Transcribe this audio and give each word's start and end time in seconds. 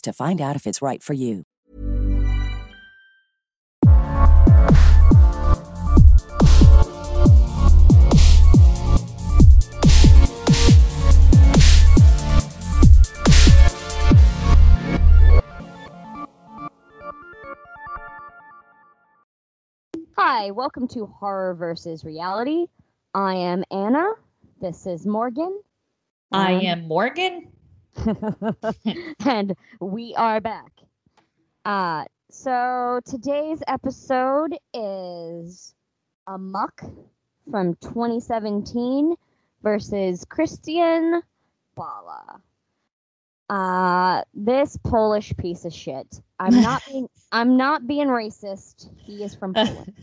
to 0.00 0.12
find 0.12 0.40
out 0.40 0.56
if 0.56 0.66
it's 0.66 0.80
right 0.80 1.02
for 1.02 1.12
you. 1.12 1.44
Hi, 20.16 20.50
welcome 20.50 20.88
to 20.88 21.06
Horror 21.06 21.54
versus 21.54 22.04
Reality. 22.04 22.66
I 23.14 23.34
am 23.34 23.64
Anna. 23.70 24.12
This 24.60 24.86
is 24.86 25.06
Morgan. 25.06 25.60
I 26.32 26.52
am 26.52 26.88
Morgan. 26.88 27.52
and 29.24 29.54
we 29.80 30.14
are 30.16 30.40
back. 30.40 30.72
Uh, 31.64 32.04
so 32.30 33.00
today's 33.04 33.62
episode 33.66 34.56
is 34.72 35.74
Amok 36.26 36.82
from 37.50 37.74
2017 37.80 39.14
versus 39.62 40.24
Krystian 40.24 41.22
Bala. 41.74 42.40
Uh, 43.48 44.22
this 44.34 44.76
Polish 44.84 45.34
piece 45.36 45.64
of 45.64 45.72
shit. 45.72 46.20
I'm 46.38 46.60
not 46.62 46.82
being 46.86 47.08
I'm 47.32 47.56
not 47.56 47.86
being 47.86 48.08
racist. 48.08 48.88
He 48.98 49.22
is 49.24 49.34
from 49.34 49.54
Poland. 49.54 49.94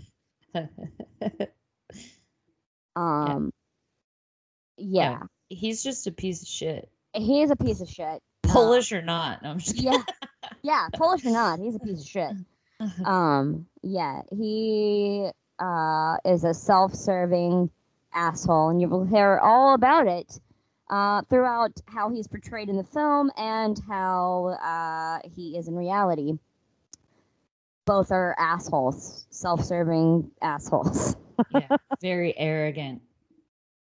Um 2.98 3.52
yeah. 4.78 5.24
He's 5.50 5.84
just 5.84 6.08
a 6.08 6.14
piece 6.14 6.42
of 6.42 6.48
shit. 6.48 6.90
He 7.16 7.42
is 7.42 7.52
a 7.52 7.56
piece 7.56 7.82
of 7.82 7.90
shit. 7.90 8.22
Uh, 8.44 8.54
Polish 8.54 8.92
or 8.92 9.02
not. 9.02 9.42
No, 9.44 9.52
I'm 9.52 9.60
just 9.60 9.82
yeah. 9.82 10.02
Yeah, 10.62 10.88
Polish 10.94 11.26
or 11.26 11.32
not, 11.32 11.60
he's 11.60 11.76
a 11.76 11.80
piece 11.80 12.02
of 12.02 12.08
shit. 12.08 12.32
Um, 13.06 13.68
yeah, 13.84 14.22
he 14.38 15.30
uh 15.60 16.18
is 16.26 16.44
a 16.44 16.54
self-serving 16.54 17.70
asshole, 18.14 18.70
and 18.70 18.82
you 18.82 18.90
will 18.90 19.06
hear 19.06 19.40
all 19.42 19.74
about 19.74 20.08
it 20.08 20.40
uh, 20.90 21.22
throughout 21.30 21.72
how 21.88 22.10
he's 22.10 22.28
portrayed 22.28 22.68
in 22.70 22.76
the 22.76 22.84
film 22.84 23.32
and 23.38 23.80
how 23.88 24.58
uh, 24.62 25.20
he 25.36 25.58
is 25.58 25.68
in 25.70 25.76
reality. 25.76 26.34
Both 27.86 28.12
are 28.12 28.36
assholes, 28.38 29.26
self-serving 29.30 30.32
assholes. 30.42 31.16
yeah, 31.54 31.78
very 32.02 32.38
arrogant. 32.38 33.02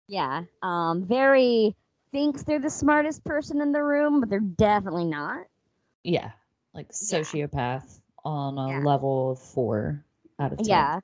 yeah, 0.06 0.42
um, 0.62 1.04
very 1.04 1.74
thinks 2.14 2.44
they're 2.44 2.60
the 2.60 2.70
smartest 2.70 3.24
person 3.24 3.60
in 3.60 3.72
the 3.72 3.82
room, 3.82 4.20
but 4.20 4.30
they're 4.30 4.38
definitely 4.38 5.04
not. 5.04 5.46
Yeah, 6.04 6.30
like 6.72 6.86
Yeah. 6.86 7.18
sociopath 7.18 7.98
on 8.24 8.56
a 8.56 8.68
Yeah. 8.68 8.78
level 8.84 9.32
of 9.32 9.40
four 9.40 10.04
out 10.38 10.52
of 10.52 10.58
ten. 10.58 10.66
Yeah. 10.66 11.00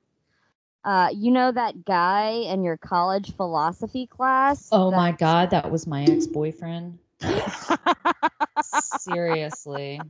Uh, 0.85 1.09
you 1.13 1.29
know 1.29 1.51
that 1.51 1.83
guy 1.83 2.29
in 2.29 2.63
your 2.63 2.77
college 2.77 3.35
philosophy 3.35 4.07
class? 4.07 4.69
Oh 4.71 4.89
that- 4.89 4.95
my 4.95 5.11
god, 5.11 5.49
that 5.49 5.69
was 5.69 5.85
my 5.85 6.05
ex-boyfriend. 6.05 6.97
Seriously. 8.61 10.01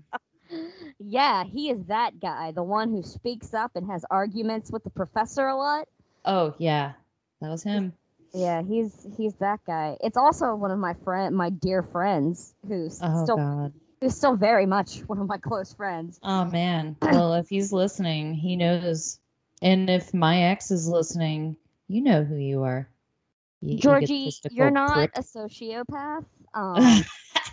yeah, 1.00 1.44
he 1.45 1.72
is 1.72 1.83
that 1.85 2.19
guy, 2.19 2.51
the 2.51 2.62
one 2.63 2.91
who 2.91 3.01
speaks 3.01 3.56
up 3.56 3.72
and 3.75 3.89
has 3.89 4.06
arguments 4.12 4.72
with 4.72 4.83
the 4.83 4.89
professor 4.91 5.47
a 5.47 5.56
lot. 5.56 5.88
Oh 6.25 6.53
yeah, 6.59 6.94
that 7.41 7.50
was 7.50 7.63
him. 7.63 7.91
Yeah, 8.34 8.62
he's 8.62 9.08
he's 9.18 9.36
that 9.36 9.59
guy. 9.66 9.97
It's 10.02 10.18
also 10.18 10.56
one 10.56 10.72
of 10.72 10.80
my 10.80 10.94
friend, 11.03 11.36
my 11.36 11.50
dear 11.50 11.84
friends, 11.84 12.56
who's 12.68 13.02
Oh 13.02 13.24
still 13.24 13.36
god. 13.36 13.74
who's 14.02 14.16
still 14.16 14.36
very 14.36 14.66
much 14.66 15.00
one 15.08 15.19
of 15.19 15.28
my 15.28 15.38
close 15.38 15.74
friends. 15.74 16.19
Oh 16.24 16.46
man. 16.46 16.96
Well, 17.02 17.34
if 17.36 17.50
he's 17.50 17.72
listening, 17.74 18.36
he 18.36 18.56
knows. 18.56 19.19
And 19.62 19.90
if 19.90 20.14
my 20.14 20.44
ex 20.44 20.72
is 20.72 20.88
listening, 20.88 21.58
you 21.88 22.02
know 22.02 22.24
who 22.24 22.36
you 22.36 22.64
are. 22.64 22.88
You 23.62 23.75
Georgie, 23.78 24.25
egotistical 24.25 24.56
you're 24.56 24.72
not 24.72 25.09
prick. 25.09 25.12
a 25.16 25.22
sociopath, 25.22 26.25
um, 26.53 27.06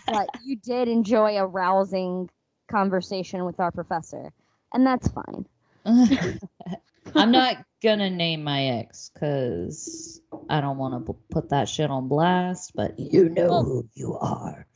but 0.07 0.31
you 0.45 0.57
did 0.57 0.89
enjoy 0.89 1.37
a 1.39 1.47
rousing 1.47 2.31
conversation 2.71 3.45
with 3.45 3.61
our 3.61 3.71
professor, 3.71 4.33
and 4.73 4.87
that's 4.87 5.09
fine. 5.09 5.47
I'm 7.15 7.31
not 7.31 7.57
gonna 7.83 8.11
name 8.11 8.45
my 8.45 8.65
ex 8.65 9.11
because 9.13 10.21
I 10.49 10.61
don't 10.61 10.79
want 10.79 11.07
to 11.07 11.17
put 11.31 11.51
that 11.51 11.69
shit 11.69 11.91
on 11.91 12.09
blast. 12.09 12.73
But 12.75 12.99
you 12.99 13.29
know 13.29 13.49
Well- 13.49 13.65
who 13.65 13.89
you 13.95 14.17
are. 14.17 14.67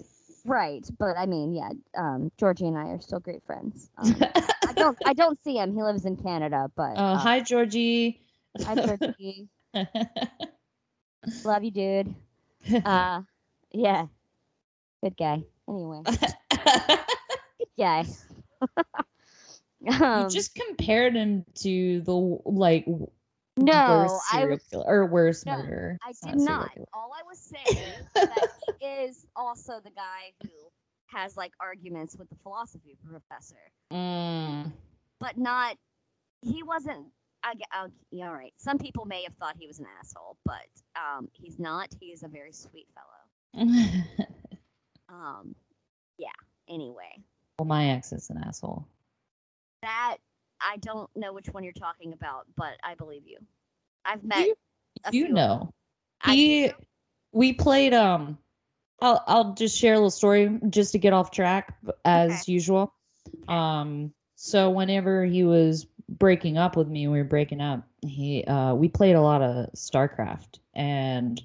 Right, 0.44 0.84
but 0.98 1.16
I 1.16 1.26
mean, 1.26 1.54
yeah, 1.54 1.70
um, 1.96 2.32
Georgie 2.36 2.66
and 2.66 2.76
I 2.76 2.86
are 2.88 3.00
still 3.00 3.20
great 3.20 3.44
friends. 3.46 3.88
Um, 3.96 4.16
I 4.20 4.72
don't, 4.74 4.98
I 5.06 5.12
don't 5.12 5.38
see 5.44 5.56
him. 5.56 5.72
He 5.72 5.80
lives 5.84 6.04
in 6.04 6.16
Canada, 6.16 6.68
but 6.74 6.96
uh, 6.96 7.16
hi, 7.16 7.38
Georgie. 7.40 8.20
hi, 8.60 8.74
Georgie. 8.74 9.48
Love 11.44 11.62
you, 11.62 11.70
dude. 11.70 12.14
Uh, 12.84 13.22
yeah, 13.70 14.06
good 15.00 15.16
guy. 15.16 15.44
Anyway, 15.68 16.02
good 16.50 17.68
guy. 17.78 18.04
You 19.84 20.04
um, 20.04 20.28
just 20.28 20.54
compared 20.54 21.14
him 21.14 21.44
to 21.56 22.00
the 22.02 22.14
like 22.44 22.86
no, 23.56 23.86
worst 23.88 24.24
I 24.32 24.44
was, 24.46 24.60
killer 24.70 24.84
or 24.86 25.06
worst 25.06 25.46
no, 25.46 25.56
murderer. 25.56 25.98
I 26.02 26.08
did 26.08 26.40
serial 26.40 26.44
not. 26.44 26.70
All 26.94 27.12
I 27.14 27.22
was 27.26 27.38
saying 27.66 27.76
is 27.76 28.06
that 28.14 28.48
he 28.80 28.86
is 28.86 29.26
also 29.36 29.80
the 29.84 29.90
guy 29.90 30.32
who 30.42 30.48
has 31.06 31.36
like 31.36 31.52
arguments 31.60 32.16
with 32.16 32.28
the 32.30 32.36
philosophy 32.42 32.96
professor. 33.04 33.56
Mm, 33.92 34.72
but 35.20 35.36
not 35.36 35.76
he 36.40 36.62
wasn't 36.62 37.06
I, 37.44 37.54
I'll- 37.72 37.92
yeah, 38.10 38.28
all 38.28 38.34
right 38.34 38.52
some 38.56 38.78
people 38.78 39.04
may 39.04 39.22
have 39.24 39.34
thought 39.34 39.56
he 39.58 39.66
was 39.66 39.78
an 39.80 39.86
asshole 40.00 40.36
but 40.44 40.66
um 40.96 41.28
he's 41.32 41.58
not 41.58 41.88
he's 42.00 42.22
a 42.22 42.28
very 42.28 42.52
sweet 42.52 42.86
fellow 42.94 43.66
um 45.08 45.54
yeah 46.18 46.28
anyway 46.68 47.22
well, 47.58 47.66
my 47.68 47.90
ex 47.90 48.12
is 48.12 48.30
an 48.30 48.38
asshole. 48.44 48.88
That 49.82 50.16
i 50.60 50.76
don't 50.78 51.10
know 51.16 51.32
which 51.32 51.46
one 51.48 51.62
you're 51.64 51.72
talking 51.72 52.12
about 52.12 52.46
but 52.56 52.74
i 52.84 52.94
believe 52.94 53.22
you 53.26 53.36
i've 54.04 54.22
met 54.24 54.46
You, 54.46 54.54
a 55.04 55.12
you 55.12 55.28
know, 55.28 55.72
he. 56.24 56.68
do. 56.68 56.74
We 57.32 57.52
played. 57.52 57.94
Um, 57.94 58.38
I'll 59.00 59.24
I'll 59.26 59.54
just 59.54 59.76
share 59.76 59.94
a 59.94 59.96
little 59.96 60.10
story 60.10 60.58
just 60.68 60.92
to 60.92 60.98
get 60.98 61.12
off 61.12 61.30
track 61.30 61.74
as 62.04 62.46
usual. 62.46 62.92
Um, 63.48 64.12
so 64.36 64.70
whenever 64.70 65.24
he 65.24 65.44
was 65.44 65.86
breaking 66.08 66.58
up 66.58 66.76
with 66.76 66.88
me, 66.88 67.08
we 67.08 67.18
were 67.18 67.24
breaking 67.24 67.60
up. 67.60 67.82
He 68.06 68.44
uh, 68.44 68.74
we 68.74 68.88
played 68.88 69.16
a 69.16 69.20
lot 69.20 69.42
of 69.42 69.72
StarCraft, 69.72 70.58
and 70.74 71.42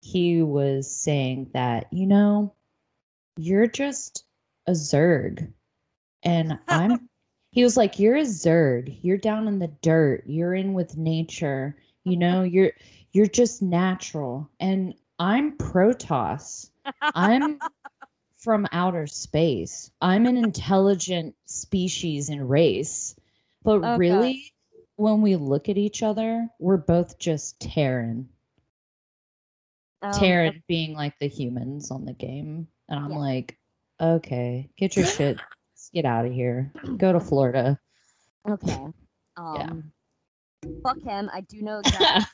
he 0.00 0.42
was 0.42 0.90
saying 0.90 1.50
that 1.54 1.86
you 1.92 2.06
know, 2.06 2.52
you're 3.36 3.68
just 3.68 4.24
a 4.66 4.72
Zerg, 4.72 5.50
and 6.24 6.58
I'm. 6.68 7.08
He 7.52 7.62
was 7.62 7.76
like, 7.76 7.98
"You're 7.98 8.16
a 8.16 8.22
Zerg. 8.22 8.98
You're 9.02 9.18
down 9.18 9.46
in 9.46 9.58
the 9.58 9.68
dirt. 9.82 10.24
You're 10.26 10.54
in 10.54 10.72
with 10.74 10.96
nature. 10.96 11.76
You 12.04 12.16
know, 12.16 12.42
you're 12.42 12.72
you're 13.12 13.26
just 13.26 13.62
natural." 13.62 14.50
And 14.58 14.94
I'm 15.18 15.56
Protoss. 15.58 16.70
I'm 17.14 17.60
from 18.38 18.66
outer 18.72 19.06
space. 19.06 19.90
I'm 20.00 20.26
an 20.26 20.36
intelligent 20.36 21.34
species 21.44 22.28
and 22.28 22.50
race. 22.50 23.14
But 23.62 23.76
Oh, 23.76 23.80
God. 23.82 23.98
really, 23.98 24.52
when 24.96 25.22
we 25.22 25.36
look 25.36 25.68
at 25.68 25.78
each 25.78 26.02
other, 26.02 26.48
we're 26.58 26.76
both 26.78 27.18
just 27.18 27.60
Terran. 27.60 28.28
Um, 30.02 30.18
Terran 30.18 30.62
being 30.66 30.94
like 30.94 31.16
the 31.20 31.28
humans 31.28 31.90
on 31.90 32.04
the 32.04 32.14
game. 32.14 32.66
And 32.88 32.98
I'm 32.98 33.12
Yeah. 33.12 33.18
like, 33.18 33.58
okay, 34.00 34.68
get 34.76 34.96
your 34.96 35.06
shit. 35.06 35.38
Let's 35.82 35.90
get 35.90 36.04
out 36.04 36.26
of 36.26 36.32
here. 36.32 36.70
Go 36.96 37.12
to 37.12 37.18
Florida. 37.18 37.76
Okay. 38.48 38.86
Um, 39.34 39.90
Fuck 40.84 41.00
him. 41.00 41.30
I 41.32 41.40
do 41.40 41.62
know 41.62 41.78
exactly. 41.84 42.06
yeah, 42.06 42.26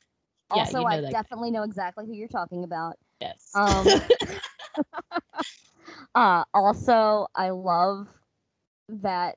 also, 0.51 0.79
you 0.81 0.85
know 0.85 0.91
I 0.91 0.97
that 0.97 1.05
guy. 1.05 1.11
definitely 1.13 1.53
know 1.53 1.63
exactly 1.63 2.07
who 2.07 2.13
you're 2.13 2.27
talking 2.27 2.65
about. 2.65 2.97
Yes. 3.21 3.53
Um, 3.55 3.87
uh, 6.15 6.45
also, 6.53 7.29
I 7.37 7.51
love 7.51 8.09
that 8.89 9.37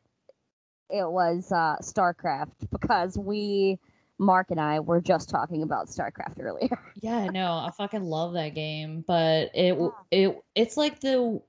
it 0.90 1.10
was 1.10 1.52
uh, 1.52 1.78
StarCraft 1.84 2.70
because 2.72 3.16
we, 3.16 3.78
Mark 4.18 4.50
and 4.50 4.60
I, 4.60 4.80
were 4.80 5.02
just 5.02 5.30
talking 5.30 5.62
about 5.62 5.88
StarCraft 5.88 6.42
earlier. 6.42 6.80
Yeah, 7.00 7.30
no, 7.30 7.54
I 7.54 7.70
fucking 7.78 8.04
love 8.04 8.34
that 8.34 8.56
game, 8.56 9.06
but 9.08 9.52
it 9.54 9.74
w- 9.74 9.94
it 10.10 10.36
it's 10.56 10.78
like 10.78 11.00
the 11.00 11.40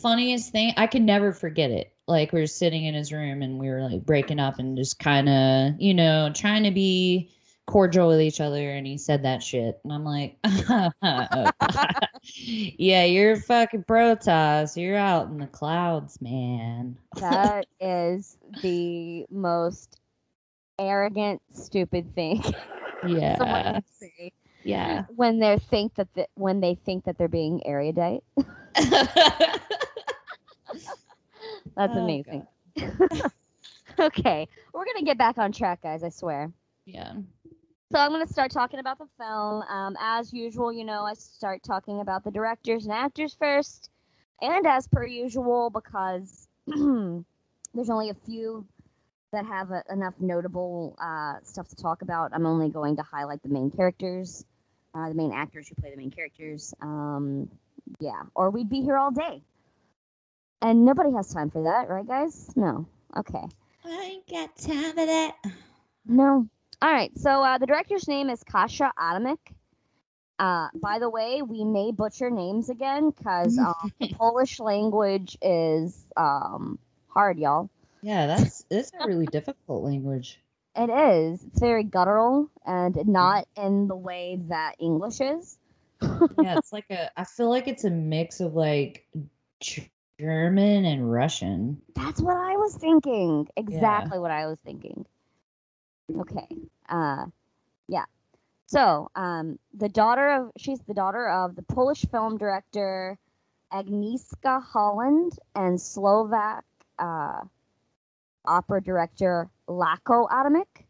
funniest 0.00 0.52
thing. 0.52 0.72
I 0.76 0.86
can 0.86 1.04
never 1.04 1.32
forget 1.32 1.70
it. 1.70 1.92
Like 2.08 2.32
we 2.32 2.40
were 2.40 2.46
sitting 2.46 2.84
in 2.84 2.94
his 2.94 3.12
room 3.12 3.42
and 3.42 3.58
we 3.58 3.68
were 3.68 3.82
like 3.82 4.04
breaking 4.04 4.40
up 4.40 4.58
and 4.58 4.76
just 4.76 4.98
kind 4.98 5.28
of, 5.28 5.80
you 5.80 5.94
know, 5.94 6.30
trying 6.34 6.64
to 6.64 6.70
be 6.70 7.30
cordial 7.66 8.08
with 8.08 8.20
each 8.20 8.40
other 8.40 8.70
and 8.70 8.86
he 8.86 8.98
said 8.98 9.22
that 9.22 9.40
shit 9.42 9.78
and 9.84 9.92
I'm 9.92 10.04
like, 10.04 10.36
oh, 10.44 10.90
"Yeah, 12.24 13.04
you're 13.04 13.36
fucking 13.36 13.84
Protoss. 13.84 14.76
You're 14.76 14.96
out 14.96 15.28
in 15.28 15.38
the 15.38 15.46
clouds, 15.46 16.20
man." 16.20 16.96
that 17.20 17.66
is 17.80 18.36
the 18.62 19.26
most 19.30 20.00
arrogant, 20.78 21.40
stupid 21.52 22.12
thing 22.14 22.42
Yeah. 23.06 23.80
Yeah. 24.64 25.04
when 25.14 25.38
they 25.38 25.58
think 25.58 25.94
that 25.94 26.12
the, 26.14 26.26
when 26.34 26.60
they 26.60 26.74
think 26.74 27.04
that 27.04 27.16
they're 27.18 27.28
being 27.28 27.64
erudite. 27.66 28.24
That's 31.76 31.96
Oh, 31.96 32.00
amazing. 32.02 32.46
okay, 33.98 34.48
we're 34.72 34.84
gonna 34.84 35.04
get 35.04 35.18
back 35.18 35.38
on 35.38 35.52
track, 35.52 35.82
guys. 35.82 36.02
I 36.02 36.08
swear. 36.10 36.52
yeah. 36.84 37.14
So 37.92 37.98
I'm 37.98 38.10
going 38.10 38.26
to 38.26 38.32
start 38.32 38.50
talking 38.50 38.80
about 38.80 38.96
the 38.98 39.06
film. 39.18 39.60
Um, 39.68 39.98
as 40.00 40.32
usual, 40.32 40.72
you 40.72 40.82
know, 40.82 41.02
I 41.02 41.12
start 41.12 41.62
talking 41.62 42.00
about 42.00 42.24
the 42.24 42.30
directors 42.30 42.84
and 42.86 42.92
actors 42.94 43.36
first. 43.38 43.90
And 44.40 44.66
as 44.66 44.88
per 44.88 45.04
usual, 45.04 45.68
because 45.68 46.48
there's 46.66 47.90
only 47.90 48.08
a 48.08 48.14
few 48.14 48.64
that 49.34 49.44
have 49.44 49.72
a, 49.72 49.82
enough 49.90 50.14
notable 50.20 50.96
uh, 51.02 51.34
stuff 51.42 51.68
to 51.68 51.76
talk 51.76 52.00
about, 52.00 52.30
I'm 52.32 52.46
only 52.46 52.70
going 52.70 52.96
to 52.96 53.02
highlight 53.02 53.42
the 53.42 53.50
main 53.50 53.70
characters, 53.70 54.46
uh, 54.94 55.08
the 55.10 55.14
main 55.14 55.32
actors 55.32 55.68
who 55.68 55.74
play 55.74 55.90
the 55.90 55.96
main 55.98 56.10
characters. 56.10 56.72
Um, 56.80 57.50
yeah, 58.00 58.22
or 58.34 58.48
we'd 58.48 58.70
be 58.70 58.80
here 58.80 58.96
all 58.96 59.10
day. 59.10 59.42
And 60.62 60.84
nobody 60.84 61.12
has 61.12 61.34
time 61.34 61.50
for 61.50 61.64
that, 61.64 61.88
right, 61.88 62.06
guys? 62.06 62.48
No. 62.54 62.86
Okay. 63.16 63.44
I 63.84 64.10
ain't 64.12 64.28
got 64.28 64.56
time 64.56 64.90
for 64.90 65.06
that. 65.06 65.34
No. 66.06 66.48
All 66.80 66.92
right. 66.92 67.10
So 67.18 67.42
uh, 67.42 67.58
the 67.58 67.66
director's 67.66 68.06
name 68.06 68.30
is 68.30 68.44
Kasia 68.44 68.92
Adamik. 68.96 69.38
Uh, 70.38 70.68
by 70.74 71.00
the 71.00 71.10
way, 71.10 71.42
we 71.42 71.64
may 71.64 71.90
butcher 71.90 72.30
names 72.30 72.70
again 72.70 73.10
because 73.10 73.58
um, 73.58 73.92
the 74.00 74.14
Polish 74.14 74.60
language 74.60 75.36
is 75.42 76.06
um, 76.16 76.78
hard, 77.08 77.38
y'all. 77.38 77.68
Yeah, 78.00 78.26
that's 78.28 78.64
it's 78.70 78.92
a 78.98 79.06
really 79.06 79.26
difficult 79.26 79.82
language. 79.84 80.40
It 80.76 80.90
is. 80.90 81.44
It's 81.44 81.60
very 81.60 81.84
guttural 81.84 82.50
and 82.64 82.96
not 83.06 83.46
in 83.56 83.88
the 83.88 83.96
way 83.96 84.38
that 84.48 84.76
English 84.78 85.20
is. 85.20 85.58
Yeah, 86.00 86.58
it's 86.58 86.72
like 86.72 86.86
a. 86.90 87.10
I 87.18 87.24
feel 87.24 87.50
like 87.50 87.68
it's 87.68 87.84
a 87.84 87.90
mix 87.90 88.40
of 88.40 88.54
like 88.54 89.06
German 90.22 90.84
and 90.84 91.10
Russian. 91.10 91.82
That's 91.96 92.20
what 92.20 92.36
I 92.36 92.56
was 92.56 92.76
thinking. 92.76 93.48
Exactly 93.56 94.20
what 94.20 94.30
I 94.30 94.46
was 94.46 94.60
thinking. 94.60 95.04
Okay. 96.16 96.46
Uh 96.88 97.26
yeah. 97.88 98.04
So, 98.66 99.10
um 99.16 99.58
the 99.74 99.88
daughter 99.88 100.30
of 100.30 100.52
she's 100.56 100.80
the 100.82 100.94
daughter 100.94 101.28
of 101.28 101.56
the 101.56 101.62
Polish 101.62 102.04
film 102.08 102.38
director 102.38 103.18
Agnieszka 103.72 104.62
Holland 104.62 105.32
and 105.56 105.80
Slovak 105.80 106.64
uh 107.00 107.40
opera 108.44 108.80
director 108.80 109.50
Laco 109.66 110.28
Adamik. 110.28 110.86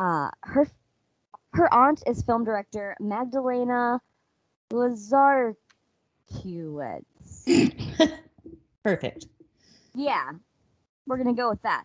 Uh 0.00 0.30
her 0.42 0.66
her 1.52 1.72
aunt 1.72 2.02
is 2.04 2.22
film 2.22 2.44
director 2.44 2.96
Magdalena 2.98 4.00
Lazarkiewicz. 4.72 5.54
Perfect. 8.84 9.26
Yeah, 9.94 10.30
we're 11.06 11.16
gonna 11.16 11.34
go 11.34 11.50
with 11.50 11.62
that. 11.62 11.84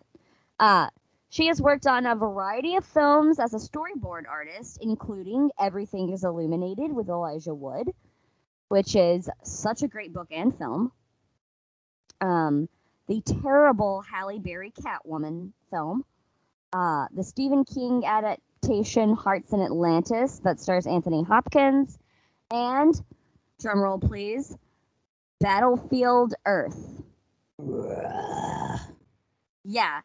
Uh, 0.60 0.88
she 1.30 1.48
has 1.48 1.60
worked 1.60 1.86
on 1.86 2.06
a 2.06 2.14
variety 2.14 2.76
of 2.76 2.84
films 2.84 3.38
as 3.40 3.54
a 3.54 3.56
storyboard 3.56 4.28
artist, 4.28 4.78
including 4.80 5.50
Everything 5.58 6.12
is 6.12 6.22
Illuminated 6.22 6.92
with 6.92 7.08
Elijah 7.08 7.54
Wood, 7.54 7.90
which 8.68 8.94
is 8.94 9.28
such 9.42 9.82
a 9.82 9.88
great 9.88 10.12
book 10.12 10.28
and 10.30 10.56
film. 10.56 10.92
Um, 12.20 12.68
the 13.08 13.20
terrible 13.20 14.02
Halle 14.02 14.38
Berry 14.38 14.70
Catwoman 14.70 15.52
film, 15.70 16.04
uh, 16.72 17.06
the 17.12 17.24
Stephen 17.24 17.64
King 17.64 18.04
adaptation 18.06 19.14
Hearts 19.14 19.52
in 19.52 19.60
Atlantis 19.60 20.38
that 20.44 20.60
stars 20.60 20.86
Anthony 20.86 21.22
Hopkins, 21.24 21.98
and 22.50 22.94
drumroll 23.60 24.00
please, 24.00 24.56
Battlefield 25.40 26.34
Earth. 26.46 27.02
Yeah. 29.64 30.00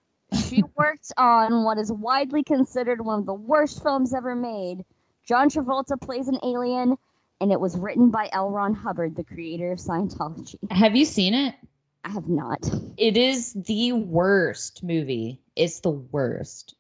She 0.48 0.64
worked 0.78 1.12
on 1.18 1.64
what 1.64 1.78
is 1.78 1.92
widely 1.92 2.44
considered 2.44 3.04
one 3.04 3.20
of 3.20 3.26
the 3.26 3.34
worst 3.34 3.84
films 3.84 4.14
ever 4.14 4.36
made. 4.36 4.86
John 5.26 5.50
Travolta 5.50 6.00
plays 6.00 6.28
an 6.28 6.40
alien, 6.44 6.98
and 7.42 7.52
it 7.52 7.60
was 7.60 7.78
written 7.78 8.10
by 8.10 8.30
L. 8.32 8.50
Ron 8.50 8.74
Hubbard, 8.74 9.16
the 9.16 9.24
creator 9.24 9.72
of 9.72 9.80
Scientology. 9.80 10.58
Have 10.72 10.96
you 10.96 11.06
seen 11.06 11.34
it? 11.34 11.56
I 12.04 12.10
have 12.10 12.28
not. 12.28 12.60
It 12.98 13.18
is 13.18 13.54
the 13.54 13.94
worst 13.94 14.84
movie. 14.84 15.42
It's 15.56 15.82
the 15.82 15.92
worst. 15.92 16.76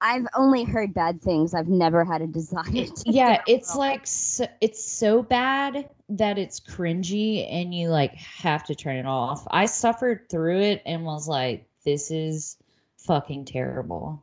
I've 0.00 0.26
only 0.34 0.64
heard 0.64 0.92
bad 0.92 1.22
things. 1.22 1.54
I've 1.54 1.68
never 1.68 2.04
had 2.04 2.20
a 2.22 2.26
desire 2.26 2.64
to. 2.64 3.02
Yeah, 3.06 3.32
give 3.32 3.42
it 3.46 3.50
a 3.50 3.54
it's 3.54 3.76
like 3.76 4.06
so, 4.06 4.46
it's 4.60 4.84
so 4.84 5.22
bad 5.22 5.88
that 6.08 6.38
it's 6.38 6.60
cringy 6.60 7.50
and 7.50 7.74
you 7.74 7.88
like 7.88 8.14
have 8.14 8.64
to 8.64 8.74
turn 8.74 8.96
it 8.96 9.06
off. 9.06 9.46
I 9.50 9.66
suffered 9.66 10.28
through 10.28 10.60
it 10.60 10.82
and 10.86 11.04
was 11.04 11.28
like, 11.28 11.66
this 11.84 12.10
is 12.10 12.58
fucking 12.98 13.46
terrible. 13.46 14.22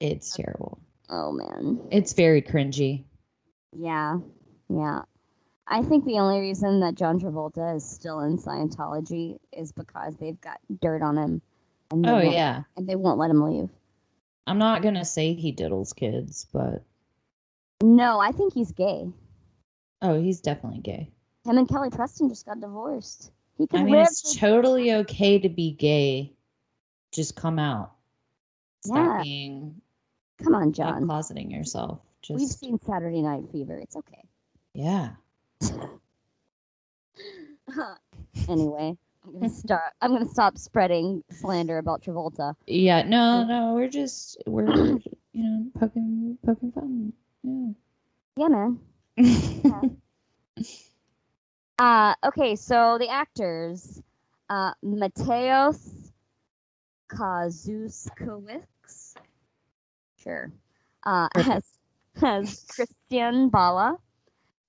It's 0.00 0.30
terrible. 0.36 0.78
Oh 1.10 1.32
man. 1.32 1.80
It's 1.90 2.12
very 2.12 2.42
cringy. 2.42 3.04
Yeah. 3.76 4.18
Yeah. 4.68 5.02
I 5.66 5.82
think 5.82 6.04
the 6.04 6.18
only 6.18 6.40
reason 6.40 6.80
that 6.80 6.94
John 6.94 7.18
Travolta 7.18 7.76
is 7.76 7.88
still 7.88 8.20
in 8.20 8.36
Scientology 8.36 9.38
is 9.52 9.72
because 9.72 10.16
they've 10.16 10.40
got 10.40 10.58
dirt 10.80 11.02
on 11.02 11.16
him. 11.16 11.42
And 11.90 12.06
Oh 12.06 12.20
yeah. 12.20 12.62
And 12.76 12.88
they 12.88 12.96
won't 12.96 13.18
let 13.18 13.30
him 13.30 13.42
leave. 13.42 13.68
I'm 14.46 14.58
not 14.58 14.82
gonna 14.82 15.04
say 15.04 15.34
he 15.34 15.52
diddles 15.52 15.94
kids, 15.94 16.46
but 16.52 16.82
No, 17.82 18.18
I 18.20 18.32
think 18.32 18.52
he's 18.54 18.72
gay. 18.72 19.08
oh, 20.02 20.20
he's 20.20 20.40
definitely 20.40 20.80
gay. 20.80 21.10
Him 21.44 21.58
and 21.58 21.68
Kelly 21.68 21.90
Preston 21.90 22.28
just 22.28 22.46
got 22.46 22.60
divorced. 22.60 23.32
He 23.58 23.66
could 23.66 23.80
I 23.80 23.84
mean, 23.84 23.96
it's 23.96 24.36
totally 24.36 24.92
okay 24.94 25.38
to 25.38 25.48
be 25.48 25.72
gay. 25.72 26.32
Just 27.12 27.36
come 27.36 27.58
out. 27.58 27.92
Stop 28.84 28.96
Yeah, 28.96 29.22
being 29.22 29.80
Come 30.42 30.54
on, 30.54 30.72
John. 30.72 31.06
closeting 31.06 31.50
yourself. 31.52 32.00
Just 32.22 32.38
We've 32.40 32.48
seen 32.48 32.78
Saturday 32.80 33.22
Night 33.22 33.44
Fever. 33.52 33.76
It's 33.78 33.96
okay. 33.96 34.24
yeah. 34.74 35.10
anyway, 38.48 38.96
I'm 39.24 39.32
gonna 39.34 39.48
start. 39.48 39.92
I'm 40.00 40.12
gonna 40.12 40.28
stop 40.28 40.58
spreading 40.58 41.22
slander 41.30 41.78
about 41.78 42.02
Travolta. 42.02 42.54
Yeah, 42.66 43.02
no, 43.02 43.44
no, 43.44 43.74
we're 43.74 43.88
just 43.88 44.42
we're 44.46 44.66
you 45.32 45.34
know 45.34 45.66
poking 45.78 46.38
poking 46.44 46.72
fun. 46.72 47.12
Yeah, 48.36 48.48
man. 48.48 48.80
Yeah. 49.64 49.82
Uh, 51.78 52.14
okay, 52.24 52.54
so 52.54 52.96
the 52.98 53.08
actors, 53.08 54.00
uh, 54.48 54.72
Mateusz 54.84 56.12
Kazuskowicz, 57.08 59.14
sure, 60.22 60.52
uh, 61.02 61.28
as 61.34 61.64
as 62.22 62.64
Krystian 62.66 63.50
Bala, 63.50 63.98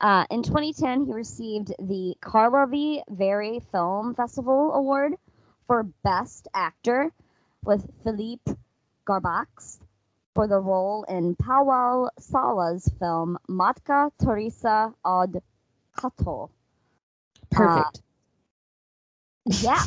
Uh, 0.04 0.26
in 0.30 0.44
2010, 0.44 1.06
he 1.06 1.14
received 1.14 1.70
the 1.80 2.14
Karlovy 2.22 3.02
Vary 3.10 3.62
Film 3.72 4.14
Festival 4.14 4.74
Award 4.74 5.14
for 5.66 5.84
Best 6.04 6.50
Actor 6.54 7.14
with 7.64 7.90
Filip 8.04 8.42
Garbacz 9.08 9.80
for 10.36 10.46
the 10.46 10.60
role 10.60 11.06
in 11.08 11.38
Pawel 11.38 12.10
Sala's 12.20 12.92
film 13.00 13.38
Matka 13.48 14.12
Teresa 14.22 14.94
od 15.06 15.42
Kato. 15.98 16.50
Perfect. 17.50 18.02
Yeah. 19.46 19.86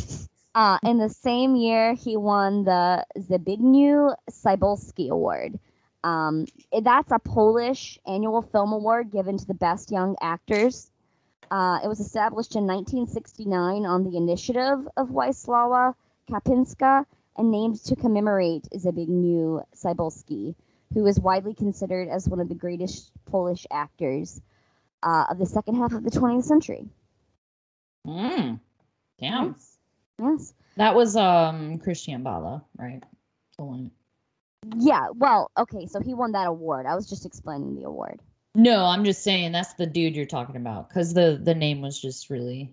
Uh, 0.55 0.79
in 0.83 0.97
the 0.97 1.11
same 1.11 1.57
year, 1.57 1.93
he 1.93 2.17
won 2.17 2.65
the 2.65 3.05
Zbigniew 3.19 4.15
Cybulski 4.31 5.11
Award. 5.11 5.59
Um, 6.05 6.47
that's 6.83 7.11
a 7.11 7.19
Polish 7.19 7.99
annual 8.07 8.43
film 8.43 8.73
award 8.73 9.11
given 9.11 9.39
to 9.39 9.47
the 9.47 9.55
best 9.55 9.91
young 9.91 10.17
actors. 10.21 10.91
Uh, 11.51 11.79
it 11.83 11.89
was 11.89 12.01
established 12.01 12.57
in 12.57 12.67
1969 12.67 13.87
on 13.87 14.05
the 14.05 14.17
initiative 14.17 14.89
of 14.97 15.09
Wisława 15.09 15.95
Kapinska 16.31 17.05
and 17.37 17.51
named 17.51 17.83
to 17.85 17.97
commemorate 17.97 18.69
Zbigniew 18.75 19.65
Cybulski, 19.75 20.55
who 20.95 21.07
is 21.07 21.21
widely 21.21 21.55
considered 21.55 22.09
as 22.09 22.29
one 22.29 22.41
of 22.41 22.49
the 22.49 22.55
greatest 22.55 23.13
Polish 23.27 23.67
actors 23.71 24.41
uh, 25.03 25.27
of 25.31 25.39
the 25.39 25.47
second 25.47 25.77
half 25.77 25.93
of 25.93 26.05
the 26.05 26.11
20th 26.11 26.45
century. 26.45 26.89
Mm. 28.07 28.61
Damn. 29.19 29.47
Yes. 29.47 29.79
Yes. 30.19 30.55
That 30.77 30.95
was 30.95 31.17
um 31.17 31.79
Krystian 31.79 32.23
Bala, 32.23 32.65
right? 32.79 33.03
The 33.59 33.65
one. 33.65 33.91
Yeah, 34.77 35.09
well, 35.15 35.51
okay, 35.59 35.87
so 35.87 36.01
he 36.01 36.15
won 36.15 36.33
that 36.33 36.47
award. 36.47 36.87
I 36.87 36.95
was 36.95 37.09
just 37.09 37.27
explaining 37.27 37.77
the 37.77 37.85
award. 37.85 38.21
No, 38.55 38.87
I'm 38.87 39.05
just 39.05 39.23
saying 39.23 39.53
that's 39.53 39.75
the 39.75 39.87
dude 39.87 40.17
you're 40.17 40.25
talking 40.25 40.57
about 40.57 40.89
because 40.89 41.13
the 41.13 41.39
the 41.43 41.55
name 41.55 41.83
was 41.83 42.01
just 42.01 42.31
really 42.31 42.73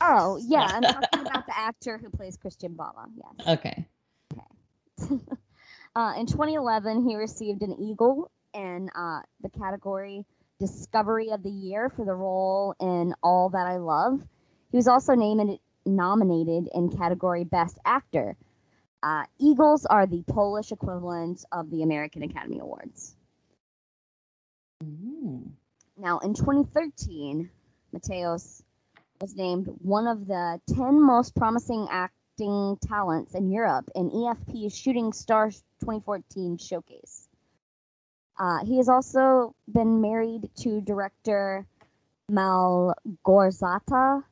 Oh, 0.00 0.40
yeah, 0.46 0.60
I'm 0.60 0.82
talking 1.02 1.20
about 1.20 1.46
the 1.46 1.58
actor 1.58 1.98
who 1.98 2.08
plays 2.10 2.36
Krystian 2.36 2.76
Bala. 2.76 3.06
Yes. 3.16 3.48
okay. 3.48 3.86
Uh, 5.96 6.12
in 6.16 6.26
2011, 6.26 7.08
he 7.08 7.16
received 7.16 7.62
an 7.62 7.72
Eagle 7.72 8.30
in 8.54 8.88
uh, 8.94 9.20
the 9.42 9.48
category 9.48 10.24
Discovery 10.60 11.30
of 11.30 11.42
the 11.42 11.50
Year 11.50 11.88
for 11.88 12.04
the 12.04 12.14
role 12.14 12.74
in 12.78 13.14
All 13.20 13.48
That 13.48 13.66
I 13.66 13.78
Love. 13.78 14.20
He 14.70 14.76
was 14.76 14.86
also 14.86 15.14
named 15.14 15.58
nominated 15.84 16.68
in 16.72 16.90
category 16.90 17.42
Best 17.42 17.78
Actor. 17.84 18.36
Uh, 19.02 19.24
Eagles 19.38 19.86
are 19.86 20.06
the 20.06 20.22
Polish 20.26 20.72
equivalent 20.72 21.44
of 21.52 21.70
the 21.70 21.82
American 21.82 22.22
Academy 22.22 22.58
Awards. 22.58 23.14
Mm. 24.82 25.50
Now, 25.96 26.18
in 26.18 26.34
2013, 26.34 27.50
Mateusz 27.94 28.62
was 29.20 29.34
named 29.34 29.68
one 29.82 30.06
of 30.06 30.26
the 30.26 30.60
10 30.74 31.00
most 31.00 31.34
promising 31.34 31.86
acting 31.90 32.78
talents 32.86 33.34
in 33.34 33.50
Europe 33.50 33.88
in 33.94 34.10
EFP's 34.10 34.76
Shooting 34.76 35.12
Star 35.12 35.50
2014 35.50 36.58
showcase. 36.58 37.28
Uh, 38.38 38.64
he 38.64 38.76
has 38.76 38.88
also 38.88 39.54
been 39.66 40.00
married 40.00 40.48
to 40.58 40.80
director 40.80 41.66
Malgorzata 42.30 44.22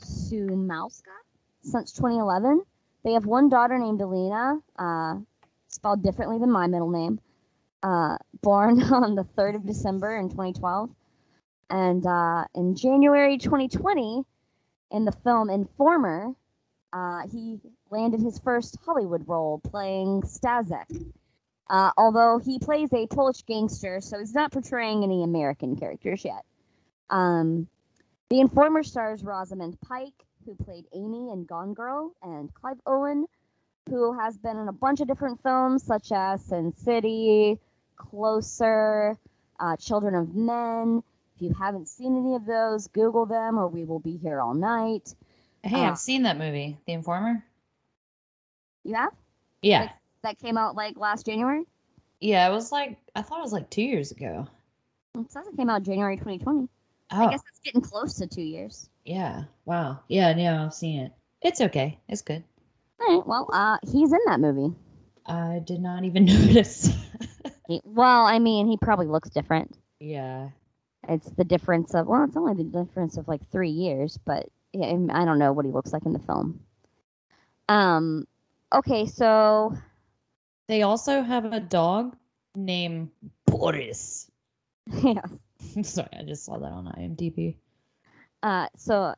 Szumowska 0.00 1.16
since 1.62 1.92
2011. 1.92 2.62
They 3.04 3.12
have 3.12 3.26
one 3.26 3.48
daughter 3.48 3.78
named 3.78 4.00
Alina, 4.00 4.58
uh, 4.78 5.16
spelled 5.68 6.02
differently 6.02 6.38
than 6.38 6.50
my 6.50 6.66
middle 6.66 6.90
name, 6.90 7.20
uh, 7.82 8.16
born 8.42 8.82
on 8.92 9.14
the 9.14 9.24
3rd 9.36 9.56
of 9.56 9.66
December 9.66 10.16
in 10.16 10.30
2012. 10.30 10.90
And 11.70 12.06
uh, 12.06 12.44
in 12.54 12.74
January 12.74 13.38
2020, 13.38 14.22
in 14.90 15.04
the 15.04 15.12
film 15.12 15.50
Informer, 15.50 16.32
uh, 16.92 17.22
he 17.30 17.60
landed 17.90 18.20
his 18.20 18.38
first 18.38 18.78
Hollywood 18.84 19.28
role 19.28 19.60
playing 19.60 20.22
Stasek. 20.22 20.86
Uh, 21.68 21.90
although 21.96 22.38
he 22.38 22.58
plays 22.58 22.92
a 22.92 23.06
Polish 23.06 23.42
gangster, 23.42 24.00
so 24.00 24.18
he's 24.18 24.34
not 24.34 24.52
portraying 24.52 25.02
any 25.02 25.22
American 25.22 25.76
characters 25.76 26.24
yet. 26.24 26.44
Um, 27.10 27.68
the 28.28 28.40
Informer 28.40 28.82
stars 28.82 29.24
Rosamund 29.24 29.78
Pike, 29.80 30.12
who 30.44 30.54
played 30.64 30.84
Amy 30.94 31.30
in 31.30 31.44
Gone 31.44 31.74
Girl, 31.74 32.12
and 32.22 32.52
Clive 32.54 32.78
Owen, 32.86 33.26
who 33.88 34.18
has 34.18 34.36
been 34.38 34.56
in 34.58 34.68
a 34.68 34.72
bunch 34.72 35.00
of 35.00 35.08
different 35.08 35.42
films 35.42 35.82
such 35.82 36.12
as 36.12 36.44
Sin 36.44 36.72
City, 36.76 37.58
Closer, 37.96 39.16
uh, 39.60 39.76
Children 39.76 40.14
of 40.14 40.34
Men. 40.34 41.02
If 41.36 41.42
you 41.42 41.52
haven't 41.58 41.88
seen 41.88 42.16
any 42.16 42.34
of 42.34 42.46
those, 42.46 42.86
Google 42.88 43.26
them 43.26 43.58
or 43.58 43.68
we 43.68 43.84
will 43.84 43.98
be 44.00 44.16
here 44.16 44.40
all 44.40 44.54
night. 44.54 45.14
Hey, 45.62 45.80
Uh, 45.84 45.90
I've 45.90 45.98
seen 45.98 46.22
that 46.24 46.38
movie, 46.38 46.78
The 46.86 46.92
Informer. 46.92 47.44
You 48.84 48.94
have? 48.94 49.12
Yeah. 49.62 49.90
That 50.22 50.38
came 50.38 50.58
out 50.58 50.74
like 50.76 50.96
last 50.98 51.26
January? 51.26 51.64
Yeah, 52.20 52.48
it 52.48 52.52
was 52.52 52.70
like 52.72 52.98
I 53.16 53.22
thought 53.22 53.38
it 53.38 53.42
was 53.42 53.52
like 53.52 53.68
two 53.70 53.82
years 53.82 54.10
ago. 54.10 54.46
It 55.18 55.30
says 55.30 55.46
it 55.46 55.56
came 55.56 55.70
out 55.70 55.82
January 55.82 56.16
2020. 56.16 56.68
Oh, 57.10 57.26
I 57.26 57.30
guess 57.30 57.42
it's 57.48 57.60
getting 57.60 57.80
close 57.82 58.14
to 58.14 58.26
two 58.26 58.42
years. 58.42 58.88
yeah. 59.04 59.44
Wow. 59.66 60.00
Yeah, 60.08 60.36
yeah, 60.36 60.64
I've 60.64 60.74
seen 60.74 61.00
it. 61.00 61.12
It's 61.42 61.60
okay. 61.60 61.98
It's 62.08 62.22
good. 62.22 62.44
All 63.00 63.06
right, 63.18 63.26
well, 63.26 63.48
uh, 63.52 63.78
he's 63.82 64.12
in 64.12 64.20
that 64.26 64.40
movie. 64.40 64.74
I 65.26 65.60
did 65.64 65.80
not 65.80 66.04
even 66.04 66.24
notice. 66.26 66.88
He, 67.66 67.80
well, 67.84 68.26
I 68.26 68.38
mean, 68.38 68.66
he 68.66 68.76
probably 68.76 69.06
looks 69.06 69.30
different. 69.30 69.76
yeah. 70.00 70.50
It's 71.08 71.30
the 71.30 71.44
difference 71.44 71.94
of, 71.94 72.06
well, 72.06 72.24
it's 72.24 72.36
only 72.36 72.54
the 72.54 72.64
difference 72.84 73.16
of 73.18 73.28
like 73.28 73.46
three 73.50 73.70
years, 73.70 74.18
but 74.24 74.48
yeah, 74.72 74.86
I 75.10 75.24
don't 75.24 75.38
know 75.38 75.52
what 75.52 75.66
he 75.66 75.70
looks 75.72 75.92
like 75.92 76.06
in 76.06 76.12
the 76.14 76.18
film. 76.18 76.60
Um, 77.68 78.26
okay, 78.72 79.06
so 79.06 79.76
They 80.68 80.82
also 80.82 81.22
have 81.22 81.46
a 81.52 81.60
dog 81.60 82.16
named 82.54 83.10
Boris. 83.46 84.30
yeah, 85.02 85.22
Sorry, 85.82 86.08
I 86.18 86.22
just 86.22 86.44
saw 86.44 86.58
that 86.58 86.70
on 86.72 86.86
IMDb. 86.98 87.56
uh, 88.42 88.68
so 88.76 89.14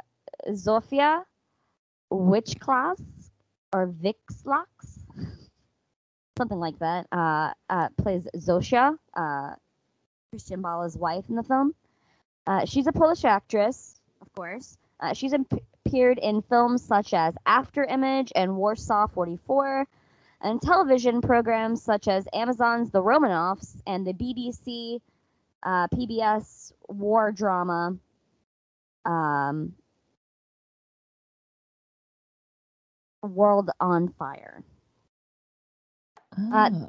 Zofia 0.50 1.23
Witchclass 2.12 3.00
or 3.73 3.88
Vixlax, 3.88 4.67
something 6.38 6.59
like 6.59 6.79
that, 6.79 7.07
uh, 7.12 7.53
uh, 7.69 7.88
plays 7.97 8.26
Zosia, 8.37 8.97
uh, 9.15 9.55
Krystian 10.35 10.62
Bala's 10.62 10.97
wife 10.97 11.25
in 11.29 11.37
the 11.37 11.43
film. 11.43 11.75
Uh, 12.47 12.65
she's 12.65 12.87
a 12.87 12.93
Polish 12.93 13.25
actress, 13.25 14.00
of 14.23 14.33
course. 14.35 14.79
Uh, 15.00 15.12
she's 15.12 15.35
ap- 15.35 15.53
appeared 15.85 16.19
in 16.19 16.43
films 16.43 16.83
such 16.83 17.12
as 17.12 17.35
After 17.45 17.85
Image 17.85 18.33
and 18.35 18.57
Warsaw 18.57 19.09
44, 19.09 19.87
and 20.43 20.61
television 20.62 21.21
programs 21.21 21.83
such 21.83 22.07
as 22.09 22.29
Amazon's 22.33 22.91
The 22.91 23.03
Romanovs 23.03 23.76
and 23.87 24.07
the 24.07 24.12
BBC 24.12 25.00
uh, 25.66 25.88
PBS 25.88 26.73
war 26.88 27.32
drama 27.32 27.96
um, 29.04 29.73
World 33.23 33.70
on 33.80 34.08
Fire. 34.08 34.62
Uh, 36.52 36.70
Oh. 36.73 36.88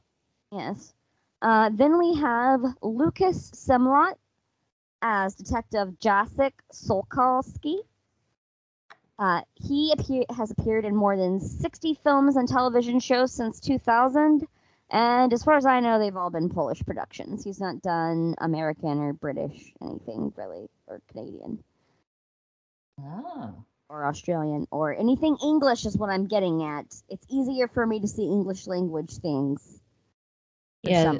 Yes. 0.51 0.93
Uh, 1.41 1.69
then 1.73 1.97
we 1.97 2.15
have 2.15 2.61
Lucas 2.81 3.51
Semlot 3.51 4.13
as 5.01 5.35
Detective 5.35 5.89
Jacek 5.99 6.53
Solkalski. 6.73 7.79
Uh, 9.19 9.41
he 9.55 9.91
appear- 9.91 10.25
has 10.35 10.51
appeared 10.51 10.85
in 10.85 10.95
more 10.95 11.17
than 11.17 11.39
60 11.39 11.95
films 11.95 12.35
and 12.37 12.47
television 12.47 12.99
shows 12.99 13.33
since 13.33 13.59
2000. 13.59 14.47
And 14.89 15.33
as 15.33 15.43
far 15.43 15.57
as 15.57 15.65
I 15.65 15.81
know, 15.81 15.99
they've 15.99 16.15
all 16.15 16.29
been 16.29 16.49
Polish 16.49 16.81
productions. 16.85 17.43
He's 17.43 17.59
not 17.59 17.81
done 17.81 18.35
American 18.37 18.99
or 18.99 19.13
British 19.13 19.73
anything 19.81 20.31
really, 20.37 20.69
or 20.87 21.01
Canadian 21.11 21.61
oh. 23.01 23.65
or 23.89 24.05
Australian 24.05 24.65
or 24.71 24.95
anything 24.95 25.37
English 25.43 25.85
is 25.85 25.97
what 25.97 26.09
I'm 26.09 26.27
getting 26.27 26.63
at. 26.63 26.85
It's 27.09 27.27
easier 27.29 27.67
for 27.67 27.85
me 27.85 27.99
to 27.99 28.07
see 28.07 28.23
English 28.23 28.65
language 28.67 29.17
things. 29.17 29.81
Yeah. 30.83 31.15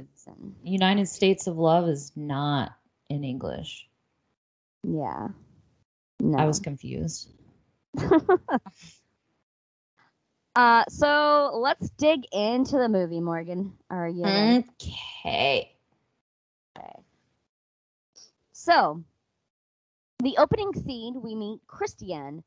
United 0.63 1.07
States 1.07 1.47
of 1.47 1.57
Love 1.57 1.89
is 1.89 2.11
not 2.15 2.71
in 3.09 3.23
English. 3.23 3.87
Yeah. 4.83 5.29
No. 6.19 6.37
I 6.37 6.45
was 6.45 6.59
confused. 6.59 7.29
uh, 10.57 10.83
so 10.89 11.51
let's 11.61 11.89
dig 11.91 12.25
into 12.33 12.77
the 12.77 12.89
movie, 12.89 13.21
Morgan. 13.21 13.73
Are 13.91 14.09
you 14.09 14.23
ready? 14.33 14.65
Okay. 14.81 15.71
Okay. 16.77 16.93
So, 18.53 19.03
the 20.23 20.37
opening 20.39 20.73
scene, 20.73 21.21
we 21.23 21.35
meet 21.35 21.61
Krystian, 21.67 22.43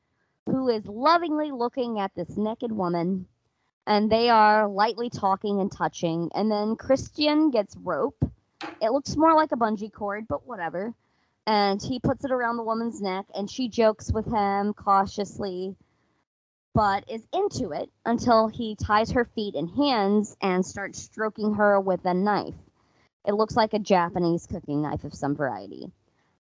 who 0.47 0.69
is 0.69 0.85
lovingly 0.87 1.53
looking 1.53 2.01
at 2.01 2.15
this 2.17 2.37
naked 2.37 2.73
woman, 2.73 3.27
and 3.87 4.11
they 4.11 4.29
are 4.31 4.69
lightly 4.69 5.11
talking 5.11 5.61
and 5.61 5.71
touching. 5.73 6.31
And 6.35 6.51
then 6.51 6.77
Krystian 6.77 7.53
gets 7.53 7.77
rope. 7.77 8.19
It 8.83 8.91
looks 8.93 9.17
more 9.17 9.35
like 9.35 9.53
a 9.53 9.57
bungee 9.57 9.93
cord, 9.93 10.27
but 10.29 10.47
whatever. 10.47 10.95
and 11.47 11.83
he 11.83 11.99
puts 12.01 12.25
it 12.25 12.31
around 12.33 12.57
the 12.59 12.63
woman's 12.63 13.01
neck, 13.01 13.27
and 13.35 13.51
she 13.51 13.69
jokes 13.69 14.13
with 14.13 14.27
him 14.27 14.75
cautiously, 14.75 15.77
but 16.75 17.05
is 17.11 17.27
into 17.33 17.73
it 17.73 17.91
until 18.07 18.49
he 18.49 18.77
ties 18.77 19.11
her 19.13 19.25
feet 19.25 19.55
and 19.55 19.71
hands 19.71 20.37
and 20.41 20.65
starts 20.65 21.01
stroking 21.01 21.55
her 21.55 21.81
with 21.81 22.05
a 22.05 22.15
knife. 22.15 22.55
It 23.27 23.35
looks 23.35 23.57
like 23.57 23.75
a 23.75 23.79
Japanese 23.79 24.47
cooking 24.47 24.83
knife 24.83 25.05
of 25.05 25.15
some 25.15 25.35
variety. 25.37 25.91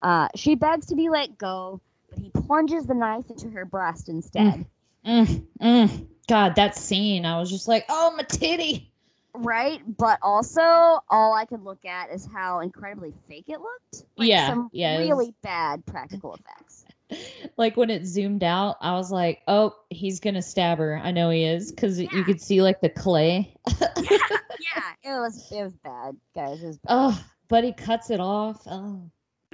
Uh, 0.02 0.30
she 0.36 0.56
begs 0.56 0.88
to 0.88 0.96
be 0.96 1.10
let 1.10 1.38
go, 1.38 1.82
but 2.10 2.20
he 2.20 2.30
plunges 2.30 2.86
the 2.86 2.94
knife 2.94 3.30
into 3.30 3.50
her 3.50 3.66
breast 3.66 4.08
instead. 4.08 4.66
Mm, 5.06 5.46
mm. 5.62 6.08
God, 6.28 6.56
that 6.56 6.76
scene, 6.76 7.26
I 7.26 7.40
was 7.40 7.50
just 7.50 7.68
like, 7.68 7.86
oh, 7.90 8.14
my 8.16 8.24
titty. 8.24 8.92
Right, 9.34 9.82
but 9.98 10.20
also 10.22 10.62
all 10.62 11.34
I 11.34 11.46
could 11.46 11.64
look 11.64 11.86
at 11.86 12.12
is 12.12 12.28
how 12.32 12.62
incredibly 12.62 13.14
fake 13.28 13.46
it 13.48 13.60
looked. 13.60 14.06
Like 14.18 14.28
Yeah, 14.30 14.48
some 14.48 14.70
yeah, 14.72 14.96
it 14.96 15.00
was- 15.00 15.08
really 15.10 15.34
bad 15.42 15.86
practical 15.86 16.34
effects. 16.34 16.86
Like 17.58 17.76
when 17.76 17.90
it 17.90 18.06
zoomed 18.06 18.44
out, 18.44 18.78
I 18.80 18.94
was 18.94 19.12
like, 19.12 19.42
oh, 19.48 19.76
he's 19.90 20.22
to 20.22 20.42
stab 20.42 20.78
her. 20.78 20.98
I 21.04 21.12
know 21.12 21.30
he 21.30 21.44
is 21.44 21.72
because 21.72 22.00
Yeah. 22.00 22.08
you 22.14 22.24
could 22.24 22.40
see 22.40 22.62
like 22.62 22.80
the 22.80 22.88
clay. 22.90 23.54
yeah, 23.82 24.94
it 25.04 25.20
was 25.20 25.52
it 25.52 25.64
was 25.64 25.76
bad, 25.84 26.16
guys. 26.34 26.64
It 26.64 26.68
was 26.68 26.78
bad. 26.78 26.90
Oh, 26.90 27.26
but 27.50 27.66
he 27.66 27.74
cuts 27.74 28.12
it 28.12 28.22
off. 28.22 28.62
Oh. 28.66 29.02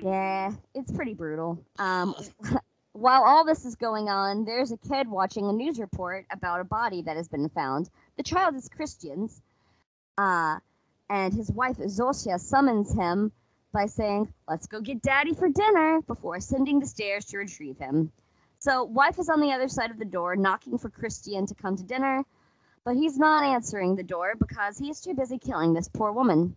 Yeah, 0.03 0.51
it's 0.75 0.91
pretty 0.91 1.13
brutal. 1.15 1.63
Um, 1.79 2.13
while 2.93 3.23
all 3.23 3.43
this 3.43 3.65
is 3.65 3.75
going 3.75 4.07
on, 4.07 4.45
there's 4.45 4.71
a 4.71 4.77
kid 4.77 5.09
watching 5.09 5.49
a 5.49 5.53
news 5.53 5.79
report 5.79 6.25
about 6.31 6.59
a 6.59 6.65
body 6.65 7.01
that 7.03 7.17
has 7.17 7.27
been 7.27 7.49
found. 7.49 7.89
The 8.17 8.23
child 8.23 8.55
is 8.55 8.69
Krystian's, 8.69 9.41
uh, 10.17 10.59
and 11.09 11.33
his 11.33 11.51
wife 11.51 11.77
Zosia 11.77 12.39
summons 12.39 12.93
him 12.93 13.31
by 13.75 13.85
saying, 13.87 14.33
"Let's 14.47 14.67
go 14.67 14.79
get 14.79 15.01
Daddy 15.01 15.33
for 15.33 15.49
dinner," 15.49 16.01
before 16.03 16.37
ascending 16.37 16.79
the 16.79 16.85
stairs 16.85 17.25
to 17.25 17.37
retrieve 17.39 17.77
him. 17.77 18.09
So, 18.57 18.85
wife 18.85 19.19
is 19.19 19.27
on 19.27 19.41
the 19.41 19.51
other 19.51 19.67
side 19.67 19.91
of 19.91 19.99
the 19.99 20.05
door, 20.05 20.37
knocking 20.37 20.77
for 20.77 20.89
Krystian 20.89 21.45
to 21.47 21.55
come 21.55 21.75
to 21.75 21.83
dinner, 21.83 22.23
but 22.85 22.95
he's 22.95 23.17
not 23.17 23.43
answering 23.43 23.97
the 23.97 24.03
door 24.03 24.35
because 24.39 24.77
he 24.77 24.89
is 24.89 25.01
too 25.01 25.13
busy 25.13 25.37
killing 25.37 25.73
this 25.73 25.89
poor 25.89 26.13
woman. 26.13 26.55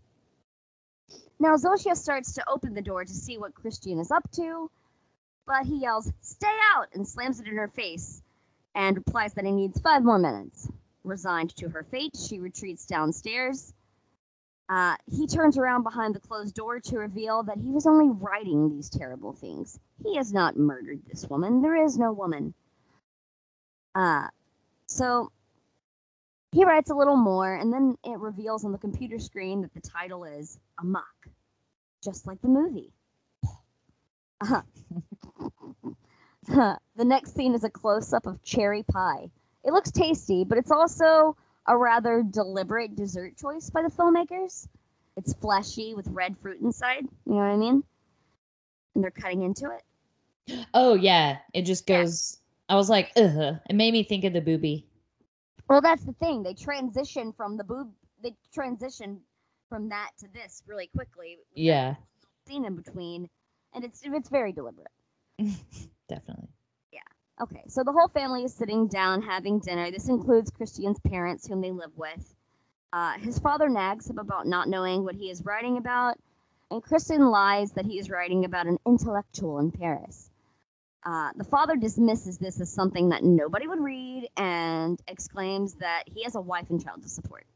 Now 1.40 1.56
Zosia 1.56 1.96
starts 1.96 2.34
to 2.34 2.48
open 2.48 2.75
the 2.75 2.82
door 2.82 3.04
to 3.04 3.12
see 3.12 3.37
what 3.37 3.52
Krystian 3.52 3.98
is 3.98 4.12
up 4.12 4.30
to, 4.37 4.70
but 5.44 5.66
he 5.66 5.80
yells, 5.80 6.12
Stay 6.20 6.56
out! 6.76 6.87
and 6.92 7.06
slams 7.06 7.40
it 7.40 7.48
in 7.48 7.56
her 7.56 7.66
face 7.66 8.22
and 8.76 8.96
replies 8.96 9.34
that 9.34 9.44
he 9.44 9.50
needs 9.50 9.80
five 9.80 10.04
more 10.04 10.20
minutes. 10.20 10.70
Resigned 11.02 11.56
to 11.56 11.68
her 11.70 11.82
fate, 11.82 12.16
she 12.16 12.38
retreats 12.38 12.87
downstairs. 12.87 13.75
Uh, 14.68 14.96
he 15.10 15.26
turns 15.26 15.56
around 15.56 15.82
behind 15.82 16.14
the 16.14 16.20
closed 16.20 16.54
door 16.54 16.78
to 16.78 16.98
reveal 16.98 17.42
that 17.42 17.56
he 17.56 17.70
was 17.70 17.87
only 17.87 18.10
writing 18.10 18.68
these 18.68 18.90
terrible 18.90 19.32
things. 19.32 19.78
He 20.04 20.16
has 20.16 20.32
not 20.32 20.58
murdered 20.58 21.00
this 21.06 21.26
woman. 21.28 21.62
There 21.62 21.76
is 21.76 21.96
no 21.96 22.12
woman. 22.12 22.52
Uh, 23.94 24.28
so 24.87 25.32
he 26.52 26.64
writes 26.64 26.90
a 26.90 26.94
little 26.94 27.16
more, 27.16 27.54
and 27.54 27.72
then 27.72 27.96
it 28.04 28.18
reveals 28.18 28.64
on 28.64 28.72
the 28.72 28.78
computer 28.78 29.18
screen 29.18 29.62
that 29.62 29.72
the 29.72 29.80
title 29.80 30.25
is 30.25 30.58
Amok, 30.78 31.28
just 32.04 32.26
like 32.26 32.40
the 32.42 32.48
movie. 32.48 32.92
Uh, 34.40 34.62
the 36.96 37.04
next 37.04 37.34
scene 37.34 37.54
is 37.54 37.64
a 37.64 37.70
close 37.70 38.12
up 38.12 38.26
of 38.26 38.42
cherry 38.42 38.82
pie. 38.82 39.30
It 39.64 39.72
looks 39.72 39.90
tasty, 39.90 40.44
but 40.44 40.58
it's 40.58 40.70
also 40.70 41.37
a 41.68 41.76
rather 41.76 42.22
deliberate 42.22 42.96
dessert 42.96 43.37
choice 43.37 43.70
by 43.70 43.82
the 43.82 43.88
filmmakers. 43.90 44.66
It's 45.16 45.34
fleshy 45.34 45.94
with 45.94 46.08
red 46.08 46.37
fruit 46.38 46.60
inside. 46.60 47.04
You 47.26 47.34
know 47.34 47.38
what 47.38 47.44
I 47.44 47.56
mean? 47.56 47.84
And 48.94 49.04
they're 49.04 49.10
cutting 49.10 49.42
into 49.42 49.70
it. 49.70 50.64
Oh, 50.75 50.94
yeah. 50.94 51.38
It 51.52 51.62
just 51.62 51.88
Yeah. 51.88 52.02
goes. 52.02 52.38
I 52.68 52.76
was 52.76 52.88
like, 52.90 53.12
ugh. 53.16 53.58
It 53.68 53.75
made 53.76 53.92
me 53.92 54.02
think 54.02 54.25
of 54.25 54.32
the 54.32 54.40
booby. 54.40 54.87
Well, 55.68 55.80
that's 55.80 56.04
the 56.04 56.14
thing. 56.14 56.42
They 56.42 56.54
transition 56.54 57.32
from 57.32 57.56
the 57.56 57.64
boob. 57.64 57.92
They 58.22 58.34
transition 58.52 59.20
from 59.68 59.88
that 59.90 60.11
to 60.20 60.28
this 60.28 60.62
really 60.66 60.88
quickly. 60.88 61.38
Yeah, 61.54 61.96
Scene 62.46 62.64
in 62.64 62.74
between, 62.76 63.28
and 63.74 63.85
it's 63.85 64.00
it's 64.02 64.31
very 64.31 64.52
deliberate. 64.52 64.90
definitely. 66.09 66.48
Okay, 67.40 67.62
so 67.68 67.85
the 67.85 67.92
whole 67.92 68.09
family 68.09 68.42
is 68.42 68.53
sitting 68.53 68.88
down 68.88 69.22
having 69.22 69.61
dinner. 69.61 69.92
This 69.92 70.09
includes 70.09 70.51
Krystian's 70.51 70.98
parents, 71.01 71.46
whom 71.46 71.61
they 71.61 71.70
live 71.70 71.96
with. 71.96 72.35
Uh, 72.92 73.12
his 73.18 73.38
father 73.38 73.68
nags 73.68 74.11
him 74.11 74.18
about 74.18 74.46
not 74.46 74.68
knowing 74.68 75.05
what 75.05 75.14
he 75.14 75.31
is 75.31 75.44
writing 75.44 75.77
about, 75.77 76.16
and 76.70 76.83
Krystian 76.83 77.31
lies 77.31 77.72
that 77.72 77.85
he 77.85 77.98
is 77.98 78.11
writing 78.11 78.44
about 78.44 78.66
an 78.66 78.79
intellectual 78.85 79.59
in 79.59 79.70
Paris. 79.70 80.31
Uh, 81.07 81.31
the 81.37 81.44
father 81.44 81.77
dismisses 81.77 82.38
this 82.38 82.61
as 82.61 82.72
something 82.72 83.11
that 83.11 83.22
nobody 83.22 83.68
would 83.68 83.81
read 83.81 84.29
and 84.37 85.01
exclaims 85.07 85.74
that 85.74 86.05
he 86.07 86.24
has 86.24 86.35
a 86.35 86.40
wife 86.40 86.68
and 86.70 86.85
child 86.85 87.03
to 87.03 87.09
support. 87.09 87.46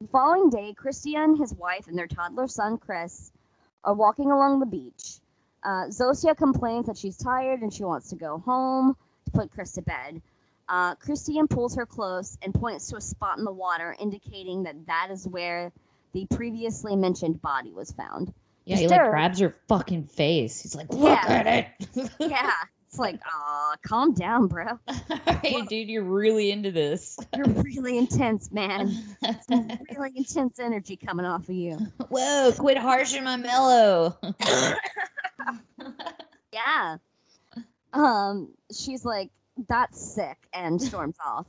The 0.00 0.08
following 0.10 0.48
day, 0.48 0.74
Krystian, 0.74 1.38
his 1.38 1.54
wife, 1.54 1.86
and 1.86 1.98
their 1.98 2.08
toddler 2.08 2.48
son, 2.48 2.78
Chris, 2.78 3.30
are 3.84 3.94
walking 3.94 4.30
along 4.30 4.60
the 4.60 4.66
beach. 4.66 5.20
Uh, 5.64 5.86
Zosia 5.86 6.36
complains 6.36 6.86
that 6.86 6.96
she's 6.96 7.16
tired 7.16 7.62
and 7.62 7.72
she 7.72 7.84
wants 7.84 8.08
to 8.10 8.16
go 8.16 8.38
home 8.38 8.96
to 9.26 9.30
put 9.30 9.50
Chris 9.52 9.72
to 9.72 9.82
bed. 9.82 10.20
Uh, 10.68 10.94
Krystian 10.96 11.48
pulls 11.48 11.74
her 11.76 11.84
close 11.86 12.38
and 12.42 12.54
points 12.54 12.88
to 12.88 12.96
a 12.96 13.00
spot 13.00 13.38
in 13.38 13.44
the 13.44 13.52
water, 13.52 13.94
indicating 14.00 14.62
that 14.62 14.86
that 14.86 15.08
is 15.10 15.26
where 15.28 15.70
the 16.12 16.26
previously 16.30 16.96
mentioned 16.96 17.40
body 17.42 17.72
was 17.72 17.92
found. 17.92 18.32
Yeah, 18.64 18.76
he 18.76 18.88
like 18.88 19.10
grabs 19.10 19.40
her 19.40 19.56
fucking 19.68 20.04
face. 20.04 20.60
He's 20.60 20.74
like, 20.74 20.88
look 20.92 21.18
Yeah. 21.24 21.24
at 21.28 21.46
it. 21.46 22.10
Yeah, 22.20 22.52
it's 22.92 22.98
like, 22.98 23.18
aw, 23.24 23.74
calm 23.80 24.12
down, 24.12 24.48
bro. 24.48 24.78
hey, 25.42 25.62
dude, 25.62 25.88
you're 25.88 26.02
really 26.02 26.50
into 26.50 26.70
this. 26.70 27.18
You're 27.34 27.46
really 27.46 27.96
intense, 27.96 28.52
man. 28.52 28.92
Some 29.48 29.70
really 29.96 30.12
intense 30.14 30.58
energy 30.58 30.96
coming 30.96 31.24
off 31.24 31.48
of 31.48 31.54
you. 31.54 31.78
Whoa, 32.10 32.52
quit 32.58 32.76
harshing 32.76 33.24
my 33.24 33.36
mellow. 33.36 34.18
Yeah. 36.52 36.98
Um, 37.94 38.50
she's 38.78 39.06
like, 39.06 39.30
that's 39.68 39.98
sick, 40.14 40.36
and 40.52 40.80
storms 40.80 41.16
off. 41.24 41.46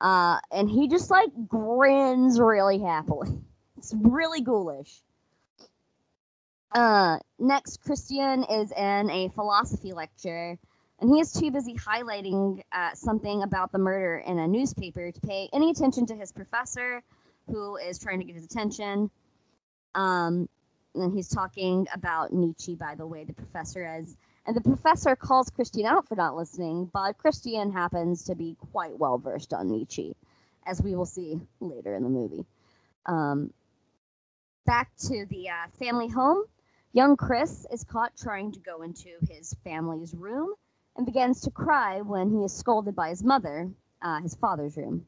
Uh, 0.00 0.38
and 0.52 0.70
he 0.70 0.86
just 0.86 1.10
like 1.10 1.30
grins 1.48 2.38
really 2.38 2.78
happily. 2.78 3.30
It's 3.78 3.92
really 3.98 4.42
ghoulish. 4.42 5.02
Uh, 6.70 7.18
next, 7.40 7.82
Krystian 7.82 8.46
is 8.62 8.70
in 8.70 9.10
a 9.10 9.28
philosophy 9.34 9.92
lecture, 9.92 10.56
and 11.00 11.10
he 11.10 11.20
is 11.20 11.32
too 11.32 11.50
busy 11.50 11.74
highlighting 11.74 12.62
uh, 12.72 12.92
something 12.94 13.42
about 13.42 13.70
the 13.70 13.78
murder 13.78 14.18
in 14.26 14.38
a 14.38 14.48
newspaper 14.48 15.12
to 15.12 15.20
pay 15.20 15.48
any 15.52 15.70
attention 15.70 16.06
to 16.06 16.14
his 16.16 16.32
professor, 16.32 17.02
who 17.46 17.76
is 17.76 17.98
trying 17.98 18.18
to 18.18 18.24
get 18.24 18.34
his 18.34 18.44
attention. 18.44 19.10
Um, 19.94 20.48
and 20.94 21.12
he's 21.12 21.28
talking 21.28 21.86
about 21.94 22.32
Nietzsche, 22.32 22.74
by 22.74 22.96
the 22.96 23.06
way, 23.06 23.24
the 23.24 23.32
professor 23.32 23.98
is. 24.00 24.16
And 24.46 24.56
the 24.56 24.60
professor 24.60 25.14
calls 25.14 25.50
Krystian 25.50 25.84
out 25.84 26.08
for 26.08 26.16
not 26.16 26.34
listening, 26.34 26.90
but 26.92 27.18
Krystian 27.18 27.72
happens 27.72 28.24
to 28.24 28.34
be 28.34 28.56
quite 28.72 28.98
well 28.98 29.18
versed 29.18 29.52
on 29.52 29.70
Nietzsche, 29.70 30.16
as 30.66 30.82
we 30.82 30.96
will 30.96 31.06
see 31.06 31.40
later 31.60 31.94
in 31.94 32.02
the 32.02 32.08
movie. 32.08 32.44
Um, 33.06 33.52
back 34.66 34.90
to 35.08 35.26
the 35.26 35.50
uh, 35.50 35.68
family 35.78 36.08
home, 36.08 36.44
young 36.92 37.16
Chris 37.16 37.66
is 37.70 37.84
caught 37.84 38.16
trying 38.16 38.52
to 38.52 38.58
go 38.60 38.82
into 38.82 39.10
his 39.28 39.54
family's 39.62 40.14
room 40.14 40.54
and 40.98 41.06
begins 41.06 41.40
to 41.42 41.50
cry 41.50 42.02
when 42.02 42.28
he 42.28 42.44
is 42.44 42.52
scolded 42.52 42.94
by 42.94 43.08
his 43.08 43.22
mother, 43.22 43.70
uh, 44.02 44.20
his 44.20 44.34
father's 44.34 44.76
room. 44.76 45.06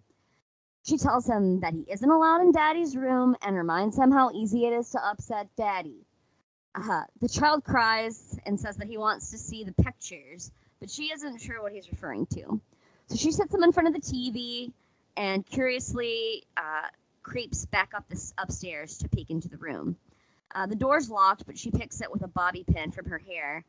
She 0.87 0.97
tells 0.97 1.29
him 1.29 1.61
that 1.61 1.75
he 1.75 1.85
isn't 1.91 2.09
allowed 2.09 2.41
in 2.41 2.53
Daddy's 2.53 2.97
room 2.97 3.37
and 3.43 3.57
reminds 3.57 3.99
him 3.99 4.11
how 4.13 4.31
easy 4.31 4.65
it 4.65 4.73
is 4.73 4.91
to 4.91 5.05
upset 5.05 5.49
Daddy. 5.57 6.07
Uh, 6.75 7.03
the 7.21 7.29
child 7.29 7.65
cries 7.65 8.39
and 8.47 8.59
says 8.59 8.77
that 8.77 8.87
he 8.87 8.97
wants 8.97 9.33
to 9.33 9.39
see 9.39 9.65
the 9.65 9.73
pictures, 9.73 10.53
but 10.79 10.89
she 10.89 11.13
isn't 11.13 11.41
sure 11.41 11.61
what 11.61 11.73
he's 11.73 11.91
referring 11.91 12.25
to. 12.27 12.61
So 13.09 13.17
she 13.17 13.33
sits 13.33 13.53
him 13.53 13.65
in 13.65 13.73
front 13.73 13.89
of 13.89 13.95
the 13.95 14.01
TV 14.01 14.73
and 15.17 15.45
curiously 15.45 16.45
uh, 16.57 16.87
creeps 17.25 17.67
back 17.67 17.91
up 17.95 18.09
this 18.09 18.33
upstairs 18.39 18.97
to 18.99 19.09
peek 19.09 19.31
into 19.31 19.49
the 19.49 19.57
room. 19.57 19.97
Uh, 20.55 20.67
the 20.67 20.77
door's 20.77 21.11
locked, 21.11 21.45
but 21.47 21.59
she 21.59 21.73
picks 21.73 22.01
it 22.01 22.11
with 22.11 22.23
a 22.23 22.29
bobby 22.29 22.65
pin 22.65 22.93
from 22.93 23.07
her 23.07 23.19
hair 23.19 23.65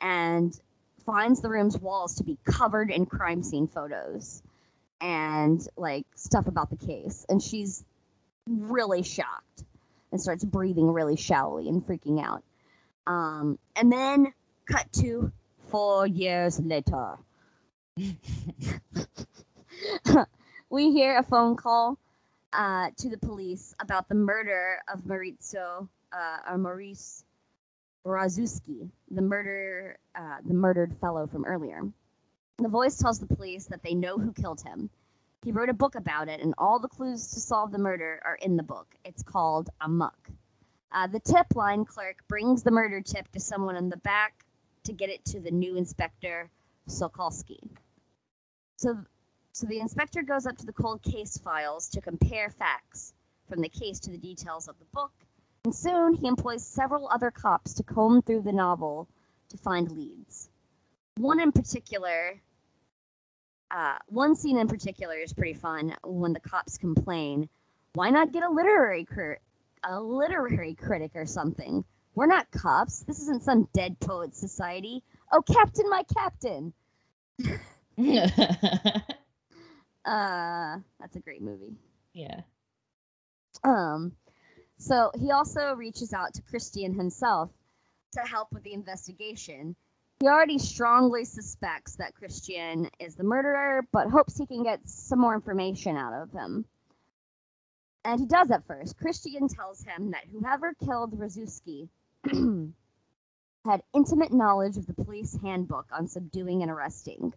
and 0.00 0.58
finds 1.08 1.40
the 1.40 1.48
room's 1.48 1.78
walls 1.78 2.16
to 2.16 2.22
be 2.22 2.36
covered 2.44 2.90
in 2.90 3.06
crime 3.06 3.42
scene 3.42 3.66
photos 3.66 4.42
and 5.00 5.66
like 5.74 6.04
stuff 6.14 6.46
about 6.46 6.68
the 6.68 6.76
case. 6.76 7.24
And 7.30 7.42
she's 7.42 7.82
really 8.46 9.02
shocked 9.02 9.64
and 10.12 10.20
starts 10.20 10.44
breathing 10.44 10.92
really 10.92 11.16
shallowly 11.16 11.70
and 11.70 11.82
freaking 11.82 12.22
out. 12.22 12.42
Um, 13.06 13.58
and 13.74 13.90
then 13.90 14.34
cut 14.70 14.92
to 15.00 15.32
four 15.70 16.06
years 16.06 16.60
later. 16.60 17.16
we 20.68 20.92
hear 20.92 21.16
a 21.16 21.22
phone 21.22 21.56
call 21.56 21.96
uh, 22.52 22.90
to 22.98 23.08
the 23.08 23.16
police 23.16 23.74
about 23.80 24.10
the 24.10 24.14
murder 24.14 24.82
of 24.92 25.00
Maurizio 25.04 25.88
uh, 26.12 26.38
or 26.50 26.58
Maurice 26.58 27.24
Razuski, 28.08 28.90
the 29.10 29.22
murder, 29.22 29.98
uh, 30.14 30.38
the 30.46 30.54
murdered 30.54 30.96
fellow 31.00 31.26
from 31.26 31.44
earlier. 31.44 31.82
The 32.58 32.68
voice 32.68 32.96
tells 32.96 33.20
the 33.20 33.34
police 33.34 33.66
that 33.66 33.82
they 33.82 33.94
know 33.94 34.18
who 34.18 34.32
killed 34.32 34.62
him. 34.62 34.90
He 35.44 35.52
wrote 35.52 35.68
a 35.68 35.74
book 35.74 35.94
about 35.94 36.28
it, 36.28 36.40
and 36.40 36.54
all 36.58 36.80
the 36.80 36.88
clues 36.88 37.28
to 37.28 37.40
solve 37.40 37.70
the 37.70 37.78
murder 37.78 38.20
are 38.24 38.36
in 38.36 38.56
the 38.56 38.62
book. 38.62 38.96
It's 39.04 39.22
called 39.22 39.70
Amok. 39.80 40.30
Uh, 40.90 41.06
the 41.06 41.20
tip 41.20 41.54
line 41.54 41.84
clerk 41.84 42.24
brings 42.28 42.62
the 42.62 42.70
murder 42.70 43.00
tip 43.00 43.30
to 43.32 43.40
someone 43.40 43.76
in 43.76 43.88
the 43.88 43.98
back 43.98 44.44
to 44.84 44.92
get 44.92 45.10
it 45.10 45.24
to 45.26 45.38
the 45.38 45.50
new 45.50 45.76
inspector, 45.76 46.50
Sokolsky. 46.88 47.60
So, 48.76 48.98
so 49.52 49.66
the 49.66 49.80
inspector 49.80 50.22
goes 50.22 50.46
up 50.46 50.56
to 50.58 50.66
the 50.66 50.72
cold 50.72 51.02
case 51.02 51.36
files 51.36 51.88
to 51.90 52.00
compare 52.00 52.48
facts 52.48 53.12
from 53.48 53.60
the 53.60 53.68
case 53.68 54.00
to 54.00 54.10
the 54.10 54.18
details 54.18 54.66
of 54.66 54.78
the 54.78 54.86
book, 54.86 55.12
and 55.68 55.74
soon 55.74 56.14
he 56.14 56.26
employs 56.26 56.64
several 56.66 57.10
other 57.10 57.30
cops 57.30 57.74
to 57.74 57.82
comb 57.82 58.22
through 58.22 58.40
the 58.40 58.52
novel 58.52 59.06
to 59.50 59.58
find 59.58 59.90
leads. 59.92 60.48
One 61.18 61.40
in 61.40 61.52
particular, 61.52 62.40
uh, 63.70 63.98
one 64.06 64.34
scene 64.34 64.56
in 64.56 64.66
particular 64.66 65.16
is 65.16 65.34
pretty 65.34 65.52
fun 65.52 65.94
when 66.04 66.32
the 66.32 66.40
cops 66.40 66.78
complain, 66.78 67.50
"Why 67.92 68.08
not 68.08 68.32
get 68.32 68.44
a 68.44 68.48
literary 68.48 69.04
crit- 69.04 69.42
a 69.84 70.00
literary 70.00 70.74
critic 70.74 71.10
or 71.14 71.26
something? 71.26 71.84
We're 72.14 72.24
not 72.24 72.50
cops. 72.50 73.00
This 73.00 73.20
isn't 73.20 73.42
some 73.42 73.68
dead 73.74 74.00
poet 74.00 74.34
society. 74.34 75.04
Oh, 75.30 75.42
Captain, 75.42 75.90
my 75.90 76.02
Captain." 76.04 76.72
Uh, 80.04 80.78
that's 80.98 81.16
a 81.16 81.20
great 81.20 81.42
movie. 81.42 81.76
yeah. 82.14 82.40
Um, 83.62 84.16
so 84.78 85.10
he 85.18 85.30
also 85.30 85.74
reaches 85.74 86.12
out 86.12 86.34
to 86.34 86.42
Krystian 86.42 86.96
himself 86.96 87.50
to 88.12 88.20
help 88.20 88.52
with 88.52 88.62
the 88.62 88.72
investigation. 88.72 89.76
He 90.20 90.26
already 90.26 90.58
strongly 90.58 91.24
suspects 91.24 91.96
that 91.96 92.14
Krystian 92.14 92.90
is 92.98 93.14
the 93.14 93.24
murderer, 93.24 93.86
but 93.92 94.08
hopes 94.08 94.38
he 94.38 94.46
can 94.46 94.62
get 94.62 94.88
some 94.88 95.20
more 95.20 95.34
information 95.34 95.96
out 95.96 96.12
of 96.12 96.32
him. 96.32 96.64
And 98.04 98.20
he 98.20 98.26
does 98.26 98.50
at 98.50 98.66
first. 98.66 98.98
Krystian 98.98 99.54
tells 99.54 99.82
him 99.84 100.12
that 100.12 100.24
whoever 100.32 100.74
killed 100.74 101.18
Razuski 101.18 101.88
had 103.64 103.82
intimate 103.92 104.32
knowledge 104.32 104.76
of 104.76 104.86
the 104.86 104.94
police 104.94 105.36
handbook 105.42 105.86
on 105.92 106.08
subduing 106.08 106.62
and 106.62 106.70
arresting. 106.70 107.34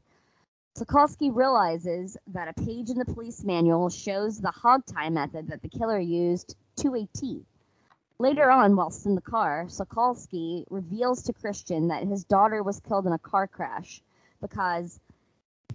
Sokolsky 0.77 1.35
realizes 1.35 2.15
that 2.27 2.47
a 2.47 2.61
page 2.63 2.89
in 2.89 2.97
the 2.97 3.03
police 3.05 3.43
manual 3.43 3.89
shows 3.89 4.39
the 4.39 4.51
hog 4.51 4.85
tie 4.85 5.09
method 5.09 5.49
that 5.49 5.61
the 5.61 5.67
killer 5.67 5.99
used 5.99 6.55
to 6.77 6.95
a 6.95 7.05
T. 7.13 7.45
Later 8.19 8.49
on, 8.49 8.77
whilst 8.77 9.05
in 9.05 9.15
the 9.15 9.21
car, 9.21 9.65
Sokolsky 9.67 10.63
reveals 10.69 11.23
to 11.23 11.33
Krystian 11.33 11.89
that 11.89 12.07
his 12.07 12.23
daughter 12.23 12.63
was 12.63 12.79
killed 12.79 13.05
in 13.05 13.11
a 13.11 13.19
car 13.19 13.47
crash 13.47 14.01
because 14.39 15.01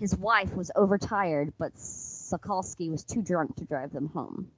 his 0.01 0.17
wife 0.17 0.55
was 0.55 0.71
overtired, 0.75 1.53
but 1.59 1.75
Sokolsky 1.75 2.91
was 2.91 3.05
too 3.05 3.21
drunk 3.21 3.55
to 3.57 3.67
drive 3.67 3.93
them 3.93 4.09
home. 4.09 4.51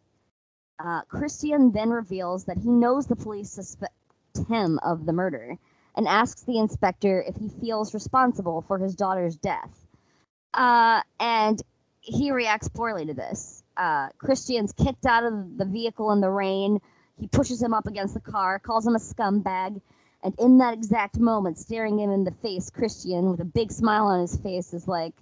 Uh, 0.79 1.03
Krystian 1.11 1.73
then 1.73 1.91
reveals 1.91 2.45
that 2.45 2.59
he 2.59 2.71
knows 2.71 3.09
the 3.09 3.17
police 3.17 3.51
suspect 3.51 3.93
him 4.49 4.79
of 4.85 5.05
the 5.05 5.13
murder 5.13 5.59
and 5.97 6.07
asks 6.07 6.43
the 6.43 6.59
inspector 6.59 7.21
if 7.27 7.35
he 7.35 7.49
feels 7.49 7.93
responsible 7.93 8.63
for 8.63 8.79
his 8.79 8.95
daughter's 8.95 9.37
death. 9.37 9.88
Uh, 10.55 11.03
and 11.21 11.63
he 12.01 12.33
reacts 12.33 12.69
poorly 12.69 13.07
to 13.07 13.15
this. 13.15 13.63
Uh, 13.77 14.09
Krystian's 14.19 14.73
kicked 14.73 15.07
out 15.07 15.25
of 15.25 15.59
the 15.59 15.65
vehicle 15.65 16.11
in 16.13 16.21
the 16.21 16.31
rain. 16.31 16.81
He 17.19 17.29
pushes 17.29 17.63
him 17.63 17.75
up 17.75 17.87
against 17.87 18.15
the 18.15 18.21
car, 18.21 18.59
calls 18.59 18.87
him 18.87 18.95
a 18.95 18.99
scumbag, 18.99 19.81
and 20.23 20.35
in 20.39 20.59
that 20.59 20.75
exact 20.75 21.19
moment, 21.19 21.59
staring 21.59 21.99
him 21.99 22.11
in 22.11 22.25
the 22.25 22.33
face, 22.33 22.71
Krystian, 22.71 23.31
with 23.31 23.41
a 23.41 23.45
big 23.45 23.71
smile 23.71 24.07
on 24.07 24.21
his 24.21 24.37
face, 24.37 24.73
is 24.75 24.89
like, 24.89 25.15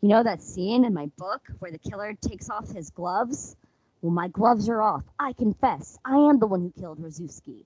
You 0.00 0.08
know 0.08 0.22
that 0.22 0.42
scene 0.42 0.84
in 0.84 0.94
my 0.94 1.06
book 1.18 1.42
where 1.58 1.70
the 1.70 1.78
killer 1.78 2.14
takes 2.14 2.48
off 2.48 2.70
his 2.70 2.90
gloves? 2.90 3.56
Well, 4.00 4.12
my 4.12 4.28
gloves 4.28 4.68
are 4.68 4.82
off. 4.82 5.04
I 5.18 5.32
confess. 5.32 5.98
I 6.04 6.16
am 6.16 6.38
the 6.38 6.46
one 6.46 6.60
who 6.60 6.72
killed 6.80 6.98
Rozuski. 6.98 7.64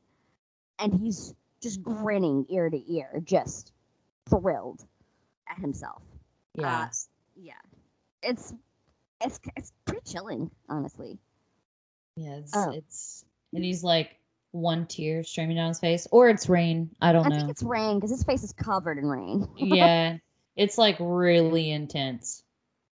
And 0.79 0.93
he's 0.93 1.35
just 1.63 1.83
grinning 1.83 2.47
ear 2.51 2.69
to 2.69 2.93
ear, 2.93 3.23
just 3.25 3.73
thrilled 4.29 4.85
at 5.49 5.59
himself. 5.59 6.03
Yeah. 6.57 6.83
Uh, 6.83 6.89
yeah. 7.37 7.53
It's 8.23 8.55
it's 9.21 9.41
it's 9.57 9.73
pretty 9.85 10.03
chilling, 10.05 10.51
honestly. 10.69 11.19
yeah. 12.17 12.37
It's, 12.37 12.53
oh. 12.55 12.71
it's 12.71 13.25
and 13.53 13.65
he's 13.65 13.85
like 13.85 14.19
one 14.53 14.87
tear 14.87 15.23
streaming 15.23 15.57
down 15.57 15.69
his 15.69 15.81
face, 15.81 16.07
or 16.11 16.29
it's 16.29 16.49
rain. 16.49 16.91
I 17.01 17.13
don't 17.13 17.27
I 17.27 17.29
know. 17.29 17.39
think 17.39 17.51
it's 17.51 17.63
rain 17.63 17.97
because 17.97 18.11
his 18.11 18.25
face 18.25 18.43
is 18.43 18.53
covered 18.53 18.99
in 18.99 19.07
rain. 19.07 19.49
yeah. 19.57 20.19
It's 20.57 20.79
like 20.79 20.97
really 20.99 21.71
intense. 21.71 22.43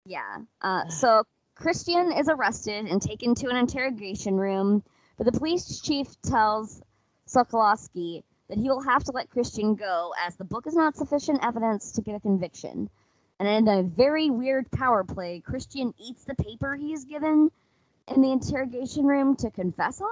Yeah. 0.05 0.37
Uh, 0.61 0.87
so 0.89 1.23
Krystian 1.57 2.17
is 2.19 2.29
arrested 2.29 2.85
and 2.85 3.01
taken 3.01 3.35
to 3.35 3.49
an 3.49 3.55
interrogation 3.55 4.35
room, 4.35 4.83
but 5.17 5.25
the 5.25 5.37
police 5.37 5.81
chief 5.81 6.07
tells 6.21 6.81
Sokolowski 7.27 8.23
that 8.49 8.57
he 8.57 8.69
will 8.69 8.83
have 8.83 9.03
to 9.05 9.11
let 9.11 9.29
Krystian 9.29 9.77
go 9.77 10.13
as 10.23 10.35
the 10.35 10.43
book 10.43 10.67
is 10.67 10.75
not 10.75 10.95
sufficient 10.95 11.43
evidence 11.43 11.93
to 11.93 12.01
get 12.01 12.15
a 12.15 12.19
conviction. 12.19 12.89
And 13.39 13.47
in 13.49 13.67
a 13.67 13.83
very 13.83 14.29
weird 14.29 14.71
power 14.71 15.03
play, 15.03 15.43
Krystian 15.45 15.93
eats 15.99 16.23
the 16.23 16.35
paper 16.35 16.75
he 16.75 16.93
is 16.93 17.03
given 17.05 17.51
in 18.07 18.21
the 18.21 18.31
interrogation 18.31 19.05
room 19.05 19.35
to 19.37 19.51
confess 19.51 19.99
on. 20.01 20.07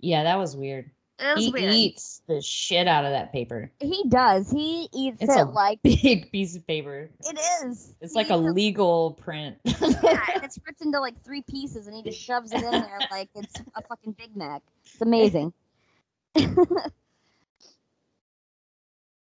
Yeah, 0.00 0.22
that 0.24 0.38
was 0.38 0.56
weird. 0.56 0.90
Was 1.22 1.44
he 1.44 1.50
weird. 1.50 1.70
eats 1.74 2.22
the 2.26 2.40
shit 2.40 2.88
out 2.88 3.04
of 3.04 3.10
that 3.10 3.30
paper. 3.32 3.70
He 3.80 4.04
does. 4.08 4.50
He 4.50 4.88
eats 4.94 5.18
It's 5.20 5.36
it 5.36 5.40
a 5.40 5.44
like 5.44 5.82
Big 5.82 6.32
piece 6.32 6.56
of 6.56 6.66
paper. 6.66 7.10
it 7.26 7.38
is. 7.66 7.92
It's 8.00 8.14
He 8.14 8.18
like 8.18 8.30
a 8.30 8.36
legal 8.36 9.10
print. 9.10 9.58
yeah, 9.64 10.24
and 10.34 10.42
it's 10.42 10.58
ripped 10.66 10.80
into 10.80 10.98
like 11.00 11.22
three 11.22 11.42
pieces, 11.42 11.86
and 11.86 11.94
he 11.94 12.02
just 12.02 12.18
shoves 12.18 12.52
it 12.52 12.62
in 12.62 12.70
there 12.70 12.98
like 13.10 13.28
it's 13.34 13.52
a 13.76 13.82
fucking 13.82 14.12
Big 14.12 14.34
Mac. 14.34 14.62
It's 14.86 15.02
amazing. 15.02 15.52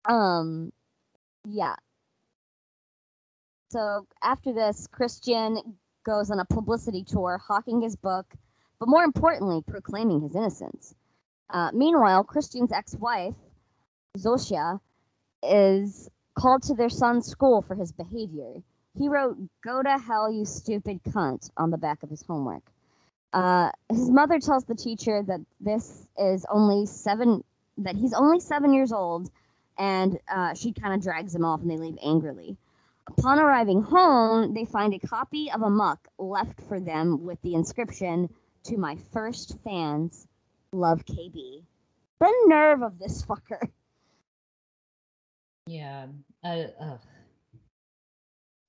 um, 0.05 0.73
yeah. 1.49 1.77
So 3.69 4.07
after 4.23 4.53
this, 4.53 4.87
Krystian 4.87 5.75
goes 6.05 6.31
on 6.31 6.39
a 6.39 6.45
publicity 6.45 7.03
tour, 7.03 7.39
hawking 7.39 7.81
his 7.81 7.97
book, 7.97 8.27
but 8.79 8.89
more 8.89 9.03
importantly, 9.03 9.63
proclaiming 9.67 10.21
his 10.21 10.37
innocence. 10.37 10.95
Uh, 11.51 11.71
meanwhile, 11.73 12.25
Krystian's 12.25 12.73
ex-wife, 12.73 13.35
Zosia, 14.17 14.81
is 15.43 16.09
called 16.35 16.63
to 16.65 16.75
their 16.75 16.89
son's 16.89 17.27
school 17.27 17.63
for 17.63 17.75
his 17.75 17.93
behavior. 17.93 18.63
He 18.97 19.09
wrote 19.09 19.37
"Go 19.65 19.83
to 19.83 19.99
hell, 19.99 20.31
you 20.31 20.45
stupid 20.45 21.01
cunt" 21.05 21.51
on 21.57 21.71
the 21.71 21.79
back 21.79 22.03
of 22.03 22.11
his 22.11 22.23
homework. 22.23 22.63
Uh, 23.33 23.71
his 23.89 24.11
mother 24.11 24.39
tells 24.39 24.65
the 24.65 24.75
teacher 24.75 25.23
that 25.27 25.41
this 25.61 26.07
is 26.19 26.47
only 26.49 26.87
seven, 26.87 27.43
that 27.79 27.97
he's 27.97 28.15
only 28.15 28.41
seven 28.41 28.73
years 28.73 28.93
old, 28.93 29.31
and 29.77 30.19
uh, 30.29 30.55
she 30.55 30.73
kind 30.73 30.95
of 30.95 31.03
drags 31.03 31.35
him 31.35 31.45
off, 31.45 31.61
and 31.61 31.71
they 31.71 31.77
leave 31.77 31.99
angrily. 32.03 32.57
Upon 33.09 33.39
arriving 33.39 33.83
home, 33.83 34.53
they 34.55 34.65
find 34.65 34.93
a 34.95 34.99
copy 34.99 35.51
of 35.53 35.63
Amok 35.63 36.09
left 36.19 36.61
for 36.63 36.81
them 36.81 37.23
with 37.25 37.41
the 37.43 37.55
inscription 37.55 38.29
"To 38.65 38.77
my 38.77 38.97
first 39.13 39.59
fans, 39.63 40.27
love 40.73 41.05
KB." 41.05 41.63
The 42.21 42.35
nerve 42.47 42.83
of 42.83 42.99
this 42.99 43.25
fucker. 43.25 43.71
yeah. 45.67 46.07
Uh, 46.43 46.65
ugh. 46.81 47.01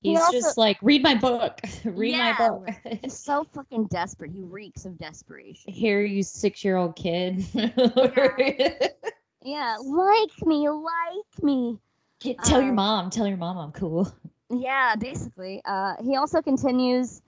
He 0.02 0.12
He's 0.12 0.20
also- 0.20 0.32
just 0.34 0.58
like, 0.58 0.78
read 0.84 1.02
my 1.02 1.16
book. 1.16 1.60
read 1.86 2.12
Yeah, 2.16 2.36
my 2.40 2.48
book. 2.50 2.70
He's 3.02 3.18
so 3.18 3.44
fucking 3.54 3.88
desperate. 3.88 4.32
He 4.32 4.44
reeks 4.44 4.86
of 4.86 4.98
desperation. 4.98 5.74
Here, 5.74 6.02
you 6.04 6.22
six 6.24 6.64
year 6.64 6.78
old 6.78 6.96
kid. 6.96 7.44
Yeah, 9.44 9.78
like 9.82 10.46
me, 10.46 10.68
like 10.68 11.44
me. 11.44 11.80
Get- 12.20 12.40
tell 12.44 12.62
your 12.62 12.70
Um, 12.72 12.76
mom. 12.76 13.10
Tell 13.10 13.28
your 13.28 13.38
mom 13.38 13.58
I'm 13.58 13.72
cool. 13.72 14.12
Yeah, 14.50 14.96
basically. 14.96 15.62
Uh, 15.66 15.96
he 16.02 16.16
also 16.16 16.42
continues 16.42 17.22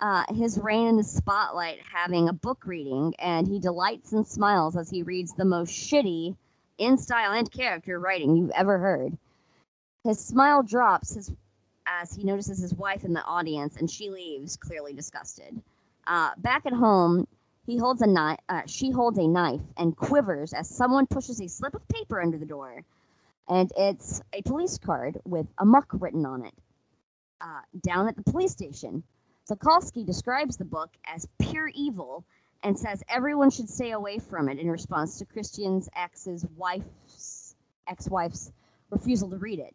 uh, 0.00 0.24
his 0.32 0.58
reign 0.58 0.86
in 0.86 0.96
the 0.96 1.02
spotlight 1.04 1.80
having 1.92 2.28
a 2.28 2.32
book 2.32 2.64
reading, 2.66 3.14
and 3.18 3.46
he 3.46 3.58
delights 3.58 4.12
and 4.12 4.26
smiles 4.26 4.76
as 4.76 4.88
he 4.88 5.02
reads 5.02 5.34
the 5.34 5.44
most 5.44 5.70
shitty, 5.72 6.36
in 6.78 6.96
style 6.96 7.32
and 7.32 7.50
character 7.52 7.98
writing 7.98 8.36
you've 8.36 8.50
ever 8.52 8.78
heard. 8.78 9.18
His 10.04 10.18
smile 10.18 10.62
drops 10.62 11.14
his, 11.14 11.30
as 11.86 12.14
he 12.14 12.24
notices 12.24 12.58
his 12.58 12.72
wife 12.74 13.04
in 13.04 13.12
the 13.12 13.22
audience, 13.24 13.76
and 13.76 13.90
she 13.90 14.08
leaves, 14.08 14.56
clearly 14.56 14.94
disgusted. 14.94 15.60
Uh, 16.06 16.30
back 16.38 16.64
at 16.64 16.72
home, 16.72 17.28
he 17.66 17.76
holds 17.76 18.00
a 18.00 18.06
knife. 18.06 18.38
Uh, 18.48 18.62
she 18.64 18.90
holds 18.90 19.18
a 19.18 19.26
knife 19.28 19.60
and 19.76 19.94
quivers 19.96 20.54
as 20.54 20.66
someone 20.68 21.06
pushes 21.06 21.40
a 21.42 21.48
slip 21.48 21.74
of 21.74 21.86
paper 21.88 22.22
under 22.22 22.38
the 22.38 22.46
door 22.46 22.82
and 23.50 23.70
it's 23.76 24.22
a 24.32 24.42
police 24.42 24.78
card 24.78 25.18
with 25.24 25.46
Amok 25.58 25.88
written 25.94 26.24
on 26.24 26.46
it. 26.46 26.54
Uh, 27.40 27.60
down 27.82 28.06
at 28.08 28.16
the 28.16 28.22
police 28.22 28.52
station, 28.52 29.02
Sokolsky 29.50 30.06
describes 30.06 30.56
the 30.56 30.64
book 30.64 30.90
as 31.04 31.26
pure 31.40 31.68
evil 31.74 32.24
and 32.62 32.78
says 32.78 33.02
everyone 33.08 33.50
should 33.50 33.68
stay 33.68 33.90
away 33.90 34.18
from 34.18 34.48
it 34.48 34.58
in 34.58 34.70
response 34.70 35.18
to 35.18 35.24
Krystian's 35.24 35.88
ex's 35.96 36.46
wife's 36.56 37.56
ex-wife's 37.88 38.52
refusal 38.90 39.30
to 39.30 39.36
read 39.36 39.58
it. 39.58 39.74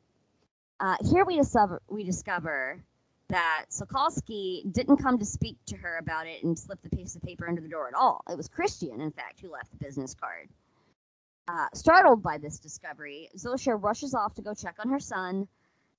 Uh, 0.79 0.95
here 1.11 1.25
we 1.25 1.35
discover 1.35 1.81
we 1.89 2.03
discover 2.03 2.81
that 3.27 3.65
Sokolsky 3.71 4.71
didn't 4.71 4.97
come 4.97 5.17
to 5.17 5.25
speak 5.25 5.57
to 5.65 5.75
her 5.77 5.97
about 5.97 6.27
it 6.27 6.43
and 6.43 6.57
slip 6.57 6.81
the 6.81 6.89
piece 6.95 7.15
of 7.15 7.23
paper 7.23 7.49
under 7.49 7.61
the 7.61 7.67
door 7.67 7.87
at 7.87 7.95
all. 7.95 8.23
It 8.29 8.37
was 8.37 8.47
Krystian, 8.47 9.01
in 9.01 9.11
fact, 9.11 9.41
who 9.41 9.51
left 9.51 9.71
the 9.71 9.83
business 9.83 10.13
card. 10.13 10.47
Uh, 11.47 11.67
startled 11.73 12.23
by 12.23 12.37
this 12.37 12.57
discovery, 12.57 13.29
Zosia 13.37 13.75
rushes 13.81 14.15
off 14.15 14.33
to 14.33 14.41
go 14.41 14.53
check 14.53 14.75
on 14.79 14.89
her 14.89 14.99
son, 14.99 15.47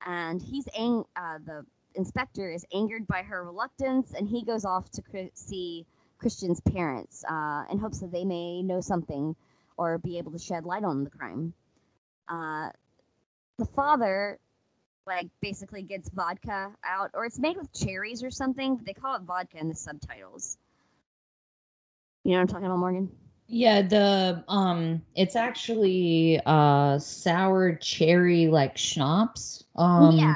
and 0.04 0.42
he's 0.42 0.68
ang- 0.76 1.04
uh, 1.14 1.38
the 1.44 1.64
inspector 1.94 2.50
is 2.50 2.64
angered 2.72 3.06
by 3.06 3.22
her 3.22 3.44
reluctance, 3.44 4.12
and 4.12 4.28
he 4.28 4.44
goes 4.44 4.64
off 4.64 4.90
to 4.90 5.02
see 5.35 5.87
Krystian's 6.20 6.61
parents 6.61 7.24
uh, 7.24 7.64
in 7.70 7.78
hopes 7.78 8.00
that 8.00 8.11
they 8.11 8.24
may 8.24 8.62
know 8.62 8.80
something 8.80 9.37
or 9.76 9.98
be 9.98 10.18
able 10.18 10.32
to 10.32 10.38
shed 10.38 10.64
light 10.64 10.85
on 10.85 11.04
the 11.04 11.11
crime. 11.11 11.52
Uh, 12.28 12.70
the 13.59 13.66
father 13.66 14.38
like 15.06 15.28
basically 15.40 15.82
gets 15.82 16.09
vodka 16.09 16.72
out, 16.85 17.11
or 17.14 17.24
it's 17.24 17.38
made 17.38 17.56
with 17.56 17.72
cherries 17.72 18.24
or 18.24 18.30
something. 18.30 18.76
But 18.76 18.87
they 18.87 18.92
call 18.92 19.14
it 19.14 19.22
vodka 19.22 19.59
in 19.59 19.68
the 19.68 19.74
subtitles. 19.74 20.59
You 22.24 22.32
know 22.32 22.38
what 22.38 22.40
I'm 22.42 22.48
talking 22.48 22.66
about, 22.66 22.78
Morgan? 22.78 23.11
Yeah, 23.48 23.82
the 23.82 24.44
um 24.48 25.02
it's 25.14 25.37
actually 25.37 26.40
uh 26.46 26.98
sour 26.98 27.74
cherry 27.76 28.48
like 28.48 28.76
schnapps. 28.76 29.64
Um 29.76 30.18
yeah, 30.18 30.35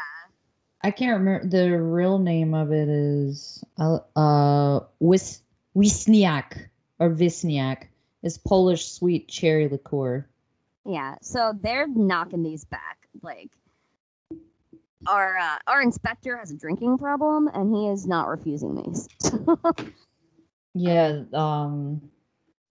I 0.82 0.90
can't 0.90 1.18
remember 1.18 1.46
the 1.46 1.80
real 1.80 2.18
name 2.18 2.54
of 2.54 2.72
it 2.72 2.88
is 2.88 3.64
uh, 3.78 3.98
uh 4.16 4.80
Wis 5.00 5.42
Wisniak 5.76 6.68
or 6.98 7.10
Wisniak. 7.10 7.88
It's 8.22 8.38
Polish 8.38 8.86
sweet 8.86 9.28
cherry 9.28 9.68
liqueur. 9.68 10.28
yeah. 10.84 11.16
So 11.22 11.52
they're 11.60 11.88
knocking 11.88 12.42
these 12.42 12.64
back. 12.64 13.08
Like 13.22 13.50
our 15.06 15.36
uh, 15.38 15.58
our 15.66 15.82
inspector 15.82 16.36
has 16.36 16.50
a 16.50 16.56
drinking 16.56 16.98
problem, 16.98 17.48
and 17.52 17.74
he 17.74 17.88
is 17.88 18.06
not 18.06 18.28
refusing 18.28 18.74
these. 18.76 19.08
Yeah, 20.74 21.24
um 21.32 22.10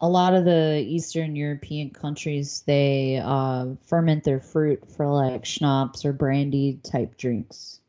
a 0.02 0.08
lot 0.10 0.34
of 0.34 0.46
the 0.46 0.84
Eastern 0.88 1.36
European 1.36 1.90
countries 1.90 2.64
they 2.66 3.22
uh 3.24 3.68
ferment 3.86 4.24
their 4.24 4.40
fruit 4.40 4.82
for 4.96 5.08
like 5.08 5.46
schnapps 5.46 6.06
or 6.06 6.14
brandy 6.14 6.80
type 6.84 7.18
drinks. 7.18 7.80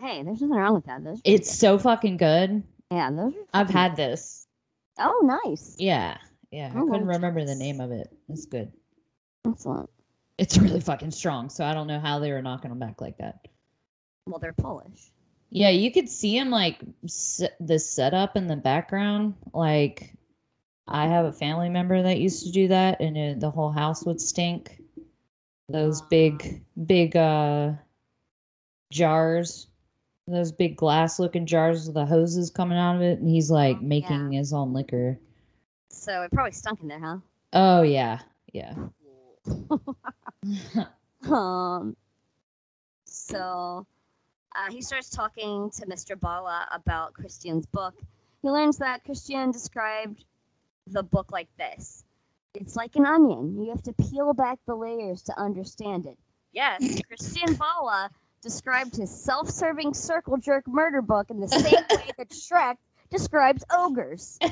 hey, 0.00 0.22
there's 0.22 0.40
nothing 0.40 0.56
wrong 0.56 0.74
with 0.74 0.86
that. 0.86 1.04
Those 1.04 1.20
It's 1.24 1.48
good. 1.50 1.56
so 1.56 1.78
fucking 1.78 2.16
good. 2.16 2.62
yeah. 2.90 3.10
Those 3.10 3.34
are 3.34 3.44
I've 3.52 3.70
had 3.70 3.96
this. 3.96 4.46
Oh, 4.98 5.40
nice. 5.44 5.76
Yeah. 5.78 6.16
Yeah. 6.50 6.70
I 6.74 6.78
Oh, 6.78 6.86
couldn't 6.86 7.06
nice. 7.06 7.16
remember 7.16 7.44
the 7.44 7.54
name 7.54 7.80
of 7.80 7.90
it. 7.90 8.08
It's 8.28 8.46
good. 8.46 8.72
Excellent. 9.46 9.90
It's 10.38 10.56
really 10.58 10.80
fucking 10.80 11.10
strong, 11.12 11.48
so 11.50 11.64
I 11.64 11.74
don't 11.74 11.86
know 11.86 12.00
how 12.00 12.18
they 12.18 12.32
were 12.32 12.42
knocking 12.42 12.70
them 12.70 12.78
back 12.78 13.00
like 13.00 13.18
that. 13.18 13.46
Well, 14.26 14.38
they're 14.38 14.52
Polish. 14.52 15.12
Yeah, 15.50 15.68
you 15.70 15.92
could 15.92 16.08
see 16.08 16.36
him 16.36 16.50
like 16.50 16.80
s- 17.04 17.42
the 17.60 17.78
setup 17.78 18.36
in 18.36 18.46
the 18.48 18.56
background. 18.56 19.34
Like, 19.52 20.14
I 20.86 21.06
have 21.06 21.24
a 21.24 21.32
family 21.32 21.68
member 21.68 22.02
that 22.02 22.18
used 22.18 22.44
to 22.44 22.52
do 22.52 22.68
that, 22.68 23.00
and 23.00 23.16
it, 23.16 23.40
the 23.40 23.50
whole 23.50 23.70
house 23.70 24.04
would 24.04 24.20
stink. 24.20 24.80
Those 25.68 26.02
big, 26.02 26.62
big 26.86 27.16
uh 27.16 27.72
jars, 28.90 29.68
those 30.26 30.52
big 30.52 30.76
glass-looking 30.76 31.46
jars 31.46 31.86
with 31.86 31.94
the 31.94 32.04
hoses 32.06 32.50
coming 32.50 32.78
out 32.78 32.96
of 32.96 33.02
it, 33.02 33.18
and 33.18 33.28
he's 33.28 33.50
like 33.50 33.76
Oh, 33.76 33.80
yeah. 33.80 33.86
making 33.86 34.32
his 34.32 34.52
own 34.52 34.72
liquor. 34.72 35.18
So 35.88 36.22
it 36.22 36.30
probably 36.32 36.52
stunk 36.52 36.80
in 36.82 36.88
there, 36.88 37.00
huh? 37.00 37.18
Oh 37.52 37.82
yeah, 37.82 38.20
yeah. 38.52 38.74
Um, 41.30 41.96
so 43.06 43.86
uh, 44.54 44.70
he 44.70 44.82
starts 44.82 45.08
talking 45.08 45.70
to 45.70 45.86
Mr. 45.86 46.20
Bala 46.20 46.68
about 46.70 47.14
Krystian's 47.14 47.64
book. 47.64 47.94
He 48.42 48.50
learns 48.50 48.76
that 48.78 49.04
Krystian 49.06 49.50
described 49.50 50.26
the 50.86 51.02
book 51.02 51.32
like 51.32 51.48
this 51.58 52.04
It's 52.54 52.76
like 52.76 52.96
an 52.96 53.06
onion. 53.06 53.60
You 53.62 53.70
have 53.70 53.82
to 53.84 53.92
peel 53.94 54.32
back 54.34 54.58
the 54.66 54.74
layers 54.74 55.22
to 55.24 55.38
understand 55.40 56.06
it. 56.06 56.18
Yes, 56.52 56.80
Krystian 57.10 57.58
Bala 57.58 58.10
described 58.42 58.96
his 58.96 59.10
self 59.10 59.50
serving 59.50 59.94
circle 59.94 60.36
jerk 60.36 60.66
murder 60.68 61.02
book 61.02 61.30
in 61.30 61.40
the 61.40 61.48
same 61.48 61.84
way 61.90 62.10
that 62.18 62.28
Shrek 62.30 62.76
describes 63.10 63.64
ogres. 63.76 64.38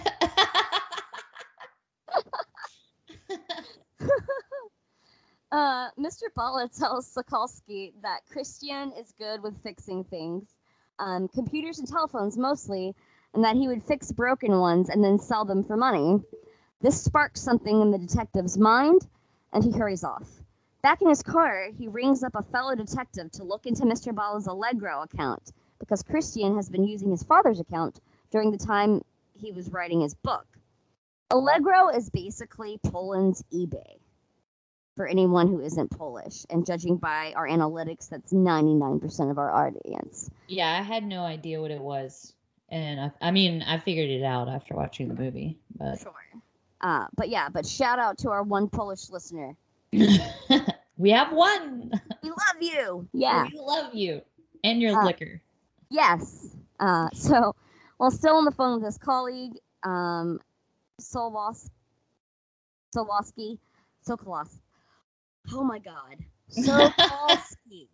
Uh, 5.53 5.90
Mr. 6.01 6.33
Bala 6.35 6.66
tells 6.66 7.14
Sokolsky 7.14 7.92
that 8.03 8.21
Krystian 8.35 8.99
is 8.99 9.12
good 9.18 9.42
with 9.42 9.62
fixing 9.62 10.03
things, 10.03 10.49
um, 10.99 11.29
computers 11.29 11.79
and 11.79 11.87
telephones 11.87 12.38
mostly, 12.38 12.95
and 13.35 13.45
that 13.45 13.57
he 13.57 13.68
would 13.68 13.83
fix 13.83 14.12
broken 14.12 14.59
ones 14.59 14.88
and 14.88 15.03
then 15.03 15.18
sell 15.18 15.45
them 15.45 15.64
for 15.64 15.77
money. 15.77 16.23
This 16.81 17.03
sparks 17.03 17.40
something 17.40 17.81
in 17.81 17.90
the 17.90 17.99
detective's 17.99 18.59
mind, 18.59 19.07
and 19.53 19.62
he 19.62 19.73
hurries 19.73 20.05
off. 20.05 20.29
Back 20.83 21.01
in 21.01 21.09
his 21.09 21.23
car, 21.23 21.68
he 21.79 21.87
rings 21.87 22.25
up 22.25 22.35
a 22.35 22.42
fellow 22.42 22.75
detective 22.75 23.31
to 23.33 23.45
look 23.45 23.66
into 23.66 23.85
Mr. 23.85 24.14
Bala's 24.14 24.49
Allegro 24.49 25.03
account 25.03 25.53
because 25.79 26.03
Krystian 26.03 26.57
has 26.57 26.68
been 26.68 26.85
using 26.85 27.11
his 27.11 27.23
father's 27.23 27.61
account 27.61 28.01
during 28.31 28.51
the 28.51 28.59
time 28.59 29.03
he 29.35 29.53
was 29.53 29.71
writing 29.71 30.01
his 30.01 30.14
book. 30.14 30.47
Allegro 31.31 31.88
is 31.88 32.11
basically 32.11 32.79
Poland's 32.85 33.42
eBay 33.53 33.99
for 34.97 35.07
anyone 35.07 35.49
who 35.49 35.61
isn't 35.61 35.90
Polish. 35.90 36.45
And 36.51 36.66
judging 36.66 36.97
by 36.97 37.33
our 37.35 37.49
analytics, 37.49 38.09
that's 38.09 38.33
99% 38.33 39.31
of 39.31 39.38
our 39.38 39.51
audience. 39.51 40.31
Yeah, 40.49 40.68
I 40.68 40.83
had 40.83 41.05
no 41.05 41.23
idea 41.23 41.61
what 41.61 41.71
it 41.71 41.81
was. 41.81 42.35
And 42.73 43.01
I, 43.01 43.29
I 43.29 43.31
mean, 43.31 43.63
I 43.63 43.79
figured 43.79 44.11
it 44.11 44.25
out 44.25 44.49
after 44.49 44.75
watching 44.75 45.09
the 45.09 45.15
movie, 45.15 45.59
but 45.79 46.01
Sure. 46.01 46.13
Uh, 46.81 47.07
but 47.17 47.29
yeah, 47.29 47.49
but 47.49 47.67
shout 47.67 47.99
out 47.99 48.19
to 48.19 48.31
our 48.31 48.43
one 48.43 48.69
Polish 48.69 49.11
listener. 49.11 49.57
we 50.97 51.11
have 51.11 51.33
one. 51.33 51.93
We 52.23 52.31
love 52.31 52.61
you. 52.61 53.09
Yeah. 53.13 53.49
We 53.53 53.59
love 53.59 53.95
you. 53.95 54.23
And 54.65 54.81
your 54.81 54.99
Uh, 54.99 55.05
liquor. 55.05 55.43
Yes. 55.91 56.57
Uh, 56.81 57.11
so, 57.15 57.55
while 57.99 58.11
still 58.11 58.37
on 58.37 58.45
the 58.45 58.53
phone 58.53 58.77
with 58.77 58.85
his 58.87 58.99
colleague, 58.99 59.59
um, 59.85 60.41
Solos, 60.99 61.71
Solosky, 62.97 63.59
Sokolos. 64.07 64.61
Oh 65.53 65.65
my 65.65 65.79
God. 65.79 66.17
Sokolsky. 66.51 67.89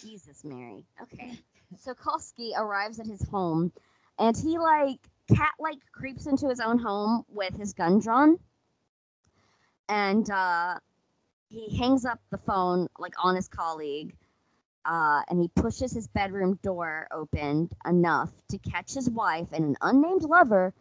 Jesus, 0.00 0.44
Mary. 0.44 0.84
Okay. 1.02 1.38
Sokolsky 1.76 2.52
arrives 2.56 2.98
at 3.00 3.06
his 3.06 3.22
home, 3.28 3.72
and 4.18 4.36
he 4.36 4.58
like 4.58 4.98
cat 5.34 5.52
like 5.58 5.78
creeps 5.92 6.26
into 6.26 6.48
his 6.48 6.60
own 6.60 6.78
home 6.78 7.24
with 7.28 7.56
his 7.56 7.72
gun 7.72 8.00
drawn, 8.00 8.38
and 9.88 10.28
uh, 10.30 10.78
he 11.48 11.76
hangs 11.76 12.04
up 12.04 12.20
the 12.30 12.38
phone 12.38 12.88
like 12.98 13.14
on 13.22 13.36
his 13.36 13.48
colleague 13.48 14.14
uh, 14.88 15.22
and 15.28 15.40
he 15.40 15.48
pushes 15.48 15.92
his 15.92 16.08
bedroom 16.08 16.58
door 16.62 17.06
open 17.12 17.68
enough 17.86 18.30
to 18.48 18.58
catch 18.58 18.94
his 18.94 19.08
wife 19.10 19.48
and 19.52 19.64
an 19.64 19.76
unnamed 19.82 20.22
lover 20.22 20.72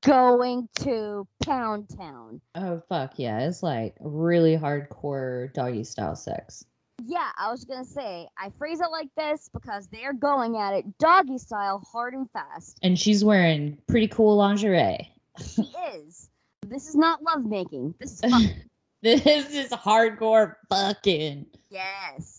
going 0.00 0.68
to 0.80 1.26
Pound 1.44 1.88
Town. 1.96 2.40
Oh 2.54 2.82
fuck 2.88 3.18
yeah! 3.18 3.40
It's 3.40 3.62
like 3.62 3.94
really 4.00 4.56
hardcore 4.56 5.52
doggy 5.52 5.84
style 5.84 6.16
sex. 6.16 6.64
Yeah, 7.04 7.28
I 7.36 7.50
was 7.50 7.64
gonna 7.64 7.84
say 7.84 8.28
I 8.38 8.50
phrase 8.58 8.80
it 8.80 8.90
like 8.90 9.08
this 9.16 9.48
because 9.52 9.88
they're 9.88 10.12
going 10.12 10.56
at 10.56 10.74
it 10.74 10.98
doggy 10.98 11.38
style, 11.38 11.80
hard 11.90 12.14
and 12.14 12.30
fast. 12.30 12.78
And 12.82 12.98
she's 12.98 13.24
wearing 13.24 13.78
pretty 13.88 14.08
cool 14.08 14.36
lingerie. 14.36 15.10
She 15.38 15.62
is. 15.94 16.28
This 16.66 16.88
is 16.88 16.94
not 16.94 17.22
lovemaking. 17.22 17.94
This 17.98 18.12
is 18.14 18.20
fucking. 18.30 18.54
this 19.02 19.26
is 19.26 19.70
hardcore 19.70 20.54
fucking. 20.68 21.46
yes. 21.70 22.38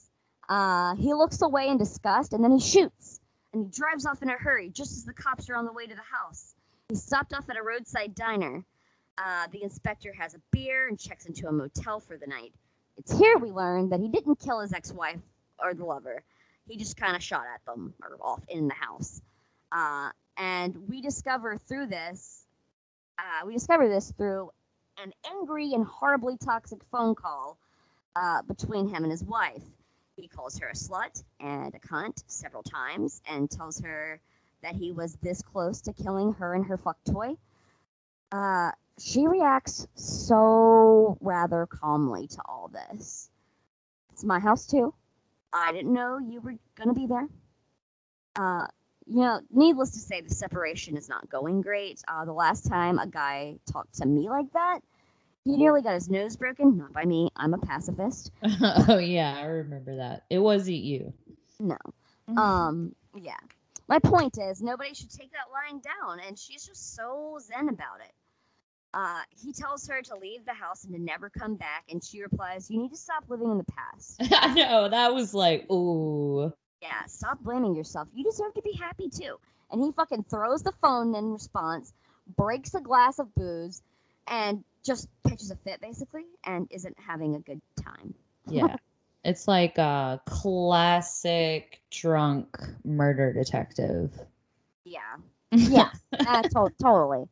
Uh, 0.50 0.94
he 0.96 1.14
looks 1.14 1.42
away 1.42 1.68
in 1.70 1.78
disgust 1.78 2.34
and 2.34 2.44
then 2.44 2.52
he 2.52 2.60
shoots. 2.60 3.20
And 3.54 3.66
he 3.66 3.72
drives 3.72 4.06
off 4.06 4.22
in 4.22 4.30
a 4.30 4.34
hurry 4.34 4.70
just 4.70 4.92
as 4.92 5.04
the 5.06 5.14
cops 5.14 5.50
are 5.50 5.56
on 5.56 5.66
the 5.66 5.74
way 5.74 5.88
to 5.88 5.96
the 5.96 6.02
house. 6.02 6.54
He 6.90 6.96
stopped 6.96 7.34
off 7.34 7.50
at 7.50 7.58
a 7.58 7.64
roadside 7.64 8.14
diner. 8.14 8.64
Uh, 9.18 9.48
the 9.52 9.64
inspector 9.64 10.14
has 10.18 10.34
a 10.36 10.40
beer 10.52 10.88
and 10.88 11.00
checks 11.00 11.26
into 11.26 11.48
a 11.48 11.52
motel 11.52 12.00
for 12.00 12.18
the 12.18 12.28
night. 12.28 12.54
It's 12.98 13.18
here 13.18 13.38
we 13.38 13.52
learn 13.52 13.90
that 13.90 14.00
he 14.00 14.08
didn't 14.08 14.40
kill 14.40 14.60
his 14.60 14.74
ex 14.74 14.92
wife 14.92 15.20
or 15.60 15.74
the 15.74 15.86
lover. 15.86 16.24
He 16.68 16.78
just 16.78 16.96
kind 16.96 17.16
of 17.16 17.24
shot 17.24 17.46
at 17.54 17.66
them 17.66 17.94
or 18.02 18.18
off 18.22 18.44
in 18.48 18.68
the 18.68 18.74
house. 18.76 19.22
Uh, 19.72 20.12
and 20.38 20.88
we 20.88 21.02
discover 21.02 21.58
through 21.58 21.88
this, 21.88 22.46
uh, 23.18 23.46
we 23.46 23.54
discover 23.54 23.90
this 23.90 24.12
through 24.12 24.52
an 25.04 25.12
angry 25.30 25.74
and 25.74 25.86
horribly 25.86 26.38
toxic 26.38 26.80
phone 26.92 27.16
call 27.16 27.58
uh, 28.16 28.42
between 28.44 28.88
him 28.88 29.04
and 29.04 29.12
his 29.12 29.24
wife. 29.24 29.64
He 30.16 30.28
calls 30.28 30.60
her 30.60 30.68
a 30.68 30.74
slut 30.74 31.24
and 31.40 31.74
a 31.74 31.80
cunt 31.80 32.24
several 32.28 32.64
times 32.64 33.22
and 33.28 33.50
tells 33.50 33.80
her 33.82 34.20
that 34.62 34.76
he 34.76 34.92
was 34.92 35.16
this 35.16 35.42
close 35.42 35.82
to 35.82 35.94
killing 35.94 36.34
her 36.34 36.54
and 36.54 36.66
her 36.68 36.78
fuck 36.78 36.98
toy. 37.04 37.36
Uh, 38.34 38.72
she 38.98 39.28
reacts 39.28 39.88
so 39.94 41.18
rather 41.22 41.68
calmly 41.68 42.26
to 42.28 42.42
all 42.46 42.68
this. 42.74 43.30
It's 44.12 44.24
my 44.24 44.40
house 44.40 44.66
too. 44.66 44.92
I 45.54 45.72
didn't 45.72 45.94
know 45.94 46.18
you 46.18 46.42
were 46.42 46.56
gonna 46.76 46.96
be 46.96 47.06
there. 47.06 47.28
Uh, 48.36 48.66
you 49.06 49.22
know, 49.22 49.40
needless 49.52 49.92
to 49.92 50.00
say, 50.00 50.22
the 50.22 50.34
separation 50.34 50.98
is 50.98 51.08
not 51.08 51.30
going 51.30 51.62
great. 51.62 52.02
Uh, 52.08 52.26
the 52.26 52.34
last 52.34 52.66
time 52.66 52.98
a 52.98 53.06
guy 53.06 53.58
talked 53.72 53.96
to 53.96 54.08
me 54.08 54.28
like 54.30 54.52
that, 54.54 54.80
he 55.44 55.56
nearly 55.56 55.84
got 55.84 55.94
his 55.94 56.10
nose 56.10 56.36
broken. 56.36 56.78
Not 56.78 56.92
by 56.92 57.06
me. 57.06 57.30
I'm 57.36 57.54
a 57.54 57.60
pacifist. 57.60 58.32
oh 58.90 58.98
yeah, 58.98 59.36
I 59.38 59.44
remember 59.44 59.98
that. 59.98 60.24
It 60.32 60.40
wasn't 60.40 60.78
you. 60.78 61.14
No. 61.60 61.78
Um. 62.36 62.96
Yeah. 63.16 63.38
My 63.88 64.00
point 64.00 64.40
is, 64.40 64.62
nobody 64.64 64.96
should 64.96 65.12
take 65.12 65.32
that 65.34 65.52
lying 65.52 65.82
down, 65.82 66.20
and 66.26 66.40
she's 66.40 66.66
just 66.66 66.96
so 66.96 67.38
zen 67.40 67.70
about 67.70 68.00
it. 68.00 68.12
Uh, 68.94 69.22
he 69.44 69.52
tells 69.52 69.88
her 69.88 70.02
to 70.02 70.16
leave 70.16 70.46
the 70.46 70.54
house 70.54 70.84
and 70.84 70.94
to 70.94 71.02
never 71.02 71.30
come 71.30 71.56
back, 71.56 71.84
and 71.90 72.04
she 72.04 72.22
replies, 72.22 72.70
"You 72.70 72.80
need 72.80 72.92
to 72.92 72.98
stop 72.98 73.24
living 73.28 73.52
in 73.52 73.58
the 73.58 73.64
past." 73.64 74.22
I 74.32 74.54
know 74.54 74.90
that 74.90 75.14
was 75.14 75.34
like, 75.34 75.70
ooh. 75.72 76.54
Yeah, 76.82 77.06
stop 77.08 77.40
blaming 77.42 77.76
yourself. 77.76 78.08
You 78.14 78.24
deserve 78.24 78.54
to 78.56 78.62
be 78.62 78.74
happy 78.74 79.10
too. 79.10 79.38
And 79.72 79.84
he 79.84 79.92
fucking 79.94 80.26
throws 80.30 80.62
the 80.62 80.74
phone 80.82 81.16
in 81.16 81.32
response, 81.32 81.94
breaks 82.38 82.76
a 82.76 82.82
glass 82.82 83.20
of 83.20 83.34
booze, 83.34 83.82
and 84.28 84.64
just 84.84 85.08
pitches 85.26 85.50
a 85.50 85.56
fit 85.56 85.82
basically, 85.82 86.26
and 86.44 86.68
isn't 86.70 86.98
having 87.00 87.36
a 87.36 87.40
good 87.40 87.62
time. 87.82 88.14
Yeah. 88.48 88.76
it's 89.24 89.48
like 89.48 89.78
a 89.78 90.22
classic 90.26 91.82
drunk 91.90 92.58
murder 92.84 93.34
detective. 93.34 94.12
Yeah, 94.84 95.00
yeah, 95.52 95.90
uh, 96.28 96.44
to- 96.44 96.74
totally. 96.82 97.28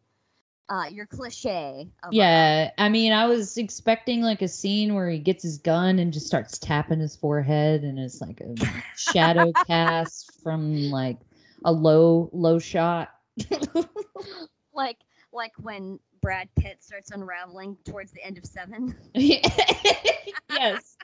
Uh, 0.72 0.86
your 0.90 1.06
cliche. 1.06 1.90
Of, 2.02 2.14
Yeah, 2.14 2.72
I 2.78 2.88
mean, 2.88 3.12
I 3.12 3.26
was 3.26 3.58
expecting 3.58 4.22
like 4.22 4.42
a 4.42 4.48
scene 4.48 4.96
where 4.96 5.10
he 5.10 5.20
gets 5.20 5.44
his 5.44 5.58
gun 5.58 6.00
and 6.00 6.14
just 6.14 6.28
starts 6.28 6.58
tapping 6.58 7.02
his 7.02 7.14
forehead, 7.14 7.84
and 7.84 8.00
it's 8.00 8.22
like 8.22 8.40
a 8.40 8.56
shadow 8.96 9.52
cast 9.68 10.42
from 10.42 10.90
like 10.90 11.18
a 11.66 11.74
low 11.74 12.30
low 12.32 12.58
shot. 12.58 13.10
like 14.74 15.00
like 15.34 15.52
when 15.58 16.00
Brad 16.22 16.48
Pitt 16.58 16.82
starts 16.82 17.12
unraveling 17.12 17.76
towards 17.84 18.14
the 18.14 18.24
end 18.24 18.38
of 18.38 18.46
Seven. 18.46 18.96
yes. 19.14 20.96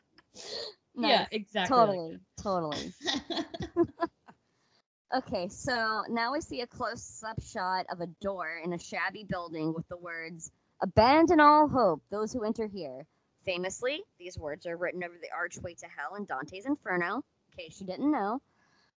Yeah, 0.96 1.26
exactly. 1.32 1.76
Totally, 1.76 2.20
totally. 2.42 2.94
Okay, 5.16 5.48
so 5.48 6.04
now 6.10 6.34
we 6.34 6.42
see 6.42 6.60
a 6.60 6.68
close-up 6.68 7.42
shot 7.42 7.86
of 7.90 8.02
a 8.02 8.08
door 8.22 8.60
in 8.62 8.74
a 8.74 8.78
shabby 8.78 9.24
building 9.24 9.74
with 9.74 9.88
the 9.88 9.96
words 9.96 10.52
"Abandon 10.82 11.40
all 11.40 11.70
hope, 11.70 12.02
those 12.10 12.34
who 12.34 12.44
enter 12.44 12.68
here." 12.68 13.06
Famously, 13.46 14.04
these 14.20 14.38
words 14.38 14.66
are 14.66 14.76
written 14.76 15.06
over 15.06 15.14
the 15.22 15.32
archway 15.34 15.76
to 15.76 15.88
hell 15.88 16.16
in 16.16 16.26
Dante's 16.26 16.66
Inferno. 16.66 17.16
In 17.18 17.58
case 17.58 17.80
you 17.80 17.88
didn't 17.88 18.12
know. 18.12 18.42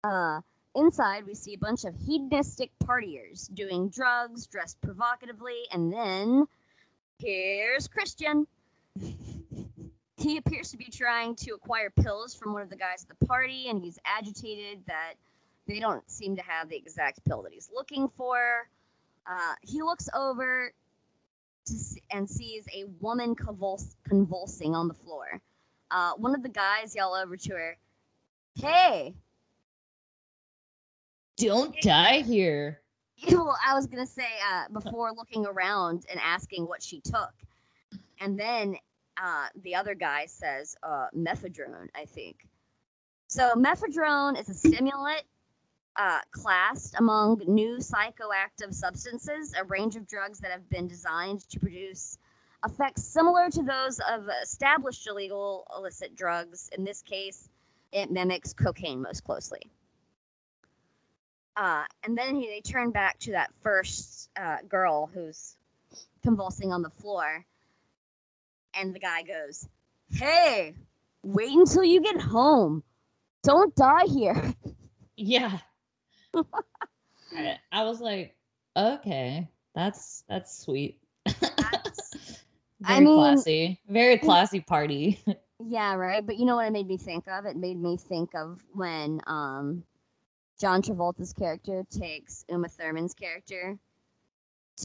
Uh, 0.02 0.40
inside, 0.76 1.26
we 1.26 1.36
see 1.36 1.56
a 1.56 1.58
bunch 1.58 1.84
of 1.84 1.94
hedonistic 1.98 2.72
partiers 2.82 3.54
doing 3.54 3.90
drugs, 3.90 4.48
dressed 4.48 4.80
provocatively, 4.80 5.64
and 5.74 5.92
then 5.92 6.48
here's 7.20 7.90
Krystian. 7.90 8.48
He 10.16 10.38
appears 10.38 10.72
to 10.72 10.78
be 10.78 10.90
trying 10.90 11.36
to 11.36 11.52
acquire 11.52 11.90
pills 11.90 12.34
from 12.34 12.54
one 12.54 12.62
of 12.62 12.70
the 12.70 12.78
guys 12.78 13.04
at 13.04 13.20
the 13.20 13.26
party, 13.26 13.68
and 13.68 13.84
he's 13.84 14.00
agitated 14.06 14.86
that 14.88 15.16
they 15.68 15.80
don't 15.80 16.10
seem 16.10 16.36
to 16.36 16.42
have 16.42 16.70
the 16.70 16.76
exact 16.78 17.24
pill 17.26 17.42
that 17.44 17.54
he's 17.54 17.70
looking 17.74 18.08
for. 18.16 18.70
Uh, 19.30 19.56
he 19.62 19.82
looks 19.82 20.10
over 20.16 20.72
to 21.66 21.74
see, 21.74 22.02
and 22.12 22.30
sees 22.30 22.66
a 22.74 22.86
woman 23.02 23.36
convuls- 23.36 23.98
convulsing 24.08 24.74
on 24.74 24.88
the 24.88 24.94
floor. 24.94 25.42
Uh, 25.92 26.14
one 26.14 26.34
of 26.34 26.42
the 26.44 26.50
guys 26.50 26.96
yell 26.96 27.14
over 27.14 27.36
to 27.38 27.54
her, 27.54 27.78
"Hey!" 28.56 29.14
Don't 31.38 31.80
die 31.82 32.22
here. 32.22 32.82
Well, 33.32 33.58
I 33.66 33.74
was 33.74 33.88
gonna 33.88 34.06
say 34.06 34.28
uh, 34.48 34.66
before 34.72 35.12
looking 35.12 35.44
around 35.48 36.06
and 36.12 36.20
asking 36.24 36.68
what 36.68 36.84
she 36.84 37.02
took, 37.02 37.34
and 38.22 38.40
then 38.40 38.76
uh, 39.20 39.48
the 39.64 39.74
other 39.74 39.96
guy 39.96 40.28
says 40.28 40.76
uh, 40.84 41.08
mephedrone, 41.16 41.88
I 41.96 42.06
think. 42.06 42.48
So 43.28 43.56
mephedrone 43.56 44.40
is 44.40 44.50
a 44.50 44.54
stimulant 44.54 45.24
uh, 45.98 46.20
classed 46.32 46.96
among 46.98 47.42
new 47.48 47.78
psychoactive 47.78 48.74
substances, 48.74 49.54
a 49.58 49.64
range 49.64 49.96
of 49.96 50.08
drugs 50.08 50.40
that 50.40 50.52
have 50.52 50.70
been 50.70 50.88
designed 50.88 51.48
to 51.50 51.60
produce 51.60 52.18
effects 52.66 53.04
similar 53.04 53.50
to 53.50 53.64
those 53.64 54.00
of 54.12 54.28
established 54.44 55.08
illegal 55.08 55.68
illicit 55.76 56.16
drugs. 56.16 56.70
In 56.78 56.84
this 56.84 57.02
case, 57.02 57.50
it 57.92 58.12
mimics 58.12 58.54
cocaine 58.54 59.02
most 59.02 59.24
closely. 59.24 59.62
Uh, 61.56 61.86
and 62.04 62.16
then 62.16 62.36
he, 62.36 62.48
they 62.48 62.62
turn 62.62 62.92
back 62.92 63.18
to 63.20 63.32
that 63.32 63.52
first 63.64 64.30
uh, 64.40 64.58
girl 64.70 65.10
who's 65.12 65.58
convulsing 66.22 66.72
on 66.72 66.84
the 66.84 66.92
floor. 66.92 67.44
And 68.76 68.94
the 68.94 69.00
guy 69.00 69.24
goes, 69.24 69.68
Hey, 70.12 70.76
wait 71.24 71.52
until 71.52 71.84
you 71.84 72.02
get 72.02 72.22
home. 72.22 72.84
Don't 73.44 73.76
die 73.76 74.06
here. 74.06 74.54
Yeah. 75.20 75.58
I, 77.36 77.58
I 77.72 77.84
was 77.84 78.00
like, 78.00 78.36
okay, 78.76 79.48
that's 79.76 80.24
that's 80.30 80.58
sweet. 80.60 81.00
That's- 81.26 82.12
Very 82.82 82.96
I 82.98 83.00
mean- 83.00 83.16
classy. 83.18 83.80
Very 83.90 84.18
classy 84.20 84.60
party. 84.62 85.20
yeah, 85.68 85.96
right. 85.96 86.26
But 86.26 86.38
you 86.38 86.46
know 86.46 86.56
what 86.58 86.68
it 86.68 86.72
made 86.72 86.88
me 86.88 86.98
think 86.98 87.28
of? 87.28 87.46
It 87.46 87.58
made 87.58 87.82
me 87.82 87.98
think 87.98 88.36
of 88.36 88.62
when 88.74 89.20
um, 89.26 89.84
John 90.60 90.82
Travolta's 90.84 91.34
character 91.34 91.84
takes 91.90 92.46
Uma 92.50 92.68
Thurman's 92.70 93.16
character 93.16 93.78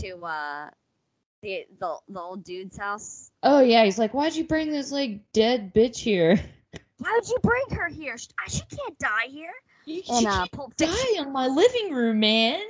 to 0.01 0.25
uh, 0.25 0.71
the, 1.43 1.67
the, 1.81 1.97
the 2.09 2.21
old 2.21 2.45
dude's 2.45 2.79
house 2.79 3.31
oh 3.43 3.61
yeah, 3.61 3.85
he's 3.85 3.99
like, 3.99 4.15
why'd 4.15 4.35
you 4.35 4.45
bring 4.45 4.71
this 4.71 4.91
like 4.91 5.21
dead 5.35 5.75
bitch 5.75 5.97
here? 5.99 6.41
Why 6.99 7.13
would 7.15 7.29
you 7.29 7.37
bring 7.43 7.65
her 7.79 7.89
here? 7.89 8.17
Sh- 8.17 8.29
uh, 8.43 8.49
She 8.49 8.63
can't 8.75 8.99
die 8.99 9.27
here. 9.29 9.53
You 9.85 10.03
she 10.19 10.27
uh, 10.27 10.47
Pulp 10.53 10.77
die 10.77 10.87
Fiction. 10.87 11.27
in 11.27 11.33
my 11.33 11.47
living 11.47 11.93
room, 11.93 12.21
man. 12.21 12.61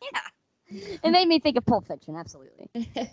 Yeah, 0.00 0.78
it 1.04 1.10
made 1.10 1.28
me 1.28 1.38
think 1.38 1.56
of 1.56 1.66
Pulp 1.66 1.86
Fiction, 1.86 2.16
absolutely. 2.16 2.70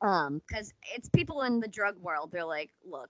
Um, 0.00 0.42
because 0.46 0.72
it's 0.94 1.08
people 1.08 1.42
in 1.42 1.60
the 1.60 1.68
drug 1.68 1.96
world. 1.98 2.30
They're 2.30 2.44
like, 2.44 2.70
look, 2.84 3.08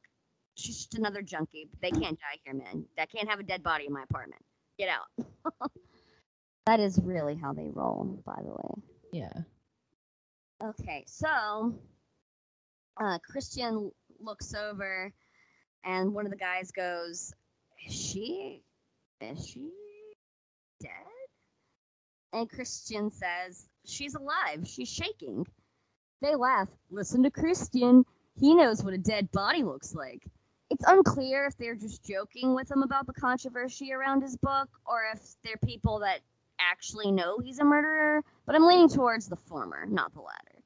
she's 0.55 0.77
just 0.77 0.95
another 0.95 1.23
junkie. 1.23 1.69
They 1.83 1.91
can't 1.91 2.19
die 2.19 2.39
here, 2.45 2.55
man. 2.55 2.85
I 2.99 3.07
can't 3.07 3.29
have 3.29 3.41
a 3.41 3.43
dead 3.43 3.65
body 3.65 3.87
in 3.87 3.93
my 3.93 4.05
apartment. 4.05 4.43
Get 4.79 4.89
out. 4.89 5.71
that 6.67 6.79
is 6.79 7.01
really 7.03 7.35
how 7.35 7.53
they 7.53 7.69
roll, 7.73 8.23
by 8.25 8.41
the 8.45 8.51
way. 8.51 8.83
yeah. 9.13 9.33
Okay, 10.63 11.03
so 11.07 11.75
uh, 13.01 13.19
Krystian 13.29 13.91
looks 14.21 14.55
over, 14.55 15.13
and 15.85 16.15
one 16.15 16.27
of 16.27 16.31
the 16.31 16.39
guys 16.39 16.71
goes, 16.71 17.35
she? 17.89 18.63
Is 19.33 19.47
she 19.47 19.71
dead?" 20.81 20.91
And 22.33 22.51
Krystian 22.51 23.13
says, 23.13 23.69
"She's 23.85 24.15
alive. 24.15 24.67
She's 24.67 24.89
shaking." 24.89 25.47
They 26.21 26.35
laugh. 26.35 26.69
Listen 26.91 27.23
to 27.23 27.31
Krystian. 27.31 28.05
He 28.37 28.55
knows 28.55 28.83
what 28.83 28.95
a 28.95 28.99
dead 28.99 29.31
body 29.33 29.63
looks 29.63 29.95
like. 29.95 30.27
It's 30.71 30.85
unclear 30.87 31.47
if 31.47 31.57
they're 31.57 31.75
just 31.75 32.03
joking 32.03 32.55
with 32.55 32.71
him 32.71 32.83
about 32.83 33.07
the 33.07 33.13
controversy 33.13 33.93
around 33.93 34.23
his 34.23 34.37
book, 34.37 34.69
or 34.87 35.03
if 35.13 35.21
they're 35.43 35.59
people 35.59 36.01
that 36.01 36.21
actually 36.59 37.13
know 37.13 37.39
he's 37.39 37.59
a 37.59 37.65
murderer. 37.65 38.25
But 38.47 38.55
I'm 38.55 38.67
leaning 38.67 38.89
towards 38.89 39.29
the 39.29 39.37
former, 39.37 39.87
not 39.87 40.13
the 40.15 40.21
latter. 40.21 40.63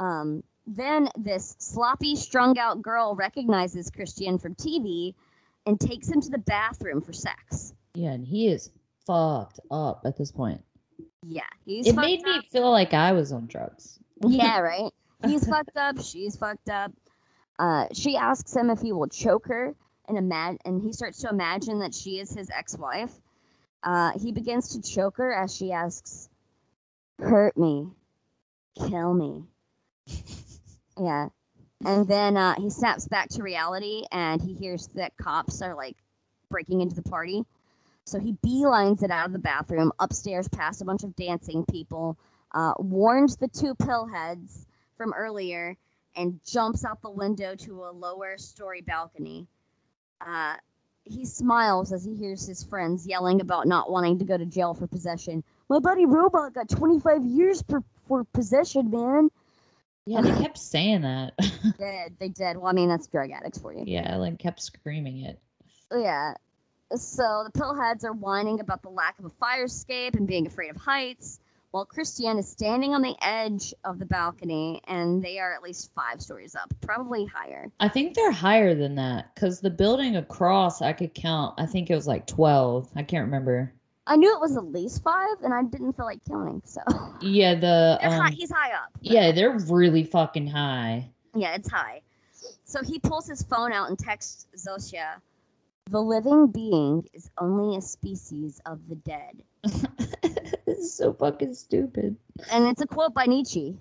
Um, 0.00 0.42
then 0.66 1.08
this 1.16 1.54
sloppy, 1.58 2.16
strung 2.16 2.58
out 2.58 2.82
girl 2.82 3.14
recognizes 3.14 3.90
Krystian 3.90 4.40
from 4.40 4.54
TV 4.54 5.14
and 5.66 5.78
takes 5.80 6.08
him 6.08 6.20
to 6.20 6.30
the 6.30 6.38
bathroom 6.38 7.00
for 7.00 7.12
sex. 7.12 7.74
Yeah, 7.94 8.12
and 8.12 8.26
he 8.26 8.48
is 8.48 8.70
fucked 9.06 9.60
up 9.70 10.02
at 10.04 10.16
this 10.16 10.32
point. 10.32 10.62
Yeah, 11.24 11.42
he's 11.64 11.86
it 11.86 11.94
made 11.94 12.22
me 12.22 12.42
feel 12.50 12.70
like 12.70 12.94
I 12.94 13.12
was 13.12 13.32
on 13.32 13.46
drugs. 13.46 13.98
yeah, 14.26 14.58
right. 14.60 14.92
He's 15.24 15.48
fucked 15.48 15.76
up. 15.76 16.00
She's 16.00 16.36
fucked 16.36 16.68
up. 16.68 16.92
Uh, 17.58 17.86
she 17.92 18.16
asks 18.16 18.56
him 18.56 18.70
if 18.70 18.80
he 18.80 18.92
will 18.92 19.08
choke 19.08 19.46
her, 19.46 19.74
and 20.08 20.18
imag- 20.18 20.58
and 20.64 20.82
he 20.82 20.92
starts 20.92 21.18
to 21.20 21.28
imagine 21.28 21.78
that 21.80 21.94
she 21.94 22.18
is 22.18 22.32
his 22.32 22.50
ex-wife. 22.50 23.12
Uh, 23.82 24.18
he 24.18 24.32
begins 24.32 24.70
to 24.70 24.82
choke 24.82 25.18
her 25.18 25.32
as 25.32 25.54
she 25.54 25.70
asks, 25.70 26.28
"Hurt 27.20 27.56
me, 27.56 27.88
kill 28.74 29.14
me." 29.14 29.44
yeah, 30.98 31.28
and 31.84 32.06
then 32.08 32.36
uh, 32.36 32.54
he 32.56 32.70
snaps 32.70 33.08
back 33.08 33.28
to 33.30 33.42
reality, 33.42 34.04
and 34.12 34.40
he 34.40 34.54
hears 34.54 34.88
that 34.94 35.16
cops 35.16 35.62
are 35.62 35.74
like 35.74 35.96
breaking 36.50 36.80
into 36.80 36.94
the 36.94 37.02
party. 37.02 37.44
So 38.04 38.18
he 38.18 38.32
beelines 38.44 39.02
it 39.02 39.10
out 39.10 39.26
of 39.26 39.32
the 39.32 39.38
bathroom, 39.38 39.92
upstairs 39.98 40.48
past 40.48 40.82
a 40.82 40.84
bunch 40.84 41.04
of 41.04 41.14
dancing 41.14 41.64
people, 41.70 42.18
uh, 42.52 42.74
warns 42.78 43.36
the 43.36 43.48
two 43.48 43.74
pillheads 43.76 44.66
from 44.96 45.12
earlier 45.14 45.76
and 46.16 46.40
jumps 46.44 46.84
out 46.84 47.00
the 47.02 47.10
window 47.10 47.54
to 47.54 47.84
a 47.84 47.90
lower 47.92 48.36
story 48.38 48.80
balcony. 48.82 49.46
Uh, 50.20 50.56
he 51.04 51.24
smiles 51.24 51.92
as 51.92 52.04
he 52.04 52.14
hears 52.14 52.46
his 52.46 52.62
friends 52.62 53.06
yelling 53.06 53.40
about 53.40 53.66
not 53.66 53.90
wanting 53.90 54.18
to 54.18 54.24
go 54.24 54.36
to 54.36 54.46
jail 54.46 54.74
for 54.74 54.86
possession. 54.86 55.42
My 55.68 55.78
buddy 55.78 56.06
Robot 56.06 56.54
got 56.54 56.68
25 56.68 57.24
years 57.24 57.62
per, 57.62 57.82
for 58.06 58.24
possession, 58.24 58.90
man. 58.90 59.30
Yeah, 60.06 60.20
they 60.20 60.30
kept 60.42 60.58
saying 60.58 61.02
that. 61.02 61.34
They 61.38 61.70
did. 61.78 62.18
They 62.18 62.28
did. 62.28 62.56
Well, 62.56 62.66
I 62.66 62.72
mean, 62.72 62.88
that's 62.88 63.06
drug 63.06 63.30
addicts 63.30 63.58
for 63.58 63.72
you. 63.72 63.84
yeah, 63.86 64.16
like 64.16 64.38
kept 64.38 64.60
screaming 64.60 65.20
it. 65.20 65.38
Oh, 65.90 66.00
yeah. 66.02 66.34
So 66.96 67.44
the 67.50 67.58
pillheads 67.58 68.04
are 68.04 68.12
whining 68.12 68.60
about 68.60 68.82
the 68.82 68.88
lack 68.90 69.18
of 69.18 69.24
a 69.24 69.30
fire 69.30 69.64
escape 69.64 70.14
and 70.14 70.26
being 70.26 70.46
afraid 70.46 70.70
of 70.70 70.76
heights, 70.76 71.40
while 71.70 71.86
Krystian 71.86 72.38
is 72.38 72.46
standing 72.48 72.94
on 72.94 73.00
the 73.00 73.14
edge 73.22 73.72
of 73.84 73.98
the 73.98 74.04
balcony, 74.04 74.82
and 74.88 75.22
they 75.22 75.38
are 75.38 75.54
at 75.54 75.62
least 75.62 75.90
five 75.94 76.20
stories 76.20 76.54
up, 76.54 76.74
probably 76.82 77.24
higher. 77.24 77.70
I 77.80 77.88
think 77.88 78.14
they're 78.14 78.30
higher 78.32 78.74
than 78.74 78.96
that 78.96 79.34
because 79.34 79.60
the 79.60 79.70
building 79.70 80.16
across 80.16 80.82
I 80.82 80.92
could 80.92 81.14
count. 81.14 81.54
I 81.58 81.64
think 81.64 81.88
it 81.88 81.94
was 81.94 82.06
like 82.06 82.26
twelve. 82.26 82.90
I 82.94 83.02
can't 83.04 83.24
remember. 83.24 83.72
I 84.06 84.16
knew 84.16 84.34
it 84.34 84.40
was 84.40 84.56
at 84.56 84.64
least 84.64 85.02
five, 85.04 85.36
and 85.44 85.54
I 85.54 85.62
didn't 85.62 85.92
feel 85.94 86.06
like 86.06 86.20
counting. 86.28 86.60
So 86.64 86.80
Yeah, 87.20 87.54
the 87.54 87.98
They're 88.02 88.10
high, 88.10 88.28
um, 88.28 88.32
he's 88.32 88.50
high 88.50 88.72
up. 88.74 88.90
yeah, 89.00 89.30
they're 89.32 89.56
really 89.70 90.04
fucking 90.04 90.48
high. 90.48 91.10
yeah, 91.34 91.54
it's 91.54 91.70
high. 91.70 92.02
So 92.64 92.82
he 92.82 92.98
pulls 92.98 93.26
his 93.28 93.42
phone 93.42 93.72
out 93.72 93.88
and 93.88 93.98
texts 93.98 94.46
Zosia, 94.56 95.20
"The 95.90 96.00
living 96.00 96.48
being 96.48 97.06
is 97.12 97.30
only 97.38 97.76
a 97.76 97.80
species 97.80 98.60
of 98.66 98.80
the 98.88 98.96
dead." 98.96 99.42
it's 100.66 100.92
so 100.94 101.12
fucking 101.12 101.54
stupid. 101.54 102.16
And 102.50 102.66
it's 102.66 102.80
a 102.82 102.86
quote 102.86 103.14
by 103.14 103.26
Nietzsche. 103.26 103.78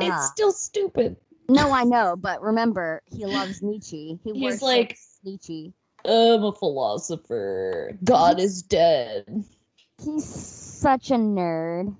It's 0.00 0.10
Uh, 0.10 0.20
still 0.22 0.52
stupid. 0.52 1.16
No, 1.48 1.70
I 1.72 1.84
know, 1.84 2.16
but 2.16 2.42
remember, 2.42 3.02
he 3.06 3.24
loves 3.24 3.62
Nietzsche. 3.62 4.18
He 4.24 4.32
He's 4.32 4.60
like- 4.62 4.98
Nietzsche. 5.24 5.72
I'm 6.04 6.44
a 6.44 6.52
philosopher. 6.52 7.98
God 8.04 8.40
is 8.40 8.62
dead. 8.62 9.44
He's 10.02 10.24
such 10.24 11.10
a 11.10 11.14
nerd, 11.14 11.94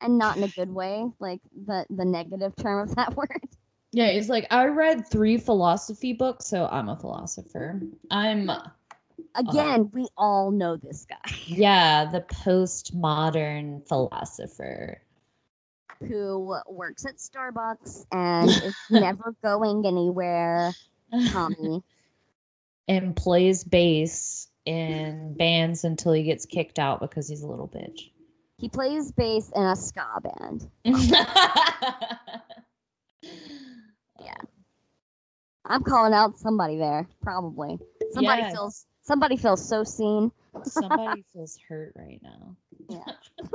and 0.00 0.18
not 0.18 0.36
in 0.36 0.42
a 0.42 0.48
good 0.48 0.72
way, 0.72 1.06
like 1.18 1.40
the 1.66 1.86
the 1.90 2.04
negative 2.04 2.54
term 2.56 2.88
of 2.88 2.94
that 2.96 3.16
word. 3.16 3.48
Yeah, 3.92 4.10
he's 4.10 4.28
like, 4.28 4.46
I 4.50 4.66
read 4.66 5.06
three 5.06 5.38
philosophy 5.38 6.12
books, 6.12 6.46
so 6.46 6.68
I'm 6.70 6.88
a 6.88 6.96
philosopher. 6.98 7.80
I'm, 8.10 8.50
Again, 9.34 9.90
we 9.92 10.08
all 10.18 10.50
know 10.50 10.76
this 10.76 11.06
guy 11.08 11.16
yeah, 11.46 12.04
the 12.04 12.20
postmodern 12.22 13.86
philosopher. 13.86 15.00
who 16.00 16.56
works 16.68 17.06
at 17.06 17.16
Starbucks 17.16 18.06
and 18.12 18.50
is 18.50 18.74
never 18.90 19.34
going 19.42 19.86
anywhere. 19.86 20.72
Tommy, 21.30 21.82
and 22.88 23.14
plays 23.16 23.64
bass 23.64 24.48
in 24.64 25.34
bands 25.34 25.84
until 25.84 26.12
he 26.12 26.22
gets 26.22 26.44
kicked 26.46 26.78
out 26.78 27.00
because 27.00 27.28
he's 27.28 27.42
a 27.42 27.46
little 27.46 27.68
bitch. 27.68 28.10
he 28.58 28.68
plays 28.68 29.12
bass 29.12 29.50
in 29.54 29.62
a 29.62 29.76
ska 29.76 30.20
band. 30.22 30.68
yeah. 34.20 34.34
I'm 35.64 35.82
calling 35.82 36.12
out 36.12 36.38
somebody 36.38 36.76
there, 36.78 37.06
probably. 37.22 37.78
Somebody 38.12 38.42
Yes. 38.42 38.52
feels 38.52 38.86
somebody 39.02 39.36
feels 39.36 39.66
so 39.66 39.84
seen. 39.84 40.30
Somebody 40.64 41.24
feels 41.32 41.58
hurt 41.68 41.92
right 41.96 42.20
now. 42.22 42.56
Yeah. 42.88 43.04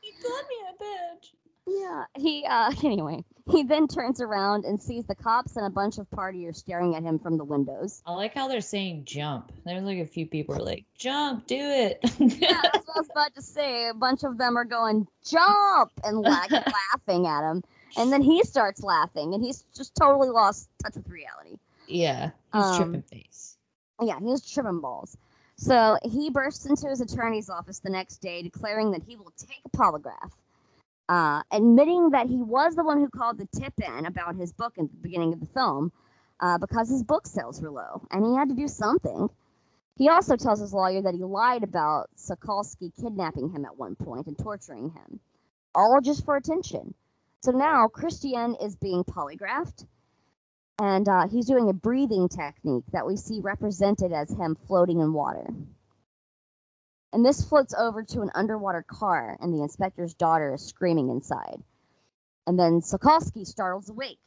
he 0.00 0.12
called 0.22 0.46
me 0.48 0.56
a 0.68 0.82
bitch. 0.82 1.34
Yeah, 1.66 2.04
he 2.16 2.44
uh 2.48 2.72
anyway, 2.84 3.24
he 3.50 3.62
then 3.64 3.88
turns 3.88 4.20
around 4.20 4.64
and 4.64 4.80
sees 4.80 5.04
the 5.06 5.14
cops 5.14 5.56
and 5.56 5.66
a 5.66 5.70
bunch 5.70 5.98
of 5.98 6.08
partiers 6.10 6.56
staring 6.56 6.94
at 6.94 7.02
him 7.02 7.18
from 7.18 7.36
the 7.38 7.44
windows. 7.44 8.02
I 8.06 8.12
like 8.12 8.34
how 8.34 8.48
they're 8.48 8.60
saying 8.60 9.04
jump. 9.04 9.52
There's 9.64 9.82
like 9.82 9.98
a 9.98 10.06
few 10.06 10.26
people 10.26 10.54
are 10.54 10.60
like, 10.62 10.84
jump, 10.96 11.46
do 11.46 11.56
it. 11.58 11.98
Yeah, 12.18 12.60
that's 12.62 12.86
what 12.86 12.96
I 12.96 13.00
was 13.00 13.08
about 13.10 13.34
to 13.34 13.42
say. 13.42 13.88
A 13.88 13.94
bunch 13.94 14.22
of 14.24 14.38
them 14.38 14.56
are 14.56 14.64
going 14.64 15.06
jump 15.28 15.90
and 16.04 16.20
like 16.20 16.50
laughing 16.92 17.26
at 17.26 17.48
him, 17.50 17.62
and 17.96 18.12
then 18.12 18.22
he 18.22 18.42
starts 18.44 18.82
laughing, 18.82 19.34
and 19.34 19.42
he's 19.42 19.64
just 19.76 19.94
totally 19.94 20.28
lost 20.30 20.68
touch 20.82 20.94
with 20.94 21.08
reality. 21.08 21.56
yeah, 21.88 22.30
he's 22.54 22.64
Um, 22.64 22.76
tripping 22.76 23.02
face. 23.02 23.56
Yeah, 24.00 24.18
he 24.18 24.24
was 24.26 24.48
tripping 24.50 24.80
balls. 24.80 25.16
So 25.56 25.96
he 26.02 26.30
bursts 26.30 26.66
into 26.66 26.88
his 26.88 27.00
attorney's 27.00 27.48
office 27.50 27.78
the 27.80 27.90
next 27.90 28.16
day, 28.18 28.42
declaring 28.42 28.92
that 28.92 29.02
he 29.06 29.14
will 29.16 29.32
take 29.36 29.60
a 29.64 29.76
polygraph, 29.76 30.32
uh, 31.12 31.42
admitting 31.50 32.08
that 32.10 32.26
he 32.26 32.38
was 32.38 32.74
the 32.74 32.82
one 32.82 32.98
who 32.98 33.08
called 33.10 33.36
the 33.36 33.60
tip 33.60 33.74
in 33.86 34.06
about 34.06 34.34
his 34.34 34.50
book 34.50 34.72
at 34.78 34.90
the 34.90 34.96
beginning 35.02 35.34
of 35.34 35.40
the 35.40 35.46
film 35.46 35.92
uh, 36.40 36.56
because 36.56 36.88
his 36.88 37.02
book 37.02 37.26
sales 37.26 37.60
were 37.60 37.70
low 37.70 38.00
and 38.10 38.24
he 38.24 38.34
had 38.34 38.48
to 38.48 38.54
do 38.54 38.66
something. 38.66 39.28
He 39.98 40.08
also 40.08 40.36
tells 40.36 40.58
his 40.58 40.72
lawyer 40.72 41.02
that 41.02 41.14
he 41.14 41.22
lied 41.22 41.64
about 41.64 42.08
Sokolsky 42.16 42.92
kidnapping 42.98 43.50
him 43.50 43.66
at 43.66 43.76
one 43.76 43.94
point 43.94 44.26
and 44.26 44.38
torturing 44.38 44.88
him, 44.88 45.20
all 45.74 46.00
just 46.00 46.24
for 46.24 46.34
attention. 46.36 46.94
So 47.42 47.50
now 47.50 47.88
Krystian 47.88 48.64
is 48.64 48.74
being 48.76 49.04
polygraphed 49.04 49.84
and 50.78 51.06
uh, 51.06 51.28
he's 51.28 51.46
doing 51.46 51.68
a 51.68 51.74
breathing 51.74 52.30
technique 52.30 52.84
that 52.94 53.06
we 53.06 53.16
see 53.18 53.40
represented 53.42 54.12
as 54.12 54.30
him 54.30 54.56
floating 54.66 55.00
in 55.00 55.12
water. 55.12 55.46
And 57.12 57.24
this 57.24 57.44
floats 57.44 57.74
over 57.74 58.02
to 58.02 58.22
an 58.22 58.30
underwater 58.34 58.82
car, 58.82 59.36
and 59.40 59.52
the 59.52 59.62
inspector's 59.62 60.14
daughter 60.14 60.54
is 60.54 60.64
screaming 60.64 61.10
inside. 61.10 61.62
And 62.46 62.58
then 62.58 62.80
Sokolsky 62.80 63.46
startles 63.46 63.88
awake, 63.90 64.18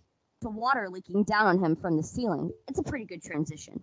to 0.41 0.49
water 0.49 0.87
leaking 0.89 1.23
down 1.23 1.47
on 1.47 1.59
him 1.63 1.75
from 1.75 1.97
the 1.97 2.03
ceiling. 2.03 2.51
It's 2.67 2.79
a 2.79 2.83
pretty 2.83 3.05
good 3.05 3.23
transition. 3.23 3.81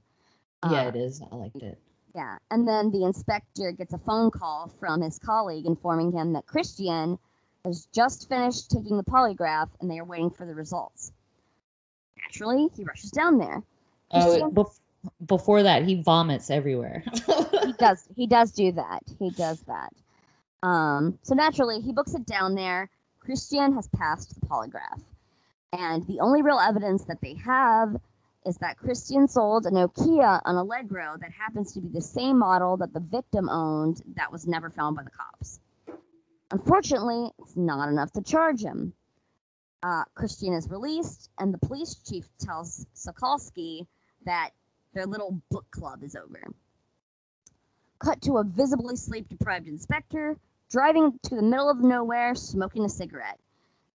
yeah, 0.70 0.84
Uh, 0.84 0.88
it 0.88 0.96
is. 0.96 1.20
I 1.32 1.34
liked 1.34 1.57
it. 1.62 1.78
yeah, 2.14 2.38
and 2.50 2.66
then 2.68 2.90
the 2.92 3.05
inspector 3.05 3.72
gets 3.72 3.92
a 3.92 3.98
phone 3.98 4.30
call 4.30 4.68
from 4.78 5.00
his 5.00 5.18
colleague 5.18 5.66
informing 5.66 6.12
him 6.12 6.34
that 6.34 6.46
Krystian 6.46 7.18
has 7.64 7.86
just 7.86 8.28
finished 8.28 8.70
taking 8.70 8.96
the 8.96 9.03
polygraph 9.05 9.70
and 9.80 9.90
they 9.90 9.98
are 9.98 10.05
waiting 10.05 10.30
for 10.30 10.46
the 10.46 10.55
results. 10.55 11.12
Naturally, 12.16 12.68
he 12.76 12.84
rushes 12.84 13.11
down 13.11 13.38
there. 13.38 13.62
Oh, 14.12 14.50
before 15.26 15.62
that, 15.62 15.84
he 15.84 16.03
vomits 16.03 16.50
everywhere. 16.50 17.05
he 17.64 17.72
does 17.78 18.09
he 18.14 18.26
does 18.26 18.53
do 18.53 18.72
that. 18.72 19.03
He 19.18 19.30
does 19.30 19.61
that. 19.62 19.92
Um, 20.62 21.18
so 21.22 21.34
naturally, 21.34 21.80
he 21.80 21.92
books 21.92 22.14
it 22.14 22.26
down 22.26 22.55
there. 22.55 22.88
Krystian 23.24 23.74
has 23.74 23.88
passed 23.88 24.34
the 24.40 24.46
polygraph, 24.46 25.03
and 25.72 26.07
the 26.07 26.20
only 26.20 26.42
real 26.42 26.59
evidence 26.59 27.05
that 27.05 27.20
they 27.20 27.34
have 27.34 27.96
is 28.44 28.57
that 28.59 28.76
Krystian 28.78 29.30
sold 29.30 29.66
a 29.66 29.70
Nokia 29.70 30.40
on 30.44 30.57
Allegro 30.57 31.16
that 31.20 31.30
happens 31.30 31.72
to 31.72 31.80
be 31.80 31.88
the 31.88 32.00
same 32.00 32.38
model 32.38 32.76
that 32.78 32.92
the 32.92 33.00
victim 33.00 33.48
owned 33.48 34.03
that 34.16 34.32
was 34.32 34.46
never 34.46 34.70
found 34.70 34.96
by 34.96 35.05
the 35.05 35.11
cops. 35.11 35.61
Unfortunately, 36.50 37.30
it's 37.38 37.57
not 37.57 37.88
enough 37.88 38.11
to 38.12 38.22
charge 38.22 38.61
him. 38.61 38.92
Uh, 39.82 40.05
Krystian 40.16 40.57
is 40.57 40.68
released, 40.68 41.30
and 41.38 41.55
the 41.55 41.59
police 41.59 41.94
chief 41.94 42.28
tells 42.38 42.86
Sokolsky 42.94 43.86
that 44.24 44.50
their 44.95 45.07
little 45.07 45.40
book 45.51 45.66
club 45.70 46.03
is 46.03 46.16
over 46.16 46.53
cut 48.03 48.20
to 48.22 48.38
a 48.38 48.45
visibly 48.45 48.97
sleep 48.97 49.28
deprived 49.28 49.68
inspector 49.68 50.36
driving 50.70 51.18
to 51.22 51.36
the 51.36 51.43
middle 51.43 51.70
of 51.70 51.78
nowhere 51.78 52.34
smoking 52.34 52.84
a 52.84 52.88
cigarette. 52.88 53.38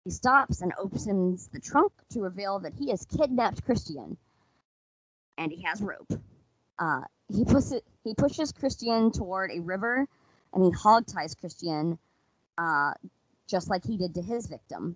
He 0.03 0.11
stops 0.11 0.61
and 0.61 0.73
opens 0.77 1.47
the 1.47 1.59
trunk 1.59 1.91
to 2.11 2.21
reveal 2.21 2.59
that 2.59 2.73
he 2.73 2.91
has 2.91 3.05
kidnapped 3.05 3.65
Krystian. 3.65 4.17
And 5.37 5.51
he 5.51 5.63
has 5.63 5.81
rope. 5.81 6.13
Uh, 6.77 7.01
he, 7.29 7.45
he 8.03 8.13
pushes 8.13 8.53
Krystian 8.53 9.11
toward 9.11 9.51
a 9.51 9.61
river 9.61 10.05
and 10.53 10.63
he 10.63 10.71
hog 10.71 11.07
ties 11.07 11.33
Krystian 11.33 11.97
uh, 12.57 12.93
just 13.47 13.69
like 13.69 13.83
he 13.83 13.97
did 13.97 14.13
to 14.15 14.21
his 14.21 14.45
victim. 14.45 14.95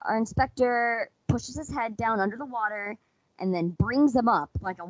Our 0.00 0.16
inspector 0.16 1.10
pushes 1.28 1.58
his 1.58 1.70
head 1.70 1.96
down 1.96 2.20
under 2.20 2.36
the 2.36 2.46
water 2.46 2.96
and 3.38 3.52
then 3.52 3.70
brings 3.70 4.14
him 4.16 4.28
up 4.28 4.50
like 4.60 4.80
a 4.80 4.86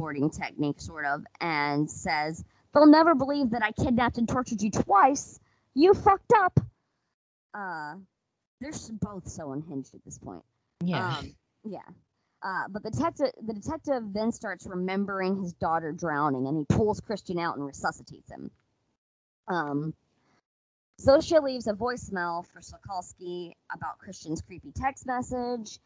waterboarding 0.00 0.36
technique, 0.36 0.80
sort 0.80 1.04
of, 1.04 1.24
and 1.40 1.90
says, 1.90 2.44
They'll 2.72 2.86
never 2.86 3.14
believe 3.14 3.50
that 3.50 3.62
I 3.64 3.72
kidnapped 3.72 4.18
and 4.18 4.28
tortured 4.28 4.62
you 4.62 4.70
twice. 4.70 5.40
You 5.74 5.92
fucked 5.94 6.32
up. 6.36 6.60
Uh, 7.52 7.94
they're 8.60 8.72
both 9.00 9.28
so 9.28 9.52
unhinged 9.52 9.94
at 9.94 10.04
this 10.04 10.18
point. 10.18 10.44
yeah. 10.84 11.18
Um, 11.18 11.34
yeah. 11.64 11.78
Uh, 12.42 12.64
but 12.70 12.82
the 12.82 12.90
detective, 12.90 13.32
the 13.44 13.52
detective 13.52 14.02
then 14.12 14.32
starts 14.32 14.66
remembering 14.66 15.42
his 15.42 15.52
daughter 15.54 15.92
drowning, 15.92 16.46
and 16.46 16.56
he 16.56 16.64
pulls 16.64 17.00
Krystian 17.00 17.40
out 17.40 17.56
and 17.56 17.66
resuscitates 17.66 18.30
him. 18.30 18.50
Um, 19.48 19.94
Zosia 21.00 21.42
leaves 21.42 21.66
a 21.66 21.72
voicemail 21.72 22.46
for 22.46 22.60
Sokolsky 22.60 23.52
about 23.74 23.98
Krystian's 23.98 24.42
creepy 24.42 24.72
text 24.74 25.06
message, 25.06 25.78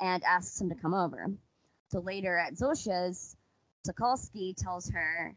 and 0.00 0.22
asks 0.24 0.60
him 0.60 0.68
to 0.70 0.74
come 0.74 0.92
over. 0.92 1.30
So 1.92 2.00
later 2.00 2.36
at 2.36 2.54
Zosia's, 2.54 3.36
Sokolsky 3.86 4.54
tells 4.56 4.88
her 4.90 5.34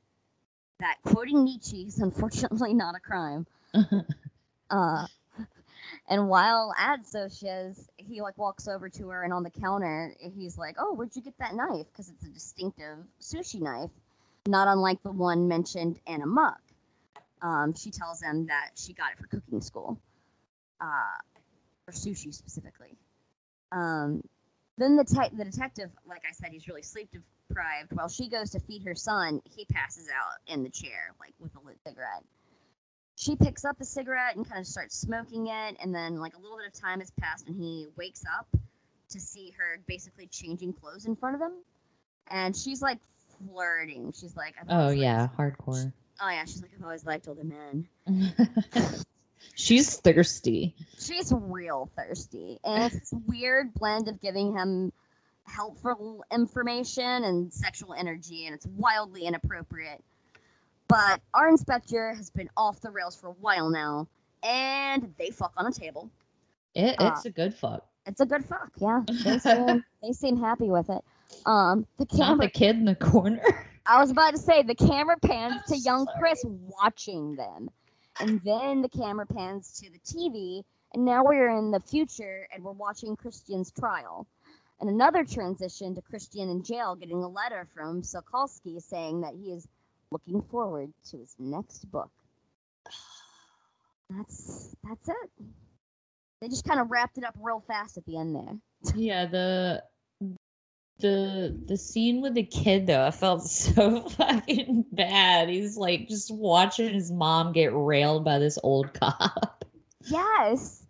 that 0.80 0.98
quoting 1.06 1.44
Nietzsche 1.44 1.84
is 1.84 2.00
unfortunately 2.00 2.74
not 2.84 2.96
a 2.96 3.00
crime. 3.00 3.46
Uh, 4.68 5.06
And 6.08 6.28
while 6.28 6.74
at 6.78 7.06
Zosia's, 7.06 7.88
he 7.98 8.22
like 8.22 8.38
walks 8.38 8.68
over 8.68 8.90
to 8.90 9.10
her, 9.10 9.24
and 9.24 9.34
on 9.34 9.44
the 9.44 9.50
counter, 9.50 10.16
he's 10.20 10.58
like, 10.58 10.76
"Oh, 10.80 10.94
where'd 10.94 11.16
you 11.16 11.22
get 11.22 11.38
that 11.38 11.54
knife? 11.56 11.86
Because 11.92 12.10
it's 12.10 12.24
a 12.26 12.30
distinctive 12.30 12.98
sushi 13.22 13.62
knife, 13.62 13.92
not 14.48 14.68
unlike 14.68 15.02
the 15.04 15.12
one 15.12 15.48
mentioned 15.48 16.00
in 16.08 16.22
Amok." 16.22 16.60
Um, 17.42 17.74
she 17.76 17.92
tells 17.92 18.22
him 18.22 18.48
that 18.48 18.72
she 18.76 18.94
got 18.94 19.12
it 19.12 19.18
for 19.20 19.28
cooking 19.28 19.62
school, 19.62 20.00
uh, 20.82 21.18
for 21.86 21.92
sushi 21.92 22.34
specifically. 22.34 22.98
Um, 23.72 24.22
then 24.78 24.96
the 24.96 25.04
te- 25.04 25.36
the 25.36 25.46
detective, 25.46 25.92
like 26.08 26.24
I 26.28 26.34
said, 26.34 26.52
he's 26.52 26.68
really 26.68 26.84
sleep 26.84 27.12
deprived. 27.50 27.92
While 27.94 28.10
she 28.10 28.30
goes 28.30 28.52
to 28.52 28.60
feed 28.60 28.84
her 28.84 28.96
son, 28.96 29.42
he 29.56 29.66
passes 29.66 30.08
out 30.10 30.54
in 30.54 30.64
the 30.64 30.70
chair, 30.70 31.14
like 31.20 31.34
with 31.40 31.56
a 31.56 31.66
lit 31.66 31.78
cigarette 31.86 32.24
she 33.18 33.34
picks 33.38 33.64
up 33.64 33.80
a 33.80 33.86
cigarette 33.86 34.36
and 34.36 34.46
kind 34.46 34.60
of 34.60 34.68
starts 34.68 34.94
smoking 35.00 35.48
it 35.48 35.78
and 35.82 35.96
then 35.96 36.20
like 36.20 36.36
a 36.36 36.38
little 36.38 36.58
bit 36.58 36.68
of 36.68 36.74
time 36.74 37.00
has 37.00 37.12
passed 37.12 37.48
and 37.48 37.56
he 37.56 37.88
wakes 37.96 38.24
up 38.38 38.46
to 39.08 39.22
see 39.22 39.54
her 39.58 39.80
basically 39.88 40.28
changing 40.28 40.74
clothes 40.74 41.06
in 41.06 41.16
front 41.16 41.34
of 41.34 41.40
him 41.42 41.54
and 42.28 42.54
she's 42.54 42.82
like 42.82 43.00
flirting 43.48 44.12
she's 44.14 44.36
like 44.36 44.54
Oh 44.68 44.90
yeah, 44.90 45.30
liked- 45.38 45.38
hardcore. 45.38 45.94
oh 46.22 46.30
yeah 46.30 46.44
she's 46.44 46.62
like 46.62 46.72
i've 46.78 46.84
always 46.84 47.06
liked 47.06 47.30
older 47.30 47.46
men 47.46 47.88
She's 49.56 49.96
thirsty. 50.02 50.76
she's 51.00 51.32
real 51.34 51.90
thirsty 51.96 52.60
and 52.66 52.84
it's 52.84 53.12
this 53.12 53.14
weird 53.28 53.74
blend 53.76 54.10
of 54.10 54.20
giving 54.20 54.52
him 54.58 54.92
helpful 55.46 56.24
information 56.32 57.04
and 57.24 57.54
sexual 57.54 57.94
energy 57.94 58.46
and 58.46 58.56
it's 58.56 58.66
wildly 58.78 59.26
inappropriate 59.26 60.04
but 60.88 61.20
our 61.34 61.50
inspector 61.50 62.14
has 62.14 62.30
been 62.30 62.50
off 62.58 62.80
the 62.82 62.90
rails 62.92 63.16
for 63.16 63.28
a 63.28 63.34
while 63.42 63.70
now 63.70 64.08
and 64.44 65.14
they 65.18 65.30
fuck 65.30 65.54
on 65.58 65.66
a 65.68 65.72
table 65.72 66.10
It, 66.74 66.96
Uh, 67.00 67.12
it's 67.14 67.26
a 67.26 67.30
good 67.32 67.54
fuck. 67.54 67.86
it's 68.06 68.22
a 68.22 68.26
good 68.26 68.44
fuck 68.46 68.72
yeah 68.78 69.02
they 69.24 69.38
seem, 69.40 69.84
they 70.02 70.12
seem 70.12 70.38
happy 70.38 70.70
with 70.70 70.90
it 70.90 71.04
um 71.46 71.86
the 71.98 72.06
Not 72.14 72.18
camera 72.28 72.46
the 72.48 72.52
kid 72.52 72.76
in 72.78 72.86
the 72.86 72.96
corner. 72.96 73.42
i 73.86 74.00
was 74.02 74.10
about 74.12 74.32
to 74.32 74.40
say 74.40 74.64
the 74.64 74.76
camera 74.76 75.18
pans 75.22 75.54
I'm 75.56 75.62
to 75.68 75.78
young 75.78 76.06
sorry. 76.06 76.20
chris 76.20 76.44
watching 76.82 77.36
them 77.36 77.70
and 78.20 78.42
then 78.44 78.82
the 78.82 78.90
camera 78.90 79.26
pans 79.28 79.80
to 79.82 79.90
the 79.92 80.00
tv 80.00 80.64
and 80.94 81.06
now 81.06 81.24
we're 81.24 81.50
in 81.58 81.72
the 81.72 81.80
future 81.82 82.48
and 82.54 82.64
we're 82.64 82.72
watching 82.72 83.16
krystian's 83.16 83.72
trial 83.72 84.26
and 84.80 84.90
another 84.90 85.24
transition 85.24 85.96
to 85.96 86.02
krystian 86.02 86.52
in 86.52 86.64
jail 86.64 86.96
getting 86.96 87.24
a 87.24 87.28
letter 87.28 87.68
from 87.74 88.02
sokolsky 88.02 88.82
saying 88.82 89.22
that 89.22 89.34
he 89.34 89.52
is 89.52 89.68
looking 90.12 90.42
forward 90.44 90.92
to 91.10 91.18
his 91.18 91.36
next 91.40 91.90
book 91.92 92.12
that's 94.10 94.76
that's 94.88 95.10
it 95.10 95.46
they 96.42 96.48
just 96.48 96.66
kind 96.66 96.80
of 96.80 96.92
wrapped 96.92 97.18
it 97.18 97.24
up 97.24 97.36
real 97.42 97.64
fast 97.68 97.98
at 97.98 98.06
the 98.06 98.18
end 98.18 98.36
there 98.36 98.56
yeah, 98.96 99.26
the 99.26 99.84
the 101.00 101.58
the 101.66 101.78
scene 101.78 102.22
with 102.22 102.34
the 102.34 102.44
kid 102.44 102.88
though, 102.88 103.06
I 103.06 103.12
felt 103.12 103.44
so 103.48 104.02
fucking 104.10 104.86
bad. 104.92 105.50
He's 105.50 105.78
like 105.78 106.08
just 106.08 106.34
watching 106.34 106.94
his 106.94 107.12
mom 107.12 107.54
get 107.54 107.72
railed 107.74 108.26
by 108.26 108.40
this 108.40 108.58
old 108.64 108.94
cop. 109.00 109.66
Yes. 110.02 110.84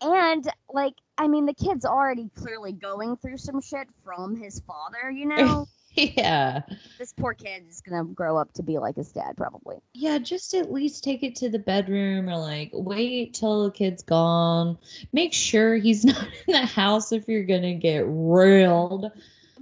And 0.00 0.48
like, 0.72 0.94
I 1.18 1.26
mean, 1.26 1.46
the 1.46 1.54
kid's 1.54 1.84
already 1.84 2.30
clearly 2.36 2.72
going 2.72 3.16
through 3.16 3.38
some 3.38 3.60
shit 3.60 3.88
from 4.04 4.36
his 4.36 4.60
father, 4.60 5.10
you 5.10 5.26
know? 5.36 5.66
yeah. 5.94 6.62
this 6.98 7.12
poor 7.12 7.34
kid 7.34 7.64
is 7.68 7.80
gonna 7.80 8.04
grow 8.04 8.36
up 8.36 8.52
to 8.54 8.62
be 8.62 8.78
like 8.78 8.94
his 8.96 9.10
dad, 9.10 9.36
probably. 9.36 9.76
Yeah, 9.94 10.18
just 10.18 10.54
at 10.54 10.72
least 10.72 11.02
take 11.02 11.24
it 11.24 11.34
to 11.36 11.48
the 11.48 11.58
bedroom 11.58 12.28
or 12.28 12.36
like 12.36 12.70
wait 12.72 13.34
till 13.34 13.64
the 13.64 13.70
kid's 13.72 14.02
gone. 14.02 14.78
Make 15.12 15.32
sure 15.34 15.76
he's 15.76 16.04
not 16.04 16.22
in 16.46 16.52
the 16.52 16.66
house 16.66 17.10
if 17.10 17.26
you're 17.26 17.44
gonna 17.44 17.74
get 17.74 18.04
railed. 18.06 19.10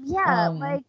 Yeah, 0.05 0.49
Um, 0.49 0.59
like 0.59 0.85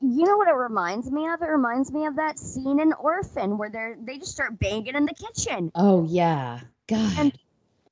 you 0.00 0.24
know 0.24 0.36
what 0.36 0.48
it 0.48 0.54
reminds 0.54 1.10
me 1.10 1.26
of? 1.26 1.42
It 1.42 1.46
reminds 1.46 1.90
me 1.90 2.06
of 2.06 2.16
that 2.16 2.38
scene 2.38 2.78
in 2.78 2.92
Orphan 2.92 3.58
where 3.58 3.70
they're 3.70 3.96
they 4.00 4.18
just 4.18 4.32
start 4.32 4.58
banging 4.58 4.94
in 4.94 5.04
the 5.04 5.14
kitchen. 5.14 5.72
Oh 5.74 6.04
yeah. 6.04 6.60
God. 6.86 7.12
And 7.18 7.38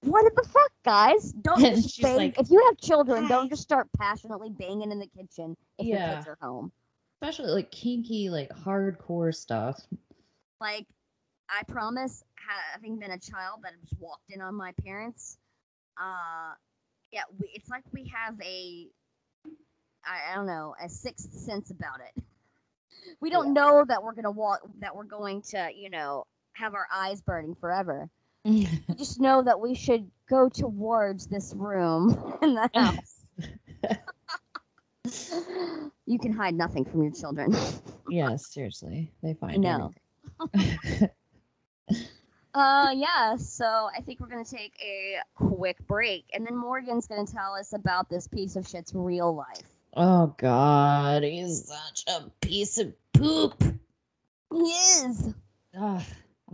What 0.04 0.34
the 0.34 0.48
fuck, 0.48 0.70
guys? 0.84 1.32
Don't 1.32 1.60
just 1.60 2.00
bang. 2.02 2.16
like, 2.16 2.38
if 2.38 2.50
you 2.50 2.62
have 2.66 2.78
children, 2.78 3.26
don't 3.26 3.48
just 3.48 3.62
start 3.62 3.88
passionately 3.98 4.50
banging 4.50 4.92
in 4.92 4.98
the 4.98 5.06
kitchen 5.06 5.56
if 5.78 5.86
your 5.86 5.98
kids 5.98 6.26
are 6.26 6.38
home. 6.40 6.72
Especially 7.22 7.50
like 7.50 7.70
kinky, 7.70 8.28
like 8.28 8.50
hardcore 8.50 9.34
stuff. 9.34 9.80
Like, 10.60 10.86
I 11.48 11.62
promise, 11.72 12.22
having 12.72 12.98
been 12.98 13.12
a 13.12 13.18
child 13.18 13.60
that 13.62 13.72
just 13.80 13.98
walked 14.00 14.30
in 14.30 14.42
on 14.42 14.54
my 14.54 14.72
parents, 14.84 15.38
uh, 15.98 16.54
yeah, 17.10 17.22
we, 17.38 17.50
it's 17.54 17.70
like 17.70 17.84
we 17.92 18.12
have 18.14 18.34
a, 18.42 18.88
I, 20.04 20.32
I 20.32 20.34
don't 20.34 20.46
know, 20.46 20.74
a 20.82 20.88
sixth 20.88 21.32
sense 21.32 21.70
about 21.70 22.00
it. 22.00 22.22
We 23.20 23.30
don't 23.30 23.52
know 23.54 23.84
that 23.86 24.02
we're 24.02 24.14
gonna 24.14 24.30
walk, 24.30 24.60
that 24.80 24.94
we're 24.94 25.04
going 25.04 25.42
to, 25.50 25.70
you 25.74 25.88
know, 25.88 26.26
have 26.52 26.74
our 26.74 26.86
eyes 26.92 27.22
burning 27.22 27.54
forever. 27.54 28.08
Just 28.44 29.20
know 29.20 29.42
that 29.42 29.58
we 29.58 29.74
should 29.74 30.10
go 30.28 30.48
towards 30.48 31.26
this 31.26 31.54
room 31.56 32.36
in 32.42 32.54
the 32.54 32.70
house. 32.74 33.24
you 36.06 36.18
can 36.18 36.32
hide 36.32 36.54
nothing 36.54 36.84
from 36.84 37.02
your 37.02 37.12
children. 37.12 37.54
yeah, 38.08 38.36
seriously. 38.36 39.10
They 39.22 39.34
find 39.34 39.64
everything. 39.64 41.10
Uh, 42.54 42.92
yeah. 42.94 43.36
So 43.36 43.64
I 43.64 44.00
think 44.00 44.20
we're 44.20 44.28
gonna 44.28 44.44
take 44.44 44.74
a 44.80 45.16
quick 45.34 45.76
break, 45.86 46.24
and 46.32 46.46
then 46.46 46.56
Morgan's 46.56 47.06
gonna 47.06 47.26
tell 47.26 47.54
us 47.54 47.72
about 47.72 48.08
this 48.08 48.28
piece 48.28 48.54
of 48.54 48.66
shit's 48.68 48.92
real 48.94 49.34
life. 49.34 49.62
Oh 49.96 50.34
god, 50.38 51.24
he's 51.24 51.66
such 51.66 52.04
a 52.06 52.30
piece 52.40 52.78
of 52.78 52.94
poop. 53.12 53.60
He 54.52 54.70
is. 54.70 55.34
Ugh, 55.76 56.02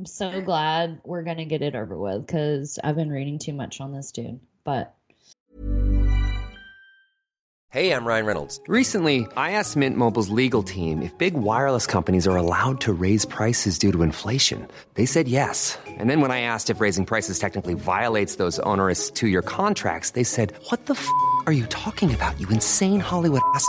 I'm 0.01 0.07
so 0.07 0.41
glad 0.41 0.99
we're 1.05 1.23
gonna 1.25 1.45
get 1.45 1.61
it 1.61 1.75
over 1.75 1.95
with 1.95 2.27
because 2.27 2.79
I've 2.83 2.97
been 2.97 3.11
reading 3.11 3.39
too 3.39 3.53
much 3.53 3.83
on 3.83 3.93
this 3.93 4.13
dude. 4.13 4.41
But 4.65 4.95
Hey, 7.69 7.93
I'm 7.93 8.07
Ryan 8.07 8.25
Reynolds. 8.27 8.61
Recently, 8.67 9.29
I 9.37 9.53
asked 9.53 9.77
Mint 9.77 9.99
Mobile's 9.99 10.31
legal 10.31 10.63
team 10.63 11.03
if 11.03 11.17
big 11.19 11.35
wireless 11.35 11.87
companies 11.87 12.27
are 12.27 12.37
allowed 12.37 12.81
to 12.81 12.95
raise 12.95 13.27
prices 13.27 13.77
due 13.77 13.93
to 13.93 14.03
inflation. 14.03 14.67
They 14.95 15.05
said 15.05 15.29
yes. 15.29 15.79
And 15.87 16.09
then 16.09 16.23
when 16.23 16.31
I 16.31 16.41
asked 16.41 16.71
if 16.71 16.81
raising 16.81 17.05
prices 17.05 17.39
technically 17.39 17.75
violates 17.75 18.37
those 18.37 18.59
onerous 18.61 19.11
two 19.11 19.29
year 19.29 19.43
contracts, 19.43 20.13
they 20.13 20.25
said, 20.25 20.55
What 20.71 20.87
the 20.87 20.95
f 20.95 21.07
are 21.45 21.53
you 21.53 21.67
talking 21.67 22.15
about, 22.15 22.41
you 22.41 22.49
insane 22.49 23.01
Hollywood 23.01 23.43
ass? 23.55 23.69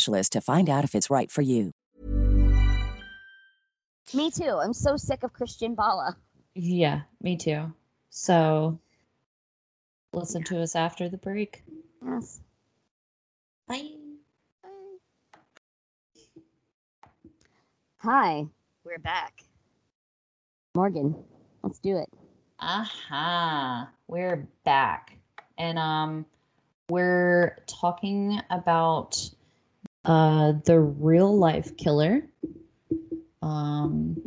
to 0.05 0.41
find 0.41 0.69
out 0.69 0.83
if 0.83 0.95
it's 0.95 1.09
right 1.09 1.31
for 1.31 1.41
you. 1.41 1.71
Me 4.13 4.29
too. 4.31 4.59
I'm 4.61 4.73
so 4.73 4.97
sick 4.97 5.23
of 5.23 5.31
Krystian 5.33 5.75
Bala. 5.75 6.15
yeah, 6.55 7.01
me 7.21 7.37
too. 7.37 7.71
So 8.09 8.79
listen 10.13 10.43
to 10.45 10.61
us 10.61 10.75
after 10.75 11.07
the 11.07 11.17
break. 11.17 11.63
Yes. 12.05 12.41
Bye. 13.67 13.89
Hi, 17.99 18.45
We're 18.83 18.97
back. 18.97 19.43
Morgan. 20.75 21.15
Let's 21.63 21.79
do 21.79 21.97
it. 21.97 22.09
Aha. 22.59 23.89
We're 24.07 24.47
back. 24.65 25.17
And 25.57 25.77
um 25.77 26.25
we're 26.89 27.55
talking 27.67 28.41
about 28.49 29.17
uh 30.05 30.53
the 30.65 30.79
real 30.79 31.37
life 31.37 31.75
killer. 31.77 32.23
Um 33.41 34.17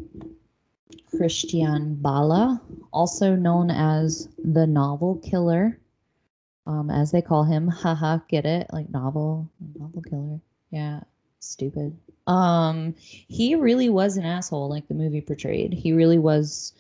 Krystian 1.15 2.01
Bala, 2.03 2.61
also 2.93 3.37
known 3.37 3.71
as 3.71 4.29
the 4.39 4.67
novel 4.67 5.17
killer. 5.25 5.79
Um, 6.67 6.91
as 6.91 7.13
they 7.13 7.23
call 7.23 7.45
him. 7.45 7.69
Haha, 7.83 8.19
get 8.29 8.47
it? 8.47 8.67
Like 8.73 8.91
novel, 8.91 9.49
novel 9.79 10.03
killer. 10.03 10.41
Yeah, 10.71 11.01
stupid. 11.41 11.97
Um, 12.27 12.95
he 12.99 13.55
really 13.55 13.91
was 13.91 14.17
an 14.17 14.25
asshole, 14.25 14.69
like 14.69 14.89
the 14.89 14.95
movie 14.95 15.21
portrayed. 15.21 15.73
He 15.73 15.93
really 15.93 16.19
was 16.19 16.73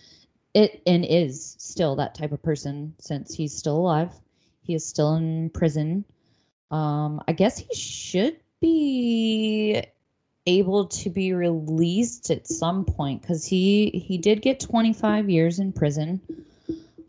it 0.55 0.82
and 0.86 1.05
is 1.05 1.57
still 1.59 1.97
that 1.97 2.14
type 2.14 2.32
of 2.32 2.42
person 2.42 2.95
since 2.99 3.34
he's 3.34 3.55
still 3.55 3.76
alive. 3.76 4.12
He 4.62 4.74
is 4.74 4.86
still 4.86 5.16
in 5.16 5.51
prison. 5.51 6.05
Um, 6.70 7.20
I 7.28 7.32
guess 7.32 7.59
he 7.59 7.74
should 7.74 8.36
be 8.65 9.83
able 10.47 10.87
to 10.87 11.11
be 11.11 11.33
released 11.33 12.31
at 12.31 12.47
some 12.47 12.85
point 12.85 13.23
because 13.23 13.45
he 13.47 13.91
he 13.91 14.19
did 14.19 14.43
get 14.43 14.61
25 14.61 15.29
years 15.31 15.59
in 15.59 15.73
prison. 15.73 16.21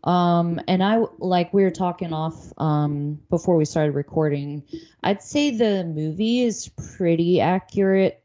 Um, 0.04 0.60
and 0.68 0.82
I 0.82 0.98
like 1.18 1.52
we 1.52 1.62
were 1.64 1.70
talking 1.70 2.12
off 2.12 2.52
um 2.58 3.20
before 3.30 3.56
we 3.56 3.64
started 3.64 3.92
recording. 3.92 4.62
I'd 5.02 5.22
say 5.22 5.50
the 5.50 5.84
movie 5.84 6.42
is 6.42 6.68
pretty 6.96 7.40
accurate, 7.40 8.22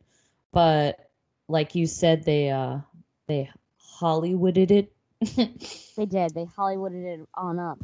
but 0.51 1.09
like 1.47 1.75
you 1.75 1.87
said, 1.87 2.23
they 2.25 2.49
uh 2.49 2.79
they 3.27 3.49
Hollywooded 3.99 4.71
it. 4.71 4.93
They 5.97 6.05
did. 6.05 6.33
They 6.33 6.45
Hollywooded 6.45 7.03
it 7.21 7.27
on 7.35 7.59
up. 7.59 7.79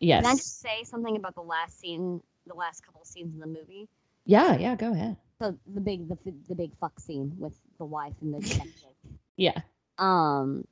yes. 0.00 0.22
Can 0.22 0.26
I 0.26 0.34
just 0.36 0.60
say 0.60 0.84
something 0.84 1.16
about 1.16 1.34
the 1.34 1.42
last 1.42 1.78
scene, 1.78 2.22
the 2.46 2.54
last 2.54 2.84
couple 2.84 3.04
scenes 3.04 3.34
in 3.34 3.40
the 3.40 3.46
movie? 3.46 3.88
Yeah, 4.26 4.56
yeah, 4.58 4.76
go 4.76 4.92
ahead. 4.92 5.16
So 5.40 5.56
the 5.72 5.80
big 5.80 6.08
the 6.08 6.16
the 6.48 6.54
big 6.54 6.76
fuck 6.78 7.00
scene 7.00 7.34
with 7.38 7.54
the 7.78 7.84
wife 7.86 8.14
and 8.20 8.34
the 8.34 8.40
detective. 8.46 8.94
Yeah. 9.36 9.60
um, 9.98 10.64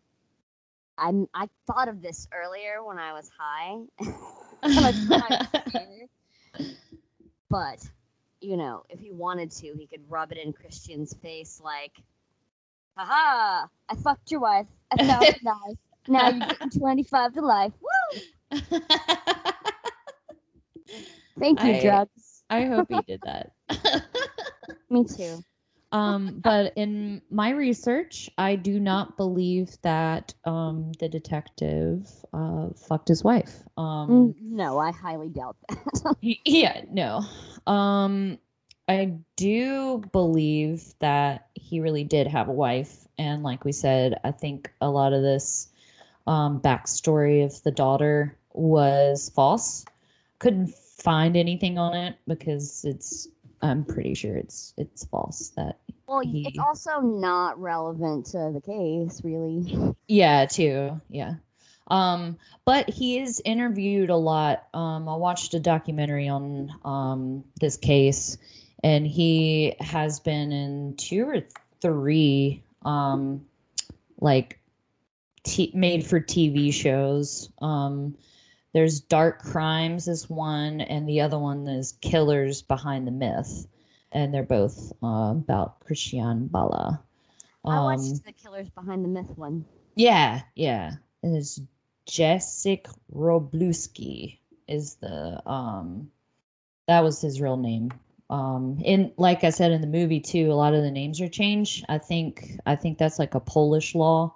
I 0.99 1.12
I 1.32 1.49
thought 1.66 1.88
of 1.88 2.03
this 2.03 2.28
earlier 2.32 2.82
when 2.84 2.99
I 2.99 3.12
was 3.12 3.30
high. 3.38 3.78
Like, 4.61 4.94
I 5.11 5.49
was 5.55 5.72
here. 6.59 6.66
but 7.49 7.78
you 8.40 8.57
know, 8.57 8.82
if 8.88 8.99
he 8.99 9.12
wanted 9.12 9.53
to, 9.53 9.72
he 9.72 9.86
could 9.86 10.03
rub 10.11 10.32
it 10.32 10.38
in 10.38 10.53
Krystian's 10.53 11.14
face 11.14 11.61
like, 11.64 11.92
"Haha! 12.96 13.68
I 13.88 13.94
fucked 14.03 14.32
your 14.32 14.40
wife. 14.40 14.66
I 14.90 14.96
found 15.07 15.22
a 15.24 15.34
knife. 15.44 15.78
Now 16.09 16.28
you're 16.30 16.46
getting 16.49 16.70
25 16.70 17.34
to 17.34 17.40
life. 17.42 17.72
Woo! 17.80 18.20
Thank 21.38 21.62
you, 21.62 21.70
I- 21.72 21.80
drugs. 21.82 22.28
I 22.51 22.64
hope 22.66 22.88
he 22.88 23.03
did 23.03 23.22
that. 23.22 23.53
Me 24.90 25.05
too. 25.05 25.44
um, 25.92 26.40
but 26.42 26.72
in 26.76 27.22
my 27.30 27.51
research, 27.51 28.28
I 28.38 28.57
do 28.57 28.78
not 28.80 29.16
believe 29.16 29.76
that 29.82 30.34
um 30.44 30.92
the 31.01 31.09
detective 31.09 32.09
uh 32.32 32.68
fucked 32.76 33.09
his 33.09 33.24
wife. 33.24 33.62
Um 33.76 34.34
Mm, 34.38 34.42
No, 34.42 34.78
I 34.78 34.90
highly 34.92 35.28
doubt 35.28 35.57
that. 35.68 36.16
Yeah, 36.20 36.82
no. 36.90 37.22
Um 37.66 38.38
I 38.88 39.12
do 39.36 40.03
believe 40.12 40.94
that 41.01 41.49
he 41.55 41.80
really 41.80 42.05
did 42.05 42.26
have 42.26 42.49
a 42.49 42.53
wife 42.53 43.07
and 43.18 43.42
like 43.42 43.64
we 43.64 43.72
said, 43.72 44.18
I 44.24 44.30
think 44.32 44.72
a 44.80 44.90
lot 44.90 45.12
of 45.12 45.22
this 45.22 45.68
um 46.26 46.61
backstory 46.61 47.44
of 47.44 47.62
the 47.62 47.70
daughter 47.70 48.36
was 48.53 49.30
false. 49.34 49.84
Couldn't 50.38 50.70
find 50.99 51.36
anything 51.36 51.78
on 51.78 51.96
it 51.96 52.16
because 52.26 52.84
it's 52.84 53.28
I'm 53.62 53.84
pretty 53.84 54.14
sure 54.14 54.36
it's 54.36 54.74
it's 54.76 55.05
false 55.07 55.51
that 55.57 55.78
well, 56.07 56.18
y- 56.24 56.44
it's 56.46 56.59
also 56.59 57.01
not 57.01 57.61
relevant 57.61 58.26
to 58.26 58.51
the 58.53 58.61
case, 58.64 59.20
really. 59.22 59.94
Yeah, 60.09 60.46
too. 60.46 61.01
Yeah. 61.11 61.34
Um, 61.88 62.38
but 62.64 62.88
he 62.88 63.18
is 63.18 63.42
interviewed 63.44 64.11
a 64.11 64.16
lot. 64.16 64.68
Um, 64.74 65.09
I 65.09 65.14
watched 65.16 65.55
a 65.55 65.61
documentary 65.61 66.28
on 66.28 66.70
um 66.84 67.44
this 67.61 67.76
case, 67.76 68.38
and 68.84 69.07
he 69.07 69.74
has 69.80 70.20
been 70.20 70.53
in 70.53 70.94
two 70.96 71.28
or 71.28 71.42
three 71.80 72.62
um 72.84 73.44
like 74.20 74.59
t- 75.44 75.72
made 75.74 76.05
for 76.07 76.20
TV 76.20 76.72
shows. 76.72 77.51
Um, 77.61 78.16
there's 78.73 79.01
Dark 79.01 79.43
Crimes 79.43 80.09
is 80.09 80.29
one, 80.31 80.81
and 80.83 81.09
the 81.09 81.21
other 81.21 81.39
one 81.39 81.66
is 81.69 81.93
Killers 82.01 82.62
Behind 82.62 83.07
the 83.07 83.12
Myth, 83.12 83.66
and 84.12 84.33
they're 84.33 84.43
both 84.43 84.93
uh, 85.03 85.33
about 85.37 85.81
Krystian 85.81 86.51
Bala. 86.51 87.03
I 87.69 87.79
Um, 87.79 87.85
watched 87.85 88.25
the 88.25 88.33
Killers 88.33 88.71
Behind 88.71 89.05
the 89.05 89.09
Myth 89.09 89.37
one. 89.37 89.64
yeah, 89.97 90.43
yeah. 90.55 90.97
And 91.23 91.37
it's 91.37 91.61
Jacek 92.07 92.87
Wróblewski 93.14 94.39
is 94.69 94.97
the 94.97 95.43
um 95.49 96.11
that 96.87 97.01
was 97.03 97.21
his 97.21 97.41
real 97.41 97.57
name. 97.57 97.91
Um 98.31 98.79
in 98.85 99.12
like 99.16 99.45
I 99.45 99.51
said 99.51 99.73
in 99.73 99.81
the 99.81 99.87
movie 99.87 100.21
too, 100.21 100.51
a 100.53 100.55
lot 100.55 100.75
of 100.75 100.83
the 100.83 100.91
names 100.91 101.21
are 101.21 101.29
changed. 101.29 101.85
I 101.89 101.99
think 101.99 102.59
I 102.66 102.77
think 102.77 102.99
that's 102.99 103.19
like 103.19 103.35
a 103.35 103.41
Polish 103.41 103.95
law. 103.95 104.35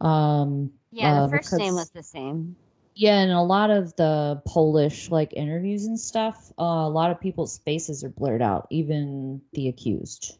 Um 0.00 0.72
Yeah, 0.90 1.12
uh, 1.12 1.26
the 1.26 1.28
first 1.28 1.56
name 1.58 1.74
was 1.74 1.90
the 1.90 2.02
same. 2.02 2.56
Yeah, 3.00 3.20
and 3.20 3.32
a 3.32 3.40
lot 3.42 3.70
of 3.70 3.96
the 3.96 4.42
Polish 4.46 5.10
like 5.10 5.32
interviews 5.34 5.86
and 5.86 5.98
stuff, 5.98 6.52
uh, 6.58 6.64
a 6.64 6.90
lot 6.90 7.10
of 7.10 7.20
people's 7.20 7.58
faces 7.58 8.04
are 8.04 8.10
blurred 8.10 8.42
out, 8.42 8.66
even 8.70 9.40
the 9.54 9.68
accused. 9.68 10.38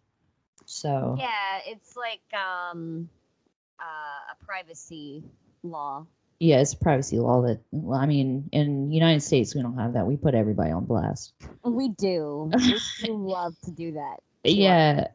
So 0.66 1.16
Yeah, 1.18 1.60
it's 1.66 1.96
like 1.96 2.22
um 2.38 3.08
uh, 3.80 4.32
a 4.32 4.44
privacy 4.44 5.24
law. 5.62 6.06
yeah, 6.40 6.60
it's 6.60 6.74
privacy 6.74 7.18
law 7.18 7.42
that 7.42 7.60
well, 7.72 7.98
I 7.98 8.06
mean, 8.06 8.48
in 8.52 8.92
United 8.92 9.22
States 9.22 9.54
we 9.54 9.62
don't 9.62 9.78
have 9.78 9.94
that. 9.94 10.06
We 10.06 10.16
put 10.16 10.34
everybody 10.34 10.70
on 10.70 10.84
blast. 10.84 11.34
We 11.64 11.88
do. 11.90 12.50
we 13.02 13.10
love 13.10 13.54
to 13.64 13.70
do 13.72 13.92
that. 13.92 14.20
Yeah. 14.44 15.08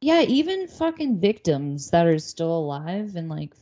Yeah, 0.00 0.22
even 0.22 0.68
fucking 0.68 1.20
victims 1.20 1.90
that 1.90 2.06
are 2.06 2.18
still 2.18 2.56
alive 2.58 3.16
and 3.16 3.28
like 3.28 3.54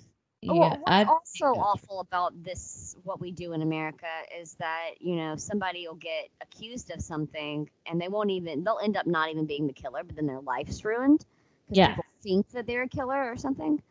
yeah, 0.52 0.76
what's 0.78 1.02
I 1.02 1.08
also 1.08 1.46
yeah. 1.52 1.62
awful 1.62 2.00
about 2.00 2.42
this, 2.42 2.96
what 3.04 3.20
we 3.20 3.30
do 3.32 3.52
in 3.52 3.62
America, 3.62 4.06
is 4.40 4.54
that 4.56 4.92
you 5.00 5.16
know 5.16 5.36
somebody 5.36 5.86
will 5.88 5.96
get 5.96 6.28
accused 6.42 6.90
of 6.90 7.00
something 7.02 7.68
and 7.86 8.00
they 8.00 8.08
won't 8.08 8.30
even. 8.30 8.64
They'll 8.64 8.80
end 8.82 8.96
up 8.96 9.06
not 9.06 9.30
even 9.30 9.46
being 9.46 9.66
the 9.66 9.72
killer, 9.72 10.02
but 10.04 10.16
then 10.16 10.26
their 10.26 10.40
life's 10.40 10.84
ruined. 10.84 11.24
'cause 11.68 11.78
Yeah. 11.78 11.80
People 11.80 12.04
think 12.22 12.48
that 12.50 12.66
they're 12.66 12.82
a 12.82 12.88
killer 12.88 13.30
or 13.30 13.36
something. 13.36 13.82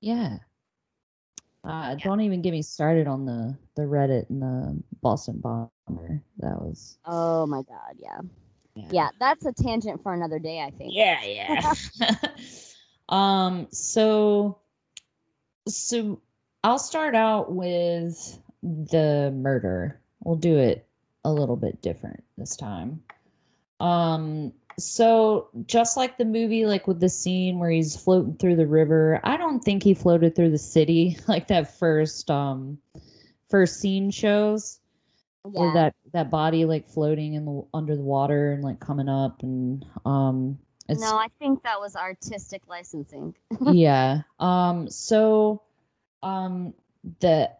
yeah. 0.00 0.38
Uh, 1.64 1.94
don't 1.96 2.20
even 2.20 2.42
get 2.42 2.52
me 2.52 2.62
started 2.62 3.06
on 3.06 3.24
the 3.26 3.56
the 3.76 3.82
Reddit 3.82 4.28
and 4.30 4.42
the 4.42 4.82
Boston 5.02 5.40
bomber. 5.40 5.88
That 6.38 6.60
was 6.60 6.64
Oh 7.06 7.46
my 7.46 7.62
god, 7.62 7.96
yeah. 7.98 8.20
Yeah. 8.74 8.90
Yeah, 8.90 9.10
that's 9.18 9.44
a 9.46 9.52
tangent 9.52 10.02
for 10.02 10.12
another 10.14 10.38
day, 10.38 10.60
I 10.60 10.70
think. 10.70 10.94
Yeah, 10.94 11.22
yeah. 11.24 11.74
um, 13.08 13.68
so 13.70 14.61
so 15.68 16.20
I'll 16.64 16.78
start 16.78 17.14
out 17.14 17.52
with 17.52 18.38
the 18.62 19.32
murder. 19.34 20.00
We'll 20.24 20.36
do 20.36 20.58
it 20.58 20.86
a 21.24 21.32
little 21.32 21.56
bit 21.56 21.80
different 21.82 22.22
this 22.38 22.56
time. 22.56 23.02
Um, 23.80 24.52
so 24.78 25.48
just 25.66 25.96
like 25.96 26.16
the 26.16 26.24
movie, 26.24 26.66
like 26.66 26.86
with 26.86 27.00
the 27.00 27.08
scene 27.08 27.58
where 27.58 27.70
he's 27.70 27.96
floating 27.96 28.36
through 28.36 28.56
the 28.56 28.66
river, 28.66 29.20
I 29.24 29.36
don't 29.36 29.60
think 29.60 29.82
he 29.82 29.94
floated 29.94 30.34
through 30.34 30.50
the 30.50 30.58
city 30.58 31.16
like 31.28 31.48
that 31.48 31.76
first 31.78 32.30
um 32.30 32.78
first 33.50 33.80
scene 33.80 34.10
shows 34.10 34.80
or 35.44 35.66
Yeah. 35.66 35.74
that 35.74 35.94
that 36.12 36.30
body 36.30 36.64
like 36.64 36.88
floating 36.88 37.34
in 37.34 37.44
the 37.44 37.62
under 37.74 37.96
the 37.96 38.02
water 38.02 38.52
and 38.52 38.62
like 38.62 38.80
coming 38.80 39.08
up 39.08 39.42
and 39.42 39.84
um 40.06 40.58
it's 40.88 41.00
No, 41.00 41.16
I 41.16 41.28
think 41.38 41.62
that 41.62 41.80
was 41.80 41.96
artistic 41.96 42.62
licensing. 42.68 43.34
yeah 43.72 44.22
um 44.40 44.88
so 44.88 45.62
um 46.22 46.74
the 47.20 47.50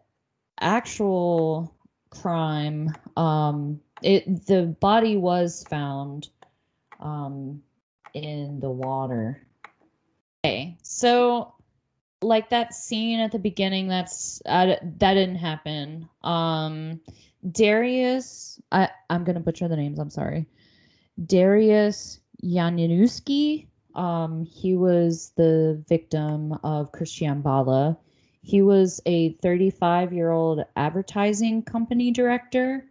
actual 0.59 1.75
crime 2.09 2.93
um 3.17 3.79
it 4.01 4.45
the 4.47 4.63
body 4.79 5.17
was 5.17 5.63
found 5.69 6.29
um 6.99 7.61
in 8.13 8.59
the 8.59 8.69
water. 8.69 9.41
Okay 10.45 10.77
so 10.83 11.53
like 12.21 12.49
that 12.49 12.73
scene 12.73 13.19
at 13.19 13.31
the 13.31 13.39
beginning 13.39 13.87
that's 13.87 14.41
uh, 14.45 14.75
that 14.97 15.13
didn't 15.13 15.37
happen. 15.37 16.07
Um 16.23 16.99
darius 17.51 18.61
i 18.71 18.89
i'm 19.09 19.25
gonna 19.25 19.39
butcher 19.41 19.67
the 19.67 19.75
names 19.75 19.99
i'm 19.99 20.09
sorry. 20.09 20.47
Darius 21.25 22.19
Yanuski. 22.43 23.67
um 23.95 24.43
he 24.45 24.75
was 24.75 25.31
the 25.37 25.81
victim 25.87 26.53
of 26.63 26.91
krystian 26.91 27.41
bala 27.41 27.97
he 28.43 28.61
was 28.61 29.01
a 29.05 29.31
35 29.33 30.11
year 30.13 30.31
old 30.31 30.65
advertising 30.75 31.63
company 31.63 32.11
director. 32.11 32.85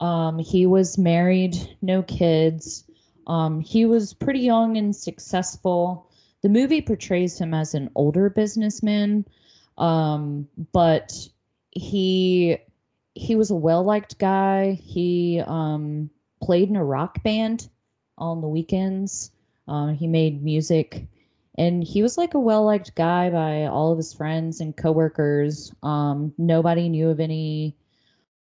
Um 0.00 0.38
he 0.38 0.66
was 0.66 0.96
married 0.96 1.56
no 1.82 2.02
kids. 2.04 2.84
Um 3.26 3.60
he 3.60 3.84
was 3.84 4.14
pretty 4.14 4.40
young 4.40 4.76
and 4.76 4.94
successful. 4.94 6.08
The 6.42 6.48
movie 6.48 6.80
portrays 6.80 7.38
him 7.38 7.52
as 7.54 7.74
an 7.74 7.90
older 7.94 8.30
businessman 8.30 9.24
um 9.78 10.46
but 10.72 11.28
he 11.72 12.56
he 13.14 13.34
was 13.34 13.50
a 13.50 13.56
well-liked 13.56 14.18
guy. 14.18 14.72
He 14.72 15.42
um 15.46 16.08
played 16.40 16.68
in 16.68 16.76
a 16.76 16.84
rock 16.84 17.22
band 17.24 17.68
on 18.18 18.40
the 18.40 18.48
weekends. 18.48 19.30
Um 19.68 19.94
he 19.94 20.06
made 20.06 20.42
music. 20.42 21.06
And 21.56 21.84
he 21.84 22.02
was 22.02 22.18
like 22.18 22.34
a 22.34 22.40
well-liked 22.40 22.96
guy 22.96 23.30
by 23.30 23.66
all 23.66 23.92
of 23.92 23.98
his 23.98 24.12
friends 24.12 24.60
and 24.60 24.76
coworkers. 24.76 25.72
Um 25.82 26.34
nobody 26.38 26.88
knew 26.88 27.10
of 27.10 27.20
any 27.20 27.76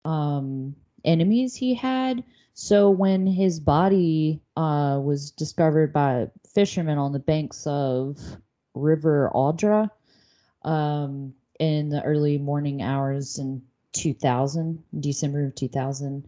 um 0.04 0.74
enemies 1.04 1.54
he 1.54 1.74
had. 1.74 2.24
So 2.54 2.90
when 2.90 3.26
his 3.26 3.60
body 3.60 4.40
uh, 4.56 5.00
was 5.02 5.30
discovered 5.30 5.92
by 5.92 6.30
fishermen 6.54 6.98
on 6.98 7.12
the 7.12 7.18
banks 7.18 7.66
of 7.66 8.18
River 8.74 9.30
Odra 9.34 9.90
um, 10.62 11.34
in 11.58 11.88
the 11.88 12.02
early 12.02 12.38
morning 12.38 12.82
hours 12.82 13.38
in 13.38 13.62
2000, 13.92 14.82
December 15.00 15.46
of 15.46 15.54
2000, 15.54 16.26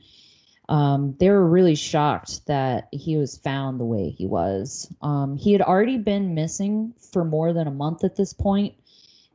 um, 0.68 1.14
they 1.18 1.28
were 1.28 1.48
really 1.48 1.74
shocked 1.74 2.46
that 2.46 2.88
he 2.92 3.16
was 3.16 3.36
found 3.36 3.78
the 3.78 3.84
way 3.84 4.10
he 4.10 4.26
was. 4.26 4.90
Um, 5.02 5.36
he 5.36 5.52
had 5.52 5.60
already 5.60 5.98
been 5.98 6.34
missing 6.34 6.94
for 7.12 7.24
more 7.24 7.52
than 7.52 7.66
a 7.66 7.72
month 7.72 8.04
at 8.04 8.16
this 8.16 8.32
point, 8.32 8.74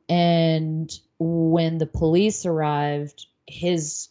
and 0.07 0.91
when 1.19 1.77
the 1.77 1.86
police 1.86 2.45
arrived, 2.45 3.27
his 3.47 4.09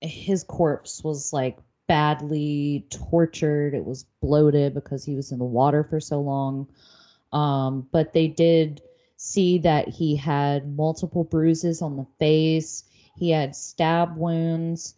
his 0.00 0.44
corpse 0.44 1.02
was 1.02 1.32
like 1.32 1.58
badly 1.86 2.86
tortured. 2.90 3.74
It 3.74 3.84
was 3.84 4.04
bloated 4.20 4.74
because 4.74 5.04
he 5.04 5.14
was 5.14 5.32
in 5.32 5.38
the 5.38 5.44
water 5.44 5.84
for 5.84 6.00
so 6.00 6.20
long. 6.20 6.66
Um, 7.32 7.88
but 7.90 8.12
they 8.12 8.28
did 8.28 8.82
see 9.16 9.58
that 9.58 9.88
he 9.88 10.16
had 10.16 10.76
multiple 10.76 11.24
bruises 11.24 11.82
on 11.82 11.96
the 11.96 12.06
face. 12.18 12.84
He 13.16 13.30
had 13.30 13.56
stab 13.56 14.16
wounds. 14.16 14.94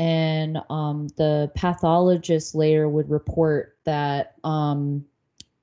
And 0.00 0.62
um, 0.70 1.08
the 1.18 1.52
pathologist 1.54 2.54
later 2.54 2.88
would 2.88 3.10
report 3.10 3.76
that 3.84 4.34
um, 4.44 5.04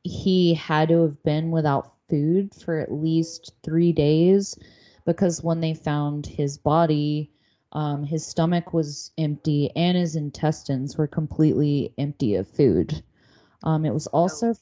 he 0.04 0.54
had 0.54 0.90
to 0.90 1.02
have 1.02 1.24
been 1.24 1.50
without 1.50 1.94
food 2.08 2.54
for 2.54 2.78
at 2.78 2.94
least 2.94 3.54
three 3.64 3.92
days 3.92 4.56
because 5.08 5.44
when 5.44 5.60
they 5.60 5.74
found 5.74 6.28
his 6.28 6.56
body, 6.56 7.32
um, 7.72 8.04
his 8.04 8.24
stomach 8.24 8.76
was 8.76 9.12
empty 9.18 9.72
and 9.76 9.98
his 9.98 10.16
intestines 10.16 11.00
were 11.00 11.08
completely 11.08 11.92
empty 11.98 12.36
of 12.36 12.48
food. 12.48 13.02
Um, 13.64 13.86
it 13.86 13.94
was 13.94 14.06
also, 14.06 14.54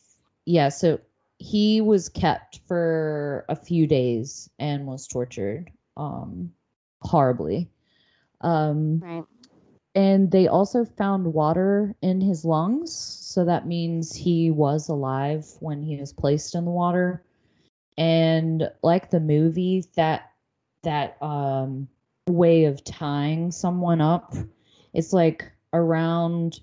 yeah, 0.45 0.69
so 0.69 1.01
he 1.37 1.81
was 1.81 2.07
kept 2.07 2.61
for 2.65 3.43
a 3.49 3.57
few 3.57 3.87
days 3.87 4.49
and 4.57 4.87
was 4.87 5.05
tortured 5.05 5.69
um, 5.97 6.53
horribly. 7.01 7.69
Um, 8.39 9.01
Right. 9.03 9.25
And 9.95 10.29
they 10.29 10.47
also 10.47 10.83
found 10.83 11.33
water 11.33 11.95
in 12.01 12.19
his 12.19 12.43
lungs. 12.43 12.93
So 12.93 13.45
that 13.45 13.65
means 13.65 14.13
he 14.13 14.51
was 14.51 14.89
alive 14.89 15.45
when 15.61 15.81
he 15.81 15.97
was 15.97 16.11
placed 16.11 16.53
in 16.53 16.65
the 16.65 16.71
water. 16.71 17.23
And 17.97 18.69
like 18.83 19.09
the 19.09 19.21
movie, 19.21 19.85
that 19.95 20.31
that 20.83 21.21
um 21.23 21.87
way 22.27 22.65
of 22.65 22.83
tying 22.83 23.51
someone 23.51 24.01
up, 24.01 24.35
it's 24.93 25.13
like 25.13 25.49
around 25.73 26.59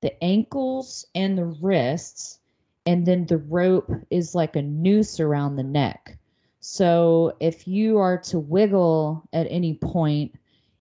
the 0.00 0.22
ankles 0.22 1.04
and 1.14 1.36
the 1.36 1.46
wrists, 1.46 2.38
and 2.86 3.04
then 3.04 3.26
the 3.26 3.38
rope 3.38 3.90
is 4.10 4.34
like 4.34 4.54
a 4.54 4.62
noose 4.62 5.18
around 5.18 5.56
the 5.56 5.64
neck. 5.64 6.16
So 6.60 7.36
if 7.40 7.66
you 7.66 7.98
are 7.98 8.18
to 8.18 8.38
wiggle 8.38 9.26
at 9.32 9.46
any 9.50 9.74
point, 9.74 10.34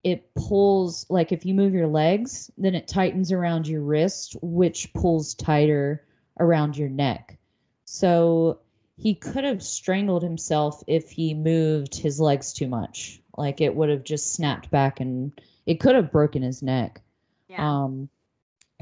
it 0.04 0.34
pulls 0.36 1.06
like 1.10 1.32
if 1.32 1.46
you 1.46 1.54
move 1.54 1.74
your 1.74 1.88
legs, 1.88 2.52
then 2.58 2.76
it 2.76 2.88
tightens 2.88 3.32
around 3.32 3.68
your 3.68 3.82
wrist, 3.82 4.36
which 4.42 4.94
pulls 4.94 5.34
tighter 5.34 6.06
around 6.40 6.78
your 6.78 6.90
neck. 6.90 7.38
So 7.86 8.60
he 8.98 9.16
could 9.16 9.44
have 9.44 9.64
strangled 9.64 10.24
himself 10.24 10.84
if 10.88 11.10
he 11.10 11.34
moved 11.34 11.96
his 11.96 12.20
legs 12.20 12.54
too 12.54 12.68
much. 12.68 13.22
Like 13.38 13.62
it 13.62 13.76
would 13.76 13.90
have 13.90 14.04
just 14.04 14.34
snapped 14.34 14.70
back 14.72 15.00
and 15.00 15.32
it 15.66 15.80
could 15.80 15.96
have 15.96 16.12
broken 16.12 16.42
his 16.42 16.62
neck. 16.62 17.02
Yeah. 17.48 17.66
Um, 17.66 18.10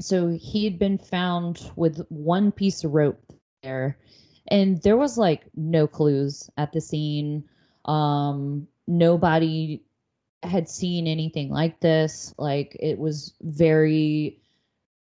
so 0.00 0.28
he 0.28 0.64
had 0.64 0.78
been 0.78 0.98
found 0.98 1.70
with 1.76 2.04
one 2.08 2.50
piece 2.50 2.82
of 2.82 2.92
rope 2.92 3.20
there, 3.62 3.96
and 4.48 4.82
there 4.82 4.96
was 4.96 5.16
like 5.16 5.44
no 5.54 5.86
clues 5.86 6.50
at 6.56 6.72
the 6.72 6.80
scene. 6.80 7.44
Um, 7.84 8.66
nobody 8.88 9.82
had 10.42 10.68
seen 10.68 11.06
anything 11.06 11.50
like 11.50 11.80
this. 11.80 12.34
Like 12.38 12.76
it 12.80 12.98
was 12.98 13.34
very 13.42 14.40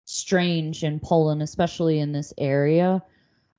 strange 0.06 0.84
in 0.84 1.00
Poland, 1.00 1.42
especially 1.42 2.00
in 2.00 2.12
this 2.12 2.34
area. 2.38 3.02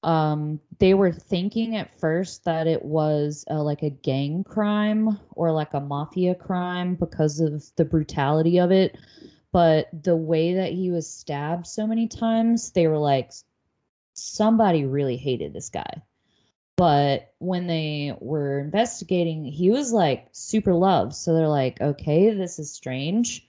Um, 0.02 0.60
they 0.78 0.94
were 0.94 1.12
thinking 1.12 1.76
at 1.76 1.98
first 1.98 2.44
that 2.44 2.66
it 2.66 2.84
was 2.84 3.44
like 3.48 3.82
a 3.82 3.90
gang 3.90 4.42
crime 4.42 5.18
or 5.32 5.52
like 5.52 5.74
a 5.74 5.80
mafia 5.80 6.34
crime 6.34 6.96
because 6.96 7.38
of 7.38 7.64
the 7.76 7.84
brutality 7.84 8.58
of 8.58 8.72
it 8.72 8.96
but 9.52 9.88
the 9.92 10.16
way 10.16 10.54
that 10.54 10.72
he 10.72 10.90
was 10.90 11.06
stabbed 11.06 11.66
so 11.66 11.86
many 11.86 12.08
times, 12.08 12.72
they 12.72 12.86
were 12.86 12.98
like, 12.98 13.30
somebody 14.14 14.84
really 14.84 15.16
hated 15.16 15.52
this 15.52 15.68
guy. 15.68 16.02
But 16.76 17.34
when 17.38 17.66
they 17.66 18.16
were 18.20 18.58
investigating, 18.60 19.44
he 19.44 19.70
was 19.70 19.92
like 19.92 20.28
super 20.32 20.74
loved. 20.74 21.14
So 21.14 21.34
they're 21.34 21.48
like, 21.48 21.80
okay, 21.80 22.30
this 22.34 22.58
is 22.58 22.72
strange. 22.72 23.46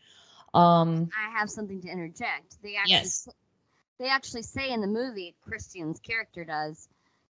Um, 0.53 1.09
I 1.17 1.31
have 1.37 1.49
something 1.49 1.81
to 1.81 1.87
interject. 1.87 2.61
They 2.61 2.75
actually 2.75 2.93
Yes. 2.93 3.27
they 3.99 4.07
actually 4.07 4.43
say 4.43 4.71
in 4.71 4.81
the 4.81 4.87
movie 4.87 5.35
Krystian's 5.47 5.99
character 5.99 6.43
does. 6.43 6.89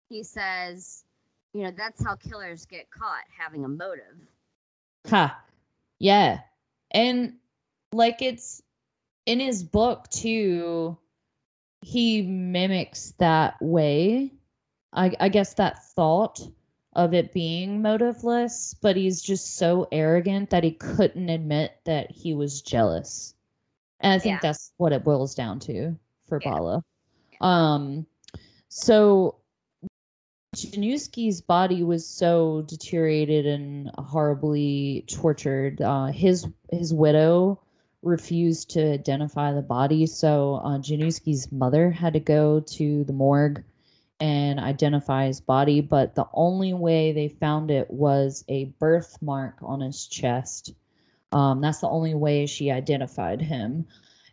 He 0.09 0.22
says, 0.22 1.05
you 1.53 1.64
know, 1.64 1.70
that's 1.76 2.03
how 2.03 2.16
killers 2.16 2.64
get 2.66 2.91
caught 2.91 3.24
having 3.36 3.64
a 3.64 3.68
motive. 3.68 4.16
Ha. 5.09 5.38
Yeah. 5.99 6.41
And 6.93 7.34
like 7.93 8.22
it's 8.22 8.62
in 9.26 9.41
his 9.41 9.62
book 9.62 10.09
too, 10.09 10.97
he 11.82 12.22
mimics 12.22 13.12
that 13.18 13.61
way. 13.61 14.32
I 14.93 15.14
I 15.20 15.28
guess 15.28 15.55
that 15.55 15.82
thought 15.95 16.41
of 16.95 17.14
it 17.14 17.32
being 17.32 17.80
motiveless, 17.82 18.74
but 18.80 18.97
he's 18.97 19.22
just 19.22 19.57
so 19.57 19.86
arrogant 19.93 20.51
that 20.51 20.64
he 20.64 20.72
couldn't 20.72 21.28
admit 21.28 21.78
that 21.84 22.11
he 22.11 22.34
was 22.34 22.62
jealous. 22.62 23.34
And 24.01 24.12
I 24.12 24.18
think 24.18 24.34
Yeah. 24.34 24.41
that's 24.43 24.72
what 24.78 24.93
it 24.93 25.05
boils 25.05 25.34
down 25.34 25.61
to 25.61 25.97
for 26.26 26.41
Yeah. 26.45 26.51
Bala. 26.51 26.84
Um 27.41 28.07
so 28.68 29.36
Januski's 30.57 31.41
body 31.41 31.84
was 31.84 32.05
so 32.07 32.62
deteriorated 32.62 33.47
and 33.47 33.91
horribly 33.99 35.05
tortured. 35.07 35.80
Uh, 35.80 36.07
his 36.07 36.49
his 36.70 36.93
widow 36.93 37.61
refused 38.03 38.70
to 38.70 38.93
identify 38.95 39.53
the 39.53 39.62
body, 39.62 40.07
so 40.07 40.61
uh, 40.64 40.78
Januski's 40.78 41.53
mother 41.53 41.91
had 41.91 42.14
to 42.14 42.20
go 42.20 42.61
to 42.61 43.05
the 43.05 43.12
morgue 43.12 43.62
and 44.21 44.61
identify 44.61 45.27
his 45.27 45.41
body. 45.41 45.81
But 45.81 46.14
the 46.14 46.27
only 46.35 46.73
way 46.75 47.12
they 47.12 47.29
found 47.29 47.71
it 47.71 47.91
was 47.91 48.45
a 48.49 48.66
birthmark 48.79 49.59
on 49.62 49.81
his 49.81 50.07
chest. 50.07 50.75
Um, 51.33 51.61
that's 51.61 51.81
the 51.81 51.89
only 51.89 52.14
way 52.14 52.47
she 52.47 52.71
identified 52.71 53.41
him, 53.41 53.87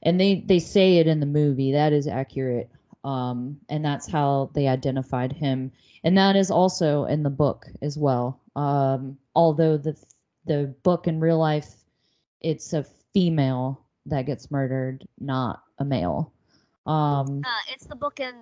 and 0.04 0.20
they 0.20 0.42
they 0.46 0.60
say 0.60 0.98
it 0.98 1.08
in 1.08 1.20
the 1.20 1.26
movie. 1.26 1.72
That 1.72 1.94
is 1.94 2.08
accurate. 2.08 2.70
Um, 3.04 3.60
and 3.70 3.86
that's 3.86 4.08
how 4.08 4.50
they 4.54 4.68
identified 4.68 5.32
him 5.32 5.72
and 6.04 6.18
that 6.18 6.38
is 6.38 6.50
also 6.52 7.04
in 7.04 7.24
the 7.24 7.30
book 7.30 7.68
as 7.82 7.98
well. 7.98 8.40
Um, 8.56 9.18
although 9.36 9.78
the 9.78 9.96
the 10.46 10.74
book 10.84 11.08
in 11.08 11.20
real 11.20 11.38
life, 11.38 11.84
it's 12.40 12.72
a 12.72 12.84
female 13.14 13.84
that 14.06 14.26
gets 14.26 14.50
murdered, 14.50 15.06
not 15.20 15.64
a 15.80 15.84
male. 15.84 16.32
Um, 16.86 17.42
Uh, 17.44 17.74
it's 17.74 17.86
the 17.86 17.96
book 17.96 18.22
in 18.22 18.34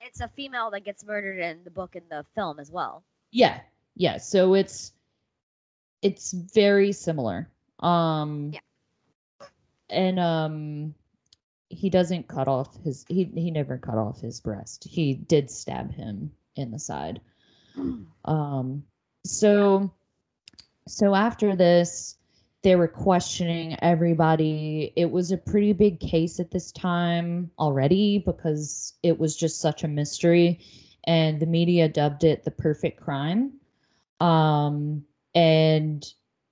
it's 0.00 0.20
a 0.20 0.28
female 0.28 0.70
that 0.70 0.84
gets 0.84 1.04
murdered 1.04 1.38
in 1.38 1.62
the 1.64 1.70
book 1.70 1.96
and 1.96 2.04
the 2.10 2.24
film 2.34 2.58
as 2.58 2.70
well. 2.70 3.04
yeah, 3.30 3.60
yeah 3.96 4.16
so 4.16 4.54
it's 4.54 4.92
it's 6.02 6.32
very 6.32 6.92
similar 6.92 7.48
um 7.80 8.50
Yeah. 8.54 8.60
and 9.90 10.18
um 10.18 10.94
he 11.68 11.88
doesn't 11.90 12.28
cut 12.28 12.48
off 12.48 12.76
his 12.82 13.04
he 13.08 13.24
he 13.34 13.50
never 13.50 13.78
cut 13.78 13.96
off 13.98 14.20
his 14.20 14.40
breast 14.40 14.84
he 14.88 15.14
did 15.14 15.50
stab 15.50 15.92
him 15.92 16.30
in 16.56 16.70
the 16.70 16.78
side 16.78 17.20
um 18.24 18.82
so 19.24 19.90
so 20.88 21.14
after 21.14 21.54
this 21.56 22.16
they 22.62 22.76
were 22.76 22.88
questioning 22.88 23.76
everybody. 23.80 24.92
It 24.96 25.10
was 25.10 25.32
a 25.32 25.38
pretty 25.38 25.72
big 25.72 25.98
case 25.98 26.38
at 26.40 26.50
this 26.50 26.70
time 26.72 27.50
already 27.58 28.18
because 28.18 28.94
it 29.02 29.18
was 29.18 29.36
just 29.36 29.60
such 29.60 29.82
a 29.82 29.88
mystery 29.88 30.60
and 31.04 31.40
the 31.40 31.46
media 31.46 31.88
dubbed 31.88 32.24
it 32.24 32.44
the 32.44 32.50
perfect 32.50 33.00
crime. 33.00 33.52
Um 34.20 35.04
and 35.34 36.04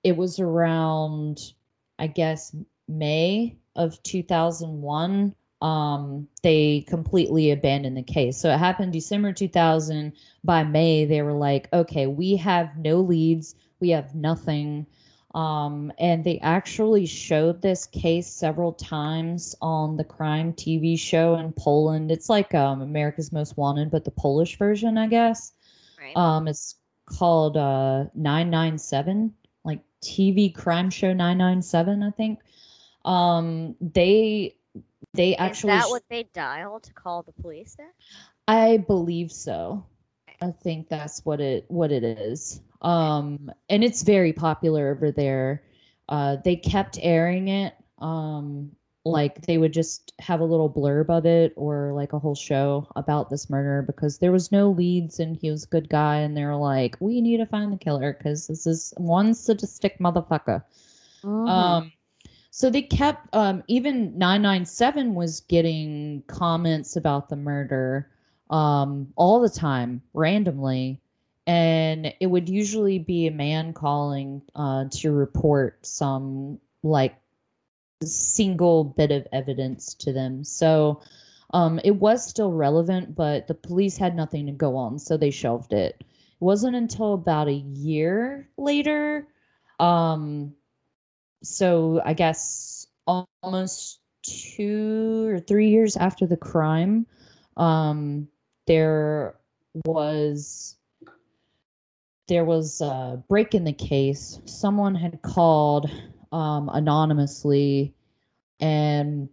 it 0.03 0.15
was 0.15 0.39
around 0.39 1.53
i 1.99 2.07
guess 2.07 2.55
may 2.87 3.57
of 3.75 4.01
2001 4.03 5.35
um 5.61 6.27
they 6.41 6.85
completely 6.87 7.51
abandoned 7.51 7.97
the 7.97 8.01
case. 8.03 8.37
So 8.37 8.49
it 8.51 8.57
happened 8.57 8.93
december 8.93 9.33
2000 9.33 10.13
by 10.43 10.63
may 10.63 11.05
they 11.05 11.21
were 11.21 11.33
like 11.33 11.67
okay 11.73 12.07
we 12.07 12.35
have 12.37 12.75
no 12.77 13.01
leads. 13.01 13.55
We 13.79 13.89
have 13.89 14.15
nothing 14.15 14.87
um 15.35 15.91
and 15.99 16.23
they 16.23 16.39
actually 16.39 17.05
showed 17.05 17.61
this 17.61 17.85
case 17.85 18.27
several 18.27 18.73
times 18.73 19.55
on 19.61 19.95
the 19.97 20.03
crime 20.03 20.51
tv 20.53 20.97
show 20.97 21.35
in 21.35 21.51
poland 21.53 22.11
it's 22.11 22.29
like 22.29 22.53
um 22.55 22.81
america's 22.81 23.31
most 23.31 23.55
wanted 23.57 23.91
but 23.91 24.03
the 24.05 24.11
polish 24.11 24.57
version 24.57 24.97
i 24.97 25.07
guess 25.07 25.53
Right. 25.99 26.15
um 26.15 26.47
it's 26.47 26.75
called 27.05 27.57
uh 27.57 28.05
997 28.15 29.33
like 29.63 29.81
tv 30.01 30.53
crime 30.53 30.89
show 30.89 31.13
997 31.13 32.01
i 32.03 32.09
think 32.11 32.39
um 33.05 33.75
they 33.81 34.55
they 35.13 35.35
actually 35.35 35.73
Is 35.73 35.83
that 35.83 35.89
what 35.89 36.03
they 36.09 36.23
dial 36.33 36.79
to 36.79 36.93
call 36.93 37.23
the 37.23 37.31
police 37.31 37.75
there? 37.75 37.93
I 38.47 38.77
believe 38.77 39.31
so. 39.31 39.85
I 40.41 40.51
think 40.51 40.89
that's 40.89 41.25
what 41.25 41.41
it 41.41 41.65
what 41.69 41.91
it 41.91 42.03
is. 42.03 42.61
Um 42.81 43.51
and 43.69 43.83
it's 43.83 44.03
very 44.03 44.33
popular 44.33 44.89
over 44.91 45.11
there. 45.11 45.63
Uh 46.07 46.37
they 46.43 46.55
kept 46.55 46.97
airing 47.01 47.47
it. 47.49 47.75
Um 47.99 48.71
like 49.05 49.41
they 49.43 49.57
would 49.57 49.73
just 49.73 50.13
have 50.19 50.39
a 50.41 50.45
little 50.45 50.69
blurb 50.71 51.09
of 51.09 51.25
it 51.25 51.53
or 51.55 51.93
like 51.93 52.13
a 52.13 52.19
whole 52.19 52.35
show 52.35 52.87
about 52.95 53.29
this 53.29 53.49
murder 53.49 53.81
because 53.81 54.19
there 54.19 54.31
was 54.31 54.51
no 54.51 54.69
leads 54.69 55.19
and 55.19 55.35
he 55.37 55.49
was 55.49 55.63
a 55.63 55.67
good 55.69 55.89
guy 55.89 56.17
and 56.17 56.35
they 56.37 56.45
were 56.45 56.55
like, 56.55 56.97
We 56.99 57.21
need 57.21 57.37
to 57.37 57.45
find 57.45 57.71
the 57.71 57.77
killer 57.77 58.13
because 58.13 58.47
this 58.47 58.67
is 58.67 58.93
one 58.97 59.33
sadistic 59.33 59.99
motherfucker. 59.99 60.63
Mhm. 61.23 61.47
Um, 61.49 61.91
so 62.51 62.69
they 62.69 62.81
kept 62.81 63.33
um, 63.35 63.63
even 63.67 64.17
997 64.17 65.15
was 65.15 65.41
getting 65.41 66.23
comments 66.27 66.95
about 66.95 67.29
the 67.29 67.35
murder 67.35 68.09
um, 68.49 69.11
all 69.15 69.39
the 69.39 69.49
time, 69.49 70.01
randomly, 70.13 70.99
and 71.47 72.13
it 72.19 72.27
would 72.27 72.49
usually 72.49 72.99
be 72.99 73.27
a 73.27 73.31
man 73.31 73.73
calling 73.73 74.41
uh, 74.55 74.85
to 74.91 75.11
report 75.11 75.85
some 75.85 76.59
like 76.83 77.15
single 78.03 78.83
bit 78.83 79.11
of 79.11 79.27
evidence 79.33 79.93
to 79.95 80.13
them. 80.13 80.43
So 80.43 81.01
um, 81.53 81.79
it 81.83 81.95
was 81.95 82.25
still 82.27 82.51
relevant, 82.51 83.15
but 83.15 83.47
the 83.47 83.53
police 83.55 83.97
had 83.97 84.15
nothing 84.15 84.45
to 84.45 84.51
go 84.51 84.75
on, 84.75 84.99
so 84.99 85.17
they 85.17 85.31
shelved 85.31 85.73
it. 85.73 85.95
It 85.99 86.05
wasn't 86.39 86.75
until 86.75 87.13
about 87.13 87.47
a 87.47 87.53
year 87.53 88.49
later 88.57 89.27
um 89.79 90.53
so 91.43 92.01
I 92.03 92.13
guess 92.13 92.87
almost 93.07 93.99
two 94.23 95.29
or 95.29 95.39
three 95.39 95.69
years 95.69 95.95
after 95.97 96.25
the 96.25 96.37
crime, 96.37 97.05
um, 97.57 98.27
there 98.69 99.35
was 99.87 100.75
there 102.27 102.45
was 102.45 102.79
a 102.81 103.21
break 103.27 103.55
in 103.55 103.63
the 103.63 103.73
case. 103.73 104.39
Someone 104.45 104.93
had 104.93 105.23
called 105.23 105.89
um, 106.31 106.69
anonymously 106.71 107.95
and 108.59 109.27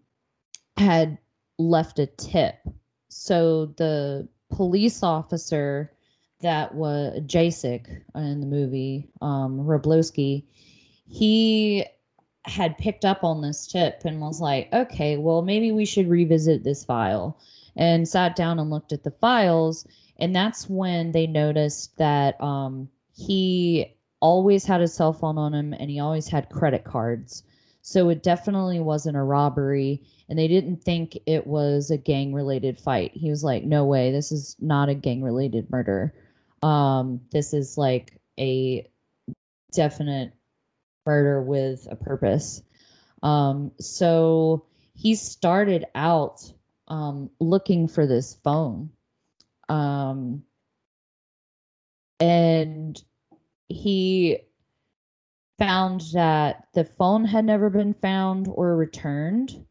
had 0.78 1.18
left 1.58 1.98
a 1.98 2.06
tip. 2.06 2.54
So 3.10 3.66
the 3.76 4.26
police 4.50 5.02
officer 5.02 5.92
that 6.40 6.74
was 6.74 7.20
Jacek 7.26 8.02
in 8.14 8.40
the 8.40 8.46
movie, 8.46 9.06
um, 9.20 9.66
he 11.08 11.84
had 12.46 12.78
picked 12.78 13.04
up 13.04 13.22
on 13.22 13.42
this 13.42 13.66
tip 13.66 14.00
and 14.06 14.18
was 14.18 14.40
like, 14.40 14.72
okay, 14.72 15.18
well, 15.18 15.42
maybe 15.42 15.72
we 15.72 15.84
should 15.84 16.08
revisit 16.08 16.64
this 16.64 16.84
file. 16.84 17.38
And 17.76 18.08
sat 18.08 18.36
down 18.36 18.58
and 18.58 18.70
looked 18.70 18.92
at 18.92 19.04
the 19.04 19.10
files. 19.10 19.86
And 20.18 20.34
that's 20.34 20.68
when 20.68 21.12
they 21.12 21.26
noticed 21.26 21.96
that 21.98 22.40
um, 22.40 22.88
he 23.14 23.94
always 24.20 24.64
had 24.64 24.80
a 24.80 24.88
cell 24.88 25.12
phone 25.12 25.38
on 25.38 25.52
him 25.52 25.74
and 25.74 25.90
he 25.90 26.00
always 26.00 26.26
had 26.26 26.48
credit 26.48 26.84
cards. 26.84 27.42
So 27.82 28.08
it 28.08 28.22
definitely 28.22 28.80
wasn't 28.80 29.16
a 29.16 29.22
robbery. 29.22 30.02
And 30.28 30.38
they 30.38 30.48
didn't 30.48 30.82
think 30.82 31.18
it 31.26 31.46
was 31.46 31.90
a 31.90 31.96
gang 31.96 32.32
related 32.32 32.78
fight. 32.78 33.12
He 33.14 33.30
was 33.30 33.44
like, 33.44 33.62
no 33.64 33.84
way, 33.84 34.10
this 34.10 34.32
is 34.32 34.56
not 34.60 34.88
a 34.88 34.94
gang 34.94 35.22
related 35.22 35.70
murder. 35.70 36.14
Um, 36.62 37.20
this 37.30 37.52
is 37.54 37.78
like 37.78 38.18
a 38.40 38.88
definite 39.72 40.32
murder 41.04 41.42
with 41.42 41.86
a 41.90 41.96
purpose. 41.96 42.62
Um, 43.22 43.70
so 43.78 44.64
he 44.94 45.14
started 45.14 45.84
out 45.94 46.52
um, 46.88 47.30
looking 47.40 47.88
for 47.88 48.06
this 48.06 48.34
phone. 48.42 48.90
Um, 49.68 50.42
and 52.20 53.02
he 53.68 54.38
found 55.58 56.02
that 56.12 56.68
the 56.74 56.84
phone 56.84 57.24
had 57.24 57.44
never 57.44 57.70
been 57.70 57.94
found 57.94 58.48
or 58.48 58.76
returned. 58.76 59.64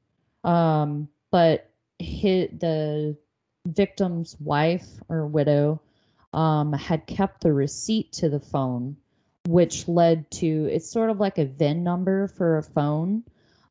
Um, 0.44 1.08
but 1.32 1.72
hit 2.00 2.60
the 2.60 3.18
victim's 3.66 4.36
wife 4.40 4.88
or 5.10 5.26
widow 5.26 5.82
um, 6.34 6.74
had 6.74 7.08
kept 7.08 7.42
the 7.42 7.54
receipt 7.54 8.12
to 8.14 8.30
the 8.30 8.40
phone 8.40 8.96
which 9.48 9.88
led 9.88 10.30
to 10.32 10.68
it's 10.72 10.90
sort 10.90 11.10
of 11.10 11.20
like 11.20 11.38
a 11.38 11.46
VIN 11.46 11.84
number 11.84 12.28
for 12.28 12.58
a 12.58 12.64
phone. 12.64 13.24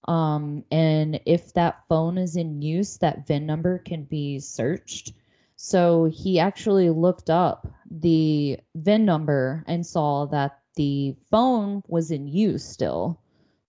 Um, 0.07 0.65
and 0.71 1.21
if 1.25 1.55
that 1.55 1.83
phone 1.89 2.19
is 2.19 2.37
in 2.37 2.61
use, 2.61 2.99
that 2.99 3.27
VIN 3.27 3.47
number 3.47 3.79
can 3.79 4.05
be 4.05 4.39
searched. 4.39 5.13
So 5.57 6.07
he 6.07 6.39
actually 6.39 6.91
looked 6.91 7.31
up 7.31 7.67
the 7.91 8.59
VIN 8.75 9.05
number 9.05 9.65
and 9.67 9.87
saw 9.87 10.27
that 10.27 10.59
the 10.77 11.15
phone 11.31 11.83
was 11.89 12.11
in 12.11 12.27
use 12.27 12.65
still. 12.65 13.21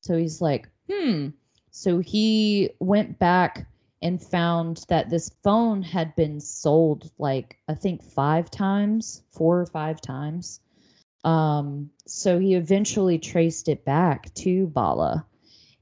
So 0.01 0.17
he's 0.17 0.41
like, 0.41 0.67
hmm. 0.89 1.29
So 1.71 1.99
he 1.99 2.69
went 2.79 3.19
back 3.19 3.67
and 4.01 4.21
found 4.21 4.85
that 4.87 5.09
this 5.09 5.31
phone 5.43 5.81
had 5.81 6.15
been 6.15 6.39
sold 6.39 7.11
like 7.17 7.57
I 7.67 7.73
think 7.73 8.03
five 8.03 8.51
times, 8.51 9.23
four 9.31 9.59
or 9.59 9.65
five 9.65 10.01
times. 10.01 10.59
Um, 11.23 11.89
so 12.05 12.37
he 12.39 12.53
eventually 12.55 13.17
traced 13.17 13.67
it 13.67 13.83
back 13.83 14.33
to 14.35 14.67
Bala. 14.67 15.25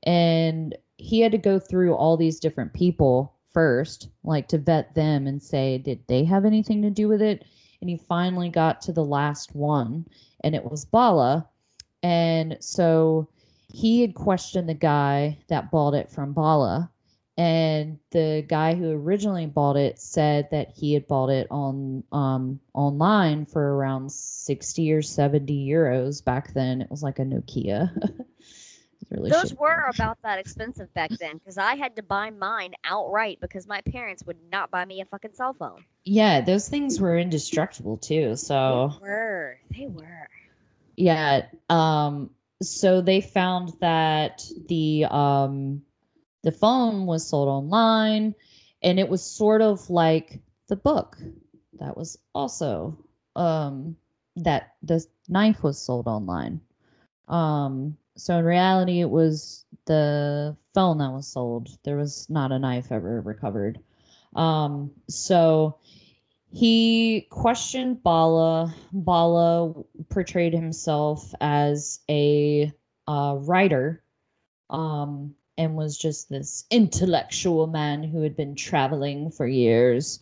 And 0.03 0.75
he 0.97 1.19
had 1.19 1.31
to 1.31 1.37
go 1.37 1.59
through 1.59 1.95
all 1.95 2.17
these 2.17 2.39
different 2.39 2.73
people 2.73 3.33
first, 3.51 4.09
like 4.23 4.47
to 4.49 4.57
vet 4.57 4.95
them 4.95 5.27
and 5.27 5.41
say, 5.41 5.77
did 5.77 5.99
they 6.07 6.23
have 6.23 6.45
anything 6.45 6.81
to 6.81 6.89
do 6.89 7.07
with 7.07 7.21
it? 7.21 7.45
And 7.81 7.89
he 7.89 7.97
finally 7.97 8.49
got 8.49 8.81
to 8.81 8.93
the 8.93 9.03
last 9.03 9.55
one, 9.55 10.05
and 10.43 10.55
it 10.55 10.63
was 10.63 10.85
Bala. 10.85 11.47
And 12.01 12.57
so 12.59 13.29
he 13.73 14.01
had 14.01 14.15
questioned 14.15 14.69
the 14.69 14.73
guy 14.73 15.37
that 15.49 15.71
bought 15.71 15.93
it 15.93 16.09
from 16.09 16.33
Bala. 16.33 16.89
And 17.35 17.97
the 18.11 18.45
guy 18.47 18.75
who 18.75 18.91
originally 18.91 19.47
bought 19.47 19.75
it 19.75 19.99
said 19.99 20.49
that 20.51 20.69
he 20.75 20.93
had 20.93 21.07
bought 21.07 21.29
it 21.29 21.47
on 21.49 22.03
um, 22.11 22.59
online 22.75 23.45
for 23.45 23.75
around 23.75 24.11
60 24.11 24.93
or 24.93 25.01
70 25.01 25.67
euros 25.67 26.23
back 26.23 26.53
then. 26.53 26.81
It 26.81 26.91
was 26.91 27.01
like 27.01 27.17
a 27.17 27.23
Nokia. 27.23 27.91
Really 29.09 29.29
Those 29.31 29.53
were 29.55 29.87
about 29.89 30.17
that 30.23 30.39
expensive 30.39 30.93
back 30.93 31.11
then 31.19 31.37
because 31.37 31.57
I 31.57 31.75
had 31.75 31.95
to 31.95 32.03
buy 32.03 32.29
mine 32.29 32.73
outright 32.85 33.39
because 33.41 33.67
my 33.67 33.81
parents 33.81 34.25
would 34.25 34.37
not 34.51 34.71
buy 34.71 34.85
me 34.85 35.01
a 35.01 35.05
fucking 35.05 35.33
cell 35.33 35.53
phone. 35.53 35.85
Yeah, 36.05 36.41
those 36.41 36.69
things 36.69 36.99
were 36.99 37.17
indestructible 37.17 37.97
too. 37.97 38.35
So 38.35 38.93
They 38.99 39.07
were. 39.07 39.59
They 39.71 39.87
were. 39.87 40.29
yeah, 40.95 41.45
um 41.69 42.29
so 42.61 43.01
they 43.01 43.21
found 43.21 43.73
that 43.81 44.45
the 44.67 45.05
um 45.05 45.81
the 46.43 46.51
phone 46.51 47.05
was 47.05 47.27
sold 47.27 47.47
online 47.47 48.35
and 48.81 48.99
it 48.99 49.09
was 49.09 49.23
sort 49.23 49.61
of 49.61 49.89
like 49.89 50.39
the 50.67 50.75
book 50.75 51.17
that 51.79 51.97
was 51.97 52.17
also 52.33 52.97
um 53.35 53.95
that 54.35 54.73
the 54.83 55.05
knife 55.29 55.63
was 55.63 55.77
sold 55.77 56.07
online. 56.07 56.61
Um, 57.27 57.97
so 58.15 58.37
in 58.37 58.45
reality, 58.45 58.99
it 59.01 59.09
was 59.09 59.65
the 59.85 60.55
phone 60.73 60.99
that 60.99 61.11
was 61.11 61.27
sold. 61.27 61.69
There 61.83 61.97
was 61.97 62.29
not 62.29 62.51
a 62.51 62.59
knife 62.59 62.91
ever 62.91 63.21
recovered. 63.21 63.79
Um, 64.35 64.91
so 65.07 65.77
he 66.51 67.27
questioned 67.29 68.03
Bala. 68.03 68.73
Bala 68.91 69.73
portrayed 70.09 70.53
himself 70.53 71.33
as 71.41 71.99
a 72.09 72.71
uh, 73.07 73.37
writer 73.39 74.03
um, 74.69 75.33
and 75.57 75.75
was 75.75 75.97
just 75.97 76.29
this 76.29 76.65
intellectual 76.69 77.67
man 77.67 78.03
who 78.03 78.21
had 78.21 78.35
been 78.35 78.55
traveling 78.55 79.31
for 79.31 79.47
years. 79.47 80.19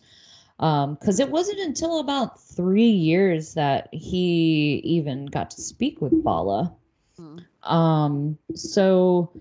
Because 0.58 1.20
um, 1.20 1.26
it 1.26 1.30
wasn't 1.30 1.58
until 1.60 1.98
about 1.98 2.40
three 2.40 2.90
years 2.90 3.54
that 3.54 3.88
he 3.92 4.80
even 4.84 5.26
got 5.26 5.50
to 5.50 5.60
speak 5.60 6.00
with 6.00 6.22
Bala. 6.22 6.74
Hmm. 7.16 7.38
Um, 7.62 8.38
so 8.54 9.32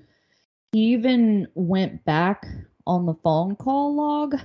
he 0.71 0.79
even 0.93 1.47
went 1.55 2.03
back 2.05 2.45
on 2.87 3.05
the 3.05 3.13
phone 3.15 3.55
call 3.55 3.95
log 3.95 4.35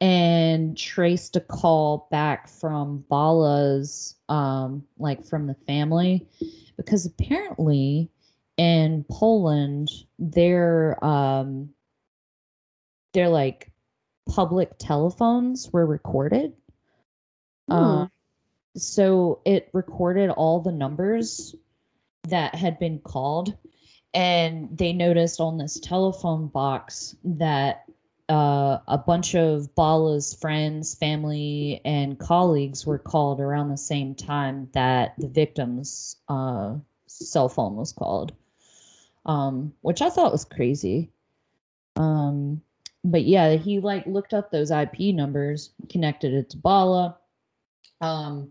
and 0.00 0.76
traced 0.76 1.36
a 1.36 1.40
call 1.40 2.08
back 2.10 2.48
from 2.48 3.04
Bala's, 3.08 4.16
um, 4.28 4.84
like 4.98 5.24
from 5.24 5.46
the 5.46 5.56
family, 5.66 6.26
because 6.76 7.06
apparently 7.06 8.10
in 8.56 9.04
Poland, 9.10 9.88
their 10.18 11.02
um, 11.04 11.70
their 13.12 13.28
like 13.28 13.72
public 14.28 14.72
telephones 14.78 15.70
were 15.72 15.86
recorded. 15.86 16.52
Hmm. 17.68 17.74
Um, 17.74 18.10
so 18.76 19.40
it 19.44 19.70
recorded 19.72 20.30
all 20.30 20.60
the 20.60 20.72
numbers 20.72 21.54
that 22.28 22.54
had 22.54 22.78
been 22.78 22.98
called, 23.00 23.56
and 24.14 24.68
they 24.76 24.92
noticed 24.92 25.40
on 25.40 25.58
this 25.58 25.78
telephone 25.80 26.48
box 26.48 27.16
that 27.24 27.84
uh, 28.28 28.78
a 28.88 28.96
bunch 28.96 29.34
of 29.34 29.74
Bala's 29.74 30.34
friends, 30.34 30.94
family, 30.94 31.80
and 31.84 32.18
colleagues 32.18 32.86
were 32.86 32.98
called 32.98 33.40
around 33.40 33.68
the 33.68 33.76
same 33.76 34.14
time 34.14 34.68
that 34.72 35.14
the 35.18 35.28
victim's 35.28 36.16
uh, 36.28 36.74
cell 37.06 37.48
phone 37.48 37.76
was 37.76 37.92
called 37.92 38.32
um, 39.26 39.72
which 39.80 40.02
I 40.02 40.10
thought 40.10 40.32
was 40.32 40.44
crazy. 40.44 41.10
Um, 41.96 42.60
but 43.04 43.24
yeah, 43.24 43.52
he 43.54 43.80
like 43.80 44.06
looked 44.06 44.34
up 44.34 44.50
those 44.50 44.70
IP 44.70 45.14
numbers, 45.14 45.70
connected 45.88 46.32
it 46.32 46.50
to 46.50 46.56
Bala. 46.56 47.16
Um, 48.00 48.50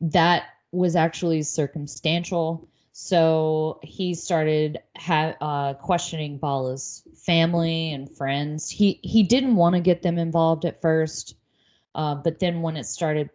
that 0.00 0.44
was 0.72 0.96
actually 0.96 1.42
circumstantial. 1.42 2.68
So 2.98 3.78
he 3.82 4.14
started 4.14 4.78
ha- 4.96 5.36
uh, 5.42 5.74
questioning 5.74 6.38
Bala's 6.38 7.02
family 7.14 7.92
and 7.92 8.10
friends. 8.10 8.70
He 8.70 9.00
he 9.02 9.22
didn't 9.22 9.56
want 9.56 9.74
to 9.74 9.82
get 9.82 10.00
them 10.00 10.16
involved 10.16 10.64
at 10.64 10.80
first, 10.80 11.36
uh, 11.94 12.14
but 12.14 12.38
then 12.38 12.62
when 12.62 12.74
it 12.78 12.84
started 12.84 13.28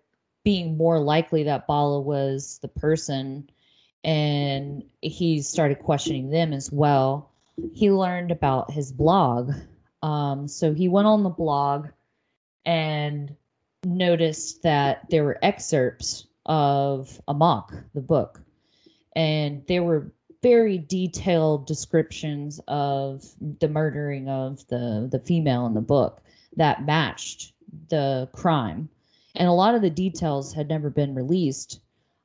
being 0.43 0.78
more 0.78 0.99
likely 0.99 1.43
that 1.43 1.68
Bala 1.68 2.01
was 2.01 2.57
the 2.64 2.70
person, 2.70 3.47
and 4.03 4.84
he 5.01 5.43
started 5.43 5.78
questioning 5.78 6.32
them 6.32 6.53
as 6.53 6.72
well. 6.72 7.30
He 7.72 7.91
learned 7.91 8.32
about 8.32 8.72
his 8.72 8.91
blog. 8.91 9.51
Um, 10.01 10.47
so 10.47 10.74
he 10.74 10.88
went 10.88 11.05
on 11.05 11.22
the 11.22 11.30
blog 11.30 11.89
and 12.66 13.36
noticed 13.86 14.64
that 14.64 15.07
there 15.12 15.24
were 15.24 15.38
excerpts 15.43 16.26
of 16.47 17.22
Amok, 17.28 17.76
the 17.93 18.01
book, 18.01 18.41
and 19.16 19.64
there 19.68 19.84
were 19.84 20.12
very 20.41 20.78
detailed 20.78 21.68
descriptions 21.68 22.59
of 22.68 23.24
the 23.59 23.68
murdering 23.68 24.28
of 24.28 24.66
the 24.68 25.07
the 25.12 25.20
female 25.20 25.66
in 25.66 25.74
the 25.74 25.82
book 25.82 26.22
that 26.55 26.86
matched 26.86 27.53
the 27.89 28.28
crime 28.34 28.89
and 29.36 29.47
a 29.47 29.53
lot 29.53 29.76
of 29.76 29.82
the 29.82 29.89
details 29.89 30.53
had 30.53 30.68
never 30.68 30.89
been 30.89 31.16
released 31.16 31.80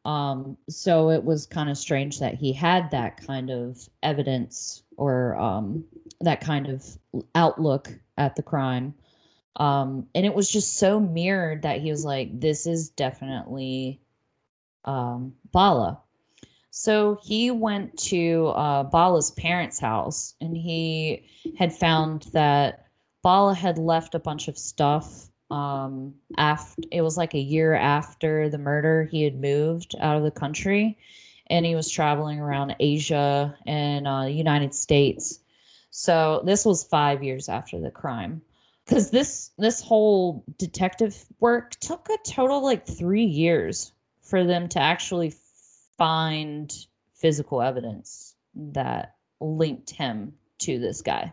um, 0.07 0.57
so 0.69 1.11
it 1.11 1.25
was 1.25 1.47
kind 1.47 1.69
of 1.69 1.77
strange 1.77 2.21
that 2.21 2.35
he 2.35 2.53
had 2.53 2.93
that 2.93 3.17
kind 3.17 3.51
of 3.51 3.89
evidence 4.05 4.85
or 4.97 5.37
um, 5.37 5.85
that 6.21 6.41
kind 6.41 6.69
of 6.69 6.87
outlook 7.35 7.93
at 8.17 8.37
the 8.37 8.43
crime. 8.43 8.95
Um, 9.57 10.07
and 10.15 10.25
it 10.25 10.33
was 10.33 10.49
just 10.49 10.79
so 10.79 11.01
mirrored 11.01 11.63
that 11.63 11.81
he 11.81 11.91
was 11.91 12.05
like, 12.05 12.39
this 12.39 12.69
is 12.69 12.91
definitely 12.91 14.01
um, 14.85 15.35
Bala. 15.51 16.01
So 16.79 17.19
he 17.23 17.51
went 17.51 17.97
to 18.11 18.49
uh, 18.49 18.83
Bala's 18.83 19.31
parents' 19.31 19.81
house 19.81 20.35
and 20.43 20.55
he 20.55 21.27
had 21.59 21.73
found 21.73 22.25
that 22.35 22.89
Bala 23.23 23.55
had 23.55 23.79
left 23.79 24.15
a 24.15 24.19
bunch 24.19 24.47
of 24.47 24.59
stuff 24.59 25.31
um 25.51 26.13
after 26.37 26.83
it 26.91 27.01
was 27.01 27.17
like 27.17 27.33
a 27.33 27.39
year 27.39 27.73
after 27.75 28.51
the 28.51 28.59
murder 28.59 29.05
he 29.05 29.23
had 29.23 29.41
moved 29.41 29.95
out 30.01 30.17
of 30.17 30.25
the 30.25 30.31
country 30.31 30.99
and 31.47 31.65
he 31.65 31.77
was 31.77 31.89
traveling 31.89 32.41
around 32.41 32.75
asia 32.81 33.57
and 33.67 34.07
uh, 34.07 34.27
united 34.29 34.75
states. 34.75 35.41
So 35.91 36.43
this 36.45 36.67
was 36.67 36.85
five 36.85 37.23
years 37.25 37.49
after 37.49 37.81
the 37.81 37.91
crime. 37.91 38.43
Because 38.85 39.11
this 39.11 39.53
this 39.57 39.81
whole 39.81 40.45
detective 40.59 41.25
work 41.41 41.71
took 41.81 42.07
a 42.11 42.19
total 42.31 42.63
like 42.63 42.87
three 42.87 43.25
years 43.25 43.93
for 44.21 44.45
them 44.45 44.69
to 44.69 44.79
actually 44.79 45.31
find 45.99 46.75
physical 47.15 47.63
evidence 47.63 48.35
that 48.55 49.15
linked 49.41 49.91
him 49.91 50.33
to 50.59 50.79
this 50.79 51.03
guy 51.03 51.33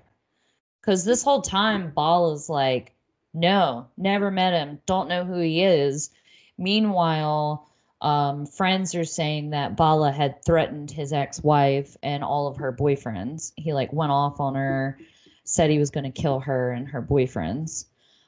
because 0.82 1.06
this 1.06 1.24
whole 1.24 1.42
time 1.42 1.92
Bala 1.92 2.34
is 2.34 2.50
like 2.50 2.94
no, 3.34 3.88
never 3.98 4.30
met 4.30 4.54
him. 4.54 4.80
Don't 4.86 5.10
know 5.10 5.26
who 5.26 5.40
he 5.40 5.64
is. 5.64 6.12
Meanwhile, 6.58 7.68
um, 8.02 8.46
friends 8.46 8.94
are 8.94 9.06
saying 9.06 9.50
that 9.52 9.76
Bala 9.76 10.12
had 10.12 10.44
threatened 10.46 10.92
his 10.92 11.14
ex-wife 11.14 11.98
and 12.04 12.24
all 12.24 12.48
of 12.48 12.58
her 12.58 12.72
boyfriends. 12.72 13.54
He 13.56 13.74
like 13.74 13.92
went 13.92 14.12
off 14.12 14.40
on 14.40 14.56
her, 14.56 15.00
said 15.46 15.70
he 15.70 15.80
was 15.80 15.90
going 15.90 16.04
to 16.04 16.22
kill 16.22 16.40
her 16.42 16.72
and 16.72 16.88
her 16.88 17.02
boyfriends, 17.02 17.86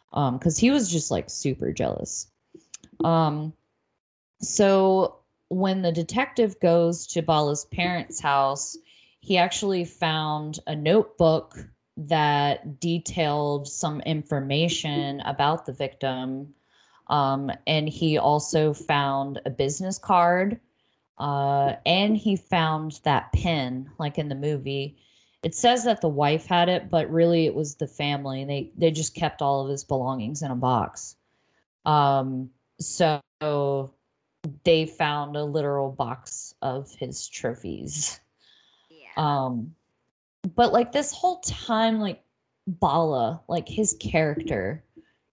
because 0.09 0.57
um, 0.57 0.59
he 0.59 0.71
was 0.71 0.89
just 0.89 1.11
like 1.11 1.29
super 1.29 1.71
jealous. 1.71 2.27
Um, 3.03 3.53
so 4.41 5.17
when 5.49 5.81
the 5.81 5.91
detective 5.91 6.59
goes 6.59 7.07
to 7.07 7.21
Bala's 7.21 7.65
parents' 7.65 8.19
house, 8.19 8.77
he 9.19 9.37
actually 9.37 9.85
found 9.85 10.59
a 10.67 10.75
notebook 10.75 11.57
that 11.97 12.79
detailed 12.79 13.67
some 13.67 14.01
information 14.01 15.21
about 15.21 15.65
the 15.65 15.73
victim. 15.73 16.53
Um, 17.07 17.51
and 17.67 17.87
he 17.87 18.17
also 18.17 18.73
found 18.73 19.39
a 19.45 19.49
business 19.49 19.97
card 19.97 20.59
uh, 21.17 21.75
and 21.85 22.17
he 22.17 22.35
found 22.35 22.99
that 23.03 23.31
pin, 23.31 23.89
like 23.99 24.17
in 24.17 24.29
the 24.29 24.35
movie. 24.35 24.97
It 25.43 25.55
says 25.55 25.83
that 25.85 26.01
the 26.01 26.09
wife 26.09 26.45
had 26.45 26.69
it, 26.69 26.89
but 26.89 27.09
really 27.09 27.45
it 27.45 27.53
was 27.53 27.75
the 27.75 27.87
family. 27.87 28.43
They 28.45 28.71
they 28.77 28.91
just 28.91 29.15
kept 29.15 29.41
all 29.41 29.63
of 29.63 29.69
his 29.69 29.83
belongings 29.83 30.41
in 30.41 30.51
a 30.51 30.55
box. 30.55 31.15
Um, 31.85 32.49
so 32.79 33.21
they 34.63 34.85
found 34.85 35.35
a 35.35 35.43
literal 35.43 35.91
box 35.91 36.53
of 36.61 36.91
his 36.95 37.27
trophies. 37.27 38.19
Yeah. 38.89 39.07
Um, 39.17 39.75
but 40.53 40.73
like 40.73 40.91
this 40.91 41.11
whole 41.11 41.39
time 41.39 41.99
like 41.99 42.21
bala 42.67 43.41
like 43.47 43.67
his 43.67 43.95
character 43.99 44.83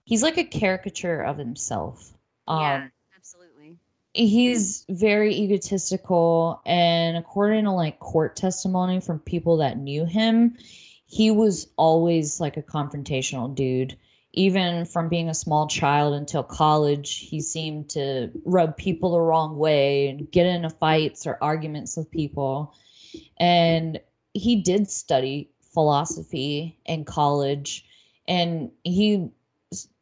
he's 0.05 0.23
like 0.23 0.37
a 0.37 0.43
caricature 0.43 1.21
of 1.21 1.37
himself 1.37 2.13
um 2.47 2.61
yeah 2.61 2.87
absolutely 3.15 3.77
he's 4.13 4.85
very 4.89 5.33
egotistical 5.33 6.61
and 6.65 7.17
according 7.17 7.65
to 7.65 7.71
like 7.71 7.99
court 7.99 8.35
testimony 8.35 8.99
from 8.99 9.19
people 9.19 9.57
that 9.57 9.77
knew 9.77 10.05
him 10.05 10.55
he 11.05 11.31
was 11.31 11.67
always 11.75 12.39
like 12.39 12.57
a 12.57 12.63
confrontational 12.63 13.53
dude 13.53 13.97
even 14.33 14.83
from 14.85 15.09
being 15.09 15.29
a 15.29 15.33
small 15.33 15.67
child 15.67 16.15
until 16.15 16.43
college 16.43 17.19
he 17.19 17.39
seemed 17.39 17.89
to 17.89 18.31
rub 18.45 18.75
people 18.77 19.11
the 19.11 19.21
wrong 19.21 19.57
way 19.57 20.09
and 20.09 20.29
get 20.31 20.47
into 20.47 20.69
fights 20.69 21.27
or 21.27 21.37
arguments 21.41 21.95
with 21.95 22.09
people. 22.09 22.75
And 23.37 23.99
he 24.33 24.61
did 24.61 24.89
study 24.89 25.51
philosophy 25.73 26.77
in 26.85 27.05
college 27.05 27.85
and 28.27 28.71
he 28.83 29.29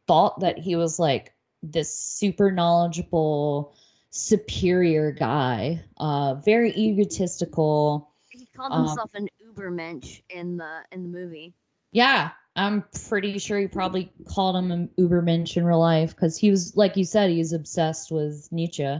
thought 0.07 0.39
that 0.39 0.57
he 0.57 0.75
was 0.75 0.97
like 0.97 1.33
this 1.61 1.93
super 1.93 2.51
knowledgeable 2.51 3.75
superior 4.13 5.11
guy 5.11 5.81
uh 5.97 6.35
very 6.35 6.73
egotistical. 6.75 8.11
He 8.29 8.45
called 8.55 8.71
um, 8.71 8.85
himself 8.85 9.13
an 9.13 9.27
ubermensch 9.45 10.21
in 10.29 10.57
the 10.57 10.81
in 10.91 11.03
the 11.03 11.09
movie. 11.09 11.53
Yeah 11.91 12.31
i'm 12.55 12.83
pretty 13.07 13.37
sure 13.39 13.59
he 13.59 13.67
probably 13.67 14.11
called 14.27 14.55
him 14.55 14.71
an 14.71 14.89
ubermensch 14.97 15.57
in 15.57 15.65
real 15.65 15.79
life 15.79 16.15
because 16.15 16.37
he 16.37 16.49
was 16.49 16.75
like 16.75 16.97
you 16.97 17.05
said 17.05 17.29
he 17.29 17.37
was 17.37 17.53
obsessed 17.53 18.11
with 18.11 18.47
nietzsche 18.51 18.99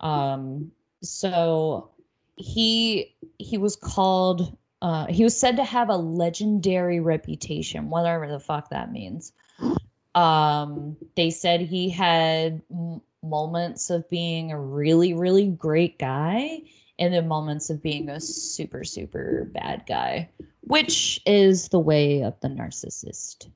Um, 0.00 0.70
so 1.02 1.90
he 2.36 3.14
he 3.38 3.58
was 3.58 3.74
called 3.76 4.56
uh 4.82 5.06
he 5.06 5.24
was 5.24 5.36
said 5.38 5.56
to 5.56 5.64
have 5.64 5.88
a 5.88 5.96
legendary 5.96 7.00
reputation, 7.00 7.90
whatever 7.90 8.28
the 8.28 8.38
fuck 8.40 8.70
that 8.70 8.92
means. 8.92 9.32
Um, 10.14 10.96
they 11.16 11.30
said 11.30 11.60
he 11.60 11.88
had 11.90 12.62
m- 12.70 13.00
moments 13.22 13.90
of 13.90 14.08
being 14.08 14.52
a 14.52 14.60
really, 14.60 15.14
really 15.14 15.46
great 15.48 15.98
guy 15.98 16.60
and 16.98 17.14
then 17.14 17.28
moments 17.28 17.70
of 17.70 17.82
being 17.82 18.08
a 18.08 18.20
super, 18.20 18.82
super 18.84 19.48
bad 19.52 19.84
guy, 19.86 20.28
which 20.68 21.20
is 21.26 21.68
the 21.68 21.78
way 21.78 22.22
of 22.22 22.38
the 22.40 22.48
narcissist. 22.48 23.50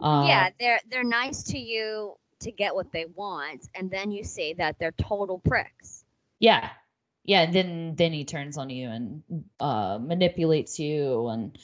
Uh, 0.00 0.24
yeah, 0.26 0.50
they're 0.58 0.80
they're 0.90 1.04
nice 1.04 1.42
to 1.44 1.58
you 1.58 2.14
to 2.40 2.50
get 2.50 2.74
what 2.74 2.90
they 2.92 3.06
want, 3.14 3.68
and 3.74 3.90
then 3.90 4.10
you 4.10 4.24
say 4.24 4.52
that 4.54 4.78
they're 4.78 4.92
total 4.92 5.38
pricks. 5.38 6.04
Yeah. 6.40 6.70
Yeah, 7.24 7.42
and 7.42 7.54
then 7.54 7.94
then 7.96 8.12
he 8.12 8.24
turns 8.24 8.56
on 8.56 8.70
you 8.70 8.88
and 8.88 9.22
uh 9.60 9.98
manipulates 10.00 10.80
you 10.80 11.28
and 11.28 11.56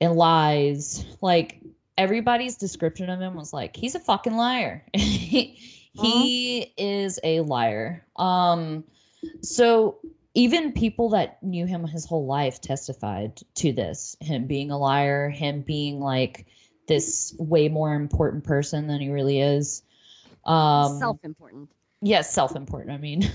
and 0.00 0.14
lies. 0.14 1.04
Like 1.20 1.60
everybody's 1.98 2.56
description 2.56 3.10
of 3.10 3.20
him 3.20 3.34
was 3.34 3.52
like 3.52 3.76
he's 3.76 3.94
a 3.94 4.00
fucking 4.00 4.36
liar. 4.36 4.84
he, 4.94 5.58
he 5.92 6.72
is 6.78 7.18
a 7.24 7.40
liar. 7.40 8.06
Um 8.16 8.84
so 9.42 9.98
even 10.34 10.72
people 10.72 11.08
that 11.10 11.42
knew 11.42 11.66
him 11.66 11.86
his 11.86 12.04
whole 12.04 12.26
life 12.26 12.60
testified 12.60 13.40
to 13.54 13.72
this 13.72 14.16
him 14.20 14.46
being 14.46 14.70
a 14.70 14.78
liar, 14.78 15.28
him 15.28 15.62
being 15.62 16.00
like 16.00 16.46
this 16.86 17.34
way 17.38 17.68
more 17.68 17.94
important 17.94 18.44
person 18.44 18.86
than 18.86 19.00
he 19.00 19.10
really 19.10 19.40
is. 19.40 19.82
Um 20.44 20.98
Self-important. 20.98 21.68
yes 22.00 22.32
self-important 22.32 22.92
i 22.92 22.96
mean 22.96 23.30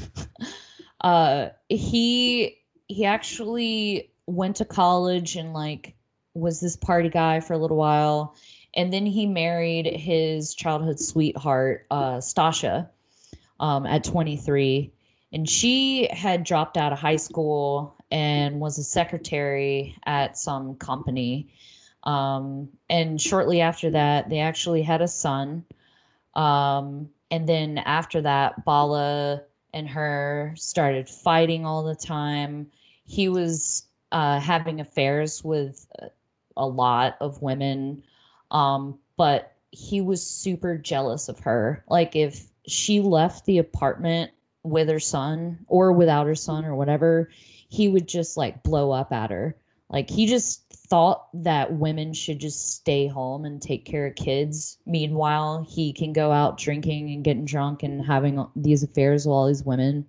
uh 1.02 1.50
he 1.70 2.58
he 2.88 3.06
actually 3.06 4.12
went 4.26 4.56
to 4.56 4.66
college 4.66 5.36
and 5.36 5.54
like 5.54 5.94
was 6.34 6.60
this 6.62 6.76
party 6.76 7.10
guy 7.10 7.40
for 7.40 7.54
a 7.54 7.58
little 7.60 7.78
while 7.78 8.36
and 8.76 8.92
then 8.92 9.06
he 9.06 9.28
married 9.28 9.86
his 9.86 10.56
childhood 10.56 11.00
sweetheart 11.00 11.86
uh 11.92 12.18
Stasia 12.18 12.90
um 13.60 13.86
at 13.86 14.04
23 14.04 14.92
and 15.36 15.48
she 15.48 16.08
had 16.12 16.44
dropped 16.44 16.78
out 16.78 16.92
of 16.92 16.98
high 16.98 17.16
school 17.18 17.96
and 18.10 18.60
was 18.60 18.80
a 18.80 18.84
secretary 18.84 19.96
at 20.08 20.38
some 20.38 20.76
company 20.76 21.48
um 22.06 22.68
and 22.90 23.22
shortly 23.22 23.62
after 23.62 23.92
that 23.92 24.30
they 24.30 24.40
actually 24.40 24.82
had 24.82 25.02
a 25.02 25.08
son 25.08 25.64
um, 26.36 27.10
and 27.32 27.48
then 27.48 27.80
after 27.80 28.22
that, 28.22 28.64
Bala 28.66 29.42
and 29.74 29.90
her 29.90 30.54
started 30.56 31.10
fighting 31.10 31.66
all 31.66 31.84
the 31.84 31.96
time. 31.96 32.68
He 33.06 33.30
was 33.30 33.86
uh, 34.12 34.40
having 34.40 34.80
affairs 34.80 35.44
with 35.44 35.86
a 36.58 36.68
lot 36.68 37.18
of 37.20 37.42
women, 37.42 38.04
um, 38.52 38.98
but 39.18 39.54
he 39.72 40.02
was 40.02 40.26
super 40.26 40.78
jealous 40.78 41.28
of 41.28 41.40
her. 41.40 41.84
Like, 41.90 42.16
if 42.16 42.48
she 42.68 43.02
left 43.02 43.46
the 43.46 43.58
apartment 43.58 44.32
with 44.66 44.90
her 44.90 45.00
son 45.00 45.60
or 45.68 45.92
without 45.92 46.28
her 46.28 46.36
son 46.36 46.66
or 46.66 46.76
whatever, 46.76 47.30
he 47.70 47.88
would 47.88 48.08
just 48.08 48.38
like 48.38 48.64
blow 48.64 48.92
up 48.92 49.12
at 49.12 49.32
her. 49.32 49.56
Like, 49.90 50.10
he 50.10 50.26
just 50.26 50.64
thought 50.74 51.28
that 51.44 51.74
women 51.74 52.12
should 52.14 52.40
just 52.40 52.76
stay 52.76 53.06
home 53.08 53.46
and 53.46 53.62
take 53.62 53.86
care 53.86 54.08
of 54.08 54.16
kids. 54.16 54.80
Meanwhile, 54.88 55.68
he 55.70 55.94
can 55.94 56.12
go 56.12 56.32
out 56.32 56.58
drinking 56.58 57.12
and 57.12 57.24
getting 57.24 57.46
drunk 57.46 57.84
and 57.84 58.04
having 58.04 58.44
these 58.56 58.82
affairs 58.82 59.26
with 59.26 59.32
all 59.32 59.48
these 59.48 59.64
women. 59.64 60.06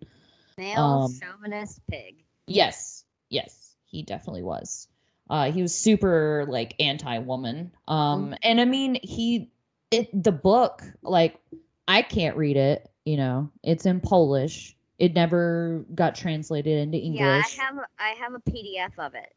Male 0.57 0.80
Um, 0.80 1.20
chauvinist 1.20 1.80
pig. 1.90 2.24
Yes, 2.46 3.04
yes, 3.28 3.76
he 3.84 4.02
definitely 4.02 4.42
was. 4.42 4.88
Uh, 5.28 5.52
he 5.52 5.61
was 5.61 5.74
super 5.74 6.46
like 6.48 6.74
anti-woman. 6.80 7.70
Um, 7.86 8.34
and 8.42 8.61
I 8.61 8.64
mean, 8.64 8.98
he 9.02 9.50
it 9.90 10.09
the 10.22 10.32
book 10.32 10.82
like 11.02 11.38
I 11.86 12.02
can't 12.02 12.36
read 12.36 12.57
it. 12.57 12.90
You 13.07 13.16
know, 13.16 13.50
it's 13.62 13.86
in 13.86 14.00
Polish. 14.00 14.76
It 14.98 15.14
never 15.14 15.84
got 15.94 16.14
translated 16.16 16.78
into 16.78 16.98
English. 16.98 17.20
Yeah, 17.20 17.42
I 17.44 17.62
have 17.64 17.76
a- 17.78 18.02
I 18.02 18.09
have 18.20 18.34
a 18.34 18.40
PDF 18.50 18.98
of 18.98 19.14
it. 19.14 19.32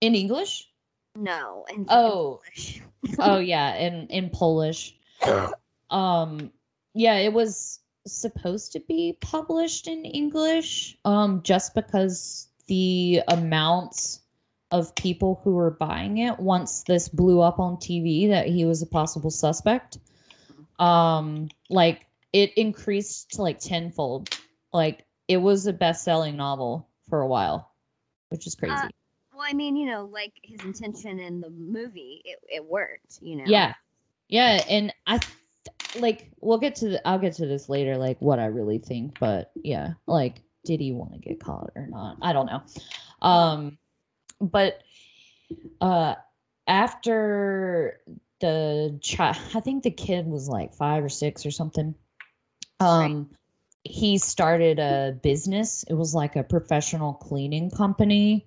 in 0.00 0.14
English? 0.16 0.68
No, 1.14 1.64
in 1.72 1.86
Oh. 1.88 2.40
Oh 3.18 3.38
yeah, 3.38 3.76
in 3.76 4.06
in 4.08 4.30
Polish. 4.30 4.96
Um 5.90 6.50
yeah, 6.94 7.16
it 7.16 7.32
was 7.34 7.80
supposed 8.06 8.72
to 8.72 8.80
be 8.80 9.16
published 9.20 9.86
in 9.86 10.04
English 10.06 10.96
um 11.04 11.42
just 11.42 11.74
because 11.74 12.48
the 12.66 13.20
amounts 13.28 14.20
of 14.70 14.94
people 14.94 15.40
who 15.44 15.52
were 15.54 15.70
buying 15.72 16.18
it 16.18 16.38
once 16.40 16.82
this 16.84 17.08
blew 17.10 17.40
up 17.42 17.60
on 17.60 17.76
TV 17.76 18.26
that 18.28 18.46
he 18.46 18.64
was 18.64 18.80
a 18.80 18.86
possible 18.86 19.30
suspect. 19.30 19.98
Um 20.78 21.48
like 21.68 22.06
it 22.32 22.52
increased 22.56 23.32
to 23.32 23.42
like 23.42 23.58
tenfold. 23.58 24.28
Like 24.72 25.04
it 25.28 25.36
was 25.38 25.66
a 25.66 25.72
best-selling 25.72 26.36
novel 26.36 26.88
for 27.08 27.20
a 27.20 27.26
while, 27.26 27.72
which 28.30 28.46
is 28.46 28.54
crazy. 28.54 28.74
Uh, 28.74 28.88
Well, 29.32 29.46
I 29.48 29.52
mean, 29.54 29.76
you 29.76 29.86
know, 29.86 30.04
like 30.10 30.32
his 30.42 30.64
intention 30.64 31.18
in 31.18 31.40
the 31.40 31.50
movie, 31.50 32.22
it, 32.24 32.38
it 32.48 32.64
worked. 32.64 33.18
You 33.20 33.36
know. 33.36 33.44
Yeah. 33.46 33.72
Yeah, 34.28 34.62
and 34.68 34.92
I 35.06 35.18
th- 35.18 35.30
like 35.94 36.30
we'll 36.40 36.58
get 36.58 36.74
to 36.76 36.88
the, 36.88 37.06
I'll 37.06 37.18
get 37.18 37.34
to 37.34 37.46
this 37.46 37.68
later 37.68 37.96
like 37.98 38.20
what 38.20 38.38
I 38.38 38.46
really 38.46 38.78
think, 38.78 39.18
but 39.18 39.52
yeah, 39.62 39.94
like 40.06 40.42
did 40.64 40.80
he 40.80 40.92
want 40.92 41.12
to 41.12 41.18
get 41.18 41.40
caught 41.40 41.70
or 41.74 41.86
not? 41.86 42.16
I 42.22 42.32
don't 42.32 42.46
know. 42.46 42.62
Um 43.26 43.78
but 44.40 44.82
uh 45.80 46.14
after 46.66 48.00
the 48.40 48.98
child 49.02 49.36
I 49.54 49.60
think 49.60 49.82
the 49.82 49.90
kid 49.90 50.26
was 50.26 50.48
like 50.48 50.74
5 50.74 51.04
or 51.04 51.08
6 51.08 51.44
or 51.44 51.50
something. 51.50 51.94
Um 52.82 53.30
he 53.84 54.16
started 54.16 54.78
a 54.78 55.18
business. 55.22 55.84
It 55.88 55.94
was 55.94 56.14
like 56.14 56.36
a 56.36 56.44
professional 56.44 57.14
cleaning 57.14 57.70
company. 57.70 58.46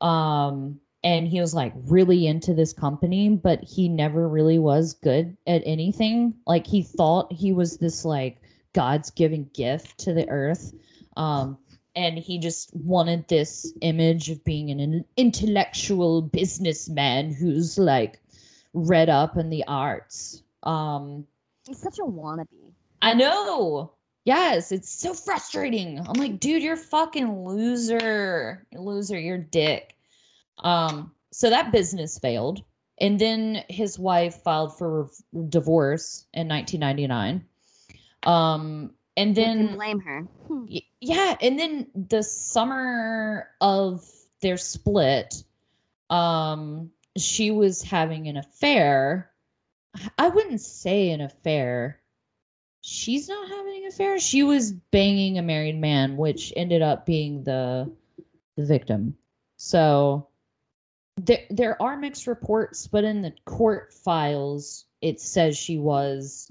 Um 0.00 0.80
and 1.04 1.26
he 1.26 1.40
was 1.40 1.52
like 1.52 1.72
really 1.86 2.26
into 2.28 2.54
this 2.54 2.72
company 2.72 3.28
but 3.28 3.62
he 3.64 3.88
never 3.88 4.28
really 4.28 4.58
was 4.58 4.94
good 4.94 5.36
at 5.46 5.62
anything. 5.64 6.34
Like 6.46 6.66
he 6.66 6.82
thought 6.82 7.32
he 7.32 7.52
was 7.52 7.78
this 7.78 8.04
like 8.04 8.40
god's 8.72 9.10
given 9.10 9.50
gift 9.54 9.98
to 9.98 10.12
the 10.12 10.28
earth. 10.28 10.72
Um 11.16 11.58
and 11.94 12.18
he 12.18 12.38
just 12.38 12.74
wanted 12.74 13.28
this 13.28 13.72
image 13.82 14.30
of 14.30 14.42
being 14.44 14.70
an 14.70 15.04
intellectual 15.16 16.22
businessman 16.22 17.32
who's 17.32 17.78
like 17.78 18.20
read 18.72 19.08
up 19.10 19.36
in 19.36 19.50
the 19.50 19.64
arts. 19.66 20.42
Um 20.62 21.26
He's 21.66 21.78
such 21.78 21.98
a 21.98 22.02
wannabe. 22.02 22.61
I 23.02 23.14
know. 23.14 23.92
Yes, 24.24 24.72
it's 24.72 24.90
so 24.90 25.12
frustrating. 25.12 25.98
I'm 25.98 26.14
like, 26.14 26.38
dude, 26.38 26.62
you're 26.62 26.74
a 26.74 26.76
fucking 26.76 27.44
loser. 27.44 28.66
Loser, 28.72 29.18
you're 29.18 29.38
dick. 29.38 29.96
Um, 30.60 31.12
so 31.32 31.50
that 31.50 31.72
business 31.72 32.18
failed. 32.18 32.62
And 33.00 33.18
then 33.18 33.64
his 33.68 33.98
wife 33.98 34.36
filed 34.42 34.78
for 34.78 35.10
divorce 35.48 36.26
in 36.34 36.48
1999. 36.48 37.44
Um, 38.22 38.92
and 39.16 39.34
then 39.34 39.74
blame 39.74 40.00
her? 40.00 40.20
Hmm. 40.46 40.66
Y- 40.70 40.82
yeah 41.00 41.36
and 41.40 41.58
then 41.58 41.86
the 42.08 42.22
summer 42.22 43.48
of 43.60 44.08
their 44.40 44.56
split 44.56 45.42
um 46.10 46.90
she 47.16 47.50
was 47.50 47.82
having 47.82 48.28
an 48.28 48.36
affair 48.36 49.30
i 50.18 50.28
wouldn't 50.28 50.60
say 50.60 51.10
an 51.10 51.20
affair 51.20 52.00
she's 52.82 53.28
not 53.28 53.48
having 53.48 53.82
an 53.82 53.86
affair 53.88 54.18
she 54.18 54.42
was 54.42 54.72
banging 54.90 55.38
a 55.38 55.42
married 55.42 55.78
man 55.78 56.16
which 56.16 56.52
ended 56.56 56.82
up 56.82 57.06
being 57.06 57.42
the 57.44 57.90
the 58.56 58.64
victim 58.66 59.16
so 59.56 60.26
there 61.16 61.44
there 61.50 61.80
are 61.80 61.96
mixed 61.96 62.26
reports 62.26 62.86
but 62.86 63.04
in 63.04 63.22
the 63.22 63.32
court 63.44 63.92
files 63.92 64.86
it 65.00 65.20
says 65.20 65.56
she 65.56 65.78
was 65.78 66.50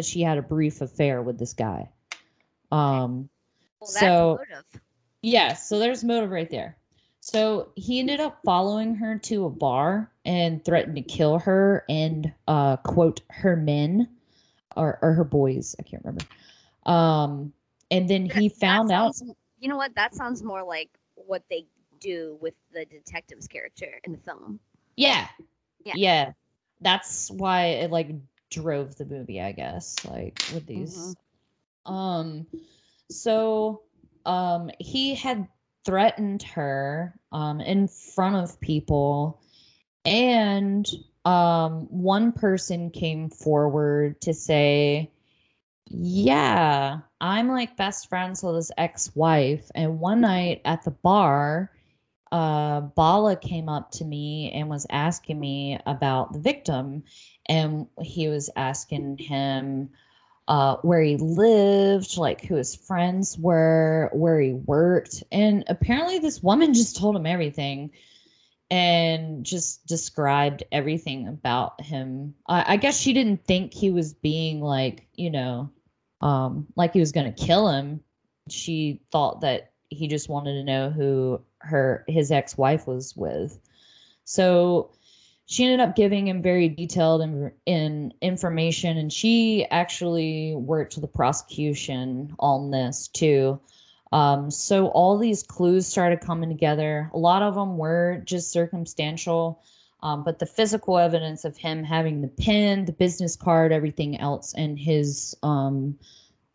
she 0.00 0.20
had 0.22 0.38
a 0.38 0.42
brief 0.42 0.80
affair 0.80 1.22
with 1.22 1.38
this 1.38 1.52
guy 1.52 1.88
um 2.72 3.28
Well, 3.80 3.88
So- 3.90 4.38
motive. 4.48 4.80
yeah, 5.22 5.54
so 5.54 5.78
there's 5.78 6.02
motive 6.04 6.30
right 6.30 6.50
there. 6.50 6.76
So 7.20 7.68
he 7.76 8.00
ended 8.00 8.20
up 8.20 8.40
following 8.44 8.94
her 8.96 9.18
to 9.18 9.44
a 9.46 9.50
bar 9.50 10.10
and 10.24 10.62
threatened 10.64 10.96
to 10.96 11.02
kill 11.02 11.38
her 11.38 11.84
and 11.88 12.32
uh 12.48 12.76
quote 12.78 13.20
her 13.30 13.56
men 13.56 14.08
or 14.76 14.98
or 15.02 15.12
her 15.12 15.24
boys, 15.24 15.74
I 15.78 15.82
can't 15.82 16.04
remember. 16.04 16.24
Um 16.86 17.52
and 17.90 18.08
then 18.08 18.24
he 18.24 18.48
That- 18.48 18.54
that 18.54 18.60
found 18.60 18.92
out 18.92 19.14
sounds- 19.14 19.34
You 19.58 19.68
know 19.68 19.76
what? 19.76 19.94
That 19.94 20.14
sounds 20.14 20.42
more 20.42 20.62
like 20.62 20.90
what 21.14 21.42
they 21.48 21.66
do 22.00 22.36
with 22.40 22.54
the 22.72 22.84
detective's 22.84 23.46
character 23.48 24.00
in 24.04 24.12
the 24.12 24.18
film. 24.18 24.60
yeah. 24.96 25.28
Yeah. 25.84 25.92
Yeah. 25.96 26.32
That's 26.80 27.30
why 27.30 27.66
it 27.66 27.90
like 27.90 28.10
drove 28.50 28.96
the 28.96 29.04
movie, 29.06 29.40
I 29.40 29.52
guess, 29.52 29.96
like 30.04 30.40
with 30.52 30.66
these 30.66 31.14
um 31.86 32.46
So 33.10 33.82
um 34.26 34.70
he 34.80 35.14
had 35.14 35.46
threatened 35.84 36.42
her 36.42 37.14
um 37.32 37.60
in 37.60 37.86
front 37.88 38.36
of 38.36 38.58
people 38.60 39.40
and 40.06 40.86
um 41.24 41.86
one 41.90 42.32
person 42.32 42.90
came 42.90 43.28
forward 43.30 44.20
to 44.20 44.34
say 44.34 45.10
yeah 45.86 46.98
i'm 47.20 47.48
like 47.48 47.76
best 47.76 48.08
friends 48.08 48.42
with 48.42 48.56
his 48.56 48.72
ex-wife. 48.78 49.70
And 49.74 50.00
one 50.00 50.20
night 50.20 50.60
at 50.64 50.82
the 50.84 50.90
bar 50.90 51.70
uh 52.32 52.80
bala 52.80 53.36
came 53.36 53.68
up 53.68 53.90
to 53.92 54.04
me 54.04 54.50
and 54.52 54.68
was 54.68 54.86
asking 54.90 55.38
me 55.40 55.78
about 55.86 56.32
the 56.32 56.40
victim. 56.40 57.04
And 57.46 57.86
he 58.00 58.28
was 58.28 58.50
asking 58.56 59.18
him 59.18 59.90
uh, 60.48 60.76
where 60.82 61.02
he 61.02 61.16
lived, 61.16 62.16
like 62.18 62.44
who 62.44 62.56
his 62.56 62.74
friends 62.74 63.38
were, 63.38 64.10
where 64.12 64.40
he 64.40 64.52
worked. 64.52 65.22
And 65.32 65.64
apparently, 65.68 66.18
this 66.18 66.42
woman 66.42 66.74
just 66.74 66.96
told 66.96 67.16
him 67.16 67.26
everything 67.26 67.90
and 68.74 69.46
just 69.46 69.86
described 69.86 70.64
everything 70.72 71.28
about 71.28 71.80
him. 71.80 72.34
I, 72.48 72.72
I 72.72 72.76
guess 72.76 72.98
she 72.98 73.12
didn't 73.12 73.44
think 73.44 73.72
he 73.72 73.92
was 73.92 74.14
being 74.14 74.60
like, 74.60 75.06
you 75.14 75.30
know, 75.30 75.70
um, 76.22 76.66
like 76.74 76.92
he 76.92 76.98
was 76.98 77.12
going 77.12 77.32
to 77.32 77.44
kill 77.46 77.68
him. 77.68 78.00
She 78.48 79.00
thought 79.12 79.42
that 79.42 79.70
he 79.90 80.08
just 80.08 80.28
wanted 80.28 80.54
to 80.54 80.64
know 80.64 80.90
who 80.90 81.40
her 81.58 82.04
his 82.08 82.32
ex-wife 82.32 82.88
was 82.88 83.14
with. 83.16 83.60
So 84.24 84.90
she 85.46 85.62
ended 85.62 85.78
up 85.78 85.94
giving 85.94 86.26
him 86.26 86.42
very 86.42 86.68
detailed 86.68 87.22
in, 87.22 87.52
in 87.66 88.12
information 88.22 88.98
and 88.98 89.12
she 89.12 89.66
actually 89.70 90.56
worked 90.56 91.00
the 91.00 91.06
prosecution 91.06 92.34
on 92.40 92.72
this 92.72 93.06
too 93.06 93.60
um, 94.14 94.50
so 94.50 94.88
all 94.88 95.18
these 95.18 95.42
clues 95.42 95.86
started 95.86 96.20
coming 96.20 96.48
together. 96.48 97.10
A 97.12 97.18
lot 97.18 97.42
of 97.42 97.54
them 97.54 97.76
were 97.76 98.22
just 98.24 98.52
circumstantial 98.52 99.60
um, 100.04 100.22
but 100.22 100.38
the 100.38 100.46
physical 100.46 100.98
evidence 100.98 101.46
of 101.46 101.56
him 101.56 101.82
having 101.82 102.20
the 102.20 102.28
pen 102.28 102.84
the 102.84 102.92
business 102.92 103.34
card 103.34 103.72
everything 103.72 104.20
else 104.20 104.52
and 104.54 104.78
his 104.78 105.34
um, 105.42 105.98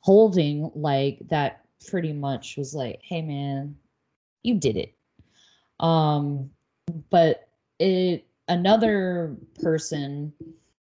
holding 0.02 0.72
like 0.76 1.19
that 1.30 1.65
pretty 1.88 2.14
much 2.14 2.56
was 2.57 2.73
like 2.76 2.99
hey 3.02 3.22
man 3.22 3.76
you 4.44 4.56
did 4.56 4.77
it. 4.77 4.94
Um 5.80 6.49
but 7.10 7.49
it 7.80 8.26
another 8.48 9.36
person 9.61 10.31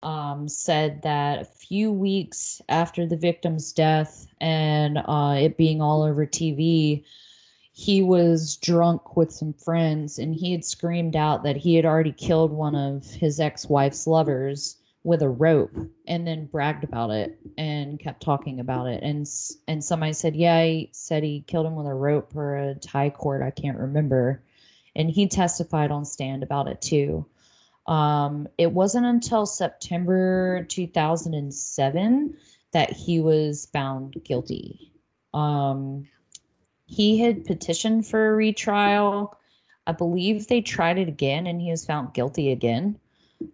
um, 0.02 0.48
said 0.48 1.02
that 1.02 1.40
a 1.40 1.44
few 1.44 1.92
weeks 1.92 2.62
after 2.68 3.06
the 3.06 3.16
victim's 3.16 3.72
death 3.72 4.26
and 4.40 4.98
uh, 4.98 5.36
it 5.38 5.56
being 5.56 5.82
all 5.82 6.02
over 6.02 6.26
TV, 6.26 7.04
he 7.72 8.02
was 8.02 8.56
drunk 8.56 9.16
with 9.16 9.32
some 9.32 9.52
friends 9.52 10.18
and 10.18 10.34
he 10.34 10.52
had 10.52 10.64
screamed 10.64 11.16
out 11.16 11.42
that 11.44 11.56
he 11.56 11.74
had 11.74 11.84
already 11.84 12.12
killed 12.12 12.52
one 12.52 12.74
of 12.74 13.06
his 13.06 13.40
ex 13.40 13.68
wife's 13.68 14.06
lovers 14.06 14.76
with 15.02 15.22
a 15.22 15.28
rope 15.28 15.74
and 16.06 16.26
then 16.26 16.44
bragged 16.46 16.84
about 16.84 17.10
it 17.10 17.38
and 17.56 17.98
kept 17.98 18.22
talking 18.22 18.60
about 18.60 18.86
it. 18.86 19.02
And 19.02 19.26
and 19.66 19.82
somebody 19.82 20.12
said 20.12 20.36
yeah 20.36 20.62
he 20.62 20.90
said 20.92 21.22
he 21.22 21.42
killed 21.46 21.66
him 21.66 21.74
with 21.74 21.86
a 21.86 21.94
rope 21.94 22.36
or 22.36 22.56
a 22.56 22.74
tie 22.74 23.10
cord 23.10 23.42
i 23.42 23.50
can't 23.50 23.78
remember. 23.78 24.42
And 24.96 25.10
he 25.10 25.26
testified 25.26 25.90
on 25.90 26.04
stand 26.04 26.42
about 26.42 26.68
it 26.68 26.82
too 26.82 27.24
um, 27.90 28.48
it 28.56 28.70
wasn't 28.70 29.04
until 29.04 29.44
September 29.44 30.64
2007 30.68 32.36
that 32.72 32.92
he 32.92 33.20
was 33.20 33.66
found 33.72 34.14
guilty. 34.22 34.92
Um, 35.34 36.06
he 36.86 37.18
had 37.18 37.44
petitioned 37.44 38.06
for 38.06 38.30
a 38.30 38.36
retrial. 38.36 39.36
I 39.88 39.92
believe 39.92 40.46
they 40.46 40.60
tried 40.60 40.98
it 40.98 41.08
again 41.08 41.48
and 41.48 41.60
he 41.60 41.72
was 41.72 41.84
found 41.84 42.14
guilty 42.14 42.52
again. 42.52 42.96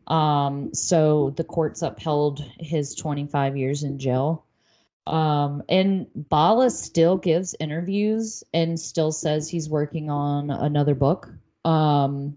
Um, 0.09 0.75
so 0.75 1.31
the 1.37 1.45
courts 1.45 1.81
upheld 1.81 2.45
his 2.59 2.95
25 2.95 3.57
years 3.57 3.85
in 3.85 3.99
jail. 3.99 4.45
Um, 5.07 5.63
and 5.71 6.09
Bala 6.29 6.69
still 6.69 7.17
gives 7.17 7.55
interviews 7.59 8.45
and 8.53 8.79
still 8.79 9.13
says 9.13 9.49
he's 9.49 9.71
working 9.71 10.11
on 10.11 10.51
another 10.51 10.95
book. 10.95 11.31
Um, 11.65 12.37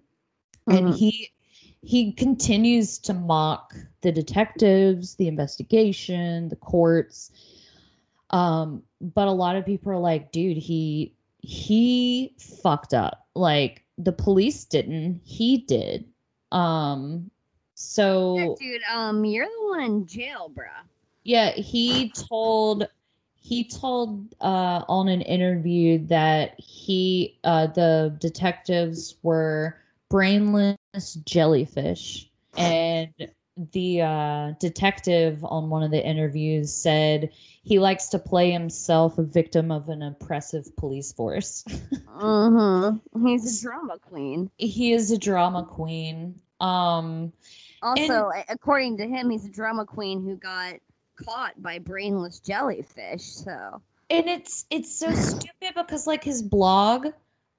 mm-hmm. 0.65 0.77
and 0.77 0.93
he 0.93 1.31
he 1.81 2.11
continues 2.11 2.97
to 2.99 3.13
mock 3.13 3.73
the 4.01 4.11
detectives, 4.11 5.15
the 5.15 5.27
investigation, 5.27 6.49
the 6.49 6.55
courts. 6.55 7.31
Um, 8.31 8.83
but 9.01 9.27
a 9.27 9.31
lot 9.31 9.55
of 9.55 9.65
people 9.65 9.91
are 9.91 9.97
like, 9.97 10.31
dude, 10.31 10.57
he 10.57 11.13
he 11.41 12.35
fucked 12.37 12.93
up. 12.93 13.25
Like 13.33 13.83
the 13.97 14.11
police 14.11 14.65
didn't, 14.65 15.21
he 15.23 15.59
did. 15.59 16.05
Um, 16.51 17.31
so 17.75 18.37
yeah, 18.37 18.71
dude, 18.71 18.81
um, 18.91 19.23
you're 19.25 19.45
the 19.45 19.67
one 19.67 19.81
in 19.81 20.05
jail, 20.05 20.51
bruh. 20.53 20.67
Yeah, 21.23 21.51
he 21.51 22.11
told 22.11 22.87
he 23.41 23.63
told 23.63 24.35
uh 24.41 24.83
on 24.89 25.07
an 25.07 25.21
interview 25.21 26.05
that 26.07 26.59
he 26.59 27.37
uh 27.45 27.67
the 27.67 28.15
detectives 28.19 29.15
were 29.23 29.77
brainless 30.09 30.78
jellyfish. 31.25 32.29
And 32.57 33.13
the 33.73 34.01
uh, 34.01 34.51
detective 34.59 35.43
on 35.43 35.69
one 35.69 35.83
of 35.83 35.91
the 35.91 36.03
interviews 36.03 36.73
said 36.73 37.29
he 37.63 37.79
likes 37.79 38.07
to 38.07 38.19
play 38.19 38.51
himself 38.51 39.17
a 39.17 39.23
victim 39.23 39.71
of 39.71 39.89
an 39.89 40.01
oppressive 40.01 40.75
police 40.77 41.11
force. 41.11 41.63
mm-hmm. 41.67 43.25
He's 43.27 43.59
a 43.59 43.63
drama 43.63 43.97
queen. 43.99 44.49
He 44.57 44.93
is 44.93 45.11
a 45.11 45.17
drama 45.17 45.63
queen. 45.63 46.39
Um, 46.61 47.31
also, 47.81 48.29
and, 48.29 48.45
according 48.49 48.97
to 48.97 49.07
him, 49.07 49.29
he's 49.29 49.45
a 49.45 49.49
drama 49.49 49.85
queen 49.85 50.23
who 50.23 50.35
got 50.35 50.75
caught 51.15 51.61
by 51.61 51.79
brainless 51.79 52.39
jellyfish. 52.39 53.23
So, 53.23 53.81
and 54.09 54.27
it's 54.27 54.65
it's 54.69 54.93
so 54.93 55.13
stupid 55.13 55.73
because 55.75 56.05
like 56.05 56.23
his 56.23 56.41
blog, 56.41 57.07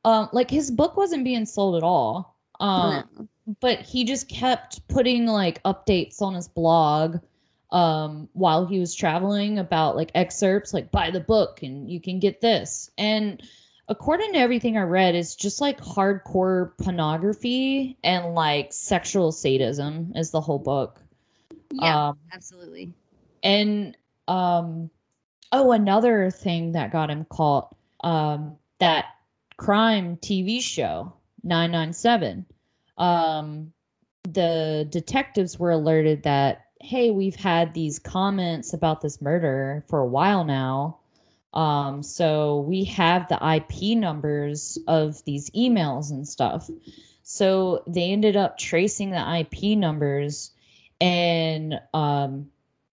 um, 0.04 0.28
like 0.32 0.50
his 0.50 0.70
book 0.70 0.96
wasn't 0.96 1.24
being 1.24 1.46
sold 1.46 1.76
at 1.76 1.82
all. 1.82 2.36
Um, 2.60 3.04
no. 3.18 3.28
but 3.60 3.80
he 3.80 4.04
just 4.04 4.28
kept 4.28 4.86
putting 4.88 5.26
like 5.26 5.62
updates 5.64 6.20
on 6.22 6.34
his 6.34 6.48
blog 6.48 7.18
um 7.72 8.28
while 8.32 8.66
he 8.66 8.80
was 8.80 8.94
traveling 8.94 9.58
about 9.58 9.94
like 9.96 10.10
excerpts 10.14 10.74
like 10.74 10.90
buy 10.90 11.10
the 11.10 11.20
book 11.20 11.62
and 11.62 11.90
you 11.90 12.00
can 12.00 12.18
get 12.18 12.40
this. 12.40 12.90
And 12.98 13.42
according 13.90 14.32
to 14.32 14.38
everything 14.38 14.78
i 14.78 14.82
read 14.82 15.16
it's 15.16 15.34
just 15.34 15.60
like 15.60 15.78
hardcore 15.80 16.70
pornography 16.78 17.98
and 18.04 18.34
like 18.34 18.72
sexual 18.72 19.32
sadism 19.32 20.12
is 20.14 20.30
the 20.30 20.40
whole 20.40 20.60
book. 20.60 21.02
Yeah 21.72 22.08
um, 22.08 22.18
absolutely. 22.32 22.92
and 23.42 23.96
um 24.28 24.90
oh 25.52 25.72
another 25.72 26.30
thing 26.30 26.72
that 26.72 26.92
got 26.92 27.10
him 27.10 27.26
caught 27.30 27.74
um 28.04 28.56
that 28.78 29.06
crime 29.56 30.16
tv 30.18 30.62
show 30.62 31.12
997 31.42 32.46
um, 32.98 33.72
the 34.24 34.86
detectives 34.90 35.58
were 35.58 35.70
alerted 35.70 36.22
that 36.22 36.66
hey 36.80 37.10
we've 37.10 37.36
had 37.36 37.74
these 37.74 37.98
comments 37.98 38.72
about 38.72 39.00
this 39.00 39.20
murder 39.20 39.84
for 39.88 40.00
a 40.00 40.06
while 40.06 40.44
now. 40.44 40.98
Um, 41.52 42.02
so 42.02 42.60
we 42.60 42.84
have 42.84 43.28
the 43.28 43.56
ip 43.56 43.96
numbers 43.96 44.78
of 44.86 45.22
these 45.24 45.50
emails 45.50 46.10
and 46.10 46.26
stuff. 46.26 46.70
So 47.22 47.82
they 47.86 48.12
ended 48.12 48.36
up 48.36 48.56
tracing 48.56 49.10
the 49.10 49.38
ip 49.40 49.76
numbers 49.76 50.52
and 51.00 51.80
um, 51.92 52.48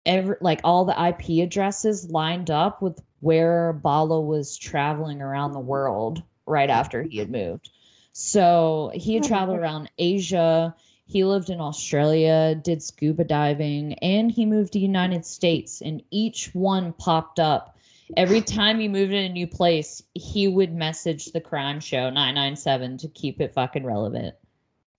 every 0.05 0.35
like 0.41 0.61
all 0.63 0.85
the 0.85 1.07
ip 1.07 1.27
addresses 1.43 2.09
lined 2.09 2.51
up 2.51 2.81
with 2.81 3.01
where 3.21 3.73
bala 3.73 4.19
was 4.21 4.57
traveling 4.57 5.21
around 5.21 5.53
the 5.53 5.59
world 5.59 6.21
right 6.45 6.69
after 6.69 7.03
he 7.03 7.17
had 7.17 7.31
moved 7.31 7.69
so 8.14 8.91
he 8.94 9.15
had 9.15 9.23
traveled 9.23 9.60
around 9.60 9.90
Asia. 9.98 10.73
He 11.06 11.26
lived 11.26 11.49
in 11.49 11.60
Australia, 11.60 12.56
did 12.56 12.81
scuba 12.81 13.23
diving, 13.23 13.94
and 13.95 14.31
he 14.31 14.45
moved 14.45 14.73
to 14.73 14.80
United 14.80 15.26
States. 15.26 15.81
And 15.81 16.02
each 16.11 16.53
one 16.53 16.94
popped 16.94 17.40
up. 17.40 17.77
Every 18.15 18.41
time 18.57 18.80
he 18.80 18.88
moved 18.88 19.11
in 19.11 19.26
a 19.26 19.34
new 19.34 19.48
place, 19.48 20.02
he 20.14 20.48
would 20.48 20.73
message 20.73 21.26
the 21.26 21.41
crime 21.41 21.80
show 21.80 22.10
997 22.10 22.99
to 22.99 23.07
keep 23.10 23.41
it 23.41 23.53
fucking 23.53 23.85
relevant. 23.85 24.35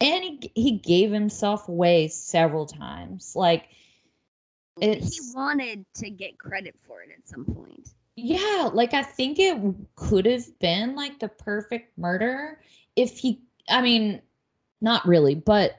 And 0.00 0.24
he, 0.24 0.52
he 0.54 0.70
gave 0.72 1.12
himself 1.12 1.68
away 1.68 2.08
several 2.08 2.66
times. 2.66 3.34
Like, 3.34 3.68
it's, 4.80 5.16
he 5.16 5.32
wanted 5.34 5.86
to 5.94 6.10
get 6.10 6.36
credit 6.38 6.74
for 6.86 7.00
it 7.00 7.10
at 7.16 7.28
some 7.28 7.44
point. 7.44 7.90
Yeah, 8.16 8.70
like 8.72 8.94
I 8.94 9.02
think 9.02 9.38
it 9.38 9.56
could 9.96 10.26
have 10.26 10.58
been 10.58 10.94
like 10.94 11.18
the 11.18 11.28
perfect 11.28 11.96
murder 11.98 12.60
if 12.96 13.18
he, 13.18 13.42
I 13.68 13.82
mean, 13.82 14.20
not 14.80 15.06
really, 15.06 15.34
but 15.34 15.72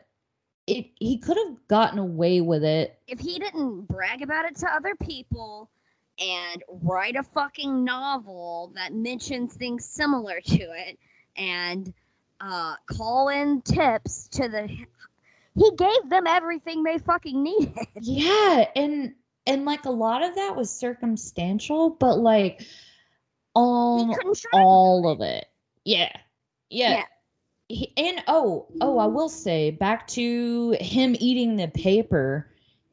it 0.67 0.87
he 0.99 1.17
could 1.19 1.37
have 1.37 1.67
gotten 1.67 1.99
away 1.99 2.41
with 2.41 2.63
it 2.63 2.97
if 3.07 3.19
he 3.19 3.37
didn't 3.37 3.81
brag 3.81 4.23
about 4.23 4.45
it 4.45 4.55
to 4.55 4.67
other 4.67 4.95
people 4.95 5.69
and 6.19 6.63
write 6.81 7.15
a 7.15 7.23
fucking 7.23 7.83
novel 7.83 8.71
that 8.75 8.93
mentions 8.93 9.53
things 9.53 9.85
similar 9.85 10.41
to 10.41 10.63
it 10.63 10.97
and 11.35 11.93
uh, 12.41 12.75
call 12.87 13.29
in 13.29 13.61
tips 13.61 14.27
to 14.29 14.47
the. 14.47 14.67
He 15.57 15.71
gave 15.77 16.09
them 16.09 16.27
everything 16.27 16.83
they 16.83 16.97
fucking 16.97 17.41
needed. 17.41 17.73
Yeah, 18.01 18.65
and 18.75 19.13
and 19.47 19.65
like 19.65 19.85
a 19.85 19.91
lot 19.91 20.23
of 20.23 20.35
that 20.35 20.55
was 20.55 20.69
circumstantial, 20.69 21.91
but 21.91 22.17
like 22.17 22.65
on 23.53 24.13
all 24.53 25.09
of 25.09 25.21
it. 25.21 25.45
Yeah. 25.83 26.11
Yeah. 26.69 26.91
Yeah. 26.91 27.03
He, 27.67 27.93
and 27.97 28.23
oh, 28.27 28.67
oh, 28.79 28.99
I 28.99 29.07
will 29.07 29.29
say 29.29 29.71
back 29.71 30.07
to 30.09 30.77
him 30.79 31.15
eating 31.19 31.55
the 31.55 31.67
paper 31.67 32.47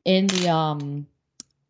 in 0.05 0.31
the 0.31 0.49
um 0.49 1.07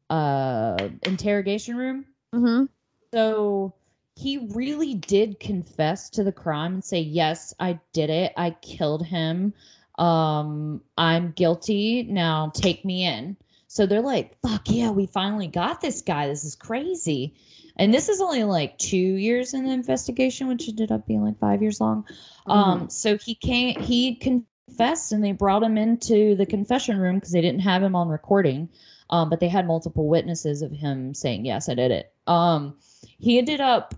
uh 0.09 0.89
interrogation 1.03 1.77
room. 1.77 2.05
Mm-hmm. 2.35 2.67
So 3.13 3.75
he 4.15 4.49
really 4.53 4.95
did 4.95 5.41
confess 5.41 6.11
to 6.11 6.23
the 6.23 6.33
crime 6.33 6.75
and 6.75 6.85
say, 6.85 7.01
"Yes, 7.01 7.55
I 7.59 7.81
did 7.93 8.11
it. 8.11 8.33
I 8.37 8.51
killed 8.63 9.05
him. 9.05 9.53
Um, 9.99 10.81
I'm 10.97 11.33
guilty. 11.33 12.05
Now 12.05 12.51
take 12.55 12.85
me 12.85 13.05
in." 13.05 13.37
So 13.67 13.87
they're 13.87 14.01
like, 14.01 14.39
"Fuck 14.43 14.71
yeah, 14.71 14.91
we 14.91 15.07
finally 15.07 15.49
got 15.49 15.81
this 15.81 16.03
guy. 16.03 16.29
This 16.29 16.45
is 16.45 16.55
crazy." 16.55 17.35
And 17.77 17.93
this 17.93 18.09
is 18.09 18.21
only 18.21 18.45
like 18.45 18.77
two 18.79 18.97
years 18.97 19.55
in 19.55 19.65
the 19.65 19.73
investigation, 19.73 20.49
which 20.49 20.69
ended 20.69 20.93
up 20.93 21.07
being 21.07 21.25
like 21.25 21.39
five 21.39 21.63
years 21.63 21.81
long. 21.81 22.07
Um, 22.47 22.91
so 22.91 23.17
he 23.17 23.35
came, 23.35 23.81
he 23.81 24.17
confessed, 24.17 25.13
and 25.13 25.25
they 25.25 25.33
brought 25.33 25.63
him 25.63 25.79
into 25.79 26.35
the 26.35 26.47
confession 26.47 26.99
room 26.99 27.17
because 27.17 27.33
they 27.33 27.41
didn't 27.41 27.61
have 27.61 27.83
him 27.83 27.97
on 27.97 28.09
recording. 28.09 28.69
Um, 29.11 29.29
but 29.29 29.41
they 29.41 29.49
had 29.49 29.67
multiple 29.67 30.09
witnesses 30.09 30.63
of 30.63 30.73
him 30.73 31.13
saying, 31.13 31.45
"Yes, 31.45 31.69
I 31.69 31.75
did 31.75 31.91
it." 31.91 32.13
Um, 32.27 32.77
he 33.19 33.39
ended 33.39 33.61
up 33.61 33.95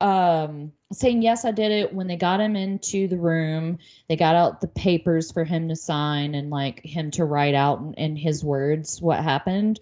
um 0.00 0.70
saying 0.92 1.22
yes 1.22 1.44
i 1.44 1.50
did 1.50 1.72
it 1.72 1.92
when 1.92 2.06
they 2.06 2.16
got 2.16 2.40
him 2.40 2.54
into 2.54 3.08
the 3.08 3.16
room 3.16 3.76
they 4.08 4.14
got 4.14 4.36
out 4.36 4.60
the 4.60 4.68
papers 4.68 5.32
for 5.32 5.42
him 5.42 5.68
to 5.68 5.74
sign 5.74 6.36
and 6.36 6.50
like 6.50 6.80
him 6.84 7.10
to 7.10 7.24
write 7.24 7.54
out 7.54 7.80
in, 7.80 7.94
in 7.94 8.16
his 8.16 8.44
words 8.44 9.02
what 9.02 9.22
happened 9.24 9.80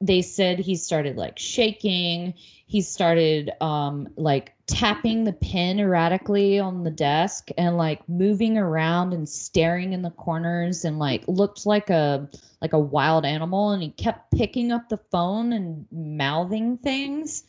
they 0.00 0.22
said 0.22 0.58
he 0.58 0.76
started 0.76 1.16
like 1.16 1.38
shaking 1.38 2.32
he 2.66 2.80
started 2.80 3.50
um 3.60 4.08
like 4.16 4.54
tapping 4.66 5.24
the 5.24 5.32
pen 5.32 5.80
erratically 5.80 6.58
on 6.58 6.84
the 6.84 6.90
desk 6.90 7.48
and 7.56 7.76
like 7.76 8.06
moving 8.08 8.58
around 8.58 9.12
and 9.12 9.28
staring 9.28 9.92
in 9.92 10.02
the 10.02 10.10
corners 10.10 10.84
and 10.84 10.98
like 10.98 11.24
looked 11.26 11.66
like 11.66 11.90
a 11.90 12.28
like 12.60 12.72
a 12.72 12.78
wild 12.78 13.24
animal 13.24 13.70
and 13.70 13.82
he 13.82 13.90
kept 13.90 14.30
picking 14.32 14.70
up 14.70 14.88
the 14.88 15.00
phone 15.10 15.52
and 15.52 15.86
mouthing 15.90 16.76
things 16.78 17.44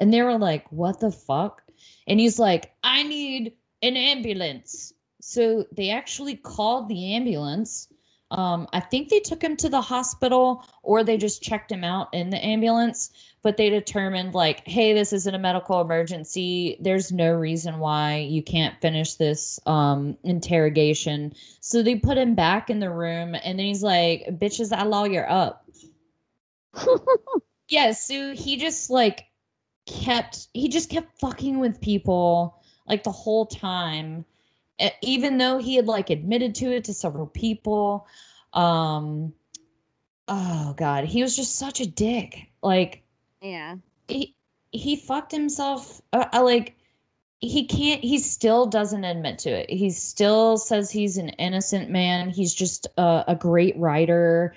and 0.00 0.12
they 0.12 0.22
were 0.22 0.38
like, 0.38 0.70
what 0.70 1.00
the 1.00 1.10
fuck? 1.10 1.62
And 2.06 2.20
he's 2.20 2.38
like, 2.38 2.72
I 2.82 3.02
need 3.02 3.52
an 3.82 3.96
ambulance. 3.96 4.92
So 5.20 5.64
they 5.72 5.90
actually 5.90 6.36
called 6.36 6.88
the 6.88 7.14
ambulance. 7.14 7.88
Um, 8.34 8.66
I 8.72 8.80
think 8.80 9.08
they 9.08 9.20
took 9.20 9.42
him 9.42 9.56
to 9.58 9.68
the 9.68 9.80
hospital 9.80 10.64
or 10.82 11.04
they 11.04 11.16
just 11.16 11.42
checked 11.42 11.70
him 11.70 11.84
out 11.84 12.12
in 12.12 12.30
the 12.30 12.44
ambulance, 12.44 13.10
but 13.42 13.56
they 13.56 13.70
determined, 13.70 14.34
like, 14.34 14.66
hey, 14.66 14.92
this 14.92 15.12
isn't 15.12 15.34
a 15.34 15.38
medical 15.38 15.80
emergency. 15.80 16.76
There's 16.80 17.12
no 17.12 17.32
reason 17.32 17.78
why 17.78 18.18
you 18.18 18.42
can't 18.42 18.80
finish 18.80 19.14
this 19.14 19.60
um, 19.66 20.18
interrogation. 20.24 21.32
So 21.60 21.82
they 21.82 21.94
put 21.96 22.18
him 22.18 22.34
back 22.34 22.70
in 22.70 22.80
the 22.80 22.90
room 22.90 23.36
and 23.36 23.58
then 23.58 23.66
he's 23.66 23.84
like, 23.84 24.26
bitches, 24.40 24.72
I 24.72 24.82
lawyer 24.82 25.26
up. 25.30 25.68
yeah, 27.68 27.92
so 27.92 28.34
he 28.34 28.56
just 28.56 28.90
like 28.90 29.26
kept 29.86 30.48
he 30.54 30.68
just 30.68 30.88
kept 30.90 31.20
fucking 31.20 31.58
with 31.58 31.80
people 31.80 32.62
like 32.88 33.04
the 33.04 33.12
whole 33.12 33.46
time 33.46 34.24
even 35.02 35.38
though 35.38 35.58
he 35.58 35.76
had 35.76 35.86
like 35.86 36.10
admitted 36.10 36.54
to 36.56 36.72
it 36.72 36.84
to 36.84 36.94
several 36.94 37.26
people 37.26 38.06
um 38.52 39.32
oh 40.28 40.74
god 40.76 41.04
he 41.04 41.22
was 41.22 41.36
just 41.36 41.56
such 41.56 41.80
a 41.80 41.86
dick. 41.86 42.50
Like 42.62 43.02
Yeah. 43.40 43.76
he 44.08 44.34
he 44.70 44.96
fucked 44.96 45.32
himself 45.32 46.00
uh, 46.12 46.26
uh, 46.32 46.42
like 46.42 46.76
he 47.40 47.66
can't 47.66 48.02
he 48.02 48.18
still 48.18 48.66
doesn't 48.66 49.04
admit 49.04 49.38
to 49.40 49.50
it. 49.50 49.70
He 49.70 49.90
still 49.90 50.56
says 50.56 50.90
he's 50.90 51.18
an 51.18 51.28
innocent 51.30 51.90
man. 51.90 52.30
He's 52.30 52.54
just 52.54 52.86
a, 52.96 53.24
a 53.28 53.34
great 53.36 53.76
writer 53.78 54.54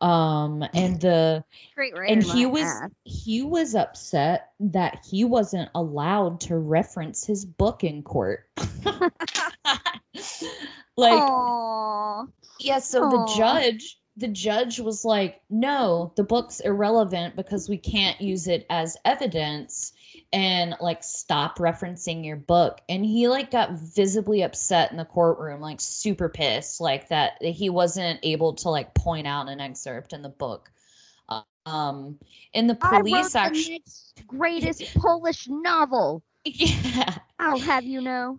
um 0.00 0.64
and 0.74 1.00
the 1.00 1.44
Great 1.74 1.92
and 2.08 2.22
he 2.22 2.46
was 2.46 2.62
ass. 2.62 2.90
he 3.04 3.42
was 3.42 3.74
upset 3.74 4.52
that 4.60 5.04
he 5.08 5.24
wasn't 5.24 5.68
allowed 5.74 6.40
to 6.40 6.56
reference 6.56 7.24
his 7.24 7.44
book 7.44 7.84
in 7.84 8.02
court 8.02 8.48
like 10.96 11.12
Aw. 11.12 12.24
yeah 12.60 12.78
so 12.78 13.04
Aw. 13.04 13.10
the 13.10 13.34
judge 13.36 13.98
the 14.16 14.28
judge 14.28 14.80
was 14.80 15.04
like 15.04 15.42
no 15.50 16.12
the 16.16 16.24
book's 16.24 16.60
irrelevant 16.60 17.36
because 17.36 17.68
we 17.68 17.76
can't 17.76 18.20
use 18.20 18.48
it 18.48 18.66
as 18.70 18.96
evidence 19.04 19.92
and 20.32 20.76
like 20.80 21.02
stop 21.02 21.58
referencing 21.58 22.24
your 22.24 22.36
book 22.36 22.80
and 22.88 23.04
he 23.04 23.26
like 23.28 23.50
got 23.50 23.72
visibly 23.72 24.42
upset 24.42 24.90
in 24.90 24.96
the 24.96 25.04
courtroom 25.04 25.60
like 25.60 25.80
super 25.80 26.28
pissed 26.28 26.80
like 26.80 27.08
that 27.08 27.32
he 27.42 27.68
wasn't 27.68 28.18
able 28.22 28.52
to 28.52 28.68
like 28.68 28.94
point 28.94 29.26
out 29.26 29.48
an 29.48 29.60
excerpt 29.60 30.12
in 30.12 30.22
the 30.22 30.28
book 30.28 30.70
um 31.66 32.18
and 32.54 32.70
the 32.70 32.74
police 32.74 33.34
actually 33.34 33.82
greatest 34.26 34.94
Polish 34.94 35.46
novel. 35.48 36.22
yeah 36.44 37.18
I'll 37.38 37.58
have 37.58 37.84
you 37.84 38.00
know. 38.00 38.38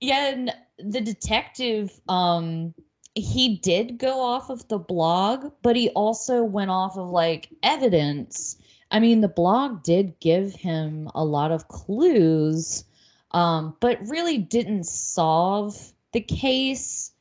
yeah 0.00 0.32
and 0.32 0.52
the 0.78 1.00
detective 1.00 2.00
um 2.08 2.74
he 3.14 3.56
did 3.56 3.98
go 3.98 4.20
off 4.20 4.50
of 4.50 4.66
the 4.68 4.78
blog 4.78 5.52
but 5.62 5.76
he 5.76 5.90
also 5.90 6.42
went 6.42 6.70
off 6.70 6.96
of 6.96 7.08
like 7.08 7.48
evidence 7.62 8.56
i 8.90 8.98
mean 8.98 9.20
the 9.20 9.28
blog 9.28 9.82
did 9.82 10.18
give 10.20 10.54
him 10.54 11.08
a 11.14 11.24
lot 11.24 11.52
of 11.52 11.68
clues 11.68 12.84
um 13.32 13.76
but 13.80 13.98
really 14.08 14.38
didn't 14.38 14.84
solve 14.84 15.92
the 16.12 16.20
case. 16.20 17.12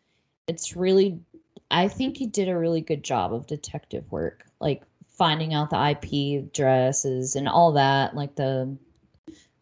It's 0.47 0.75
really 0.75 1.19
i 1.71 1.87
think 1.87 2.17
he 2.17 2.25
did 2.25 2.49
a 2.49 2.57
really 2.57 2.81
good 2.81 3.03
job 3.03 3.33
of 3.33 3.45
detective 3.47 4.11
work 4.11 4.45
like 4.59 4.81
finding 5.07 5.53
out 5.53 5.69
the 5.69 5.89
ip 5.91 6.43
addresses 6.43 7.35
and 7.35 7.47
all 7.47 7.71
that 7.73 8.15
like 8.15 8.35
the 8.35 8.75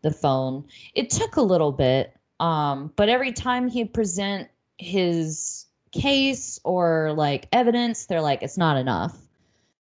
the 0.03 0.11
phone. 0.11 0.63
It 0.93 1.09
took 1.09 1.35
a 1.35 1.41
little 1.41 1.71
bit 1.71 2.15
um 2.39 2.93
but 2.95 3.09
every 3.09 3.33
time 3.33 3.67
he'd 3.67 3.93
present 3.93 4.47
his 4.77 5.65
case 5.91 6.59
or 6.63 7.13
like 7.17 7.47
evidence 7.51 8.05
they're 8.05 8.21
like 8.21 8.43
it's 8.43 8.57
not 8.57 8.77
enough 8.77 9.26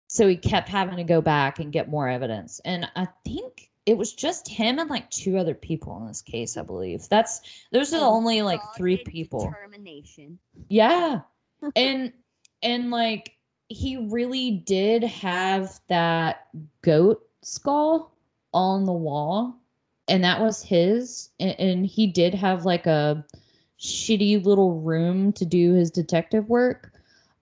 so 0.08 0.28
he 0.28 0.36
kept 0.36 0.70
having 0.70 0.98
to 0.98 1.04
go 1.04 1.22
back 1.22 1.60
and 1.60 1.72
get 1.72 1.90
more 1.90 2.08
evidence. 2.08 2.60
And 2.66 2.90
i 2.96 3.08
think 3.24 3.70
it 3.86 3.98
was 3.98 4.14
just 4.14 4.48
him 4.48 4.80
and 4.80 4.90
like 4.90 5.10
two 5.12 5.38
other 5.38 5.54
people 5.54 5.98
in 5.98 6.08
this 6.08 6.22
case 6.22 6.58
i 6.58 6.62
believe. 6.62 7.08
That's 7.10 7.42
those 7.72 7.94
are 7.94 8.00
the 8.00 8.06
only 8.06 8.42
like 8.42 8.62
three 8.76 8.98
people. 8.98 9.46
Determination. 9.46 10.40
yeah. 10.70 11.22
and 11.76 12.12
and 12.62 12.92
like 12.92 13.34
he 13.70 13.98
really 13.98 14.52
did 14.52 15.04
have 15.04 15.80
that 15.88 16.48
goat 16.82 17.28
skull 17.42 18.16
on 18.54 18.86
the 18.86 18.94
wall 18.94 19.60
and 20.08 20.24
that 20.24 20.40
was 20.40 20.62
his. 20.62 21.30
And, 21.40 21.60
and 21.60 21.86
he 21.86 22.08
did 22.08 22.34
have 22.34 22.66
like 22.66 22.86
a 22.86 23.26
shitty 23.80 24.46
little 24.46 24.80
room 24.82 25.34
to 25.34 25.46
do 25.46 25.74
his 25.74 25.92
detective 25.92 26.50
work. 26.50 26.92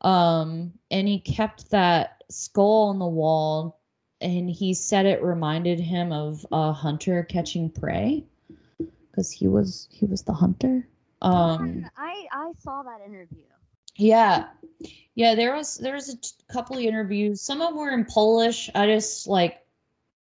Um 0.02 0.74
and 0.92 1.08
he 1.08 1.20
kept 1.20 1.70
that 1.72 2.23
skull 2.34 2.90
on 2.90 3.00
the 3.00 3.08
wall 3.08 3.80
and 4.22 4.50
he 4.50 4.74
said 4.74 5.06
it 5.06 5.22
reminded 5.22 5.80
him 5.80 6.12
of 6.12 6.46
a 6.52 6.72
hunter 6.72 7.24
catching 7.24 7.70
prey 7.70 8.24
because 9.12 9.32
he 9.32 9.48
was 9.48 9.88
he 9.92 10.06
was 10.06 10.24
the 10.24 10.34
hunter 10.34 10.88
um 11.22 11.86
I 11.98 12.26
I 12.32 12.52
saw 12.60 12.84
that 12.84 13.00
interview. 13.06 13.44
yeah. 13.96 14.48
Yeah, 15.16 15.36
there 15.36 15.56
was 15.56 15.78
there 15.78 15.94
was 15.94 16.10
a 16.10 16.18
t- 16.18 16.30
couple 16.52 16.76
of 16.78 16.84
interviews. 16.84 17.40
Some 17.40 17.62
of 17.62 17.70
them 17.70 17.78
were 17.78 17.92
in 17.92 18.04
Polish. 18.06 18.70
I 18.76 18.88
just 18.88 19.28
like 19.28 19.60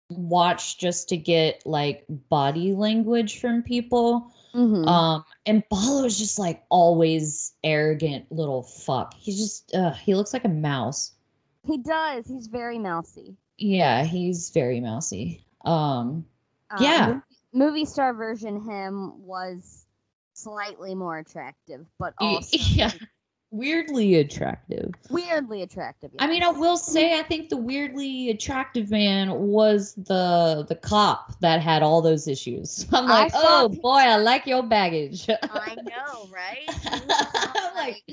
watched 0.10 0.80
just 0.80 1.10
to 1.10 1.18
get 1.18 1.62
like 1.66 2.06
body 2.30 2.74
language 2.74 3.40
from 3.42 3.62
people. 3.62 4.32
Mm-hmm. 4.56 4.88
Um 4.88 5.26
and 5.46 5.62
Bala 5.70 6.06
is 6.06 6.18
just 6.18 6.40
like 6.40 6.64
always 6.70 7.54
arrogant 7.64 8.32
little 8.32 8.64
fuck. 8.64 9.14
He's 9.14 9.38
just 9.38 9.76
uh 9.76 9.92
he 9.94 10.16
looks 10.16 10.34
like 10.34 10.46
a 10.46 10.50
mouse. 10.50 11.12
He 11.68 11.78
does. 11.78 12.28
He's 12.28 12.48
very 12.48 12.80
mousy. 12.80 13.36
Yeah, 13.58 14.04
he's 14.04 14.50
very 14.50 14.80
mousy. 14.80 15.46
Um 15.66 16.26
Uh, 16.72 16.78
Yeah. 16.82 17.20
Movie, 17.54 17.86
star 17.86 18.14
version 18.14 18.62
him 18.62 19.26
was 19.26 19.86
slightly 20.34 20.94
more 20.94 21.18
attractive, 21.18 21.86
but 21.98 22.14
also 22.20 22.58
yeah. 22.60 22.92
weirdly 23.52 24.16
attractive. 24.16 24.94
Weirdly 25.10 25.64
attractive. 25.64 26.12
I 26.20 26.28
mean, 26.28 26.44
I 26.44 26.50
will 26.50 26.78
say, 26.78 27.18
I 27.18 27.24
think 27.24 27.50
the 27.50 27.58
weirdly 27.58 28.30
attractive 28.30 28.92
man 28.92 29.32
was 29.34 29.96
the 29.96 30.66
the 30.68 30.76
cop 30.76 31.40
that 31.40 31.62
had 31.62 31.82
all 31.84 32.02
those 32.02 32.28
issues. 32.28 32.86
I'm 32.94 33.08
like, 33.08 33.32
oh 33.34 33.70
boy, 33.70 34.00
I 34.00 34.18
like 34.18 34.46
your 34.46 34.64
baggage. 34.64 35.28
I 35.30 35.76
know, 35.76 36.30
right? 36.32 36.68
I'm 37.56 37.76
like, 37.76 38.04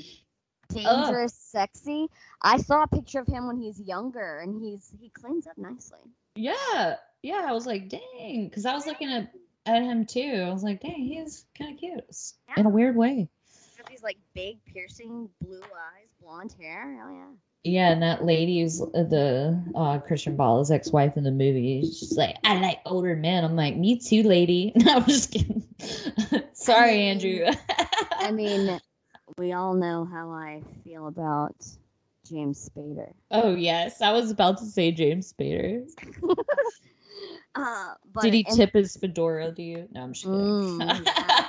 dangerous, 0.69 1.35
sexy. 1.35 2.07
I 2.45 2.57
saw 2.57 2.83
a 2.83 2.87
picture 2.87 3.19
of 3.19 3.27
him 3.27 3.47
when 3.47 3.57
he's 3.57 3.79
younger, 3.81 4.39
and 4.39 4.61
he's 4.61 4.93
he 5.01 5.09
cleans 5.09 5.47
up 5.47 5.57
nicely. 5.57 5.99
yeah, 6.35 6.95
yeah. 7.23 7.45
I 7.47 7.51
was 7.53 7.65
like, 7.65 7.89
dang, 7.89 8.47
because 8.47 8.65
I 8.65 8.73
was 8.75 8.85
looking 8.85 9.09
at 9.11 9.31
at 9.65 9.81
him 9.81 10.05
too. 10.05 10.43
I 10.47 10.53
was 10.53 10.63
like, 10.63 10.79
dang, 10.79 11.01
he's 11.03 11.45
kind 11.57 11.73
of 11.73 11.79
cute 11.79 12.05
s- 12.09 12.35
in 12.55 12.65
a 12.67 12.69
weird 12.69 12.95
way. 12.95 13.27
These 13.89 14.03
like 14.03 14.17
big 14.33 14.57
piercing 14.65 15.27
blue 15.41 15.61
eyes, 15.61 16.09
blonde 16.21 16.55
hair. 16.59 16.99
Oh 17.03 17.11
yeah. 17.13 17.25
Yeah, 17.67 17.91
and 17.91 18.01
that 18.03 18.23
lady 18.23 18.61
who's 18.61 18.79
uh, 18.79 18.85
the 18.93 19.59
uh, 19.73 19.97
Krystian 20.07 20.37
Bala's 20.37 20.69
ex-wife 20.69 21.17
in 21.17 21.23
the 21.23 21.31
movie. 21.31 21.81
She's 21.81 22.15
like, 22.15 22.35
I 22.43 22.59
like 22.59 22.77
older 22.85 23.15
men. 23.15 23.43
I'm 23.43 23.55
like, 23.55 23.75
me 23.75 23.97
too, 23.97 24.21
lady. 24.21 24.71
No, 24.75 24.97
I'm 24.97 25.05
just 25.05 25.31
kidding. 25.31 25.63
Sorry, 26.53 26.91
mean- 26.97 27.09
Andrew. 27.09 27.45
I 28.19 28.31
mean, 28.31 28.79
we 29.39 29.53
all 29.53 29.73
know 29.73 30.05
how 30.05 30.29
I 30.29 30.61
feel 30.83 31.07
about 31.07 31.55
James 32.27 32.69
Spader. 32.69 33.13
oh 33.31 33.55
yes, 33.55 34.01
I 34.01 34.11
was 34.11 34.31
about 34.31 34.57
to 34.59 34.65
say 34.65 34.91
James 34.91 35.31
Spader. 35.33 35.83
Uh, 37.57 37.93
but 38.13 38.23
Did 38.23 38.33
he 38.33 38.45
in- 38.49 38.55
tip 38.57 38.73
his 38.73 38.97
fedora 38.97 39.49
to 39.53 39.61
you? 39.63 39.87
No, 39.93 40.01
I'm 40.03 40.11
just 40.11 40.25
kidding. 40.25 40.39
Mm, 40.39 41.05
yeah. 41.05 41.47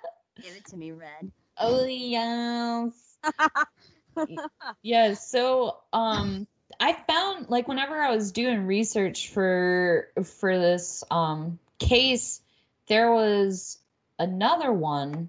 Give 0.40 0.54
it 0.56 0.64
to 0.66 0.76
me, 0.76 0.92
Red. 0.92 1.32
oh 1.58 1.84
yes. 1.84 3.18
Yeah, 4.82 5.14
so 5.14 5.78
um 5.92 6.46
I 6.80 6.92
found 7.08 7.50
like 7.50 7.66
whenever 7.66 8.00
I 8.00 8.14
was 8.14 8.30
doing 8.30 8.66
research 8.66 9.30
for 9.30 10.08
for 10.22 10.56
this 10.58 11.02
um 11.10 11.58
case 11.80 12.40
there 12.86 13.12
was 13.12 13.78
another 14.20 14.72
one 14.72 15.28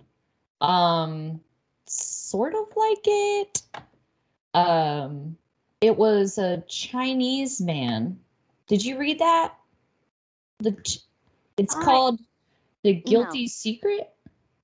um 0.61 1.39
sort 1.87 2.53
of 2.53 2.67
like 2.75 2.99
it 3.05 3.61
um 4.53 5.35
it 5.81 5.95
was 5.97 6.37
a 6.37 6.61
Chinese 6.67 7.61
man. 7.61 8.19
Did 8.67 8.83
you 8.83 8.97
read 8.99 9.19
that? 9.19 9.53
The 10.59 10.71
Ch- 10.73 10.99
it's 11.57 11.75
I- 11.75 11.83
called 11.83 12.19
The 12.83 12.93
Guilty 12.93 13.47
Secret. 13.47 14.09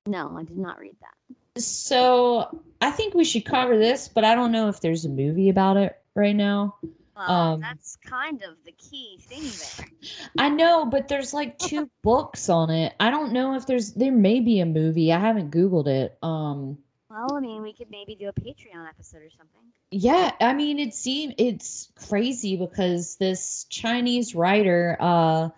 No, 0.07 0.35
I 0.37 0.43
did 0.43 0.57
not 0.57 0.77
read 0.79 0.95
that. 1.01 1.61
So 1.61 2.61
I 2.81 2.91
think 2.91 3.13
we 3.13 3.23
should 3.23 3.45
cover 3.45 3.77
this, 3.77 4.07
but 4.07 4.23
I 4.25 4.35
don't 4.35 4.51
know 4.51 4.67
if 4.67 4.81
there's 4.81 5.05
a 5.05 5.09
movie 5.09 5.49
about 5.49 5.77
it 5.77 5.97
right 6.15 6.35
now. 6.35 6.75
Well, 7.15 7.31
Um, 7.31 7.61
that's 7.61 7.95
kind 7.95 8.43
of 8.43 8.57
the 8.65 8.73
key 8.73 9.17
thing 9.21 9.41
there. 9.41 9.87
I 10.37 10.49
know, 10.49 10.85
but 10.85 11.07
there's 11.07 11.33
like 11.33 11.57
two 11.59 11.89
books 12.03 12.49
on 12.49 12.69
it. 12.69 12.93
I 12.99 13.09
don't 13.09 13.31
know 13.31 13.55
if 13.55 13.65
there's 13.65 13.93
there 13.93 14.11
may 14.11 14.41
be 14.41 14.59
a 14.59 14.65
movie. 14.65 15.13
I 15.13 15.19
haven't 15.19 15.51
googled 15.51 15.87
it. 15.87 16.17
Um 16.21 16.77
Well, 17.15 17.37
I 17.37 17.39
mean, 17.39 17.61
we 17.61 17.71
could 17.71 17.89
maybe 17.89 18.13
do 18.13 18.27
a 18.27 18.33
Patreon 18.33 18.89
episode 18.89 19.21
or 19.21 19.29
something. 19.29 19.61
yeah, 19.89 20.31
I 20.41 20.53
mean 20.53 20.79
it 20.79 20.93
seemed 20.93 21.35
it's 21.37 21.89
crazy 21.95 22.57
because 22.57 23.15
this 23.15 23.65
Chinese 23.69 24.35
writer 24.35 24.97
uh 24.99 25.49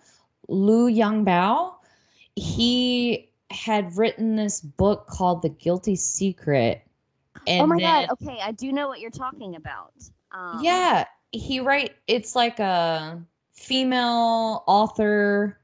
Liu 0.46 0.86
Yongbiao, 0.86 1.74
he 2.36 3.28
had 3.50 3.96
written 3.96 4.36
this 4.36 4.60
book 4.60 5.08
called 5.08 5.42
The 5.42 5.48
Guilty 5.48 5.96
Secret. 5.96 6.82
And 7.48 7.62
oh 7.62 7.66
my 7.66 7.76
then, 7.76 8.06
god. 8.06 8.16
Okay, 8.22 8.38
I 8.40 8.52
do 8.52 8.70
know 8.72 8.86
what 8.86 9.00
you're 9.00 9.10
talking 9.10 9.56
about. 9.56 9.94
Um, 10.30 10.60
yeah 10.62 11.06
he 11.32 11.60
write 11.60 11.96
it's 12.06 12.36
like 12.36 12.58
a 12.58 13.20
female 13.52 14.62
author 14.66 15.58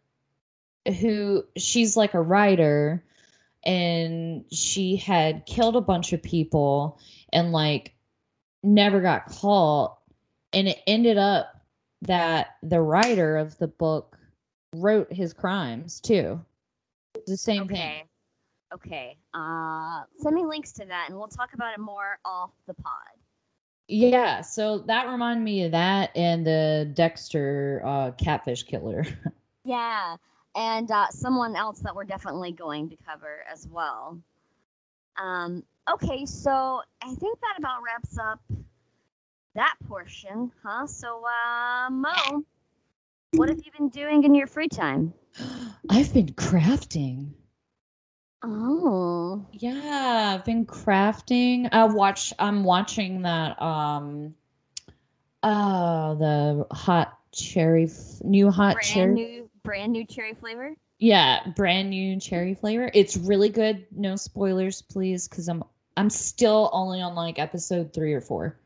who 1.00 1.44
she's 1.56 1.96
like 1.96 2.14
a 2.14 2.20
writer 2.20 3.02
and 3.66 4.44
she 4.52 4.96
had 4.96 5.46
killed 5.46 5.76
a 5.76 5.80
bunch 5.80 6.12
of 6.12 6.22
people 6.22 6.98
and 7.32 7.52
like 7.52 7.94
never 8.62 9.00
got 9.00 9.26
caught 9.26 9.98
and 10.52 10.68
it 10.68 10.78
ended 10.86 11.18
up 11.18 11.52
that 12.02 12.56
the 12.62 12.80
writer 12.80 13.36
of 13.36 13.56
the 13.58 13.68
book 13.68 14.18
wrote 14.76 15.12
his 15.12 15.32
crimes 15.32 16.00
too 16.00 16.40
the 17.26 17.36
same 17.36 17.66
thing 17.68 17.76
Okay. 17.76 18.04
Okay. 18.74 19.16
Uh, 19.34 20.02
send 20.18 20.34
me 20.34 20.44
links 20.44 20.72
to 20.72 20.84
that, 20.86 21.06
and 21.08 21.16
we'll 21.16 21.28
talk 21.28 21.52
about 21.54 21.72
it 21.74 21.78
more 21.80 22.18
off 22.24 22.50
the 22.66 22.74
pod. 22.74 22.92
yeah 23.86 24.40
so 24.40 24.78
that 24.78 25.06
reminded 25.08 25.44
me 25.44 25.62
of 25.64 25.70
that 25.72 26.10
and 26.16 26.44
the 26.46 26.90
dexter 26.94 27.82
uh 27.84 28.10
catfish 28.12 28.62
killer 28.64 29.04
Yeah, 29.66 30.16
and 30.56 30.90
uh, 30.90 31.08
someone 31.10 31.56
else 31.56 31.80
that 31.80 31.94
we're 31.94 32.04
definitely 32.04 32.52
going 32.52 32.88
to 32.90 32.96
cover 33.06 33.44
as 33.50 33.66
well. 33.68 34.18
Um, 35.16 35.62
okay, 35.92 36.26
so 36.26 36.82
I 37.02 37.14
think 37.14 37.38
that 37.40 37.54
about 37.58 37.82
wraps 37.82 38.18
up 38.18 38.40
that 39.54 39.74
portion, 39.86 40.50
huh? 40.62 40.86
So, 40.86 41.22
uh, 41.24 41.90
Mo, 41.90 42.44
what 43.32 43.48
have 43.48 43.58
you 43.64 43.70
been 43.76 43.88
doing 43.88 44.24
in 44.24 44.34
your 44.34 44.46
free 44.46 44.68
time? 44.68 45.12
I've 45.90 46.12
been 46.12 46.28
crafting. 46.28 47.30
Oh, 48.42 49.46
Yeah, 49.52 50.34
I've 50.34 50.44
been 50.44 50.66
crafting. 50.66 51.68
I 51.72 51.84
watch. 51.84 52.32
I'm 52.38 52.62
watching 52.64 53.22
that. 53.22 53.60
Um, 53.60 54.34
uh, 55.42 56.14
the 56.14 56.66
hot 56.70 57.18
cherry, 57.32 57.84
f- 57.84 58.22
new 58.22 58.50
hot 58.50 58.74
brand 58.74 58.88
cherry. 58.88 59.14
new, 59.14 59.43
brand 59.64 59.92
new 59.92 60.04
cherry 60.04 60.34
flavor. 60.34 60.74
Yeah, 60.98 61.40
brand 61.56 61.90
new 61.90 62.20
cherry 62.20 62.54
flavor. 62.54 62.90
It's 62.94 63.16
really 63.16 63.48
good. 63.48 63.84
No 63.90 64.14
spoilers, 64.16 64.82
please, 64.82 65.26
because 65.28 65.48
I'm 65.48 65.64
I'm 65.96 66.10
still 66.10 66.70
only 66.72 67.00
on 67.00 67.14
like 67.14 67.38
episode 67.38 67.92
three 67.92 68.12
or 68.12 68.20
four. 68.20 68.58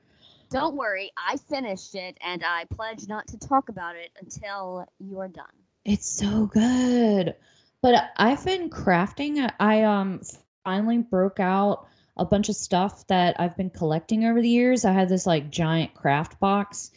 Don't 0.51 0.77
worry, 0.77 1.11
I 1.17 1.37
finished 1.37 1.95
it, 1.95 2.17
and 2.23 2.43
I 2.45 2.65
pledge 2.71 3.07
not 3.07 3.27
to 3.29 3.39
talk 3.39 3.69
about 3.69 3.97
it 3.97 4.11
until 4.21 4.87
you 4.99 5.19
are 5.21 5.29
done. 5.29 5.45
It's 5.85 6.09
so 6.09 6.47
good. 6.47 7.35
But 7.83 8.11
I've 8.17 8.45
been 8.45 8.69
crafting. 8.71 9.39
I- 9.39 9.55
I 9.79 9.83
um 9.85 10.21
finally 10.65 10.99
broke 10.99 11.41
out 11.41 11.87
a 12.17 12.25
bunch 12.25 12.49
of 12.49 12.57
stuff 12.57 13.07
that 13.07 13.39
I've 13.41 13.57
been 13.57 13.71
collecting 13.71 14.25
over 14.25 14.43
the 14.43 14.49
years. 14.49 14.85
I 14.85 14.93
had 14.93 15.09
this 15.09 15.27
like 15.27 15.51
giant 15.51 15.95
craft 15.95 16.39
box 16.41 16.91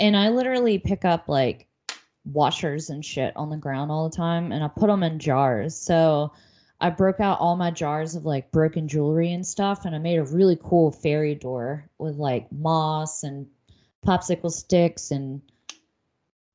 and 0.00 0.16
I 0.16 0.28
literally 0.30 0.78
pick 0.78 1.04
up 1.04 1.28
like 1.28 1.68
washers 2.24 2.90
and 2.90 3.04
shit 3.04 3.32
on 3.36 3.50
the 3.50 3.56
ground 3.56 3.90
all 3.90 4.08
the 4.08 4.16
time 4.16 4.50
and 4.52 4.64
I 4.64 4.68
put 4.68 4.86
them 4.88 5.02
in 5.02 5.18
jars. 5.18 5.74
So 5.76 6.32
I 6.80 6.90
broke 6.90 7.20
out 7.20 7.38
all 7.38 7.56
my 7.56 7.70
jars 7.70 8.14
of 8.14 8.24
like 8.24 8.50
broken 8.50 8.88
jewelry 8.88 9.32
and 9.32 9.46
stuff 9.46 9.84
and 9.84 9.94
I 9.94 9.98
made 9.98 10.16
a 10.18 10.24
really 10.24 10.58
cool 10.62 10.90
fairy 10.90 11.34
door 11.34 11.88
with 11.98 12.16
like 12.16 12.50
moss 12.52 13.22
and 13.22 13.46
popsicle 14.06 14.50
sticks 14.50 15.10
and 15.10 15.40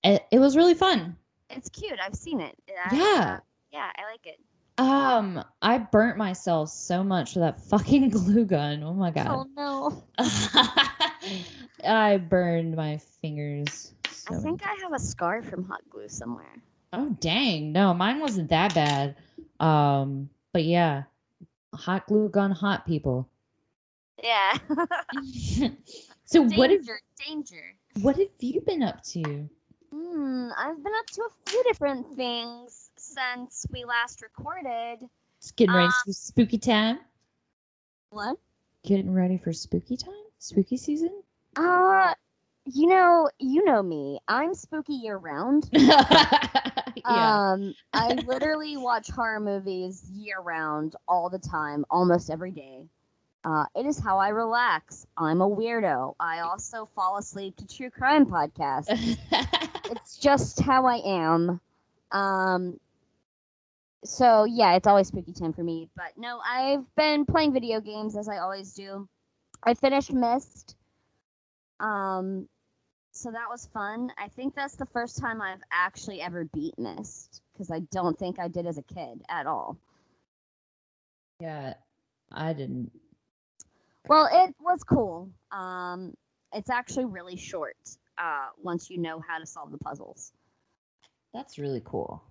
it, 0.03 0.25
it 0.31 0.39
was 0.39 0.55
really 0.57 0.73
fun. 0.73 1.15
It's 1.49 1.69
cute. 1.69 1.99
I've 2.03 2.15
seen 2.15 2.41
it. 2.41 2.55
I, 2.85 2.95
Yeah. 2.95 3.35
uh, 3.35 3.39
yeah, 3.71 3.91
I 3.97 4.11
like 4.11 4.25
it. 4.25 4.39
Um, 4.77 5.43
I 5.61 5.77
burnt 5.77 6.17
myself 6.17 6.69
so 6.69 7.03
much 7.03 7.35
with 7.35 7.43
that 7.43 7.59
fucking 7.69 8.09
glue 8.09 8.45
gun. 8.45 8.81
Oh 8.81 8.93
my 8.93 9.11
god. 9.11 9.27
Oh 9.29 9.45
no. 9.55 10.03
I 11.85 12.17
burned 12.17 12.75
my 12.75 12.97
fingers. 13.21 13.93
I 14.29 14.35
think 14.41 14.61
I 14.65 14.75
have 14.83 14.93
a 14.93 14.99
scar 14.99 15.41
from 15.41 15.63
hot 15.65 15.81
glue 15.89 16.07
somewhere. 16.07 16.61
Oh 16.93 17.15
dang. 17.19 17.71
No, 17.71 17.93
mine 17.93 18.19
wasn't 18.19 18.49
that 18.49 18.73
bad. 18.73 19.15
Um, 19.59 20.29
but 20.53 20.63
yeah. 20.63 21.03
Hot 21.73 22.05
glue 22.07 22.29
gun 22.29 22.51
hot 22.51 22.85
people. 22.85 23.27
Yeah. 24.23 24.57
so 26.25 26.41
what 26.43 26.69
have 26.71 26.79
danger, 26.79 26.99
danger. 27.27 27.75
what 28.01 28.17
have 28.17 28.27
you 28.39 28.61
been 28.61 28.83
up 28.83 29.03
to? 29.03 29.49
Hmm, 29.93 30.49
I've 30.57 30.83
been 30.83 30.93
up 30.99 31.07
to 31.07 31.21
a 31.21 31.49
few 31.49 31.63
different 31.63 32.15
things 32.15 32.89
since 32.97 33.65
we 33.71 33.85
last 33.85 34.21
recorded. 34.21 34.99
Just 35.41 35.55
getting 35.55 35.75
ready 35.75 35.87
Uh, 35.87 35.91
for 36.05 36.11
spooky 36.11 36.57
time? 36.57 36.99
What? 38.11 38.37
Getting 38.83 39.13
ready 39.13 39.37
for 39.37 39.53
spooky 39.53 39.97
time? 39.97 40.13
Spooky 40.39 40.77
season? 40.77 41.23
Uh, 41.55 42.13
you 42.73 42.87
know, 42.87 43.29
you 43.39 43.65
know 43.65 43.81
me. 43.81 44.19
I'm 44.27 44.53
spooky 44.53 44.93
year 44.93 45.17
round. 45.17 45.69
yeah. 45.73 47.51
Um, 47.53 47.73
I 47.93 48.13
literally 48.27 48.77
watch 48.77 49.09
horror 49.09 49.39
movies 49.39 50.03
year 50.13 50.39
round, 50.39 50.95
all 51.07 51.29
the 51.29 51.39
time, 51.39 51.85
almost 51.89 52.29
every 52.29 52.51
day. 52.51 52.85
Uh, 53.45 53.65
it 53.75 53.85
is 53.85 53.97
how 53.97 54.17
I 54.17 54.29
relax. 54.29 55.07
I'm 55.17 55.41
a 55.41 55.49
weirdo. 55.49 56.15
I 56.19 56.39
also 56.39 56.85
fall 56.93 57.17
asleep 57.17 57.55
to 57.57 57.67
true 57.67 57.89
crime 57.89 58.25
podcasts. 58.25 59.17
it's 59.91 60.17
just 60.17 60.59
how 60.59 60.85
I 60.85 60.97
am. 60.97 61.61
Um, 62.11 62.79
so 64.03 64.43
yeah, 64.43 64.75
it's 64.75 64.87
always 64.87 65.07
spooky 65.07 65.31
time 65.31 65.53
for 65.53 65.63
me. 65.63 65.89
But 65.95 66.17
no, 66.17 66.41
I've 66.45 66.83
been 66.95 67.25
playing 67.25 67.53
video 67.53 67.79
games 67.79 68.17
as 68.17 68.27
I 68.27 68.37
always 68.39 68.73
do. 68.73 69.07
I 69.63 69.73
finished 69.73 70.11
Myst. 70.11 70.75
Um, 71.79 72.47
so 73.19 73.31
that 73.31 73.49
was 73.49 73.67
fun. 73.73 74.11
I 74.17 74.29
think 74.29 74.55
that's 74.55 74.75
the 74.75 74.85
first 74.85 75.17
time 75.19 75.41
I've 75.41 75.61
actually 75.71 76.21
ever 76.21 76.45
beat 76.45 76.77
Myst 76.79 77.41
because 77.53 77.69
I 77.69 77.79
don't 77.91 78.17
think 78.17 78.39
I 78.39 78.47
did 78.47 78.65
as 78.65 78.77
a 78.77 78.81
kid 78.83 79.21
at 79.29 79.45
all. 79.45 79.77
Yeah, 81.41 81.73
I 82.31 82.53
didn't. 82.53 82.91
Well, 84.07 84.29
it 84.31 84.55
was 84.61 84.83
cool. 84.83 85.29
Um, 85.51 86.13
it's 86.53 86.69
actually 86.69 87.05
really 87.05 87.35
short. 87.35 87.75
Uh, 88.17 88.47
once 88.61 88.89
you 88.89 88.97
know 88.97 89.21
how 89.25 89.37
to 89.37 89.45
solve 89.45 89.71
the 89.71 89.77
puzzles. 89.77 90.31
That's 91.33 91.57
really 91.57 91.81
cool. 91.85 92.23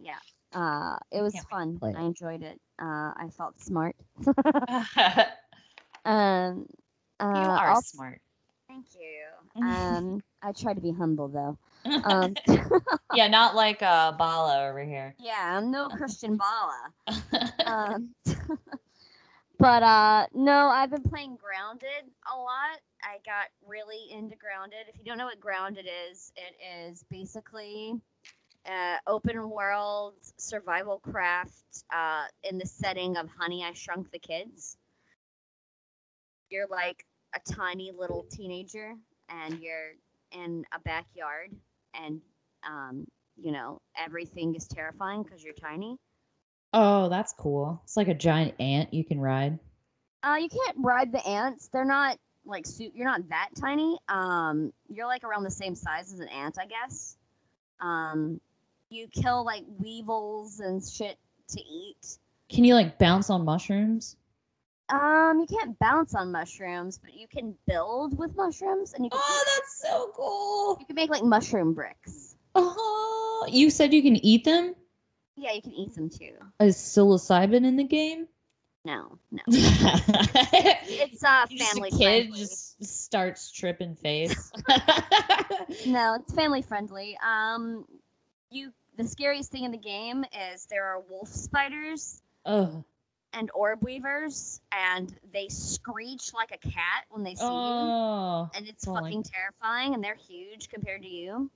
Yeah, 0.00 0.18
uh, 0.52 0.96
it 1.12 1.20
was 1.20 1.32
Can't 1.34 1.46
wait 1.52 1.74
to 1.74 1.78
fun. 1.80 1.94
it. 1.94 1.98
I 1.98 2.02
enjoyed 2.06 2.42
it. 2.42 2.60
Uh, 2.80 3.12
I 3.16 3.28
felt 3.36 3.60
smart. 3.60 3.96
you 4.26 4.32
um, 6.04 6.66
uh, 7.20 7.24
are 7.24 7.70
also- 7.70 7.96
smart. 7.96 8.20
Thank 8.68 8.86
you. 8.94 9.24
Um, 9.62 10.22
I 10.42 10.52
try 10.52 10.74
to 10.74 10.80
be 10.80 10.92
humble 10.92 11.28
though. 11.28 11.58
Um, 12.04 12.34
yeah, 13.12 13.28
not 13.28 13.54
like 13.54 13.82
uh, 13.82 14.12
Bala 14.12 14.68
over 14.68 14.84
here. 14.84 15.14
yeah, 15.18 15.56
I'm 15.56 15.70
no 15.70 15.88
Krystian 15.88 16.38
Bala. 16.38 16.92
Um, 17.64 18.14
but 19.58 19.82
uh, 19.82 20.26
no, 20.34 20.68
I've 20.68 20.90
been 20.90 21.02
playing 21.02 21.36
Grounded 21.36 22.10
a 22.32 22.36
lot. 22.36 22.80
I 23.02 23.18
got 23.24 23.48
really 23.66 24.10
into 24.12 24.36
Grounded. 24.36 24.86
If 24.88 24.98
you 24.98 25.04
don't 25.04 25.18
know 25.18 25.26
what 25.26 25.40
Grounded 25.40 25.86
is, 26.10 26.32
it 26.36 26.54
is 26.90 27.04
basically 27.10 27.94
uh, 28.66 28.96
open 29.06 29.50
world 29.50 30.14
survival 30.36 30.98
craft 30.98 31.84
uh, 31.92 32.24
in 32.44 32.58
the 32.58 32.66
setting 32.66 33.16
of 33.16 33.28
Honey, 33.38 33.64
I 33.64 33.72
Shrunk 33.72 34.10
the 34.10 34.18
Kids. 34.18 34.76
You're 36.50 36.68
like 36.68 37.04
a 37.34 37.40
tiny 37.52 37.92
little 37.96 38.24
teenager, 38.30 38.94
and 39.28 39.58
you're 39.60 39.92
in 40.32 40.64
a 40.74 40.80
backyard, 40.80 41.50
and 41.94 42.20
um, 42.66 43.06
you 43.36 43.52
know 43.52 43.80
everything 43.96 44.54
is 44.54 44.66
terrifying 44.66 45.22
because 45.22 45.42
you're 45.44 45.54
tiny. 45.54 45.96
oh, 46.74 47.08
that's 47.08 47.32
cool. 47.32 47.80
It's 47.84 47.96
like 47.96 48.08
a 48.08 48.14
giant 48.14 48.54
ant 48.60 48.92
you 48.92 49.04
can 49.04 49.20
ride. 49.20 49.58
Uh, 50.22 50.36
you 50.40 50.48
can't 50.48 50.76
ride 50.80 51.12
the 51.12 51.26
ants. 51.26 51.68
They're 51.68 51.84
not 51.84 52.18
like 52.44 52.66
su- 52.66 52.90
you're 52.94 53.06
not 53.06 53.28
that 53.28 53.50
tiny. 53.60 53.98
Um, 54.08 54.72
you're 54.88 55.06
like 55.06 55.24
around 55.24 55.44
the 55.44 55.50
same 55.50 55.74
size 55.74 56.12
as 56.12 56.20
an 56.20 56.28
ant, 56.28 56.58
I 56.60 56.66
guess. 56.66 57.16
Um, 57.80 58.40
you 58.90 59.06
kill 59.08 59.44
like 59.44 59.64
weevils 59.78 60.60
and 60.60 60.82
shit 60.84 61.16
to 61.50 61.60
eat. 61.60 62.18
Can 62.48 62.64
you 62.64 62.74
like 62.74 62.98
bounce 62.98 63.30
on 63.30 63.44
mushrooms? 63.44 64.16
Um, 64.90 65.40
you 65.40 65.46
can't 65.46 65.78
bounce 65.78 66.14
on 66.14 66.32
mushrooms, 66.32 66.98
but 66.98 67.14
you 67.14 67.26
can 67.28 67.54
build 67.66 68.16
with 68.18 68.34
mushrooms, 68.36 68.94
and 68.94 69.04
you 69.04 69.10
can 69.10 69.20
Oh, 69.22 69.44
that's 69.56 69.82
so 69.82 70.10
cool. 70.14 70.76
you 70.80 70.86
can 70.86 70.94
make 70.96 71.10
like 71.10 71.22
mushroom 71.24 71.74
bricks. 71.74 72.36
Oh, 72.54 73.46
you 73.50 73.70
said 73.70 73.92
you 73.92 74.02
can 74.02 74.16
eat 74.24 74.44
them? 74.44 74.74
Yeah, 75.36 75.52
you 75.52 75.62
can 75.62 75.72
eat 75.72 75.94
them 75.94 76.08
too. 76.10 76.32
Is 76.60 76.76
psilocybin 76.76 77.64
in 77.64 77.76
the 77.76 77.84
game? 77.84 78.26
No, 78.84 79.18
no, 79.30 79.42
it's 79.48 81.22
uh 81.22 81.46
just 81.50 81.72
family 81.72 81.88
a 81.92 81.96
kid 81.98 82.26
friendly. 82.28 82.38
just 82.38 82.82
starts 82.84 83.50
tripping 83.52 83.94
face. 83.94 84.50
No, 85.86 86.14
it's 86.14 86.32
family 86.34 86.62
friendly. 86.62 87.18
Um, 87.22 87.84
you 88.50 88.72
the 88.96 89.04
scariest 89.06 89.50
thing 89.52 89.64
in 89.64 89.70
the 89.70 89.76
game 89.78 90.24
is 90.52 90.66
there 90.66 90.84
are 90.86 91.00
wolf 91.10 91.28
spiders 91.28 92.22
Ugh. 92.46 92.82
And 93.32 93.50
orb 93.54 93.82
weavers, 93.82 94.60
and 94.72 95.14
they 95.32 95.48
screech 95.48 96.32
like 96.34 96.50
a 96.52 96.58
cat 96.58 97.04
when 97.10 97.22
they 97.22 97.34
see 97.34 97.44
you, 97.44 97.50
Oh. 97.50 98.50
and 98.54 98.66
it's 98.66 98.84
don't 98.84 98.96
fucking 98.96 99.22
terrifying. 99.22 99.94
And 99.94 100.02
they're 100.02 100.14
huge 100.14 100.68
compared 100.68 101.02
to 101.02 101.08
you. 101.08 101.50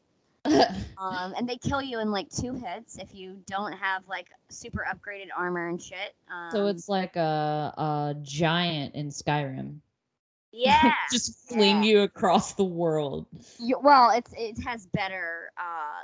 Um, 0.99 1.35
and 1.37 1.49
they 1.49 1.57
kill 1.57 1.83
you 1.83 1.99
in 1.99 2.13
like 2.13 2.29
two 2.31 2.55
hits 2.55 2.97
if 2.97 3.13
you 3.13 3.39
don't 3.47 3.73
have 3.73 4.07
like 4.07 4.29
super 4.51 4.87
upgraded 4.89 5.29
armor 5.37 5.69
and 5.69 5.83
shit. 5.83 6.15
Um, 6.33 6.51
so 6.53 6.67
it's 6.69 6.89
like 6.89 7.17
a, 7.17 7.73
a 7.77 8.15
giant 8.23 8.95
in 8.95 9.09
Skyrim. 9.09 9.79
yeah, 10.53 10.93
just 11.11 11.49
fling 11.49 11.83
yeah. 11.83 11.91
you 11.91 12.01
across 12.03 12.53
the 12.55 12.65
world. 12.65 13.27
You, 13.59 13.81
well, 13.83 14.11
it's 14.11 14.33
it 14.37 14.63
has 14.65 14.87
better 14.87 15.51
uh 15.57 16.03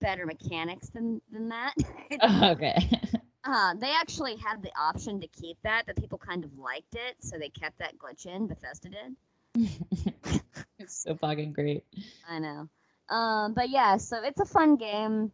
better 0.00 0.24
mechanics 0.26 0.88
than 0.88 1.20
than 1.30 1.48
that. 1.50 1.74
okay. 2.52 2.88
Uh, 3.44 3.74
they 3.74 3.92
actually 3.92 4.36
had 4.36 4.62
the 4.62 4.70
option 4.78 5.20
to 5.20 5.26
keep 5.28 5.56
that, 5.62 5.84
but 5.86 5.96
people 5.96 6.18
kind 6.18 6.44
of 6.44 6.58
liked 6.58 6.94
it, 6.94 7.16
so 7.20 7.38
they 7.38 7.48
kept 7.48 7.78
that 7.78 7.94
glitch 7.98 8.26
in. 8.26 8.46
Bethesda 8.46 8.88
did. 8.90 9.16
it's 10.78 11.02
so 11.02 11.14
fucking 11.14 11.52
great. 11.52 11.84
I 12.28 12.38
know. 12.38 12.68
Um, 13.08 13.54
but 13.54 13.70
yeah, 13.70 13.96
so 13.96 14.22
it's 14.22 14.40
a 14.40 14.44
fun 14.44 14.76
game. 14.76 15.32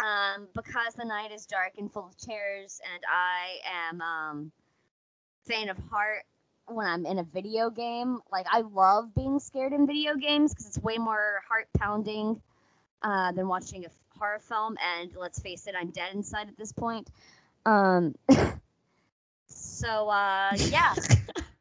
Um, 0.00 0.46
because 0.54 0.94
the 0.94 1.04
night 1.04 1.32
is 1.32 1.46
dark 1.46 1.72
and 1.76 1.92
full 1.92 2.06
of 2.06 2.16
terrors, 2.16 2.80
and 2.94 3.02
I 3.10 3.90
am 3.90 4.00
um 4.00 4.52
faint 5.44 5.70
of 5.70 5.78
heart 5.90 6.24
when 6.66 6.86
I'm 6.86 7.06
in 7.06 7.18
a 7.18 7.24
video 7.24 7.70
game. 7.70 8.20
Like 8.30 8.46
I 8.50 8.60
love 8.60 9.14
being 9.14 9.40
scared 9.40 9.72
in 9.72 9.86
video 9.86 10.14
games 10.14 10.52
because 10.52 10.66
it's 10.66 10.78
way 10.78 10.98
more 10.98 11.42
heart 11.48 11.66
pounding 11.76 12.40
uh, 13.02 13.32
than 13.32 13.48
watching 13.48 13.84
a 13.86 13.88
horror 14.18 14.38
film. 14.38 14.76
And 14.80 15.10
let's 15.16 15.40
face 15.40 15.66
it, 15.66 15.74
I'm 15.78 15.90
dead 15.90 16.14
inside 16.14 16.48
at 16.48 16.56
this 16.56 16.72
point. 16.72 17.08
Um, 17.68 18.14
so 19.46 20.08
uh, 20.08 20.52
yeah. 20.56 20.94